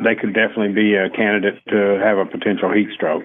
they 0.03 0.15
could 0.15 0.33
definitely 0.33 0.73
be 0.73 0.95
a 0.95 1.09
candidate 1.09 1.61
to 1.69 1.99
have 2.03 2.17
a 2.17 2.25
potential 2.25 2.71
heat 2.71 2.89
stroke. 2.93 3.23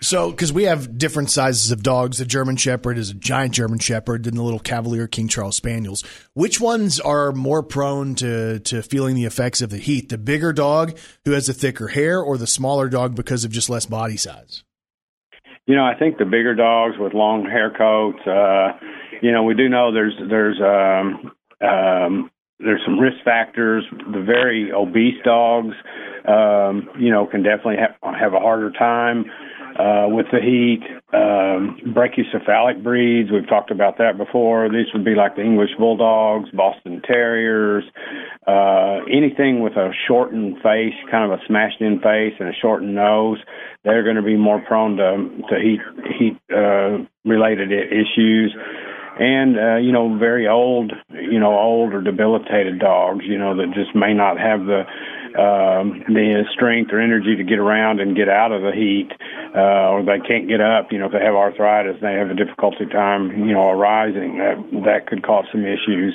So, 0.00 0.30
because 0.30 0.52
we 0.52 0.64
have 0.64 0.96
different 0.96 1.30
sizes 1.30 1.72
of 1.72 1.82
dogs, 1.82 2.18
the 2.18 2.24
German 2.24 2.56
Shepherd 2.56 2.98
is 2.98 3.10
a 3.10 3.14
giant 3.14 3.54
German 3.54 3.78
Shepherd, 3.78 4.26
and 4.26 4.36
the 4.36 4.42
little 4.42 4.60
Cavalier 4.60 5.08
King 5.08 5.26
Charles 5.26 5.56
Spaniels. 5.56 6.04
Which 6.34 6.60
ones 6.60 7.00
are 7.00 7.32
more 7.32 7.62
prone 7.62 8.14
to 8.16 8.60
to 8.60 8.82
feeling 8.82 9.16
the 9.16 9.24
effects 9.24 9.60
of 9.60 9.70
the 9.70 9.78
heat? 9.78 10.08
The 10.08 10.18
bigger 10.18 10.52
dog 10.52 10.96
who 11.24 11.32
has 11.32 11.48
a 11.48 11.54
thicker 11.54 11.88
hair, 11.88 12.20
or 12.20 12.38
the 12.38 12.46
smaller 12.46 12.88
dog 12.88 13.16
because 13.16 13.44
of 13.44 13.50
just 13.50 13.68
less 13.68 13.86
body 13.86 14.16
size? 14.16 14.62
You 15.66 15.74
know, 15.74 15.84
I 15.84 15.94
think 15.98 16.18
the 16.18 16.24
bigger 16.24 16.54
dogs 16.54 16.94
with 16.98 17.12
long 17.12 17.44
hair 17.44 17.72
coats. 17.76 18.24
Uh, 18.24 18.78
you 19.20 19.32
know, 19.32 19.42
we 19.42 19.54
do 19.54 19.68
know 19.68 19.92
there's 19.92 20.14
there's 20.30 20.60
um, 20.60 21.32
um, 21.60 22.30
there's 22.58 22.80
some 22.84 22.98
risk 22.98 23.16
factors. 23.24 23.84
The 24.12 24.22
very 24.22 24.72
obese 24.72 25.22
dogs, 25.24 25.74
um, 26.26 26.88
you 26.98 27.10
know, 27.10 27.26
can 27.26 27.42
definitely 27.42 27.76
have, 27.76 27.96
have 28.14 28.32
a 28.32 28.40
harder 28.40 28.70
time 28.70 29.26
uh, 29.78 30.08
with 30.08 30.26
the 30.32 30.40
heat. 30.40 30.82
Um, 31.12 31.76
brachycephalic 31.94 32.82
breeds, 32.82 33.30
we've 33.30 33.48
talked 33.48 33.70
about 33.70 33.98
that 33.98 34.16
before. 34.16 34.68
These 34.68 34.86
would 34.94 35.04
be 35.04 35.14
like 35.14 35.36
the 35.36 35.42
English 35.42 35.70
Bulldogs, 35.78 36.50
Boston 36.50 37.02
Terriers, 37.06 37.84
uh, 38.46 39.04
anything 39.12 39.60
with 39.60 39.74
a 39.74 39.90
shortened 40.08 40.56
face, 40.62 40.94
kind 41.10 41.30
of 41.30 41.38
a 41.38 41.42
smashed 41.46 41.80
in 41.80 42.00
face 42.00 42.34
and 42.40 42.48
a 42.48 42.54
shortened 42.60 42.94
nose. 42.94 43.38
They're 43.84 44.02
going 44.02 44.16
to 44.16 44.22
be 44.22 44.36
more 44.36 44.60
prone 44.66 44.96
to, 44.96 45.28
to 45.50 45.60
heat, 45.60 45.80
heat, 46.18 46.38
uh, 46.50 47.04
related 47.24 47.70
issues 47.70 48.54
and 49.18 49.58
uh, 49.58 49.76
you 49.76 49.92
know 49.92 50.18
very 50.18 50.46
old 50.46 50.92
you 51.10 51.40
know 51.40 51.56
old 51.58 51.94
or 51.94 52.02
debilitated 52.02 52.78
dogs 52.78 53.24
you 53.24 53.38
know 53.38 53.56
that 53.56 53.72
just 53.74 53.94
may 53.94 54.12
not 54.12 54.38
have 54.38 54.60
the 54.66 54.84
um, 55.36 56.04
the 56.08 56.44
strength 56.52 56.92
or 56.92 57.00
energy 57.00 57.36
to 57.36 57.44
get 57.44 57.58
around 57.58 58.00
and 58.00 58.16
get 58.16 58.28
out 58.28 58.52
of 58.52 58.62
the 58.62 58.72
heat 58.72 59.10
uh, 59.54 59.92
or 59.92 60.02
they 60.04 60.20
can't 60.26 60.48
get 60.48 60.60
up. 60.60 60.92
You 60.92 60.98
know 60.98 61.06
if 61.06 61.12
they 61.12 61.24
have 61.24 61.34
arthritis 61.34 61.96
they 62.00 62.14
have 62.14 62.30
a 62.30 62.34
difficulty 62.34 62.86
time 62.86 63.30
you 63.46 63.52
know 63.52 63.70
arising. 63.70 64.38
That 64.38 64.56
that 64.84 65.06
could 65.06 65.22
cause 65.22 65.46
some 65.50 65.64
issues. 65.64 66.14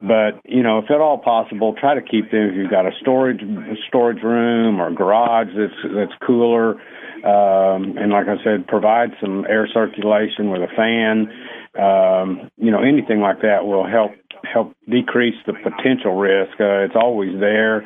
But 0.00 0.40
you 0.44 0.62
know 0.62 0.78
if 0.78 0.90
at 0.90 1.00
all 1.00 1.18
possible 1.18 1.74
try 1.80 1.94
to 1.94 2.02
keep 2.02 2.30
them. 2.30 2.52
If 2.52 2.56
you've 2.56 2.70
got 2.70 2.86
a 2.86 2.92
storage 3.00 3.40
a 3.40 3.76
storage 3.88 4.22
room 4.22 4.80
or 4.80 4.92
garage 4.92 5.48
that's 5.56 5.94
that's 5.94 6.12
cooler 6.26 6.76
um, 7.24 7.96
and 7.96 8.12
like 8.12 8.28
I 8.28 8.36
said, 8.44 8.68
provide 8.68 9.16
some 9.18 9.46
air 9.48 9.66
circulation 9.72 10.50
with 10.50 10.60
a 10.60 10.68
fan. 10.76 11.32
Um, 11.78 12.50
you 12.56 12.70
know, 12.70 12.82
anything 12.82 13.20
like 13.20 13.42
that 13.42 13.66
will 13.66 13.86
help 13.86 14.12
help 14.52 14.74
decrease 14.88 15.34
the 15.46 15.52
potential 15.52 16.16
risk. 16.16 16.60
Uh, 16.60 16.84
it's 16.84 16.94
always 16.94 17.38
there. 17.40 17.78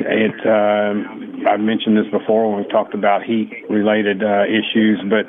It 0.00 0.36
um, 0.46 1.44
I've 1.48 1.60
mentioned 1.60 1.96
this 1.96 2.10
before 2.10 2.50
when 2.50 2.64
we 2.64 2.68
talked 2.70 2.94
about 2.94 3.22
heat 3.22 3.50
related 3.68 4.22
uh, 4.22 4.44
issues, 4.44 5.00
but 5.10 5.26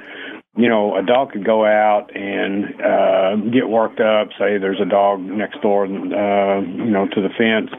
you 0.57 0.69
know, 0.69 0.95
a 0.95 1.03
dog 1.03 1.33
could 1.33 1.45
go 1.45 1.65
out 1.65 2.15
and 2.15 2.65
uh, 2.79 3.35
get 3.51 3.67
worked 3.67 3.99
up. 3.99 4.29
Say 4.39 4.57
there's 4.57 4.79
a 4.81 4.87
dog 4.87 5.19
next 5.19 5.61
door, 5.61 5.85
uh, 5.85 6.61
you 6.61 6.91
know, 6.91 7.07
to 7.11 7.21
the 7.21 7.29
fence, 7.35 7.69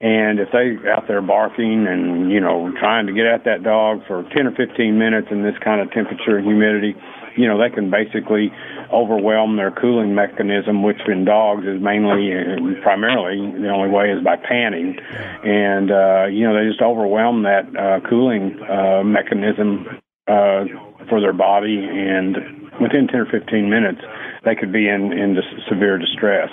and 0.00 0.40
if 0.40 0.48
they 0.50 0.74
out 0.90 1.06
there 1.06 1.22
barking 1.22 1.86
and 1.86 2.30
you 2.30 2.40
know 2.40 2.72
trying 2.80 3.06
to 3.06 3.12
get 3.12 3.26
at 3.26 3.44
that 3.44 3.62
dog 3.62 4.00
for 4.06 4.24
10 4.34 4.46
or 4.48 4.52
15 4.52 4.98
minutes 4.98 5.28
in 5.30 5.42
this 5.42 5.54
kind 5.62 5.80
of 5.80 5.90
temperature 5.92 6.36
and 6.36 6.46
humidity, 6.46 6.96
you 7.36 7.48
know, 7.48 7.58
they 7.58 7.70
can 7.74 7.90
basically 7.90 8.52
overwhelm 8.92 9.56
their 9.56 9.70
cooling 9.70 10.14
mechanism, 10.14 10.82
which 10.82 11.00
in 11.06 11.24
dogs 11.24 11.66
is 11.66 11.80
mainly, 11.80 12.32
uh, 12.32 12.82
primarily, 12.82 13.38
the 13.60 13.68
only 13.68 13.90
way 13.90 14.10
is 14.10 14.22
by 14.22 14.36
panning. 14.36 14.96
And, 15.42 15.90
uh, 15.90 16.26
you 16.26 16.44
know, 16.46 16.54
they 16.54 16.68
just 16.68 16.82
overwhelm 16.82 17.42
that 17.42 17.64
uh, 17.76 18.08
cooling 18.08 18.60
uh, 18.62 19.02
mechanism 19.04 19.86
uh, 20.26 20.64
for 21.08 21.20
their 21.20 21.32
body, 21.32 21.84
and 21.84 22.36
within 22.80 23.06
10 23.08 23.20
or 23.20 23.26
15 23.26 23.68
minutes, 23.68 24.00
they 24.44 24.54
could 24.54 24.72
be 24.72 24.88
in, 24.88 25.12
in 25.12 25.36
severe 25.68 25.98
distress. 25.98 26.50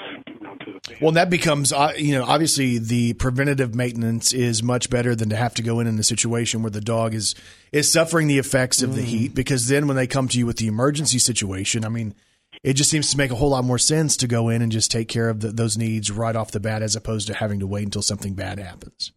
Well, 1.02 1.12
that 1.14 1.30
becomes, 1.30 1.72
uh, 1.74 1.94
you 1.98 2.14
know, 2.14 2.24
obviously 2.24 2.78
the 2.78 3.14
preventative 3.14 3.76
maintenance 3.76 4.34
is 4.34 4.62
much 4.62 4.90
better 4.90 5.16
than 5.16 5.30
to 5.30 5.36
have 5.36 5.54
to 5.56 5.64
go 5.64 5.80
in 5.80 5.88
in 5.88 5.98
a 6.00 6.04
situation 6.04 6.62
where 6.62 6.72
the 6.72 6.82
dog 6.82 7.14
is 7.14 7.36
is 7.72 7.92
suffering 7.92 8.28
the 8.28 8.38
effects 8.38 8.82
of 8.82 8.96
the 8.96 9.02
heat. 9.02 9.34
Because 9.34 9.68
then 9.68 9.88
when 9.88 9.96
they 9.98 10.08
come 10.08 10.28
to 10.28 10.38
you 10.38 10.46
with 10.46 10.58
the 10.58 10.68
emergency 10.68 11.20
situation, 11.20 11.86
I 11.86 11.90
mean, 11.90 12.16
it 12.64 12.74
just 12.74 12.90
seems 12.90 13.10
to 13.12 13.18
make 13.18 13.32
a 13.32 13.36
whole 13.36 13.50
lot 13.50 13.64
more 13.64 13.80
sense 13.80 14.18
to 14.18 14.28
go 14.28 14.50
in 14.50 14.62
and 14.62 14.72
just 14.72 14.92
take 14.92 15.08
care 15.08 15.30
of 15.30 15.40
the, 15.40 15.50
those 15.50 15.78
needs 15.78 16.12
right 16.12 16.36
off 16.36 16.52
the 16.52 16.60
bat, 16.60 16.82
as 16.82 16.96
opposed 16.96 17.28
to 17.28 17.34
having 17.34 17.60
to 17.60 17.68
wait 17.68 17.86
until 17.86 18.02
something 18.02 18.34
bad 18.34 18.60
happens. 18.60 19.12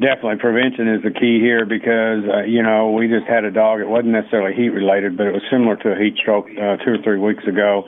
Definitely, 0.00 0.38
prevention 0.38 0.88
is 0.88 1.02
the 1.02 1.10
key 1.10 1.38
here 1.40 1.66
because 1.66 2.24
uh, 2.24 2.42
you 2.42 2.62
know 2.62 2.92
we 2.92 3.08
just 3.08 3.26
had 3.26 3.44
a 3.44 3.50
dog. 3.50 3.80
It 3.80 3.88
wasn't 3.88 4.12
necessarily 4.12 4.54
heat 4.54 4.70
related, 4.70 5.16
but 5.16 5.26
it 5.26 5.32
was 5.32 5.42
similar 5.50 5.76
to 5.76 5.92
a 5.92 5.98
heat 5.98 6.16
stroke 6.16 6.46
uh, 6.50 6.76
two 6.84 6.92
or 6.92 7.02
three 7.02 7.18
weeks 7.18 7.44
ago. 7.46 7.84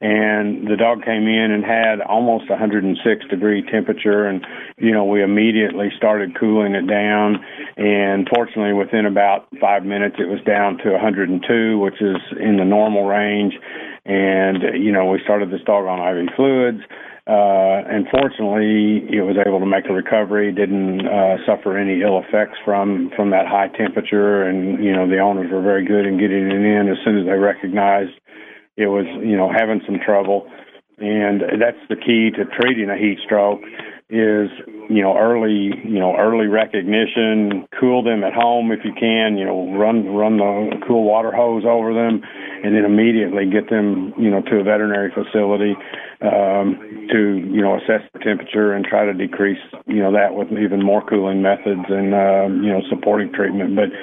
And 0.00 0.66
the 0.66 0.76
dog 0.76 1.04
came 1.04 1.28
in 1.28 1.52
and 1.52 1.62
had 1.62 2.00
almost 2.00 2.48
106 2.48 2.96
degree 3.28 3.62
temperature, 3.70 4.26
and 4.26 4.46
you 4.78 4.92
know 4.92 5.04
we 5.04 5.22
immediately 5.22 5.88
started 5.94 6.38
cooling 6.40 6.74
it 6.74 6.88
down. 6.88 7.44
And 7.76 8.26
fortunately, 8.34 8.72
within 8.72 9.04
about 9.04 9.48
five 9.60 9.84
minutes, 9.84 10.16
it 10.18 10.24
was 10.24 10.40
down 10.46 10.78
to 10.78 10.92
102, 10.92 11.78
which 11.78 12.00
is 12.00 12.16
in 12.40 12.56
the 12.56 12.64
normal 12.64 13.04
range. 13.04 13.52
And 14.06 14.82
you 14.82 14.90
know 14.90 15.04
we 15.04 15.20
started 15.22 15.50
this 15.50 15.60
dog 15.66 15.84
on 15.84 16.00
IV 16.00 16.32
fluids. 16.34 16.80
Uh, 17.28 17.84
and 17.84 18.08
fortunately, 18.10 19.04
it 19.12 19.20
was 19.20 19.36
able 19.36 19.60
to 19.60 19.68
make 19.68 19.84
a 19.84 19.92
recovery. 19.92 20.50
Didn't 20.50 21.06
uh, 21.06 21.36
suffer 21.44 21.76
any 21.76 22.00
ill 22.00 22.24
effects 22.24 22.56
from 22.64 23.12
from 23.14 23.30
that 23.30 23.46
high 23.46 23.68
temperature, 23.68 24.48
and 24.48 24.82
you 24.82 24.96
know 24.96 25.06
the 25.06 25.20
owners 25.20 25.52
were 25.52 25.60
very 25.60 25.84
good 25.84 26.06
in 26.06 26.16
getting 26.16 26.48
it 26.48 26.64
in 26.64 26.88
as 26.88 26.96
soon 27.04 27.20
as 27.20 27.26
they 27.26 27.36
recognized 27.36 28.16
it 28.80 28.88
was 28.88 29.06
you 29.22 29.36
know 29.36 29.52
having 29.52 29.80
some 29.86 30.00
trouble. 30.04 30.48
And 31.00 31.40
that's 31.40 31.80
the 31.88 31.96
key 31.96 32.28
to 32.36 32.44
treating 32.60 32.90
a 32.90 32.96
heat 32.96 33.18
stroke 33.24 33.60
is 34.10 34.50
you 34.90 35.00
know 35.00 35.16
early 35.16 35.70
you 35.84 35.98
know 35.98 36.16
early 36.18 36.46
recognition. 36.46 37.66
Cool 37.78 38.02
them 38.02 38.24
at 38.24 38.34
home 38.34 38.72
if 38.72 38.80
you 38.84 38.92
can. 38.92 39.38
You 39.38 39.46
know 39.46 39.72
run 39.78 40.04
run 40.10 40.36
the 40.36 40.82
cool 40.86 41.04
water 41.04 41.30
hose 41.30 41.64
over 41.64 41.94
them, 41.94 42.20
and 42.64 42.74
then 42.74 42.84
immediately 42.84 43.46
get 43.46 43.70
them 43.70 44.12
you 44.18 44.30
know 44.30 44.42
to 44.42 44.60
a 44.60 44.64
veterinary 44.64 45.12
facility 45.14 45.72
um, 46.20 46.76
to 47.08 47.38
you 47.38 47.62
know 47.62 47.78
assess 47.78 48.02
the 48.12 48.18
temperature 48.18 48.74
and 48.74 48.84
try 48.84 49.06
to 49.06 49.14
decrease 49.14 49.62
you 49.86 50.02
know 50.02 50.12
that 50.12 50.34
with 50.34 50.50
even 50.58 50.84
more 50.84 51.06
cooling 51.06 51.40
methods 51.40 51.86
and 51.88 52.12
um, 52.12 52.62
you 52.62 52.70
know 52.72 52.82
supporting 52.90 53.32
treatment. 53.32 53.76
But 53.76 53.94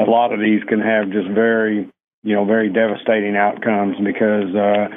a 0.00 0.08
lot 0.08 0.32
of 0.32 0.38
these 0.38 0.62
can 0.64 0.80
have 0.80 1.10
just 1.10 1.28
very 1.34 1.90
you 2.26 2.34
know 2.34 2.44
very 2.44 2.68
devastating 2.68 3.36
outcomes 3.36 3.94
because 4.02 4.50
uh, 4.50 4.90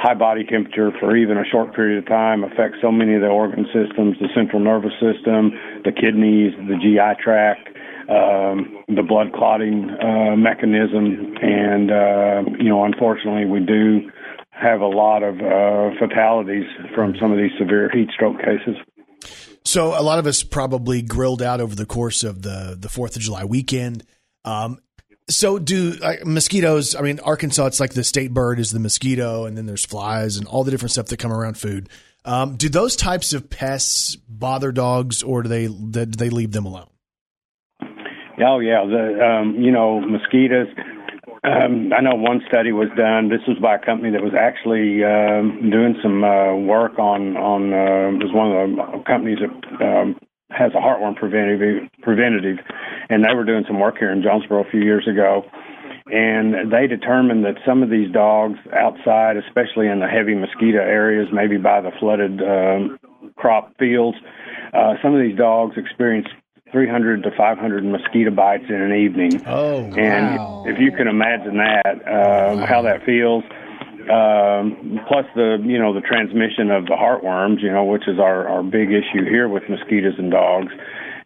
high 0.00 0.14
body 0.14 0.44
temperature 0.44 0.90
for 0.98 1.14
even 1.14 1.36
a 1.36 1.44
short 1.44 1.74
period 1.74 1.98
of 1.98 2.08
time 2.08 2.42
affects 2.42 2.78
so 2.80 2.90
many 2.90 3.14
of 3.14 3.20
the 3.20 3.28
organ 3.28 3.66
systems, 3.66 4.16
the 4.18 4.28
central 4.34 4.60
nervous 4.60 4.96
system, 4.96 5.52
the 5.84 5.92
kidneys, 5.92 6.56
the 6.66 6.80
GI 6.80 7.22
tract, 7.22 7.68
um, 8.08 8.80
the 8.88 9.04
blood 9.06 9.32
clotting 9.34 9.90
uh, 10.00 10.34
mechanism, 10.36 11.36
and 11.42 11.92
uh, 11.92 12.50
you 12.58 12.70
know, 12.70 12.84
unfortunately, 12.84 13.44
we 13.44 13.60
do 13.60 14.10
have 14.50 14.80
a 14.80 14.88
lot 14.88 15.22
of 15.22 15.36
uh, 15.36 15.94
fatalities 16.00 16.64
from 16.94 17.14
some 17.20 17.30
of 17.30 17.36
these 17.36 17.52
severe 17.58 17.90
heat 17.92 18.08
stroke 18.14 18.38
cases. 18.38 18.76
So 19.64 19.88
a 19.88 20.02
lot 20.02 20.18
of 20.18 20.26
us 20.26 20.42
probably 20.42 21.02
grilled 21.02 21.42
out 21.42 21.60
over 21.60 21.74
the 21.74 21.86
course 21.86 22.24
of 22.24 22.40
the 22.40 22.74
the 22.78 22.88
Fourth 22.88 23.16
of 23.16 23.22
July 23.22 23.44
weekend. 23.44 24.04
Um, 24.44 24.78
so 25.30 25.58
do 25.58 25.96
uh, 26.02 26.16
mosquitoes? 26.24 26.94
I 26.94 27.00
mean, 27.00 27.20
Arkansas, 27.20 27.66
it's 27.66 27.80
like 27.80 27.94
the 27.94 28.04
state 28.04 28.34
bird 28.34 28.58
is 28.58 28.70
the 28.70 28.80
mosquito, 28.80 29.46
and 29.46 29.56
then 29.56 29.66
there's 29.66 29.84
flies 29.84 30.36
and 30.36 30.46
all 30.46 30.64
the 30.64 30.70
different 30.70 30.92
stuff 30.92 31.06
that 31.06 31.16
come 31.16 31.32
around 31.32 31.56
food. 31.56 31.88
Um, 32.24 32.56
do 32.56 32.68
those 32.68 32.96
types 32.96 33.32
of 33.32 33.48
pests 33.48 34.16
bother 34.16 34.72
dogs, 34.72 35.22
or 35.22 35.42
do 35.42 35.48
they 35.48 35.68
do 35.68 36.04
they 36.04 36.28
leave 36.28 36.52
them 36.52 36.66
alone? 36.66 36.88
Oh 38.42 38.58
yeah, 38.58 38.84
the 38.84 39.24
um, 39.24 39.56
you 39.60 39.72
know 39.72 40.00
mosquitoes. 40.00 40.68
Um, 41.42 41.90
I 41.96 42.02
know 42.02 42.16
one 42.16 42.42
study 42.48 42.72
was 42.72 42.88
done. 42.96 43.30
This 43.30 43.40
was 43.48 43.56
by 43.62 43.76
a 43.76 43.78
company 43.78 44.10
that 44.12 44.22
was 44.22 44.34
actually 44.38 45.02
um, 45.02 45.70
doing 45.70 45.96
some 46.02 46.22
uh, 46.22 46.54
work 46.56 46.98
on 46.98 47.36
on. 47.36 47.72
Uh, 47.72 48.20
it 48.20 48.24
was 48.24 48.32
one 48.34 48.52
of 48.52 48.98
the 48.98 49.04
companies 49.04 49.38
that 49.40 49.84
um, 49.84 50.16
has 50.50 50.72
a 50.72 50.80
heartworm 50.80 51.16
preventative 51.16 51.88
preventative, 52.02 52.58
and 53.08 53.24
they 53.24 53.34
were 53.34 53.44
doing 53.44 53.64
some 53.66 53.78
work 53.78 53.98
here 53.98 54.12
in 54.12 54.22
Jonesboro 54.22 54.64
a 54.66 54.70
few 54.70 54.82
years 54.82 55.06
ago. 55.08 55.44
And 56.12 56.72
they 56.72 56.88
determined 56.88 57.44
that 57.44 57.54
some 57.64 57.82
of 57.84 57.90
these 57.90 58.10
dogs 58.10 58.58
outside, 58.74 59.36
especially 59.36 59.86
in 59.86 60.00
the 60.00 60.08
heavy 60.08 60.34
mosquito 60.34 60.78
areas, 60.78 61.28
maybe 61.32 61.56
by 61.56 61.80
the 61.80 61.92
flooded 62.00 62.42
um, 62.42 62.98
crop 63.36 63.72
fields, 63.78 64.18
uh, 64.74 64.94
some 65.02 65.14
of 65.14 65.20
these 65.20 65.36
dogs 65.36 65.76
experience 65.76 66.26
300 66.72 67.22
to 67.22 67.30
500 67.36 67.84
mosquito 67.84 68.30
bites 68.30 68.64
in 68.68 68.80
an 68.80 68.94
evening. 68.94 69.42
Oh, 69.46 69.84
and 69.96 70.68
if 70.68 70.80
you 70.80 70.90
can 70.92 71.06
imagine 71.06 71.58
that, 71.58 72.06
uh, 72.06 72.66
how 72.66 72.82
that 72.82 73.04
feels. 73.04 73.44
Um, 74.10 74.98
plus 75.06 75.24
the 75.36 75.62
you 75.62 75.78
know 75.78 75.94
the 75.94 76.00
transmission 76.00 76.70
of 76.70 76.86
the 76.86 76.98
heartworms, 76.98 77.62
you 77.62 77.70
know, 77.70 77.84
which 77.84 78.08
is 78.08 78.18
our 78.18 78.48
our 78.48 78.62
big 78.62 78.90
issue 78.90 79.24
here 79.24 79.48
with 79.48 79.62
mosquitoes 79.68 80.14
and 80.18 80.30
dogs, 80.30 80.72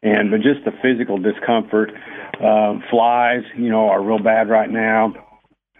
and 0.02 0.30
but 0.30 0.42
just 0.42 0.64
the 0.64 0.72
physical 0.82 1.16
discomfort. 1.18 1.90
Uh, 2.34 2.74
flies, 2.90 3.42
you 3.56 3.70
know, 3.70 3.88
are 3.88 4.02
real 4.02 4.18
bad 4.18 4.50
right 4.50 4.68
now, 4.68 5.14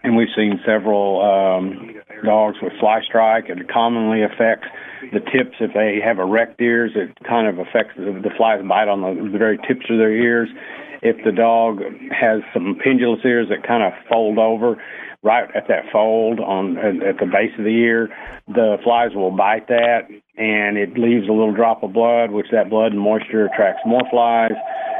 and 0.03 0.15
we've 0.15 0.33
seen 0.35 0.59
several 0.65 1.21
um, 1.21 1.93
dogs 2.23 2.57
with 2.61 2.73
fly 2.79 3.01
strike. 3.05 3.49
It 3.49 3.69
commonly 3.69 4.23
affects 4.23 4.67
the 5.11 5.19
tips 5.19 5.57
if 5.59 5.73
they 5.73 5.99
have 6.03 6.17
erect 6.17 6.59
ears. 6.61 6.91
It 6.95 7.17
kind 7.27 7.47
of 7.47 7.59
affects 7.59 7.93
the, 7.97 8.19
the 8.23 8.31
flies 8.35 8.61
bite 8.67 8.87
on 8.87 9.01
the, 9.01 9.29
the 9.31 9.37
very 9.37 9.57
tips 9.57 9.85
of 9.89 9.97
their 9.97 10.13
ears. 10.15 10.49
If 11.01 11.23
the 11.23 11.31
dog 11.31 11.81
has 12.09 12.41
some 12.53 12.77
pendulous 12.81 13.19
ears 13.25 13.49
that 13.49 13.67
kind 13.67 13.83
of 13.83 13.93
fold 14.09 14.39
over, 14.39 14.81
right 15.25 15.49
at 15.55 15.67
that 15.67 15.91
fold 15.91 16.39
on 16.39 16.77
at, 16.77 17.01
at 17.03 17.17
the 17.19 17.25
base 17.25 17.51
of 17.57 17.65
the 17.65 17.71
ear, 17.71 18.09
the 18.47 18.77
flies 18.83 19.09
will 19.15 19.31
bite 19.31 19.67
that, 19.67 20.07
and 20.37 20.77
it 20.77 20.97
leaves 20.97 21.27
a 21.27 21.33
little 21.33 21.53
drop 21.53 21.81
of 21.83 21.91
blood, 21.91 22.29
which 22.29 22.45
that 22.51 22.69
blood 22.69 22.91
and 22.91 23.01
moisture 23.01 23.45
attracts 23.45 23.81
more 23.85 24.03
flies, 24.11 24.53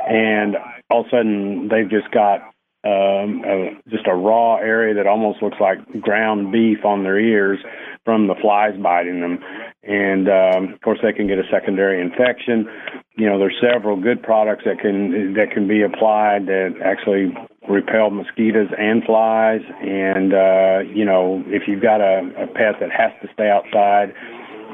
and 0.10 0.58
all 0.90 1.02
of 1.02 1.06
a 1.06 1.10
sudden 1.12 1.70
they've 1.70 1.90
just 1.90 2.12
got 2.12 2.42
um, 2.84 3.44
uh, 3.46 3.80
just 3.90 4.08
a 4.08 4.14
raw 4.16 4.58
area 4.58 4.96
that 4.96 5.08
almost 5.08 5.42
looks 5.42 5.58
like 5.62 5.78
ground 6.02 6.52
beef 6.52 6.84
on 6.84 7.04
their 7.04 7.20
ears 7.20 7.60
from 8.06 8.28
the 8.28 8.36
flies 8.40 8.74
biting 8.82 9.20
them, 9.20 9.40
and 9.84 10.30
um, 10.30 10.74
of 10.74 10.82
course 10.82 11.00
they 11.02 11.12
can 11.12 11.28
get 11.28 11.40
a 11.40 11.44
secondary 11.52 12.00
infection. 12.00 12.70
You 13.18 13.28
know, 13.28 13.40
there's 13.40 13.58
several 13.60 14.00
good 14.00 14.22
products 14.22 14.64
that 14.66 14.80
can 14.80 15.34
that 15.34 15.52
can 15.52 15.68
be 15.68 15.82
applied 15.82 16.46
that 16.46 16.76
actually 16.84 17.36
repel 17.68 18.12
mosquitoes 18.12 18.70
and 18.78 19.04
flies. 19.04 19.62
And 19.82 20.34
uh, 20.34 20.80
you 20.94 21.04
know, 21.04 21.44
if 21.48 21.64
you've 21.68 21.82
got 21.82 22.00
a, 22.00 22.30
a 22.38 22.48
pet 22.48 22.80
that 22.80 22.92
has 22.92 23.12
to 23.22 23.28
stay 23.34 23.50
outside, 23.50 24.14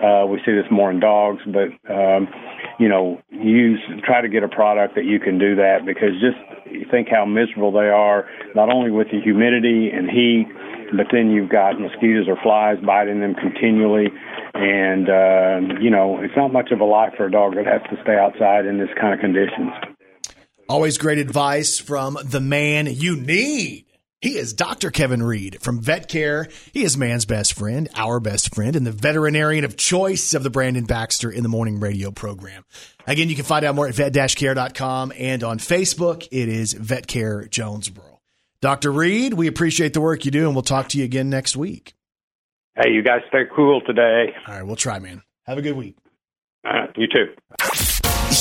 uh, 0.04 0.26
we 0.28 0.40
see 0.46 0.52
this 0.52 0.70
more 0.70 0.92
in 0.92 1.00
dogs, 1.00 1.42
but 1.48 1.72
um, 1.90 2.28
you 2.80 2.90
know, 2.90 3.22
use 3.30 3.80
try 4.04 4.22
to 4.22 4.30
get 4.30 4.44
a 4.44 4.50
product 4.50 4.96
that 4.96 5.06
you 5.06 5.20
can 5.20 5.40
do 5.40 5.56
that 5.56 5.86
because 5.86 6.20
just 6.20 6.38
think 6.90 7.08
how 7.10 7.26
miserable 7.26 7.72
they 7.72 7.90
are, 7.90 8.28
not 8.56 8.70
only 8.70 8.92
with 8.92 9.08
the 9.12 9.22
humidity 9.22 9.90
and 9.94 10.10
heat, 10.10 10.48
but 10.96 11.08
then 11.12 11.32
you've 11.32 11.50
got 11.50 11.80
mosquitoes 11.80 12.28
or 12.28 12.38
flies 12.42 12.78
biting 12.86 13.22
them 13.22 13.36
continually, 13.36 14.08
and 14.54 15.10
uh, 15.10 15.80
you 15.82 15.90
know, 15.90 16.20
it's 16.22 16.36
not 16.36 16.52
much 16.52 16.72
of 16.72 16.80
a 16.80 16.86
life 16.86 17.14
for 17.18 17.26
a 17.26 17.32
dog 17.32 17.56
that 17.56 17.66
has 17.66 17.82
to 17.90 18.02
stay 18.04 18.18
outside 18.18 18.66
in 18.66 18.78
this 18.78 18.90
kind 19.00 19.14
of 19.14 19.20
conditions. 19.20 19.72
Always 20.70 20.98
great 20.98 21.18
advice 21.18 21.80
from 21.80 22.18
the 22.24 22.40
man 22.40 22.88
you 22.88 23.18
need. 23.18 23.86
He 24.22 24.38
is 24.38 24.54
Dr. 24.54 24.92
Kevin 24.92 25.24
Reed 25.24 25.58
from 25.62 25.82
Vet 25.82 26.08
Care. 26.08 26.48
He 26.74 26.84
is 26.84 26.96
man's 26.96 27.26
best 27.26 27.54
friend, 27.54 27.90
our 27.96 28.20
best 28.20 28.54
friend, 28.54 28.76
and 28.76 28.86
the 28.86 28.92
veterinarian 28.92 29.66
of 29.66 29.78
choice 29.78 30.36
of 30.36 30.44
the 30.44 30.52
Brandon 30.52 30.86
Baxter 30.86 31.32
in 31.32 31.42
the 31.42 31.50
Morning 31.50 31.80
Radio 31.80 32.12
program. 32.12 32.64
Again, 33.08 33.30
you 33.30 33.36
can 33.36 33.46
find 33.46 33.66
out 33.66 33.74
more 33.74 33.88
at 33.88 33.96
vet-care.com 33.96 35.12
and 35.18 35.44
on 35.44 35.58
Facebook, 35.58 36.28
it 36.32 36.48
is 36.48 36.74
Vet 36.74 37.08
Care 37.08 37.48
Jonesboro. 37.48 38.11
Dr. 38.62 38.92
Reed, 38.92 39.34
we 39.34 39.48
appreciate 39.48 39.94
the 39.94 40.02
work 40.02 40.24
you 40.24 40.32
do, 40.32 40.46
and 40.46 40.56
we'll 40.56 40.62
talk 40.62 40.90
to 40.90 40.98
you 41.00 41.04
again 41.04 41.30
next 41.32 41.58
week. 41.58 41.94
Hey, 42.76 42.92
you 42.92 43.02
guys 43.02 43.22
stay 43.28 43.44
cool 43.56 43.82
today. 43.82 44.34
All 44.48 44.54
right, 44.54 44.64
we'll 44.64 44.76
try, 44.76 45.00
man. 45.00 45.24
Have 45.46 45.58
a 45.58 45.62
good 45.62 45.76
week. 45.76 45.98
Uh, 46.64 46.86
you 46.96 47.08
too. 47.08 47.34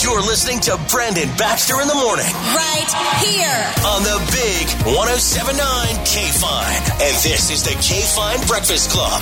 You're 0.04 0.20
listening 0.20 0.60
to 0.60 0.78
Brandon 0.90 1.28
Baxter 1.36 1.80
in 1.80 1.88
the 1.88 1.94
morning 1.94 2.28
Right 2.54 2.90
here. 3.24 3.64
on 3.84 4.02
the 4.04 4.20
big 4.30 4.68
1079 4.94 5.56
K 6.04 6.28
Fine. 6.36 6.82
And 7.00 7.14
this 7.24 7.50
is 7.50 7.64
the 7.64 7.74
K 7.80 8.00
Fine 8.14 8.46
Breakfast 8.46 8.90
Club, 8.90 9.20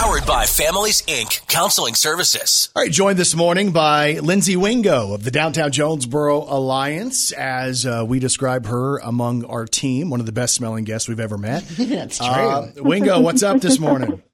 powered 0.00 0.24
by 0.24 0.46
Families 0.46 1.02
Inc. 1.02 1.46
Counseling 1.46 1.94
Services. 1.94 2.70
All 2.74 2.82
right, 2.82 2.90
joined 2.90 3.18
this 3.18 3.34
morning 3.34 3.70
by 3.70 4.14
Lindsay 4.14 4.56
Wingo 4.56 5.12
of 5.12 5.24
the 5.24 5.30
Downtown 5.30 5.70
Jonesboro 5.72 6.44
Alliance, 6.48 7.32
as 7.32 7.84
uh, 7.84 8.02
we 8.08 8.18
describe 8.18 8.64
her 8.64 8.96
among 8.96 9.44
our 9.44 9.66
team, 9.66 10.08
one 10.08 10.18
of 10.18 10.24
the 10.24 10.32
best 10.32 10.54
smelling 10.54 10.84
guests 10.84 11.06
we've 11.06 11.20
ever 11.20 11.36
met. 11.36 11.64
That's 11.78 12.16
true. 12.16 12.26
Uh, 12.26 12.72
Wingo, 12.76 13.20
what's 13.20 13.42
up 13.42 13.60
this 13.60 13.78
morning? 13.78 14.22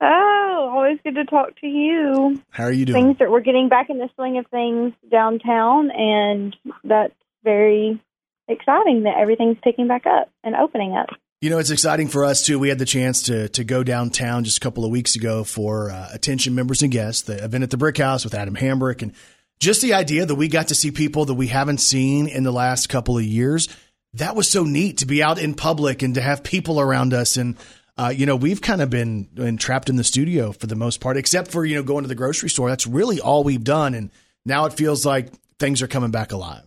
Oh, 0.00 0.70
always 0.74 0.98
good 1.02 1.14
to 1.14 1.24
talk 1.24 1.58
to 1.60 1.66
you. 1.66 2.42
How 2.50 2.64
are 2.64 2.72
you 2.72 2.84
doing? 2.84 3.02
Things 3.02 3.18
that 3.20 3.30
we're 3.30 3.40
getting 3.40 3.70
back 3.70 3.88
in 3.88 3.96
the 3.96 4.10
swing 4.16 4.36
of 4.36 4.46
things 4.48 4.92
downtown, 5.10 5.90
and 5.90 6.54
that's 6.82 7.14
very 7.42 7.98
exciting 8.46 9.04
that 9.04 9.16
everything's 9.16 9.56
picking 9.62 9.88
back 9.88 10.04
up 10.04 10.28
and 10.42 10.54
opening 10.54 10.94
up. 10.94 11.08
You 11.44 11.50
know, 11.50 11.58
it's 11.58 11.68
exciting 11.68 12.08
for 12.08 12.24
us 12.24 12.42
too. 12.42 12.58
We 12.58 12.70
had 12.70 12.78
the 12.78 12.86
chance 12.86 13.24
to 13.24 13.50
to 13.50 13.64
go 13.64 13.84
downtown 13.84 14.44
just 14.44 14.56
a 14.56 14.60
couple 14.60 14.86
of 14.86 14.90
weeks 14.90 15.14
ago 15.14 15.44
for 15.44 15.90
uh, 15.90 16.08
attention 16.10 16.54
members 16.54 16.80
and 16.80 16.90
guests, 16.90 17.20
the 17.20 17.44
event 17.44 17.62
at 17.62 17.68
the 17.68 17.76
Brick 17.76 17.98
House 17.98 18.24
with 18.24 18.32
Adam 18.32 18.54
Hambrick, 18.54 19.02
and 19.02 19.12
just 19.60 19.82
the 19.82 19.92
idea 19.92 20.24
that 20.24 20.36
we 20.36 20.48
got 20.48 20.68
to 20.68 20.74
see 20.74 20.90
people 20.90 21.26
that 21.26 21.34
we 21.34 21.48
haven't 21.48 21.82
seen 21.82 22.28
in 22.28 22.44
the 22.44 22.50
last 22.50 22.88
couple 22.88 23.18
of 23.18 23.24
years. 23.24 23.68
That 24.14 24.34
was 24.34 24.50
so 24.50 24.64
neat 24.64 24.96
to 24.98 25.06
be 25.06 25.22
out 25.22 25.38
in 25.38 25.52
public 25.52 26.00
and 26.00 26.14
to 26.14 26.22
have 26.22 26.44
people 26.44 26.80
around 26.80 27.12
us. 27.12 27.36
And 27.36 27.58
uh, 27.98 28.10
you 28.16 28.24
know, 28.24 28.36
we've 28.36 28.62
kind 28.62 28.80
of 28.80 28.88
been, 28.88 29.24
been 29.24 29.58
trapped 29.58 29.90
in 29.90 29.96
the 29.96 30.02
studio 30.02 30.50
for 30.50 30.66
the 30.66 30.76
most 30.76 31.02
part, 31.02 31.18
except 31.18 31.50
for 31.50 31.66
you 31.66 31.74
know 31.74 31.82
going 31.82 32.04
to 32.04 32.08
the 32.08 32.14
grocery 32.14 32.48
store. 32.48 32.70
That's 32.70 32.86
really 32.86 33.20
all 33.20 33.44
we've 33.44 33.62
done, 33.62 33.92
and 33.92 34.10
now 34.46 34.64
it 34.64 34.72
feels 34.72 35.04
like 35.04 35.30
things 35.58 35.82
are 35.82 35.88
coming 35.88 36.10
back 36.10 36.32
alive. 36.32 36.64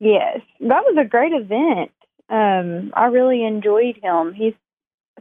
Yes, 0.00 0.40
that 0.60 0.84
was 0.84 0.98
a 1.00 1.08
great 1.08 1.32
event. 1.32 1.92
Um, 2.28 2.92
I 2.94 3.06
really 3.06 3.44
enjoyed 3.44 3.98
him. 4.02 4.34
He's 4.34 4.54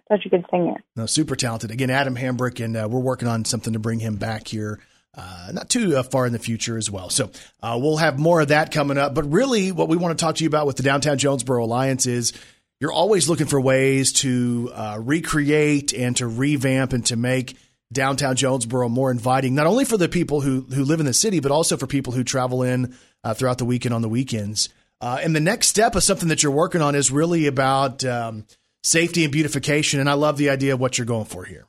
such 0.09 0.25
a 0.25 0.29
good 0.29 0.45
singer. 0.51 0.83
No, 0.95 1.05
super 1.05 1.35
talented. 1.35 1.71
Again, 1.71 1.89
Adam 1.89 2.15
Hambrick, 2.15 2.63
and 2.63 2.75
uh, 2.77 2.87
we're 2.89 2.99
working 2.99 3.27
on 3.27 3.45
something 3.45 3.73
to 3.73 3.79
bring 3.79 3.99
him 3.99 4.15
back 4.15 4.47
here. 4.47 4.79
Uh, 5.15 5.49
not 5.51 5.69
too 5.69 5.97
uh, 5.97 6.03
far 6.03 6.27
in 6.27 6.33
the 6.33 6.39
future 6.39 6.77
as 6.77 6.91
well. 6.91 7.09
So 7.09 7.31
uh, 7.63 7.77
we'll 7.81 7.97
have 7.97 8.19
more 8.19 8.41
of 8.41 8.49
that 8.49 8.71
coming 8.71 8.97
up. 8.97 9.15
But 9.15 9.31
really, 9.31 9.71
what 9.71 9.89
we 9.89 9.97
want 9.97 10.17
to 10.17 10.23
talk 10.23 10.35
to 10.35 10.43
you 10.43 10.47
about 10.47 10.67
with 10.67 10.77
the 10.77 10.83
Downtown 10.83 11.17
Jonesboro 11.17 11.63
Alliance 11.63 12.05
is 12.05 12.33
you're 12.79 12.91
always 12.91 13.27
looking 13.27 13.47
for 13.47 13.59
ways 13.59 14.13
to 14.13 14.71
uh, 14.73 14.99
recreate 15.01 15.91
and 15.93 16.15
to 16.17 16.27
revamp 16.27 16.93
and 16.93 17.03
to 17.07 17.15
make 17.15 17.57
downtown 17.91 18.35
Jonesboro 18.35 18.89
more 18.89 19.09
inviting, 19.09 19.55
not 19.55 19.65
only 19.65 19.85
for 19.85 19.97
the 19.97 20.09
people 20.09 20.41
who 20.41 20.61
who 20.61 20.83
live 20.83 20.99
in 20.99 21.05
the 21.05 21.13
city, 21.13 21.39
but 21.39 21.51
also 21.51 21.77
for 21.77 21.87
people 21.87 22.13
who 22.13 22.23
travel 22.23 22.61
in 22.61 22.95
uh, 23.23 23.33
throughout 23.33 23.57
the 23.57 23.65
weekend 23.65 23.95
on 23.95 24.01
the 24.03 24.09
weekends. 24.09 24.69
Uh, 24.99 25.19
and 25.21 25.35
the 25.35 25.39
next 25.39 25.67
step 25.67 25.95
of 25.95 26.03
something 26.03 26.29
that 26.29 26.41
you're 26.41 26.51
working 26.51 26.81
on 26.81 26.95
is 26.95 27.11
really 27.11 27.45
about 27.45 28.03
um, 28.03 28.45
safety 28.83 29.23
and 29.23 29.31
beautification. 29.31 29.99
And 29.99 30.09
I 30.09 30.13
love 30.13 30.37
the 30.37 30.49
idea 30.49 30.73
of 30.73 30.79
what 30.79 30.97
you're 30.97 31.05
going 31.05 31.25
for 31.25 31.43
here. 31.43 31.67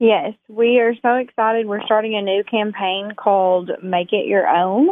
Yes, 0.00 0.34
we 0.48 0.78
are 0.78 0.94
so 1.02 1.14
excited. 1.14 1.66
We're 1.66 1.84
starting 1.84 2.14
a 2.14 2.22
new 2.22 2.44
campaign 2.44 3.12
called 3.16 3.70
Make 3.82 4.12
It 4.12 4.26
Your 4.26 4.46
Own. 4.46 4.90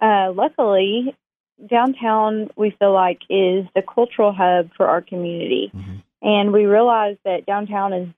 Uh, 0.00 0.32
luckily, 0.32 1.16
downtown, 1.68 2.50
we 2.56 2.70
feel 2.78 2.92
like, 2.92 3.22
is 3.28 3.66
the 3.74 3.82
cultural 3.82 4.32
hub 4.32 4.70
for 4.76 4.86
our 4.86 5.00
community. 5.00 5.72
and 6.22 6.52
we 6.52 6.66
realized 6.66 7.18
that 7.24 7.44
downtown 7.44 7.92
is 7.92 8.08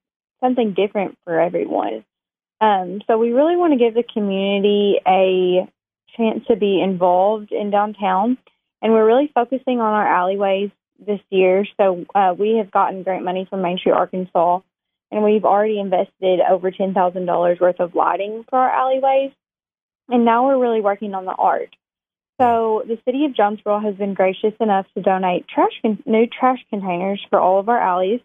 something 0.41 0.75
different 0.75 1.17
for 1.25 1.41
everyone. 1.41 2.05
Um, 2.61 3.01
so 3.07 3.19
we 3.19 3.31
really 3.31 3.57
want 3.57 3.73
to 3.73 3.79
give 3.79 3.95
the 3.95 4.03
community 4.03 5.01
a 5.07 5.69
chance 6.19 6.45
to 6.49 6.57
be 6.57 6.83
involved 6.83 7.53
in 7.53 7.71
downtown, 7.71 8.37
and 8.83 8.93
we're 8.93 9.07
really 9.07 9.31
focusing 9.35 9.81
on 9.81 9.95
our 9.95 10.07
alleyways 10.07 10.71
this 10.99 11.21
year. 11.31 11.65
So 11.79 12.05
uh, 12.15 12.35
we 12.39 12.57
have 12.59 12.71
gotten 12.71 13.05
grant 13.05 13.25
money 13.25 13.47
from 13.49 13.63
Main 13.63 13.79
Street 13.79 13.93
Arkansas, 13.93 14.61
and 15.11 15.25
we've 15.25 15.45
already 15.45 15.79
invested 15.79 16.41
over 16.41 16.71
ten 16.71 16.93
thousand 16.93 17.25
dollars 17.25 17.59
worth 17.61 17.81
of 17.81 17.95
lighting 17.95 18.45
for 18.51 18.59
our 18.59 18.71
alleyways, 18.71 19.33
and 20.09 20.25
now 20.25 20.47
we're 20.47 20.59
really 20.59 20.83
working 20.83 21.15
on 21.15 21.25
the 21.25 21.33
art. 21.33 21.75
So 22.41 22.85
the 22.87 22.99
city 23.05 23.25
of 23.25 23.35
Jonesboro 23.35 23.81
has 23.81 23.97
been 23.97 24.15
gracious 24.15 24.55
enough 24.61 24.87
to 24.95 25.03
donate 25.03 25.49
trash 25.49 25.73
con- 25.83 26.03
new 26.07 26.27
trash 26.27 26.61
containers 26.71 27.25
for 27.31 27.41
all 27.41 27.59
of 27.59 27.69
our 27.69 27.81
alleys, 27.81 28.21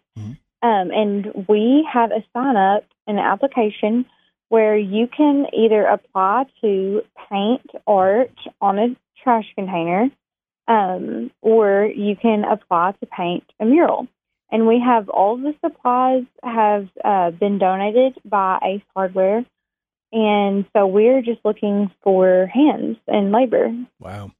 um, 0.62 0.90
and 0.92 1.46
we 1.48 1.88
have 1.92 2.10
a 2.10 2.24
sign 2.32 2.56
up, 2.56 2.84
an 3.06 3.18
application 3.18 4.06
where 4.48 4.76
you 4.76 5.06
can 5.06 5.46
either 5.52 5.84
apply 5.84 6.44
to 6.60 7.02
paint 7.30 7.70
art 7.86 8.32
on 8.60 8.78
a 8.78 8.96
trash 9.22 9.46
container, 9.54 10.10
um, 10.68 11.30
or 11.40 11.86
you 11.86 12.16
can 12.16 12.44
apply 12.44 12.92
to 13.00 13.06
paint 13.06 13.44
a 13.60 13.64
mural. 13.64 14.06
And 14.50 14.66
we 14.68 14.80
have 14.84 15.08
all 15.08 15.36
the 15.36 15.54
supplies 15.64 16.24
have 16.42 16.88
uh, 17.04 17.30
been 17.30 17.58
donated 17.58 18.18
by 18.24 18.58
Ace 18.62 18.82
Hardware, 18.94 19.44
and 20.12 20.64
so 20.72 20.86
we're 20.86 21.22
just 21.22 21.40
looking 21.44 21.90
for 22.02 22.46
hands 22.46 22.98
and 23.08 23.32
labor. 23.32 23.74
Wow. 23.98 24.30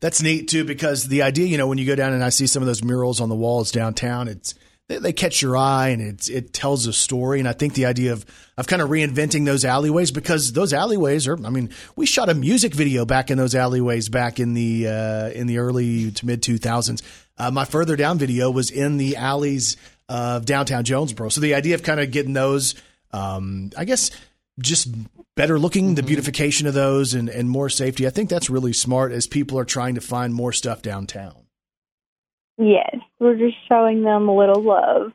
That's 0.00 0.20
neat 0.20 0.48
too, 0.48 0.64
because 0.64 1.04
the 1.04 1.22
idea, 1.22 1.46
you 1.46 1.56
know, 1.56 1.68
when 1.68 1.78
you 1.78 1.86
go 1.86 1.94
down 1.94 2.12
and 2.12 2.24
I 2.24 2.30
see 2.30 2.48
some 2.48 2.60
of 2.60 2.66
those 2.66 2.82
murals 2.82 3.20
on 3.20 3.28
the 3.28 3.36
walls 3.36 3.70
downtown, 3.70 4.26
it's 4.26 4.54
they, 4.98 5.12
catch 5.12 5.42
your 5.42 5.56
eye 5.56 5.88
and 5.88 6.02
it's 6.02 6.28
it 6.28 6.52
tells 6.52 6.86
a 6.86 6.92
story. 6.92 7.38
And 7.38 7.48
I 7.48 7.52
think 7.52 7.74
the 7.74 7.86
idea 7.86 8.12
of 8.12 8.24
of 8.56 8.66
kind 8.66 8.82
of 8.82 8.88
reinventing 8.88 9.44
those 9.44 9.64
alleyways 9.64 10.10
because 10.10 10.52
those 10.52 10.72
alleyways 10.72 11.26
are, 11.26 11.36
I 11.44 11.50
mean, 11.50 11.70
we 11.96 12.06
shot 12.06 12.28
a 12.28 12.34
music 12.34 12.74
video 12.74 13.04
back 13.04 13.30
in 13.30 13.38
those 13.38 13.54
alleyways 13.54 14.08
back 14.08 14.40
in 14.40 14.54
the 14.54 14.88
uh, 14.88 15.28
in 15.30 15.46
the 15.46 15.58
early 15.58 16.10
to 16.12 16.26
mid 16.26 16.42
two 16.42 16.58
thousands. 16.58 17.02
Uh, 17.38 17.50
my 17.50 17.64
further 17.64 17.96
down 17.96 18.18
video 18.18 18.50
was 18.50 18.70
in 18.70 18.98
the 18.98 19.16
alleys 19.16 19.76
of 20.08 20.44
downtown 20.44 20.84
Jonesboro. 20.84 21.30
So 21.30 21.40
the 21.40 21.54
idea 21.54 21.74
of 21.74 21.82
kind 21.82 21.98
of 21.98 22.10
getting 22.10 22.34
those, 22.34 22.74
um, 23.12 23.70
I 23.76 23.84
guess, 23.84 24.10
just 24.60 24.88
better 25.34 25.58
looking, 25.58 25.94
the 25.94 26.02
beautification 26.02 26.66
of 26.66 26.74
those 26.74 27.14
and, 27.14 27.28
and 27.28 27.48
more 27.48 27.68
safety. 27.68 28.06
I 28.06 28.10
think 28.10 28.28
that's 28.28 28.50
really 28.50 28.72
smart 28.72 29.12
as 29.12 29.26
people 29.26 29.58
are 29.58 29.64
trying 29.64 29.94
to 29.94 30.00
find 30.00 30.34
more 30.34 30.52
stuff 30.52 30.82
downtown. 30.82 31.41
Yes, 32.58 32.96
we're 33.18 33.36
just 33.36 33.56
showing 33.68 34.02
them 34.02 34.28
a 34.28 34.36
little 34.36 34.62
love. 34.62 35.12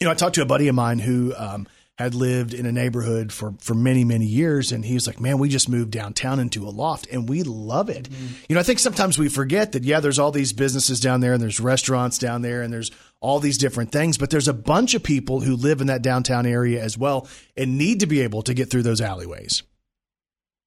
You 0.00 0.06
know, 0.06 0.10
I 0.10 0.14
talked 0.14 0.34
to 0.34 0.42
a 0.42 0.46
buddy 0.46 0.68
of 0.68 0.74
mine 0.74 0.98
who 0.98 1.34
um, 1.36 1.66
had 1.98 2.14
lived 2.14 2.52
in 2.52 2.66
a 2.66 2.72
neighborhood 2.72 3.32
for, 3.32 3.54
for 3.58 3.74
many, 3.74 4.04
many 4.04 4.26
years. 4.26 4.70
And 4.70 4.84
he 4.84 4.94
was 4.94 5.06
like, 5.06 5.18
man, 5.18 5.38
we 5.38 5.48
just 5.48 5.68
moved 5.68 5.90
downtown 5.90 6.38
into 6.38 6.68
a 6.68 6.70
loft 6.70 7.06
and 7.10 7.28
we 7.28 7.42
love 7.42 7.88
it. 7.88 8.08
You 8.48 8.54
know, 8.54 8.60
I 8.60 8.64
think 8.64 8.78
sometimes 8.78 9.18
we 9.18 9.30
forget 9.30 9.72
that, 9.72 9.84
yeah, 9.84 10.00
there's 10.00 10.18
all 10.18 10.30
these 10.30 10.52
businesses 10.52 11.00
down 11.00 11.20
there 11.20 11.32
and 11.32 11.42
there's 11.42 11.58
restaurants 11.58 12.18
down 12.18 12.42
there 12.42 12.60
and 12.60 12.72
there's 12.72 12.90
all 13.20 13.40
these 13.40 13.56
different 13.56 13.92
things, 13.92 14.18
but 14.18 14.28
there's 14.28 14.48
a 14.48 14.52
bunch 14.52 14.94
of 14.94 15.02
people 15.02 15.40
who 15.40 15.56
live 15.56 15.80
in 15.80 15.86
that 15.86 16.02
downtown 16.02 16.44
area 16.44 16.82
as 16.82 16.98
well 16.98 17.26
and 17.56 17.78
need 17.78 18.00
to 18.00 18.06
be 18.06 18.20
able 18.20 18.42
to 18.42 18.52
get 18.52 18.70
through 18.70 18.82
those 18.82 19.00
alleyways. 19.00 19.62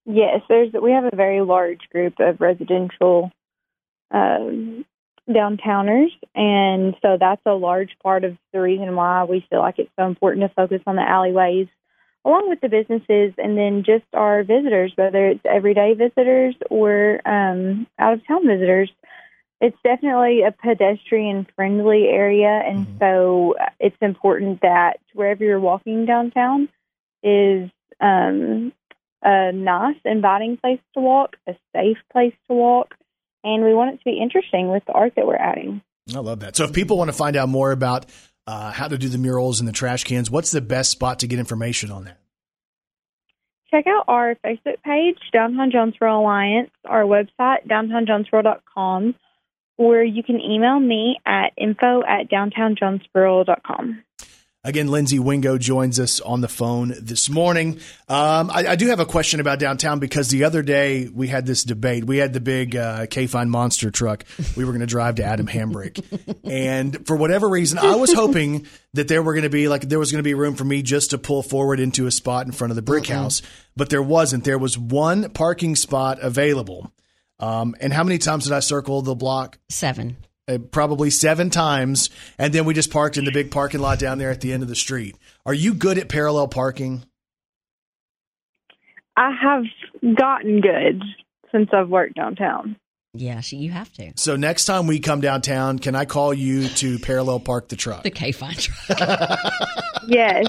Yes, 0.05 0.41
there's 0.49 0.73
we 0.73 0.91
have 0.91 1.03
a 1.03 1.15
very 1.15 1.41
large 1.41 1.81
group 1.91 2.15
of 2.19 2.41
residential 2.41 3.31
um, 4.09 4.83
downtowners, 5.29 6.11
and 6.35 6.95
so 7.01 7.17
that's 7.19 7.41
a 7.45 7.53
large 7.53 7.95
part 8.01 8.23
of 8.23 8.37
the 8.53 8.59
reason 8.59 8.95
why 8.95 9.23
we 9.23 9.45
feel 9.49 9.59
like 9.59 9.79
it's 9.79 9.91
so 9.97 10.05
important 10.05 10.47
to 10.47 10.53
focus 10.55 10.81
on 10.87 10.95
the 10.95 11.07
alleyways, 11.07 11.67
along 12.25 12.49
with 12.49 12.61
the 12.61 12.69
businesses, 12.69 13.33
and 13.37 13.57
then 13.57 13.83
just 13.83 14.05
our 14.13 14.43
visitors, 14.43 14.91
whether 14.95 15.27
it's 15.27 15.45
everyday 15.45 15.93
visitors 15.93 16.55
or 16.69 17.21
um, 17.25 17.87
out 17.97 18.13
of 18.13 18.25
town 18.27 18.45
visitors. 18.47 18.91
It's 19.61 19.77
definitely 19.83 20.43
a 20.43 20.51
pedestrian 20.51 21.45
friendly 21.55 22.07
area, 22.07 22.61
and 22.65 22.87
so 22.99 23.55
it's 23.79 23.97
important 24.01 24.61
that 24.61 24.99
wherever 25.13 25.43
you're 25.43 25.59
walking 25.59 26.05
downtown 26.05 26.69
is 27.23 27.69
um, 27.99 28.71
a 29.21 29.51
nice, 29.51 29.97
inviting 30.05 30.57
place 30.57 30.79
to 30.93 31.01
walk, 31.01 31.35
a 31.47 31.55
safe 31.75 31.97
place 32.11 32.33
to 32.47 32.53
walk, 32.53 32.95
and 33.43 33.63
we 33.63 33.73
want 33.73 33.93
it 33.93 33.97
to 33.97 34.03
be 34.05 34.19
interesting 34.21 34.69
with 34.69 34.83
the 34.85 34.93
art 34.93 35.13
that 35.15 35.25
we're 35.25 35.35
adding. 35.35 35.81
I 36.15 36.19
love 36.19 36.39
that. 36.39 36.55
So 36.55 36.63
if 36.63 36.73
people 36.73 36.97
want 36.97 37.09
to 37.09 37.15
find 37.15 37.35
out 37.35 37.49
more 37.49 37.71
about 37.71 38.05
uh, 38.47 38.71
how 38.71 38.87
to 38.87 38.97
do 38.97 39.09
the 39.09 39.17
murals 39.17 39.59
and 39.59 39.67
the 39.67 39.73
trash 39.73 40.03
cans, 40.03 40.31
what's 40.31 40.51
the 40.51 40.61
best 40.61 40.91
spot 40.91 41.19
to 41.19 41.27
get 41.27 41.39
information 41.39 41.91
on 41.91 42.05
that? 42.05 42.17
Check 43.71 43.85
out 43.85 44.05
our 44.07 44.35
Facebook 44.43 44.81
page, 44.83 45.17
Downtown 45.31 45.69
Jonesboro 45.71 46.21
Alliance, 46.21 46.71
our 46.85 47.03
website, 47.03 47.67
downtownjonesboro.com, 47.67 49.13
or 49.77 50.01
you 50.01 50.23
can 50.23 50.41
email 50.41 50.79
me 50.79 51.19
at 51.25 51.53
info 51.55 52.01
at 52.03 52.31
downtownjonesboro.com. 52.31 54.03
Again, 54.65 54.89
Lindsay 54.89 55.19
Wingo 55.19 55.57
joins 55.57 56.01
us 56.01 56.19
on 56.19 56.41
the 56.41 56.49
phone 56.49 56.93
this 56.99 57.29
morning. 57.29 57.79
Um, 58.09 58.51
I, 58.51 58.65
I 58.67 58.75
do 58.75 58.87
have 58.87 58.99
a 58.99 59.05
question 59.05 59.39
about 59.39 59.57
downtown 59.57 59.99
because 59.99 60.27
the 60.27 60.43
other 60.43 60.61
day 60.61 61.07
we 61.07 61.29
had 61.29 61.45
this 61.45 61.63
debate. 61.63 62.03
We 62.03 62.17
had 62.17 62.33
the 62.33 62.41
big 62.41 62.75
uh, 62.75 63.05
K-Fine 63.05 63.49
monster 63.49 63.89
truck. 63.89 64.25
We 64.57 64.65
were 64.65 64.71
going 64.71 64.81
to 64.81 64.85
drive 64.85 65.15
to 65.15 65.23
Adam 65.23 65.47
Hambrick, 65.47 66.03
and 66.43 67.07
for 67.07 67.15
whatever 67.15 67.47
reason, 67.47 67.77
I 67.77 67.95
was 67.95 68.11
hoping 68.11 68.67
that 68.95 69.07
there 69.07 69.23
were 69.23 69.31
going 69.31 69.43
to 69.43 69.49
be 69.49 69.69
like 69.69 69.83
there 69.83 69.97
was 69.97 70.11
going 70.11 70.19
to 70.19 70.27
be 70.27 70.33
room 70.33 70.55
for 70.55 70.65
me 70.65 70.81
just 70.81 71.11
to 71.11 71.17
pull 71.17 71.41
forward 71.41 71.79
into 71.79 72.05
a 72.05 72.11
spot 72.11 72.45
in 72.45 72.51
front 72.51 72.71
of 72.71 72.75
the 72.75 72.81
brick 72.81 73.07
house, 73.07 73.41
but 73.77 73.89
there 73.89 74.03
wasn't. 74.03 74.43
There 74.43 74.59
was 74.59 74.77
one 74.77 75.29
parking 75.29 75.77
spot 75.77 76.19
available. 76.21 76.91
Um, 77.39 77.77
and 77.79 77.93
how 77.93 78.03
many 78.03 78.17
times 78.17 78.43
did 78.43 78.51
I 78.51 78.59
circle 78.59 79.01
the 79.03 79.15
block? 79.15 79.57
Seven. 79.69 80.17
Uh, 80.49 80.57
probably 80.57 81.09
seven 81.09 81.49
times, 81.49 82.09
and 82.37 82.51
then 82.53 82.65
we 82.65 82.73
just 82.73 82.91
parked 82.91 83.17
in 83.17 83.25
the 83.25 83.31
big 83.31 83.51
parking 83.51 83.79
lot 83.79 83.99
down 83.99 84.17
there 84.17 84.31
at 84.31 84.41
the 84.41 84.51
end 84.51 84.63
of 84.63 84.69
the 84.69 84.75
street. 84.75 85.15
Are 85.45 85.53
you 85.53 85.73
good 85.73 85.97
at 85.97 86.09
parallel 86.09 86.47
parking? 86.47 87.03
I 89.15 89.31
have 89.41 90.15
gotten 90.15 90.61
good 90.61 91.03
since 91.51 91.69
I've 91.73 91.89
worked 91.89 92.15
downtown. 92.15 92.77
Yeah, 93.13 93.39
she, 93.41 93.57
you 93.57 93.71
have 93.71 93.91
to. 93.93 94.11
So 94.17 94.35
next 94.35 94.65
time 94.65 94.85
we 94.85 94.99
come 94.99 95.19
downtown, 95.19 95.79
can 95.79 95.95
I 95.95 96.05
call 96.05 96.31
you 96.33 96.67
to 96.67 96.99
parallel 96.99 97.39
park 97.39 97.67
the 97.67 97.75
truck? 97.75 98.03
The 98.03 98.11
K 98.11 98.31
fine 98.31 98.55
truck. 98.55 99.39
Yes. 100.07 100.47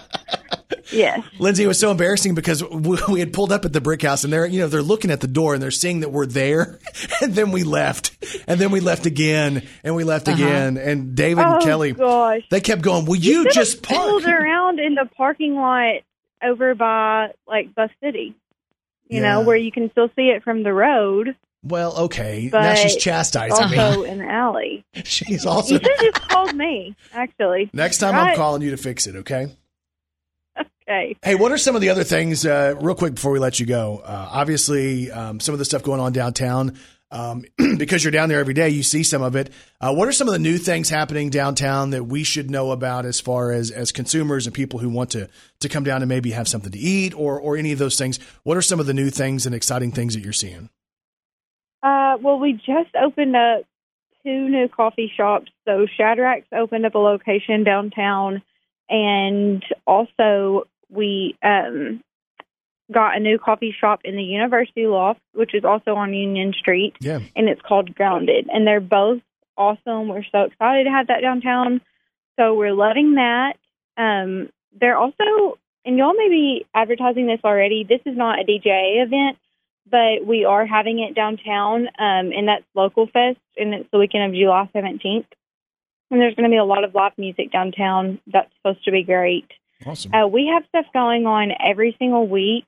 yes. 0.91 1.21
Lindsay, 1.39 1.65
it 1.65 1.67
was 1.67 1.79
so 1.79 1.91
embarrassing 1.91 2.35
because 2.35 2.65
we 2.65 2.99
we 3.11 3.21
had 3.21 3.33
pulled 3.35 3.53
up 3.53 3.67
at 3.67 3.75
the 3.75 3.81
brick 3.81 4.01
house 4.01 4.25
and 4.25 4.33
they're, 4.33 4.47
you 4.47 4.61
know, 4.61 4.69
they're 4.69 4.81
looking 4.81 5.11
at 5.11 5.21
the 5.21 5.27
door 5.27 5.53
and 5.53 5.63
they're 5.63 5.71
seeing 5.71 6.01
that 6.01 6.11
we're 6.11 6.25
there. 6.27 6.79
And 7.21 7.35
then 7.35 7.51
we 7.51 7.63
left. 7.65 8.17
And 8.49 8.59
then 8.59 8.71
we 8.71 8.81
left 8.81 9.05
again 9.05 9.67
and 9.85 9.95
we 9.95 10.05
left 10.05 10.29
Uh-huh. 10.29 10.43
again. 10.43 10.79
And 10.79 11.15
David 11.15 11.45
and 11.45 11.55
Oh, 11.57 11.67
Kelly, 11.67 11.93
gosh. 11.93 12.43
they 12.51 12.61
kept 12.63 12.81
going, 12.81 13.05
Will 13.05 13.17
you, 13.17 13.39
could've 13.43 13.53
just 13.55 13.83
park? 13.83 14.01
pulled 14.01 14.25
around 14.25 14.81
in 14.81 14.95
the 14.95 15.05
parking 15.17 15.57
lot 15.57 15.97
over 16.43 16.75
by 16.75 17.33
like 17.47 17.75
Bus 17.75 17.91
City, 18.03 18.35
you 19.09 19.21
know, 19.21 19.43
where 19.43 19.57
you 19.57 19.71
can 19.73 19.91
still 19.91 20.09
see 20.17 20.29
it 20.31 20.43
from 20.43 20.63
the 20.63 20.73
road. 20.73 21.37
Well, 21.63 21.95
okay. 22.05 22.49
But 22.51 22.63
now 22.63 22.75
she's 22.75 22.97
chastising 22.97 23.53
also 23.79 24.03
me. 24.03 24.09
in 24.09 24.19
the 24.19 24.25
alley. 24.25 24.85
She's 25.05 25.45
You 25.45 25.51
also. 25.51 25.75
should 25.75 25.85
just 26.01 26.29
called 26.29 26.55
me, 26.55 26.97
actually. 27.13 27.71
Next 27.73 27.99
time 27.99 28.15
I'm 28.15 28.35
calling 28.37 28.63
you 28.63 28.71
to 28.71 28.77
fix 28.79 29.07
it, 29.07 29.17
okay? 29.17 29.55
Okay. 30.89 31.17
Hey, 31.23 31.35
what 31.37 31.53
are 31.53 31.59
some 31.59 31.77
of 31.77 31.83
the 31.83 31.91
other 31.91 32.03
things, 32.03 32.45
uh, 32.45 32.75
real 32.81 32.95
quick 32.97 33.15
before 33.15 33.31
we 33.31 33.39
let 33.39 33.61
you 33.61 33.67
go? 33.67 34.03
Uh, 34.05 34.29
obviously, 34.33 35.11
um, 35.11 35.39
some 35.39 35.53
of 35.53 35.59
the 35.61 35.65
stuff 35.65 35.83
going 35.85 36.01
on 36.01 36.13
downtown, 36.13 36.77
um, 37.13 37.45
because 37.79 38.03
you're 38.03 38.11
down 38.11 38.29
there 38.29 38.41
every 38.41 38.55
day, 38.55 38.71
you 38.71 38.83
see 38.83 39.03
some 39.05 39.23
of 39.23 39.37
it. 39.37 39.51
Uh, 39.81 39.93
what 39.95 40.09
are 40.09 40.13
some 40.13 40.27
of 40.27 40.33
the 40.33 40.39
new 40.41 40.59
things 40.59 40.89
happening 40.89 41.31
downtown 41.31 41.91
that 41.91 42.05
we 42.05 42.25
should 42.25 42.51
know 42.51 42.73
about 42.73 43.05
as 43.05 43.21
far 43.21 43.53
as, 43.53 43.71
as 43.71 43.93
consumers 43.93 44.47
and 44.47 44.55
people 44.55 44.81
who 44.81 44.89
want 44.89 45.11
to, 45.11 45.29
to 45.61 45.69
come 45.69 45.85
down 45.85 46.03
and 46.03 46.09
maybe 46.09 46.31
have 46.33 46.49
something 46.49 46.73
to 46.73 46.79
eat 46.79 47.15
or, 47.15 47.39
or 47.39 47.57
any 47.57 47.71
of 47.71 47.79
those 47.79 47.97
things? 47.99 48.19
What 48.43 48.57
are 48.57 48.63
some 48.63 48.81
of 48.81 48.87
the 48.87 48.95
new 48.95 49.11
things 49.11 49.47
and 49.47 49.55
exciting 49.55 49.93
things 49.93 50.15
that 50.15 50.21
you're 50.25 50.33
seeing? 50.33 50.71
Uh, 51.83 52.17
well, 52.21 52.39
we 52.39 52.53
just 52.55 52.95
opened 53.01 53.35
up 53.37 53.63
two 54.25 54.49
new 54.49 54.69
coffee 54.69 55.11
shops. 55.15 55.51
So 55.67 55.87
Shadrack's 55.97 56.49
opened 56.53 56.85
up 56.87 56.95
a 56.95 56.99
location 56.99 57.65
downtown, 57.65 58.43
and 58.89 59.65
also 59.87 60.65
we 60.91 61.37
um, 61.43 62.03
got 62.93 63.17
a 63.17 63.21
new 63.21 63.39
coffee 63.39 63.75
shop 63.79 64.01
in 64.05 64.17
the 64.17 64.23
University 64.23 64.87
Loft, 64.87 65.21
which 65.33 65.55
is 65.55 65.65
also 65.65 65.95
on 65.95 66.13
Union 66.13 66.53
Street, 66.53 66.95
Yeah. 67.01 67.21
and 67.37 67.49
it's 67.49 67.63
called 67.63 67.95
Grounded. 67.95 68.49
And 68.53 68.67
they're 68.67 68.81
both 68.81 69.23
awesome. 69.57 70.09
We're 70.09 70.25
so 70.33 70.43
excited 70.43 70.85
to 70.85 70.91
have 70.91 71.07
that 71.07 71.21
downtown. 71.23 71.81
So 72.39 72.55
we're 72.55 72.73
loving 72.75 73.15
that. 73.15 73.55
Um, 73.97 74.49
they're 74.79 74.97
also, 74.97 75.59
and 75.85 75.97
y'all 75.99 76.15
may 76.15 76.29
be 76.29 76.67
advertising 76.75 77.27
this 77.27 77.41
already. 77.45 77.85
This 77.85 78.01
is 78.07 78.17
not 78.17 78.39
a 78.41 78.45
DJ 78.45 79.03
event, 79.05 79.39
but 79.91 80.25
we 80.25 80.45
are 80.45 80.67
having 80.67 81.01
it 81.01 81.15
downtown, 81.15 81.87
um, 81.99 82.33
and 82.33 82.49
that's 82.49 82.65
Local 82.75 83.07
Fest, 83.07 83.39
and 83.57 83.75
it's 83.75 83.91
the 83.91 83.99
weekend 83.99 84.25
of 84.25 84.33
July 84.33 84.69
17th. 84.75 85.27
and 86.11 86.21
there's 86.21 86.35
going 86.35 86.49
to 86.49 86.53
be 86.53 86.59
a 86.59 86.65
lot 86.65 86.85
of 86.85 86.95
live 86.95 87.13
music 87.19 87.53
downtown. 87.53 88.21
That's 88.27 88.51
supposed 88.57 88.85
to 88.85 88.91
be 88.91 89.03
great. 89.03 89.47
Awesome. 89.87 90.15
Uh, 90.15 90.27
we 90.27 90.51
have 90.53 90.65
stuff 90.69 90.87
going 90.93 91.27
on 91.27 91.53
every 91.59 91.97
single 91.99 92.27
week, 92.27 92.67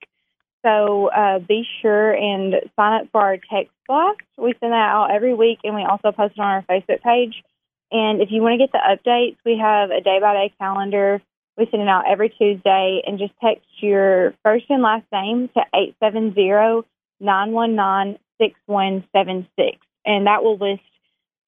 so 0.65 1.09
uh, 1.09 1.39
be 1.41 1.65
sure 1.81 2.13
and 2.13 2.55
sign 2.77 3.03
up 3.03 3.09
for 3.13 3.21
our 3.21 3.37
text 3.37 3.73
blast. 3.87 4.21
We 4.39 4.55
send 4.61 4.73
that 4.73 4.89
out 4.89 5.11
every 5.11 5.35
week, 5.35 5.59
and 5.65 5.75
we 5.75 5.83
also 5.83 6.13
post 6.13 6.35
it 6.37 6.41
on 6.41 6.47
our 6.47 6.63
Facebook 6.63 7.03
page. 7.03 7.43
And 7.91 8.23
if 8.23 8.31
you 8.31 8.41
want 8.41 8.55
to 8.55 8.59
get 8.59 8.73
the 8.73 8.79
updates, 8.79 9.37
we 9.45 9.59
have 9.59 9.91
a 9.91 10.01
day 10.01 10.19
by 10.21 10.33
day 10.35 10.55
calendar. 10.59 11.21
We 11.59 11.69
send 11.71 11.83
it 11.83 11.89
out 11.89 12.05
every 12.11 12.31
Tuesday, 12.31 13.03
and 13.07 13.19
just 13.19 13.35
text 13.43 13.67
your 13.81 14.33
first 14.43 14.65
and 14.71 14.83
last 14.83 15.05
name 15.13 15.51
to 15.55 15.63
eight 15.75 15.95
seven 16.01 16.33
zero 16.35 16.87
nine 17.23 17.53
one 17.53 17.75
nine 17.75 18.19
six 18.41 18.59
one 18.67 19.05
seven 19.17 19.47
six, 19.59 19.79
and 20.05 20.27
that 20.27 20.43
will 20.43 20.59
list 20.59 20.83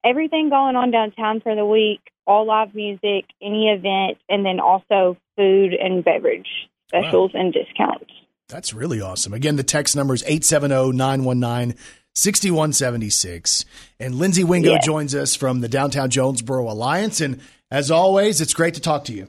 everything 0.03 0.49
going 0.49 0.75
on 0.75 0.89
downtown 0.91 1.41
for 1.41 1.55
the 1.55 1.65
week, 1.65 1.99
all 2.25 2.45
live 2.47 2.73
music, 2.73 3.25
any 3.41 3.69
event, 3.69 4.17
and 4.29 4.45
then 4.45 4.59
also 4.59 5.17
food 5.35 5.73
and 5.73 6.03
beverage 6.03 6.47
specials 6.87 7.31
and 7.33 7.53
discounts. 7.53 8.11
That's 8.47 8.73
really 8.73 9.01
awesome. 9.01 9.33
Again, 9.33 9.55
the 9.55 9.63
text 9.63 9.95
number 9.95 10.13
is 10.13 10.23
870 10.23 10.95
919 10.95 11.75
6176. 12.13 13.65
And 13.99 14.15
Lindsay 14.15 14.43
Wingo 14.43 14.73
Yeah. 14.73 14.79
joins 14.79 15.13
us 15.15 15.35
from 15.35 15.61
the 15.61 15.67
Downtown 15.67 16.09
Jonesboro 16.09 16.71
Alliance. 16.71 17.19
And 17.21 17.41
as 17.71 17.91
always, 17.91 18.39
it's 18.41 18.53
great 18.53 18.75
to 18.75 18.81
talk 18.81 19.03
to 19.05 19.13
you. 19.13 19.27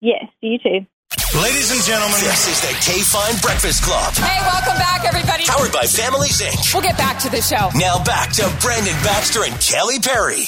Yes, 0.00 0.26
you 0.40 0.58
too. 0.58 0.86
Ladies 1.18 1.70
and 1.70 1.80
gentlemen, 1.84 2.20
this 2.20 2.48
is 2.48 2.60
the 2.60 2.74
K 2.84 3.00
Fine 3.00 3.38
Breakfast 3.40 3.82
Club. 3.82 4.12
Hey, 4.14 4.40
welcome 4.42 4.76
back, 4.76 5.06
everybody. 5.06 5.44
Powered 5.46 5.72
by 5.72 5.84
Families 5.86 6.40
Inc. 6.42 6.74
We'll 6.74 6.82
get 6.82 6.98
back 6.98 7.18
to 7.20 7.30
the 7.30 7.40
show. 7.40 7.70
Now 7.78 8.02
back 8.04 8.30
to 8.32 8.42
Brandon 8.60 8.92
Baxter 9.02 9.42
and 9.44 9.58
Kelly 9.58 10.00
Perry. 10.00 10.44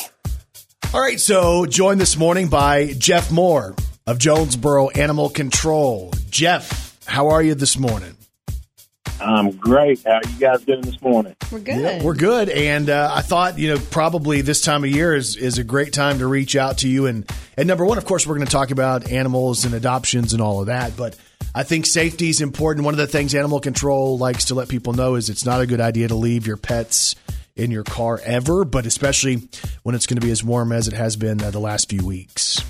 All 0.92 1.00
right, 1.00 1.18
so 1.18 1.64
joined 1.64 1.98
this 1.98 2.16
morning 2.18 2.48
by 2.48 2.92
Jeff 2.98 3.30
Moore 3.32 3.74
of 4.06 4.18
Jonesboro 4.18 4.90
Animal 4.90 5.30
Control. 5.30 6.12
Jeff, 6.28 6.98
how 7.06 7.28
are 7.28 7.42
you 7.42 7.54
this 7.54 7.78
morning? 7.78 8.14
I'm 9.20 9.50
great. 9.52 10.02
How 10.04 10.20
you 10.28 10.38
guys 10.38 10.62
doing 10.62 10.80
this 10.80 11.00
morning? 11.02 11.36
We're 11.52 11.58
Yeah, 11.80 12.02
we're 12.02 12.14
good. 12.14 12.48
And 12.48 12.88
uh, 12.88 13.10
I 13.12 13.22
thought, 13.22 13.58
you 13.58 13.68
know, 13.68 13.80
probably 13.90 14.40
this 14.40 14.62
time 14.62 14.84
of 14.84 14.90
year 14.90 15.14
is, 15.14 15.36
is 15.36 15.58
a 15.58 15.64
great 15.64 15.92
time 15.92 16.18
to 16.18 16.26
reach 16.26 16.56
out 16.56 16.78
to 16.78 16.88
you. 16.88 17.06
And, 17.06 17.30
and 17.56 17.68
number 17.68 17.84
one, 17.84 17.98
of 17.98 18.04
course, 18.04 18.26
we're 18.26 18.36
going 18.36 18.46
to 18.46 18.52
talk 18.52 18.70
about 18.70 19.10
animals 19.10 19.64
and 19.64 19.74
adoptions 19.74 20.32
and 20.32 20.40
all 20.40 20.60
of 20.60 20.66
that. 20.66 20.96
But 20.96 21.16
I 21.54 21.62
think 21.62 21.86
safety 21.86 22.30
is 22.30 22.40
important. 22.40 22.84
One 22.84 22.94
of 22.94 22.98
the 22.98 23.06
things 23.06 23.34
animal 23.34 23.60
control 23.60 24.16
likes 24.16 24.46
to 24.46 24.54
let 24.54 24.68
people 24.68 24.92
know 24.92 25.16
is 25.16 25.28
it's 25.28 25.44
not 25.44 25.60
a 25.60 25.66
good 25.66 25.80
idea 25.80 26.08
to 26.08 26.14
leave 26.14 26.46
your 26.46 26.56
pets 26.56 27.14
in 27.56 27.70
your 27.70 27.84
car 27.84 28.20
ever, 28.24 28.64
but 28.64 28.86
especially 28.86 29.48
when 29.82 29.94
it's 29.94 30.06
going 30.06 30.18
to 30.18 30.24
be 30.26 30.30
as 30.30 30.42
warm 30.42 30.72
as 30.72 30.88
it 30.88 30.94
has 30.94 31.16
been 31.16 31.42
uh, 31.42 31.50
the 31.50 31.60
last 31.60 31.90
few 31.90 32.06
weeks. 32.06 32.64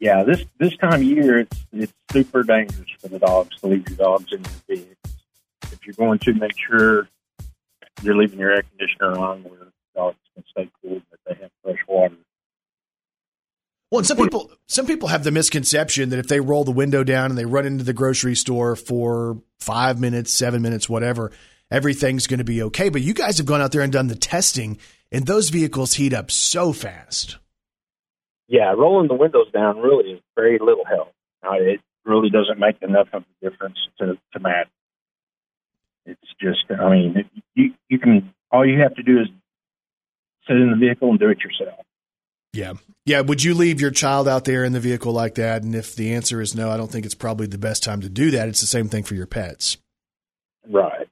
Yeah, 0.00 0.22
this 0.24 0.44
this 0.58 0.74
time 0.78 0.94
of 0.94 1.02
year, 1.02 1.40
it's 1.40 1.66
it's 1.72 1.92
super 2.10 2.42
dangerous 2.42 2.88
for 2.98 3.08
the 3.08 3.18
dogs 3.18 3.56
to 3.60 3.66
leave 3.66 3.86
your 3.88 3.98
dogs 3.98 4.32
in 4.32 4.42
your 4.42 4.52
vehicles. 4.66 4.96
If 5.70 5.86
you're 5.86 5.94
going 5.94 6.18
to 6.20 6.32
make 6.32 6.54
sure 6.58 7.06
you're 8.02 8.16
leaving 8.16 8.38
your 8.38 8.50
air 8.50 8.62
conditioner 8.62 9.18
on 9.18 9.44
where 9.44 9.68
dogs 9.94 10.16
can 10.34 10.44
stay 10.50 10.70
cool, 10.82 11.02
but 11.10 11.20
they 11.26 11.42
have 11.42 11.50
fresh 11.62 11.78
water. 11.86 12.16
Well, 13.90 14.02
some 14.04 14.16
people 14.16 14.50
some 14.68 14.86
people 14.86 15.08
have 15.08 15.22
the 15.22 15.32
misconception 15.32 16.08
that 16.10 16.18
if 16.18 16.28
they 16.28 16.40
roll 16.40 16.64
the 16.64 16.70
window 16.70 17.04
down 17.04 17.30
and 17.30 17.36
they 17.36 17.44
run 17.44 17.66
into 17.66 17.84
the 17.84 17.92
grocery 17.92 18.36
store 18.36 18.76
for 18.76 19.42
five 19.58 20.00
minutes, 20.00 20.32
seven 20.32 20.62
minutes, 20.62 20.88
whatever, 20.88 21.30
everything's 21.70 22.26
going 22.26 22.38
to 22.38 22.44
be 22.44 22.62
okay. 22.62 22.88
But 22.88 23.02
you 23.02 23.12
guys 23.12 23.36
have 23.36 23.46
gone 23.46 23.60
out 23.60 23.72
there 23.72 23.82
and 23.82 23.92
done 23.92 24.06
the 24.06 24.14
testing, 24.14 24.78
and 25.12 25.26
those 25.26 25.50
vehicles 25.50 25.92
heat 25.94 26.14
up 26.14 26.30
so 26.30 26.72
fast. 26.72 27.36
Yeah, 28.50 28.72
rolling 28.72 29.06
the 29.06 29.14
windows 29.14 29.46
down 29.52 29.78
really 29.78 30.10
is 30.10 30.20
very 30.34 30.58
little 30.58 30.84
help. 30.84 31.12
Uh, 31.40 31.52
it 31.52 31.80
really 32.04 32.30
doesn't 32.30 32.58
make 32.58 32.82
enough 32.82 33.06
of 33.12 33.22
a 33.22 33.48
difference 33.48 33.78
to 33.98 34.18
to 34.32 34.40
matter. 34.40 34.68
It's 36.04 36.20
just, 36.40 36.64
I 36.68 36.90
mean, 36.90 37.30
you 37.54 37.74
you 37.88 38.00
can 38.00 38.34
all 38.50 38.66
you 38.66 38.80
have 38.80 38.96
to 38.96 39.04
do 39.04 39.20
is 39.20 39.28
sit 40.48 40.56
in 40.56 40.72
the 40.72 40.76
vehicle 40.76 41.10
and 41.10 41.18
do 41.18 41.28
it 41.28 41.38
yourself. 41.38 41.78
Yeah. 42.52 42.72
Yeah. 43.06 43.20
Would 43.20 43.44
you 43.44 43.54
leave 43.54 43.80
your 43.80 43.92
child 43.92 44.26
out 44.26 44.44
there 44.44 44.64
in 44.64 44.72
the 44.72 44.80
vehicle 44.80 45.12
like 45.12 45.36
that? 45.36 45.62
And 45.62 45.72
if 45.72 45.94
the 45.94 46.12
answer 46.14 46.40
is 46.40 46.52
no, 46.52 46.70
I 46.70 46.76
don't 46.76 46.90
think 46.90 47.06
it's 47.06 47.14
probably 47.14 47.46
the 47.46 47.58
best 47.58 47.84
time 47.84 48.00
to 48.00 48.08
do 48.08 48.32
that. 48.32 48.48
It's 48.48 48.60
the 48.60 48.66
same 48.66 48.88
thing 48.88 49.04
for 49.04 49.14
your 49.14 49.26
pets. 49.26 49.76
Right. 50.68 51.06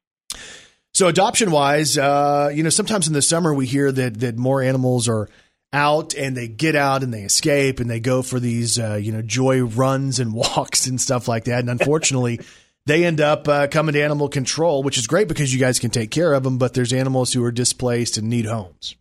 So 0.93 1.07
adoption 1.07 1.53
wise, 1.53 1.97
uh, 1.97 2.51
you 2.53 2.65
know, 2.65 2.71
sometimes 2.71 3.07
in 3.07 3.13
the 3.13 3.23
summer 3.23 3.55
we 3.55 3.67
hear 3.67 3.93
that 3.93 4.19
that 4.19 4.37
more 4.37 4.61
animals 4.61 5.09
are 5.09 5.29
out 5.73 6.15
and 6.15 6.37
they 6.37 6.49
get 6.49 6.75
out 6.75 7.03
and 7.03 7.13
they 7.13 7.23
escape 7.23 7.81
and 7.81 7.91
they 7.91 8.01
go 8.01 8.23
for 8.23 8.41
these 8.41 8.79
uh, 8.79 8.95
you 8.95 9.13
know 9.13 9.23
joy 9.23 9.63
runs 9.63 10.19
and 10.19 10.33
walks 10.57 10.87
and 10.87 11.01
stuff 11.01 11.29
like 11.29 11.45
that. 11.45 11.61
And 11.61 11.71
unfortunately, 11.71 12.41
they 12.87 13.05
end 13.05 13.21
up 13.21 13.49
uh, 13.49 13.67
coming 13.69 13.95
to 13.95 14.03
animal 14.03 14.29
control, 14.29 14.83
which 14.83 14.99
is 14.99 15.07
great 15.07 15.29
because 15.29 15.53
you 15.53 15.61
guys 15.61 15.79
can 15.79 15.91
take 15.91 16.11
care 16.11 16.33
of 16.33 16.43
them. 16.43 16.59
But 16.59 16.75
there's 16.75 16.93
animals 16.93 17.33
who 17.33 17.45
are 17.45 17.53
displaced 17.53 18.17
and 18.17 18.29
need 18.29 18.47
homes. 18.47 18.97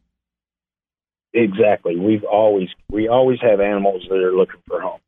Exactly. 1.33 1.97
We've 1.97 2.23
always 2.23 2.69
we 2.89 3.07
always 3.07 3.39
have 3.41 3.59
animals 3.59 4.05
that 4.09 4.15
are 4.15 4.35
looking 4.35 4.61
for 4.67 4.81
homes. 4.81 5.01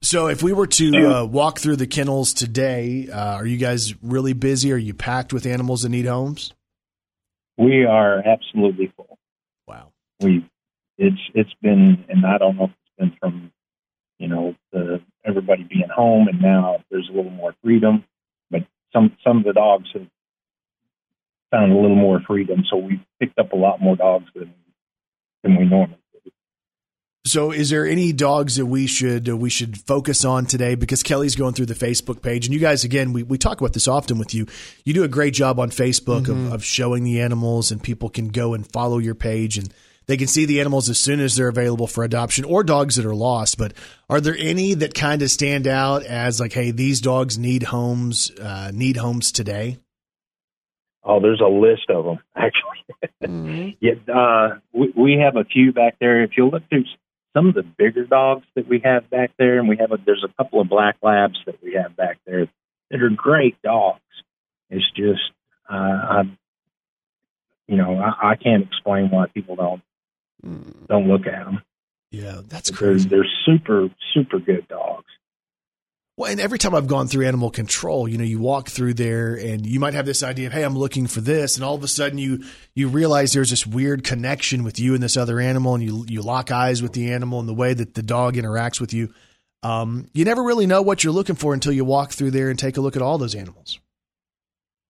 So 0.00 0.28
if 0.28 0.42
we 0.42 0.52
were 0.52 0.66
to 0.66 1.06
uh, 1.06 1.24
walk 1.24 1.58
through 1.58 1.76
the 1.76 1.86
kennels 1.86 2.32
today, 2.32 3.08
uh, 3.12 3.34
are 3.34 3.46
you 3.46 3.56
guys 3.56 3.94
really 4.00 4.32
busy? 4.32 4.72
Are 4.72 4.76
you 4.76 4.94
packed 4.94 5.32
with 5.32 5.44
animals 5.44 5.82
that 5.82 5.88
need 5.88 6.06
homes? 6.06 6.52
We 7.56 7.84
are 7.84 8.22
absolutely 8.24 8.92
full. 8.96 9.18
Wow. 9.66 9.90
We 10.20 10.48
it's 10.98 11.20
it's 11.34 11.54
been 11.62 12.04
and 12.08 12.26
I 12.26 12.38
don't 12.38 12.56
know 12.56 12.64
if 12.64 12.70
it's 12.70 12.98
been 12.98 13.16
from 13.20 13.52
you 14.18 14.28
know 14.28 14.54
the 14.72 15.00
everybody 15.24 15.62
being 15.62 15.88
home 15.94 16.28
and 16.28 16.40
now 16.42 16.82
there's 16.90 17.08
a 17.08 17.16
little 17.16 17.30
more 17.30 17.54
freedom, 17.62 18.04
but 18.50 18.62
some 18.92 19.16
some 19.24 19.38
of 19.38 19.44
the 19.44 19.52
dogs 19.52 19.88
have 19.94 20.06
found 21.50 21.72
a 21.72 21.76
little 21.76 21.96
more 21.96 22.20
freedom, 22.26 22.62
so 22.68 22.76
we've 22.76 23.00
picked 23.20 23.38
up 23.38 23.52
a 23.52 23.56
lot 23.56 23.80
more 23.80 23.96
dogs 23.96 24.26
than 24.34 24.52
than 25.42 25.56
we 25.56 25.64
normally. 25.64 25.94
So, 27.26 27.50
is 27.50 27.68
there 27.68 27.84
any 27.86 28.12
dogs 28.14 28.56
that 28.56 28.64
we 28.66 28.86
should 28.86 29.28
uh, 29.28 29.36
we 29.36 29.50
should 29.50 29.76
focus 29.78 30.24
on 30.24 30.46
today? 30.46 30.76
Because 30.76 31.02
Kelly's 31.02 31.36
going 31.36 31.52
through 31.52 31.66
the 31.66 31.74
Facebook 31.74 32.22
page, 32.22 32.46
and 32.46 32.54
you 32.54 32.60
guys, 32.60 32.84
again, 32.84 33.12
we, 33.12 33.22
we 33.22 33.36
talk 33.36 33.60
about 33.60 33.74
this 33.74 33.86
often 33.86 34.18
with 34.18 34.32
you. 34.34 34.46
You 34.84 34.94
do 34.94 35.04
a 35.04 35.08
great 35.08 35.34
job 35.34 35.58
on 35.60 35.68
Facebook 35.70 36.22
Mhm. 36.26 36.46
of, 36.46 36.52
of 36.54 36.64
showing 36.64 37.04
the 37.04 37.20
animals, 37.20 37.70
and 37.70 37.82
people 37.82 38.08
can 38.08 38.28
go 38.28 38.54
and 38.54 38.66
follow 38.70 38.96
your 38.98 39.14
page, 39.14 39.58
and 39.58 39.68
they 40.08 40.16
can 40.16 40.26
see 40.26 40.46
the 40.46 40.58
animals 40.60 40.88
as 40.88 40.98
soon 40.98 41.20
as 41.20 41.36
they're 41.36 41.48
available 41.48 41.86
for 41.86 42.02
adoption, 42.02 42.44
or 42.44 42.64
dogs 42.64 42.96
that 42.96 43.04
are 43.06 43.14
lost. 43.14 43.58
But 43.58 43.74
are 44.08 44.20
there 44.20 44.36
any 44.36 44.74
that 44.74 44.94
kind 44.94 45.22
of 45.22 45.30
stand 45.30 45.66
out 45.66 46.02
as 46.02 46.40
like, 46.40 46.54
hey, 46.54 46.70
these 46.70 47.00
dogs 47.00 47.38
need 47.38 47.62
homes, 47.62 48.32
uh, 48.40 48.72
need 48.74 48.96
homes 48.96 49.30
today? 49.30 49.78
Oh, 51.04 51.20
there's 51.20 51.40
a 51.40 51.48
list 51.48 51.90
of 51.90 52.04
them 52.04 52.18
actually. 52.36 53.76
yeah, 53.80 53.92
uh, 54.12 54.58
we, 54.72 54.92
we 54.96 55.20
have 55.22 55.36
a 55.36 55.44
few 55.44 55.72
back 55.72 55.96
there. 56.00 56.24
If 56.24 56.32
you 56.36 56.48
look 56.48 56.68
through 56.68 56.84
some 57.36 57.48
of 57.48 57.54
the 57.54 57.62
bigger 57.62 58.04
dogs 58.04 58.46
that 58.56 58.66
we 58.66 58.80
have 58.84 59.08
back 59.10 59.30
there, 59.38 59.58
and 59.58 59.68
we 59.68 59.76
have 59.76 59.92
a, 59.92 59.98
there's 60.04 60.24
a 60.24 60.42
couple 60.42 60.60
of 60.60 60.68
black 60.68 60.96
labs 61.02 61.38
that 61.44 61.62
we 61.62 61.74
have 61.74 61.94
back 61.96 62.18
there 62.26 62.48
that 62.90 63.02
are 63.02 63.10
great 63.10 63.60
dogs. 63.62 64.00
It's 64.70 64.90
just, 64.96 65.20
uh, 65.70 65.74
I, 65.74 66.22
you 67.66 67.76
know, 67.76 67.98
I, 67.98 68.30
I 68.30 68.36
can't 68.36 68.64
explain 68.64 69.10
why 69.10 69.26
people 69.26 69.56
don't 69.56 69.82
don't 70.42 71.08
look 71.08 71.26
at 71.26 71.44
them. 71.44 71.62
Yeah, 72.10 72.40
that's 72.46 72.70
they're, 72.70 72.94
They're 72.98 73.26
super 73.44 73.88
super 74.14 74.38
good 74.38 74.66
dogs. 74.68 75.04
Well, 76.16 76.32
and 76.32 76.40
every 76.40 76.58
time 76.58 76.74
I've 76.74 76.88
gone 76.88 77.06
through 77.06 77.26
animal 77.26 77.48
control, 77.48 78.08
you 78.08 78.18
know, 78.18 78.24
you 78.24 78.40
walk 78.40 78.68
through 78.68 78.94
there 78.94 79.36
and 79.36 79.64
you 79.64 79.78
might 79.78 79.94
have 79.94 80.04
this 80.04 80.24
idea 80.24 80.48
of, 80.48 80.52
hey, 80.52 80.64
I'm 80.64 80.76
looking 80.76 81.06
for 81.06 81.20
this, 81.20 81.54
and 81.54 81.64
all 81.64 81.76
of 81.76 81.84
a 81.84 81.88
sudden 81.88 82.18
you 82.18 82.42
you 82.74 82.88
realize 82.88 83.32
there's 83.32 83.50
this 83.50 83.66
weird 83.66 84.02
connection 84.02 84.64
with 84.64 84.80
you 84.80 84.94
and 84.94 85.02
this 85.02 85.16
other 85.16 85.38
animal, 85.38 85.74
and 85.74 85.84
you 85.84 86.04
you 86.08 86.22
lock 86.22 86.50
eyes 86.50 86.82
with 86.82 86.92
the 86.92 87.12
animal 87.12 87.38
and 87.40 87.48
the 87.48 87.54
way 87.54 87.72
that 87.74 87.94
the 87.94 88.02
dog 88.02 88.34
interacts 88.34 88.80
with 88.80 88.92
you. 88.92 89.12
Um, 89.62 90.08
you 90.12 90.24
never 90.24 90.42
really 90.42 90.66
know 90.66 90.82
what 90.82 91.04
you're 91.04 91.12
looking 91.12 91.36
for 91.36 91.52
until 91.52 91.72
you 91.72 91.84
walk 91.84 92.12
through 92.12 92.30
there 92.30 92.48
and 92.48 92.58
take 92.58 92.76
a 92.76 92.80
look 92.80 92.96
at 92.96 93.02
all 93.02 93.18
those 93.18 93.34
animals. 93.34 93.80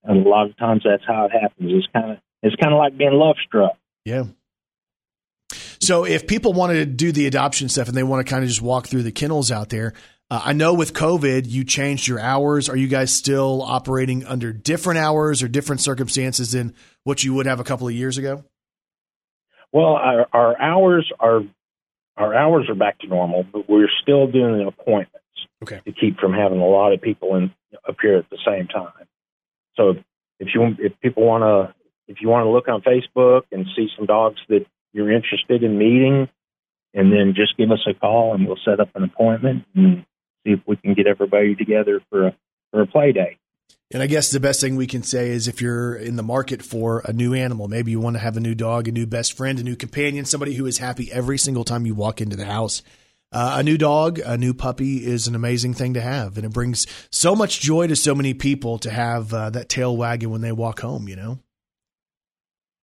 And 0.03 0.25
a 0.25 0.29
lot 0.29 0.49
of 0.49 0.57
times 0.57 0.83
that's 0.83 1.03
how 1.05 1.25
it 1.25 1.31
happens. 1.31 1.71
It's 1.73 1.87
kind 1.93 2.11
of 2.11 2.17
it's 2.41 2.55
kind 2.55 2.73
of 2.73 2.77
like 2.77 2.97
being 2.97 3.13
love 3.13 3.35
struck. 3.45 3.77
Yeah. 4.05 4.23
So 5.81 6.05
if 6.05 6.27
people 6.27 6.53
wanted 6.53 6.75
to 6.75 6.85
do 6.85 7.11
the 7.11 7.25
adoption 7.25 7.69
stuff 7.69 7.87
and 7.87 7.95
they 7.95 8.03
want 8.03 8.25
to 8.25 8.29
kind 8.29 8.43
of 8.43 8.49
just 8.49 8.61
walk 8.61 8.87
through 8.87 9.03
the 9.03 9.11
kennels 9.11 9.51
out 9.51 9.69
there, 9.69 9.93
uh, 10.29 10.41
I 10.45 10.53
know 10.53 10.73
with 10.73 10.93
COVID 10.93 11.47
you 11.47 11.63
changed 11.63 12.07
your 12.07 12.19
hours. 12.19 12.69
Are 12.69 12.75
you 12.75 12.87
guys 12.87 13.11
still 13.11 13.61
operating 13.61 14.25
under 14.25 14.51
different 14.53 14.99
hours 14.99 15.41
or 15.41 15.47
different 15.47 15.81
circumstances 15.81 16.51
than 16.51 16.75
what 17.03 17.23
you 17.23 17.33
would 17.33 17.45
have 17.45 17.59
a 17.59 17.63
couple 17.63 17.87
of 17.87 17.93
years 17.93 18.17
ago? 18.17 18.43
Well, 19.71 19.95
our, 19.95 20.27
our 20.33 20.61
hours 20.61 21.11
are 21.19 21.41
our 22.17 22.35
hours 22.35 22.67
are 22.69 22.75
back 22.75 22.99
to 22.99 23.07
normal, 23.07 23.43
but 23.43 23.69
we're 23.69 23.89
still 24.01 24.27
doing 24.27 24.67
appointments 24.67 25.25
okay. 25.63 25.79
to 25.85 25.91
keep 25.93 26.19
from 26.19 26.33
having 26.33 26.59
a 26.59 26.67
lot 26.67 26.91
of 26.91 27.01
people 27.01 27.35
in 27.35 27.51
up 27.87 27.95
here 28.01 28.17
at 28.17 28.29
the 28.29 28.37
same 28.45 28.67
time. 28.67 29.07
So 29.75 29.93
if 30.39 30.49
you 30.53 30.75
if 30.79 30.99
people 30.99 31.25
want 31.25 31.43
to 31.43 31.73
if 32.07 32.21
you 32.21 32.27
want 32.27 32.45
to 32.45 32.49
look 32.49 32.67
on 32.67 32.81
Facebook 32.81 33.43
and 33.51 33.65
see 33.75 33.87
some 33.95 34.05
dogs 34.05 34.39
that 34.49 34.65
you're 34.93 35.11
interested 35.11 35.63
in 35.63 35.77
meeting, 35.77 36.27
and 36.93 37.11
then 37.11 37.33
just 37.35 37.57
give 37.57 37.71
us 37.71 37.85
a 37.87 37.93
call 37.93 38.33
and 38.33 38.47
we'll 38.47 38.57
set 38.65 38.79
up 38.79 38.89
an 38.95 39.03
appointment 39.03 39.65
and 39.75 40.05
see 40.43 40.53
if 40.53 40.59
we 40.65 40.75
can 40.75 40.93
get 40.93 41.07
everybody 41.07 41.55
together 41.55 42.01
for 42.09 42.27
a 42.27 42.35
for 42.71 42.81
a 42.81 42.87
play 42.87 43.11
day. 43.11 43.37
And 43.91 44.03
I 44.03 44.07
guess 44.07 44.29
the 44.29 44.39
best 44.39 44.61
thing 44.61 44.75
we 44.75 44.85
can 44.85 45.01
say 45.01 45.29
is 45.29 45.47
if 45.47 45.61
you're 45.61 45.95
in 45.95 46.15
the 46.15 46.23
market 46.23 46.61
for 46.61 47.01
a 47.05 47.13
new 47.13 47.33
animal, 47.33 47.67
maybe 47.67 47.89
you 47.89 47.99
want 47.99 48.15
to 48.17 48.21
have 48.21 48.37
a 48.37 48.39
new 48.39 48.53
dog, 48.53 48.87
a 48.87 48.91
new 48.91 49.07
best 49.07 49.33
friend, 49.33 49.57
a 49.59 49.63
new 49.63 49.75
companion, 49.75 50.25
somebody 50.25 50.53
who 50.53 50.67
is 50.67 50.77
happy 50.77 51.11
every 51.11 51.39
single 51.39 51.63
time 51.63 51.87
you 51.87 51.95
walk 51.95 52.21
into 52.21 52.35
the 52.35 52.45
house. 52.45 52.83
Uh, 53.31 53.55
a 53.57 53.63
new 53.63 53.77
dog, 53.77 54.19
a 54.19 54.37
new 54.37 54.53
puppy 54.53 55.05
is 55.05 55.27
an 55.27 55.35
amazing 55.35 55.73
thing 55.73 55.93
to 55.93 56.01
have, 56.01 56.35
and 56.35 56.45
it 56.45 56.53
brings 56.53 56.87
so 57.11 57.35
much 57.35 57.59
joy 57.59 57.85
to 57.85 57.95
so 57.95 58.15
many 58.15 58.33
people 58.33 58.79
to 58.79 58.89
have 58.89 59.33
uh, 59.33 59.49
that 59.51 59.69
tail 59.69 59.95
wagging 59.95 60.31
when 60.31 60.41
they 60.41 60.51
walk 60.51 60.79
home. 60.79 61.07
You 61.07 61.15
know, 61.15 61.39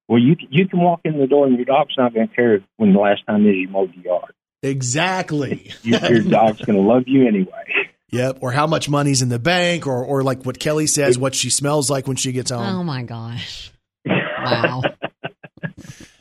Well, 0.08 0.20
you 0.20 0.36
you 0.50 0.68
can 0.68 0.80
walk 0.80 1.00
in 1.04 1.18
the 1.18 1.26
door 1.26 1.46
and 1.46 1.56
your 1.56 1.64
dog's 1.64 1.94
not 1.98 2.14
going 2.14 2.28
to 2.28 2.34
care 2.34 2.60
when 2.76 2.92
the 2.92 3.00
last 3.00 3.26
time 3.26 3.46
is 3.48 3.56
you 3.56 3.68
mowed 3.68 3.92
the 3.96 4.02
yard. 4.02 4.32
exactly. 4.62 5.72
Your, 5.82 6.00
your 6.06 6.22
dog's 6.30 6.60
going 6.62 6.76
to 6.80 6.86
love 6.86 7.04
you 7.06 7.26
anyway. 7.26 7.64
Yep. 8.10 8.38
Or 8.40 8.52
how 8.52 8.66
much 8.68 8.88
money's 8.88 9.20
in 9.22 9.28
the 9.28 9.38
bank, 9.40 9.86
or 9.86 10.04
or 10.04 10.22
like 10.22 10.44
what 10.46 10.58
Kelly 10.60 10.86
says, 10.86 11.18
what 11.18 11.34
she 11.34 11.50
smells 11.50 11.90
like 11.90 12.06
when 12.06 12.16
she 12.16 12.30
gets 12.32 12.50
home. 12.50 12.62
Oh 12.66 12.82
my 12.84 13.02
gosh. 13.02 13.72
Wow. 14.46 14.82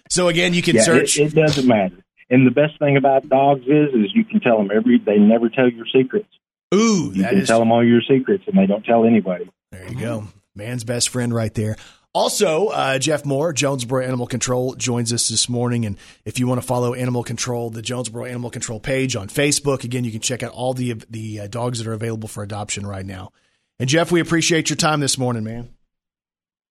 So 0.10 0.28
again, 0.30 0.54
you 0.56 0.62
can 0.62 0.76
Yeah, 0.78 0.82
search. 0.84 1.20
It, 1.20 1.34
it 1.34 1.36
doesn't 1.36 1.68
matter. 1.68 1.96
And 2.30 2.48
the 2.48 2.52
best 2.52 2.80
thing 2.80 2.98
about 2.98 3.28
dogs 3.30 3.62
is, 3.62 3.90
is 3.94 4.12
you 4.16 4.26
can 4.26 4.40
tell 4.40 4.58
them 4.58 4.70
every. 4.76 4.98
They 4.98 5.18
never 5.18 5.50
tell 5.50 5.70
your 5.70 5.86
secrets. 5.94 6.28
Ooh, 6.74 7.12
You 7.14 7.22
that 7.22 7.32
can 7.32 7.42
is 7.42 7.48
tell 7.48 7.60
them 7.60 7.72
all 7.72 7.86
your 7.86 8.02
secrets, 8.02 8.44
and 8.48 8.58
they 8.58 8.66
don't 8.66 8.84
tell 8.84 9.06
anybody. 9.06 9.48
There 9.72 9.88
you 9.88 10.00
go. 10.00 10.28
Man's 10.56 10.84
best 10.84 11.10
friend 11.10 11.32
right 11.34 11.54
there. 11.54 11.76
Also, 12.16 12.68
uh, 12.68 12.98
Jeff 12.98 13.26
Moore, 13.26 13.52
Jonesboro 13.52 14.02
Animal 14.02 14.26
Control, 14.26 14.74
joins 14.76 15.12
us 15.12 15.28
this 15.28 15.50
morning. 15.50 15.86
And 15.86 15.98
if 16.24 16.40
you 16.40 16.48
want 16.48 16.62
to 16.62 16.66
follow 16.66 16.94
Animal 16.94 17.24
Control, 17.24 17.70
the 17.70 17.82
Jonesboro 17.82 18.24
Animal 18.24 18.50
Control 18.50 18.80
page 18.80 19.18
on 19.18 19.28
Facebook, 19.28 19.84
again, 19.84 20.06
you 20.06 20.14
can 20.14 20.22
check 20.22 20.42
out 20.42 20.54
all 20.54 20.74
the 20.74 20.94
the 21.10 21.42
uh, 21.42 21.48
dogs 21.48 21.80
that 21.80 21.88
are 21.88 21.94
available 21.94 22.30
for 22.30 22.42
adoption 22.42 22.88
right 22.88 23.06
now. 23.06 23.34
And 23.80 23.90
Jeff, 23.90 24.14
we 24.14 24.22
appreciate 24.22 24.70
your 24.70 24.78
time 24.78 25.02
this 25.02 25.18
morning, 25.18 25.44
man. 25.44 25.76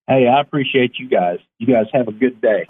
Hey, 0.07 0.27
I 0.27 0.41
appreciate 0.41 0.93
you 0.97 1.07
guys. 1.07 1.37
You 1.59 1.67
guys 1.67 1.85
have 1.93 2.07
a 2.07 2.11
good 2.11 2.41
day. 2.41 2.65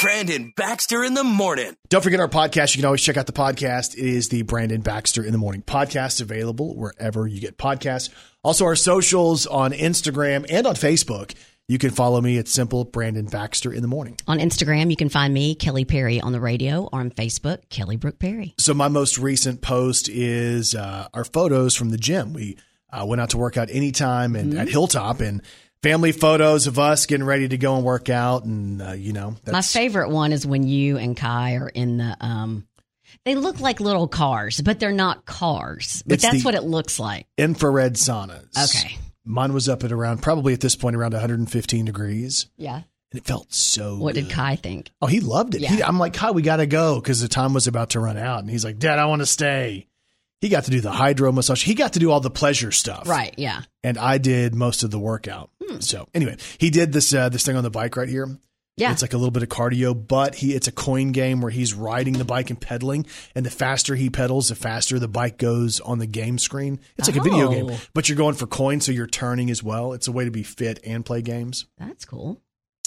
Brandon 0.00 0.52
Baxter 0.56 1.02
in 1.02 1.14
the 1.14 1.24
morning. 1.24 1.76
Don't 1.88 2.02
forget 2.02 2.20
our 2.20 2.28
podcast. 2.28 2.74
You 2.74 2.82
can 2.82 2.86
always 2.86 3.02
check 3.02 3.16
out 3.16 3.26
the 3.26 3.32
podcast. 3.32 3.94
It 3.94 4.04
is 4.04 4.28
the 4.28 4.42
Brandon 4.42 4.80
Baxter 4.80 5.24
in 5.24 5.32
the 5.32 5.38
Morning 5.38 5.62
podcast 5.62 6.20
available 6.20 6.76
wherever 6.76 7.26
you 7.26 7.40
get 7.40 7.56
podcasts. 7.56 8.10
Also, 8.42 8.64
our 8.64 8.74
socials 8.74 9.46
on 9.46 9.72
Instagram 9.72 10.44
and 10.48 10.66
on 10.66 10.74
Facebook. 10.74 11.34
You 11.68 11.78
can 11.78 11.90
follow 11.90 12.20
me. 12.20 12.38
at 12.38 12.48
simple 12.48 12.84
Brandon 12.84 13.24
Baxter 13.24 13.72
in 13.72 13.82
the 13.82 13.88
Morning. 13.88 14.18
On 14.26 14.38
Instagram, 14.38 14.90
you 14.90 14.96
can 14.96 15.08
find 15.08 15.32
me, 15.32 15.54
Kelly 15.54 15.84
Perry, 15.84 16.20
on 16.20 16.32
the 16.32 16.40
radio, 16.40 16.88
or 16.92 17.00
on 17.00 17.10
Facebook, 17.10 17.68
Kelly 17.70 17.96
Brooke 17.96 18.18
Perry. 18.18 18.54
So 18.58 18.74
my 18.74 18.88
most 18.88 19.16
recent 19.18 19.62
post 19.62 20.08
is 20.08 20.74
uh, 20.74 21.08
our 21.14 21.24
photos 21.24 21.74
from 21.74 21.90
the 21.90 21.96
gym. 21.98 22.32
We 22.32 22.58
uh, 22.92 23.06
went 23.06 23.20
out 23.22 23.30
to 23.30 23.38
work 23.38 23.56
out 23.56 23.70
anytime 23.70 24.36
and 24.36 24.58
at 24.58 24.68
Hilltop 24.68 25.20
and 25.20 25.40
family 25.82 26.12
photos 26.12 26.66
of 26.66 26.78
us 26.78 27.06
getting 27.06 27.24
ready 27.24 27.48
to 27.48 27.56
go 27.56 27.76
and 27.76 27.84
work 27.84 28.10
out. 28.10 28.44
And, 28.44 28.82
uh, 28.82 28.92
you 28.92 29.12
know, 29.12 29.36
My 29.50 29.62
favorite 29.62 30.10
one 30.10 30.32
is 30.32 30.46
when 30.46 30.64
you 30.66 30.98
and 30.98 31.16
Kai 31.16 31.54
are 31.56 31.68
in 31.68 31.96
the. 31.98 32.16
um 32.20 32.66
They 33.24 33.34
look 33.34 33.60
like 33.60 33.80
little 33.80 34.08
cars, 34.08 34.60
but 34.60 34.78
they're 34.80 34.92
not 34.92 35.24
cars. 35.26 36.02
But 36.06 36.20
that's 36.20 36.44
what 36.44 36.54
it 36.54 36.64
looks 36.64 36.98
like. 36.98 37.26
infrared 37.38 37.94
saunas. 37.94 38.48
Okay. 38.76 38.98
Mine 39.24 39.52
was 39.52 39.68
up 39.68 39.84
at 39.84 39.92
around, 39.92 40.22
probably 40.22 40.52
at 40.52 40.60
this 40.60 40.74
point, 40.76 40.96
around 40.96 41.12
115 41.12 41.84
degrees. 41.84 42.46
Yeah. 42.56 42.76
And 43.12 43.20
it 43.20 43.24
felt 43.24 43.52
so 43.52 43.98
What 43.98 44.14
good. 44.14 44.28
did 44.28 44.30
Kai 44.32 44.56
think? 44.56 44.90
Oh, 45.00 45.06
he 45.06 45.20
loved 45.20 45.54
it. 45.54 45.60
Yeah. 45.60 45.70
He, 45.70 45.82
I'm 45.82 45.98
like, 45.98 46.14
Kai, 46.14 46.30
we 46.32 46.42
got 46.42 46.56
to 46.56 46.66
go 46.66 46.96
because 47.00 47.20
the 47.20 47.28
time 47.28 47.52
was 47.54 47.66
about 47.66 47.90
to 47.90 48.00
run 48.00 48.16
out. 48.16 48.40
And 48.40 48.50
he's 48.50 48.64
like, 48.64 48.78
Dad, 48.78 48.98
I 48.98 49.04
want 49.06 49.20
to 49.20 49.26
stay. 49.26 49.86
He 50.40 50.48
got 50.48 50.64
to 50.64 50.70
do 50.72 50.80
the 50.80 50.90
hydro 50.90 51.30
massage. 51.30 51.62
He 51.62 51.74
got 51.74 51.92
to 51.92 51.98
do 52.00 52.10
all 52.10 52.18
the 52.20 52.30
pleasure 52.30 52.72
stuff. 52.72 53.06
Right. 53.08 53.32
Yeah. 53.36 53.62
and 53.84 53.96
I 53.98 54.18
did 54.18 54.54
most 54.56 54.82
of 54.82 54.90
the 54.90 54.98
workout. 54.98 55.50
So 55.80 56.08
anyway, 56.12 56.36
he 56.58 56.68
did 56.70 56.92
this 56.92 57.14
uh, 57.14 57.28
this 57.30 57.46
thing 57.46 57.56
on 57.56 57.62
the 57.62 57.70
bike 57.70 57.96
right 57.96 58.08
here. 58.08 58.28
Yeah. 58.76 58.90
It's 58.92 59.02
like 59.02 59.12
a 59.12 59.18
little 59.18 59.30
bit 59.30 59.42
of 59.42 59.50
cardio, 59.50 59.94
but 59.94 60.36
he 60.36 60.54
it's 60.54 60.66
a 60.66 60.72
coin 60.72 61.12
game 61.12 61.40
where 61.42 61.50
he's 61.50 61.74
riding 61.74 62.14
the 62.14 62.24
bike 62.24 62.48
and 62.50 62.58
pedaling, 62.60 63.06
and 63.34 63.44
the 63.44 63.50
faster 63.50 63.94
he 63.94 64.08
pedals, 64.08 64.48
the 64.48 64.54
faster 64.54 64.98
the 64.98 65.08
bike 65.08 65.36
goes 65.36 65.78
on 65.80 65.98
the 65.98 66.06
game 66.06 66.38
screen. 66.38 66.80
It's 66.96 67.06
like 67.06 67.16
a 67.18 67.22
video 67.22 67.50
game, 67.50 67.66
Oh. 67.70 67.78
but 67.92 68.08
you're 68.08 68.16
going 68.16 68.34
for 68.34 68.46
coins, 68.46 68.86
so 68.86 68.92
you're 68.92 69.06
turning 69.06 69.50
as 69.50 69.62
well. 69.62 69.92
It's 69.92 70.08
a 70.08 70.12
way 70.12 70.24
to 70.24 70.30
be 70.30 70.42
fit 70.42 70.80
and 70.84 71.04
play 71.04 71.20
games. 71.20 71.66
That's 71.78 72.06
cool. 72.06 72.40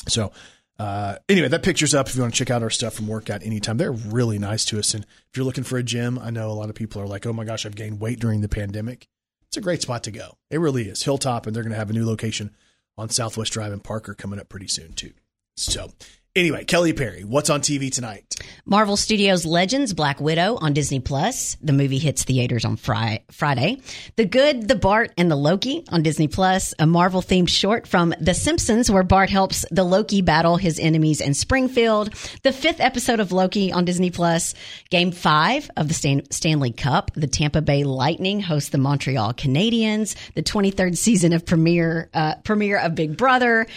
So 0.08 0.32
uh, 0.80 1.18
anyway, 1.30 1.48
that 1.50 1.62
picture's 1.64 1.94
up 1.94 2.10
if 2.10 2.16
you 2.16 2.22
want 2.22 2.34
to 2.34 2.38
check 2.38 2.50
out 2.50 2.64
our 2.64 2.70
stuff 2.72 2.96
from 2.96 3.08
workout 3.08 3.44
anytime. 3.44 3.78
They're 3.78 3.92
really 3.92 4.40
nice 4.40 4.66
to 4.66 4.80
us. 4.80 4.94
And 4.96 5.04
if 5.04 5.38
you're 5.38 5.46
looking 5.46 5.64
for 5.64 5.78
a 5.78 5.84
gym, 5.84 6.18
I 6.20 6.32
know 6.32 6.50
a 6.50 6.54
lot 6.54 6.70
of 6.70 6.76
people 6.76 7.02
are 7.02 7.08
like, 7.08 7.26
oh 7.26 7.32
my 7.34 7.46
gosh, 7.46 7.66
I've 7.66 7.76
gained 7.76 8.00
weight 8.02 8.20
during 8.20 8.42
the 8.42 8.50
pandemic. 8.50 9.08
It's 9.48 9.56
a 9.58 9.62
great 9.62 9.82
spot 9.84 10.04
to 10.04 10.12
go. 10.12 10.36
It 10.50 10.60
really 10.60 10.90
is. 10.90 11.04
Hilltop, 11.04 11.46
and 11.48 11.56
they're 11.56 11.64
going 11.64 11.72
to 11.72 11.78
have 11.78 11.92
a 11.92 11.94
new 11.94 12.06
location 12.06 12.54
on 12.98 13.10
Southwest 13.10 13.54
Drive 13.54 13.72
in 13.72 13.80
Parker 13.80 14.14
coming 14.16 14.40
up 14.40 14.50
pretty 14.50 14.68
soon, 14.68 14.94
too. 14.94 15.14
So 15.58 15.92
anyway, 16.36 16.66
Kelly 16.66 16.92
Perry, 16.94 17.24
what's 17.24 17.50
on 17.50 17.62
TV 17.62 17.92
tonight? 17.92 18.24
Marvel 18.66 18.98
Studios 18.98 19.46
Legends 19.46 19.94
Black 19.94 20.20
Widow 20.20 20.58
on 20.60 20.74
Disney 20.74 21.00
Plus. 21.00 21.56
The 21.62 21.72
movie 21.72 21.98
hits 22.00 22.24
theaters 22.26 22.66
on 22.66 22.76
Fri- 22.76 23.24
Friday. 23.32 23.82
The 24.18 24.26
Good, 24.26 24.68
the 24.68 24.76
Bart, 24.76 25.14
and 25.18 25.32
the 25.32 25.36
Loki 25.36 25.86
on 25.90 26.04
Disney 26.04 26.28
Plus. 26.28 26.74
A 26.78 26.86
Marvel 26.86 27.22
themed 27.22 27.48
short 27.48 27.88
from 27.88 28.14
The 28.20 28.34
Simpsons 28.34 28.92
where 28.92 29.04
Bart 29.04 29.30
helps 29.30 29.66
the 29.72 29.84
Loki 29.86 30.22
battle 30.22 30.58
his 30.58 30.78
enemies 30.80 31.22
in 31.22 31.34
Springfield. 31.36 32.14
The 32.44 32.52
fifth 32.52 32.82
episode 32.82 33.20
of 33.22 33.32
Loki 33.32 33.72
on 33.72 33.86
Disney 33.86 34.10
Plus. 34.12 34.56
Game 34.90 35.12
five 35.12 35.70
of 35.78 35.88
the 35.88 35.94
Stan- 35.94 36.30
Stanley 36.32 36.72
Cup. 36.72 37.12
The 37.16 37.28
Tampa 37.28 37.62
Bay 37.62 37.84
Lightning 37.86 38.42
host 38.42 38.72
the 38.74 38.78
Montreal 38.78 39.34
Canadiens. 39.36 40.16
The 40.34 40.44
23rd 40.44 40.98
season 40.98 41.32
of 41.34 41.46
premiere 41.46 42.10
uh, 42.14 42.36
premiere 42.44 42.80
of 42.80 42.96
Big 42.96 43.16
Brother 43.16 43.68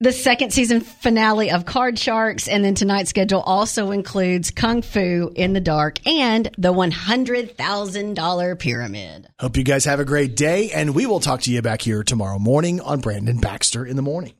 the 0.00 0.12
second 0.12 0.52
season 0.52 0.80
finale 0.80 1.50
of 1.50 1.66
Card 1.66 1.98
Sharks, 1.98 2.48
and 2.48 2.64
then 2.64 2.74
tonight's 2.74 3.10
schedule 3.10 3.40
also 3.40 3.90
includes 3.90 4.50
Kung 4.50 4.80
Fu 4.80 5.30
in 5.34 5.52
the 5.52 5.60
Dark 5.60 6.04
and 6.06 6.50
the 6.56 6.72
$100,000 6.72 8.58
Pyramid. 8.58 9.28
Hope 9.38 9.56
you 9.58 9.64
guys 9.64 9.84
have 9.84 10.00
a 10.00 10.04
great 10.06 10.36
day, 10.36 10.70
and 10.70 10.94
we 10.94 11.04
will 11.04 11.20
talk 11.20 11.42
to 11.42 11.52
you 11.52 11.60
back 11.60 11.82
here 11.82 12.02
tomorrow 12.02 12.38
morning 12.38 12.80
on 12.80 13.00
Brandon 13.00 13.38
Baxter 13.38 13.84
in 13.84 13.96
the 13.96 14.02
Morning. 14.02 14.32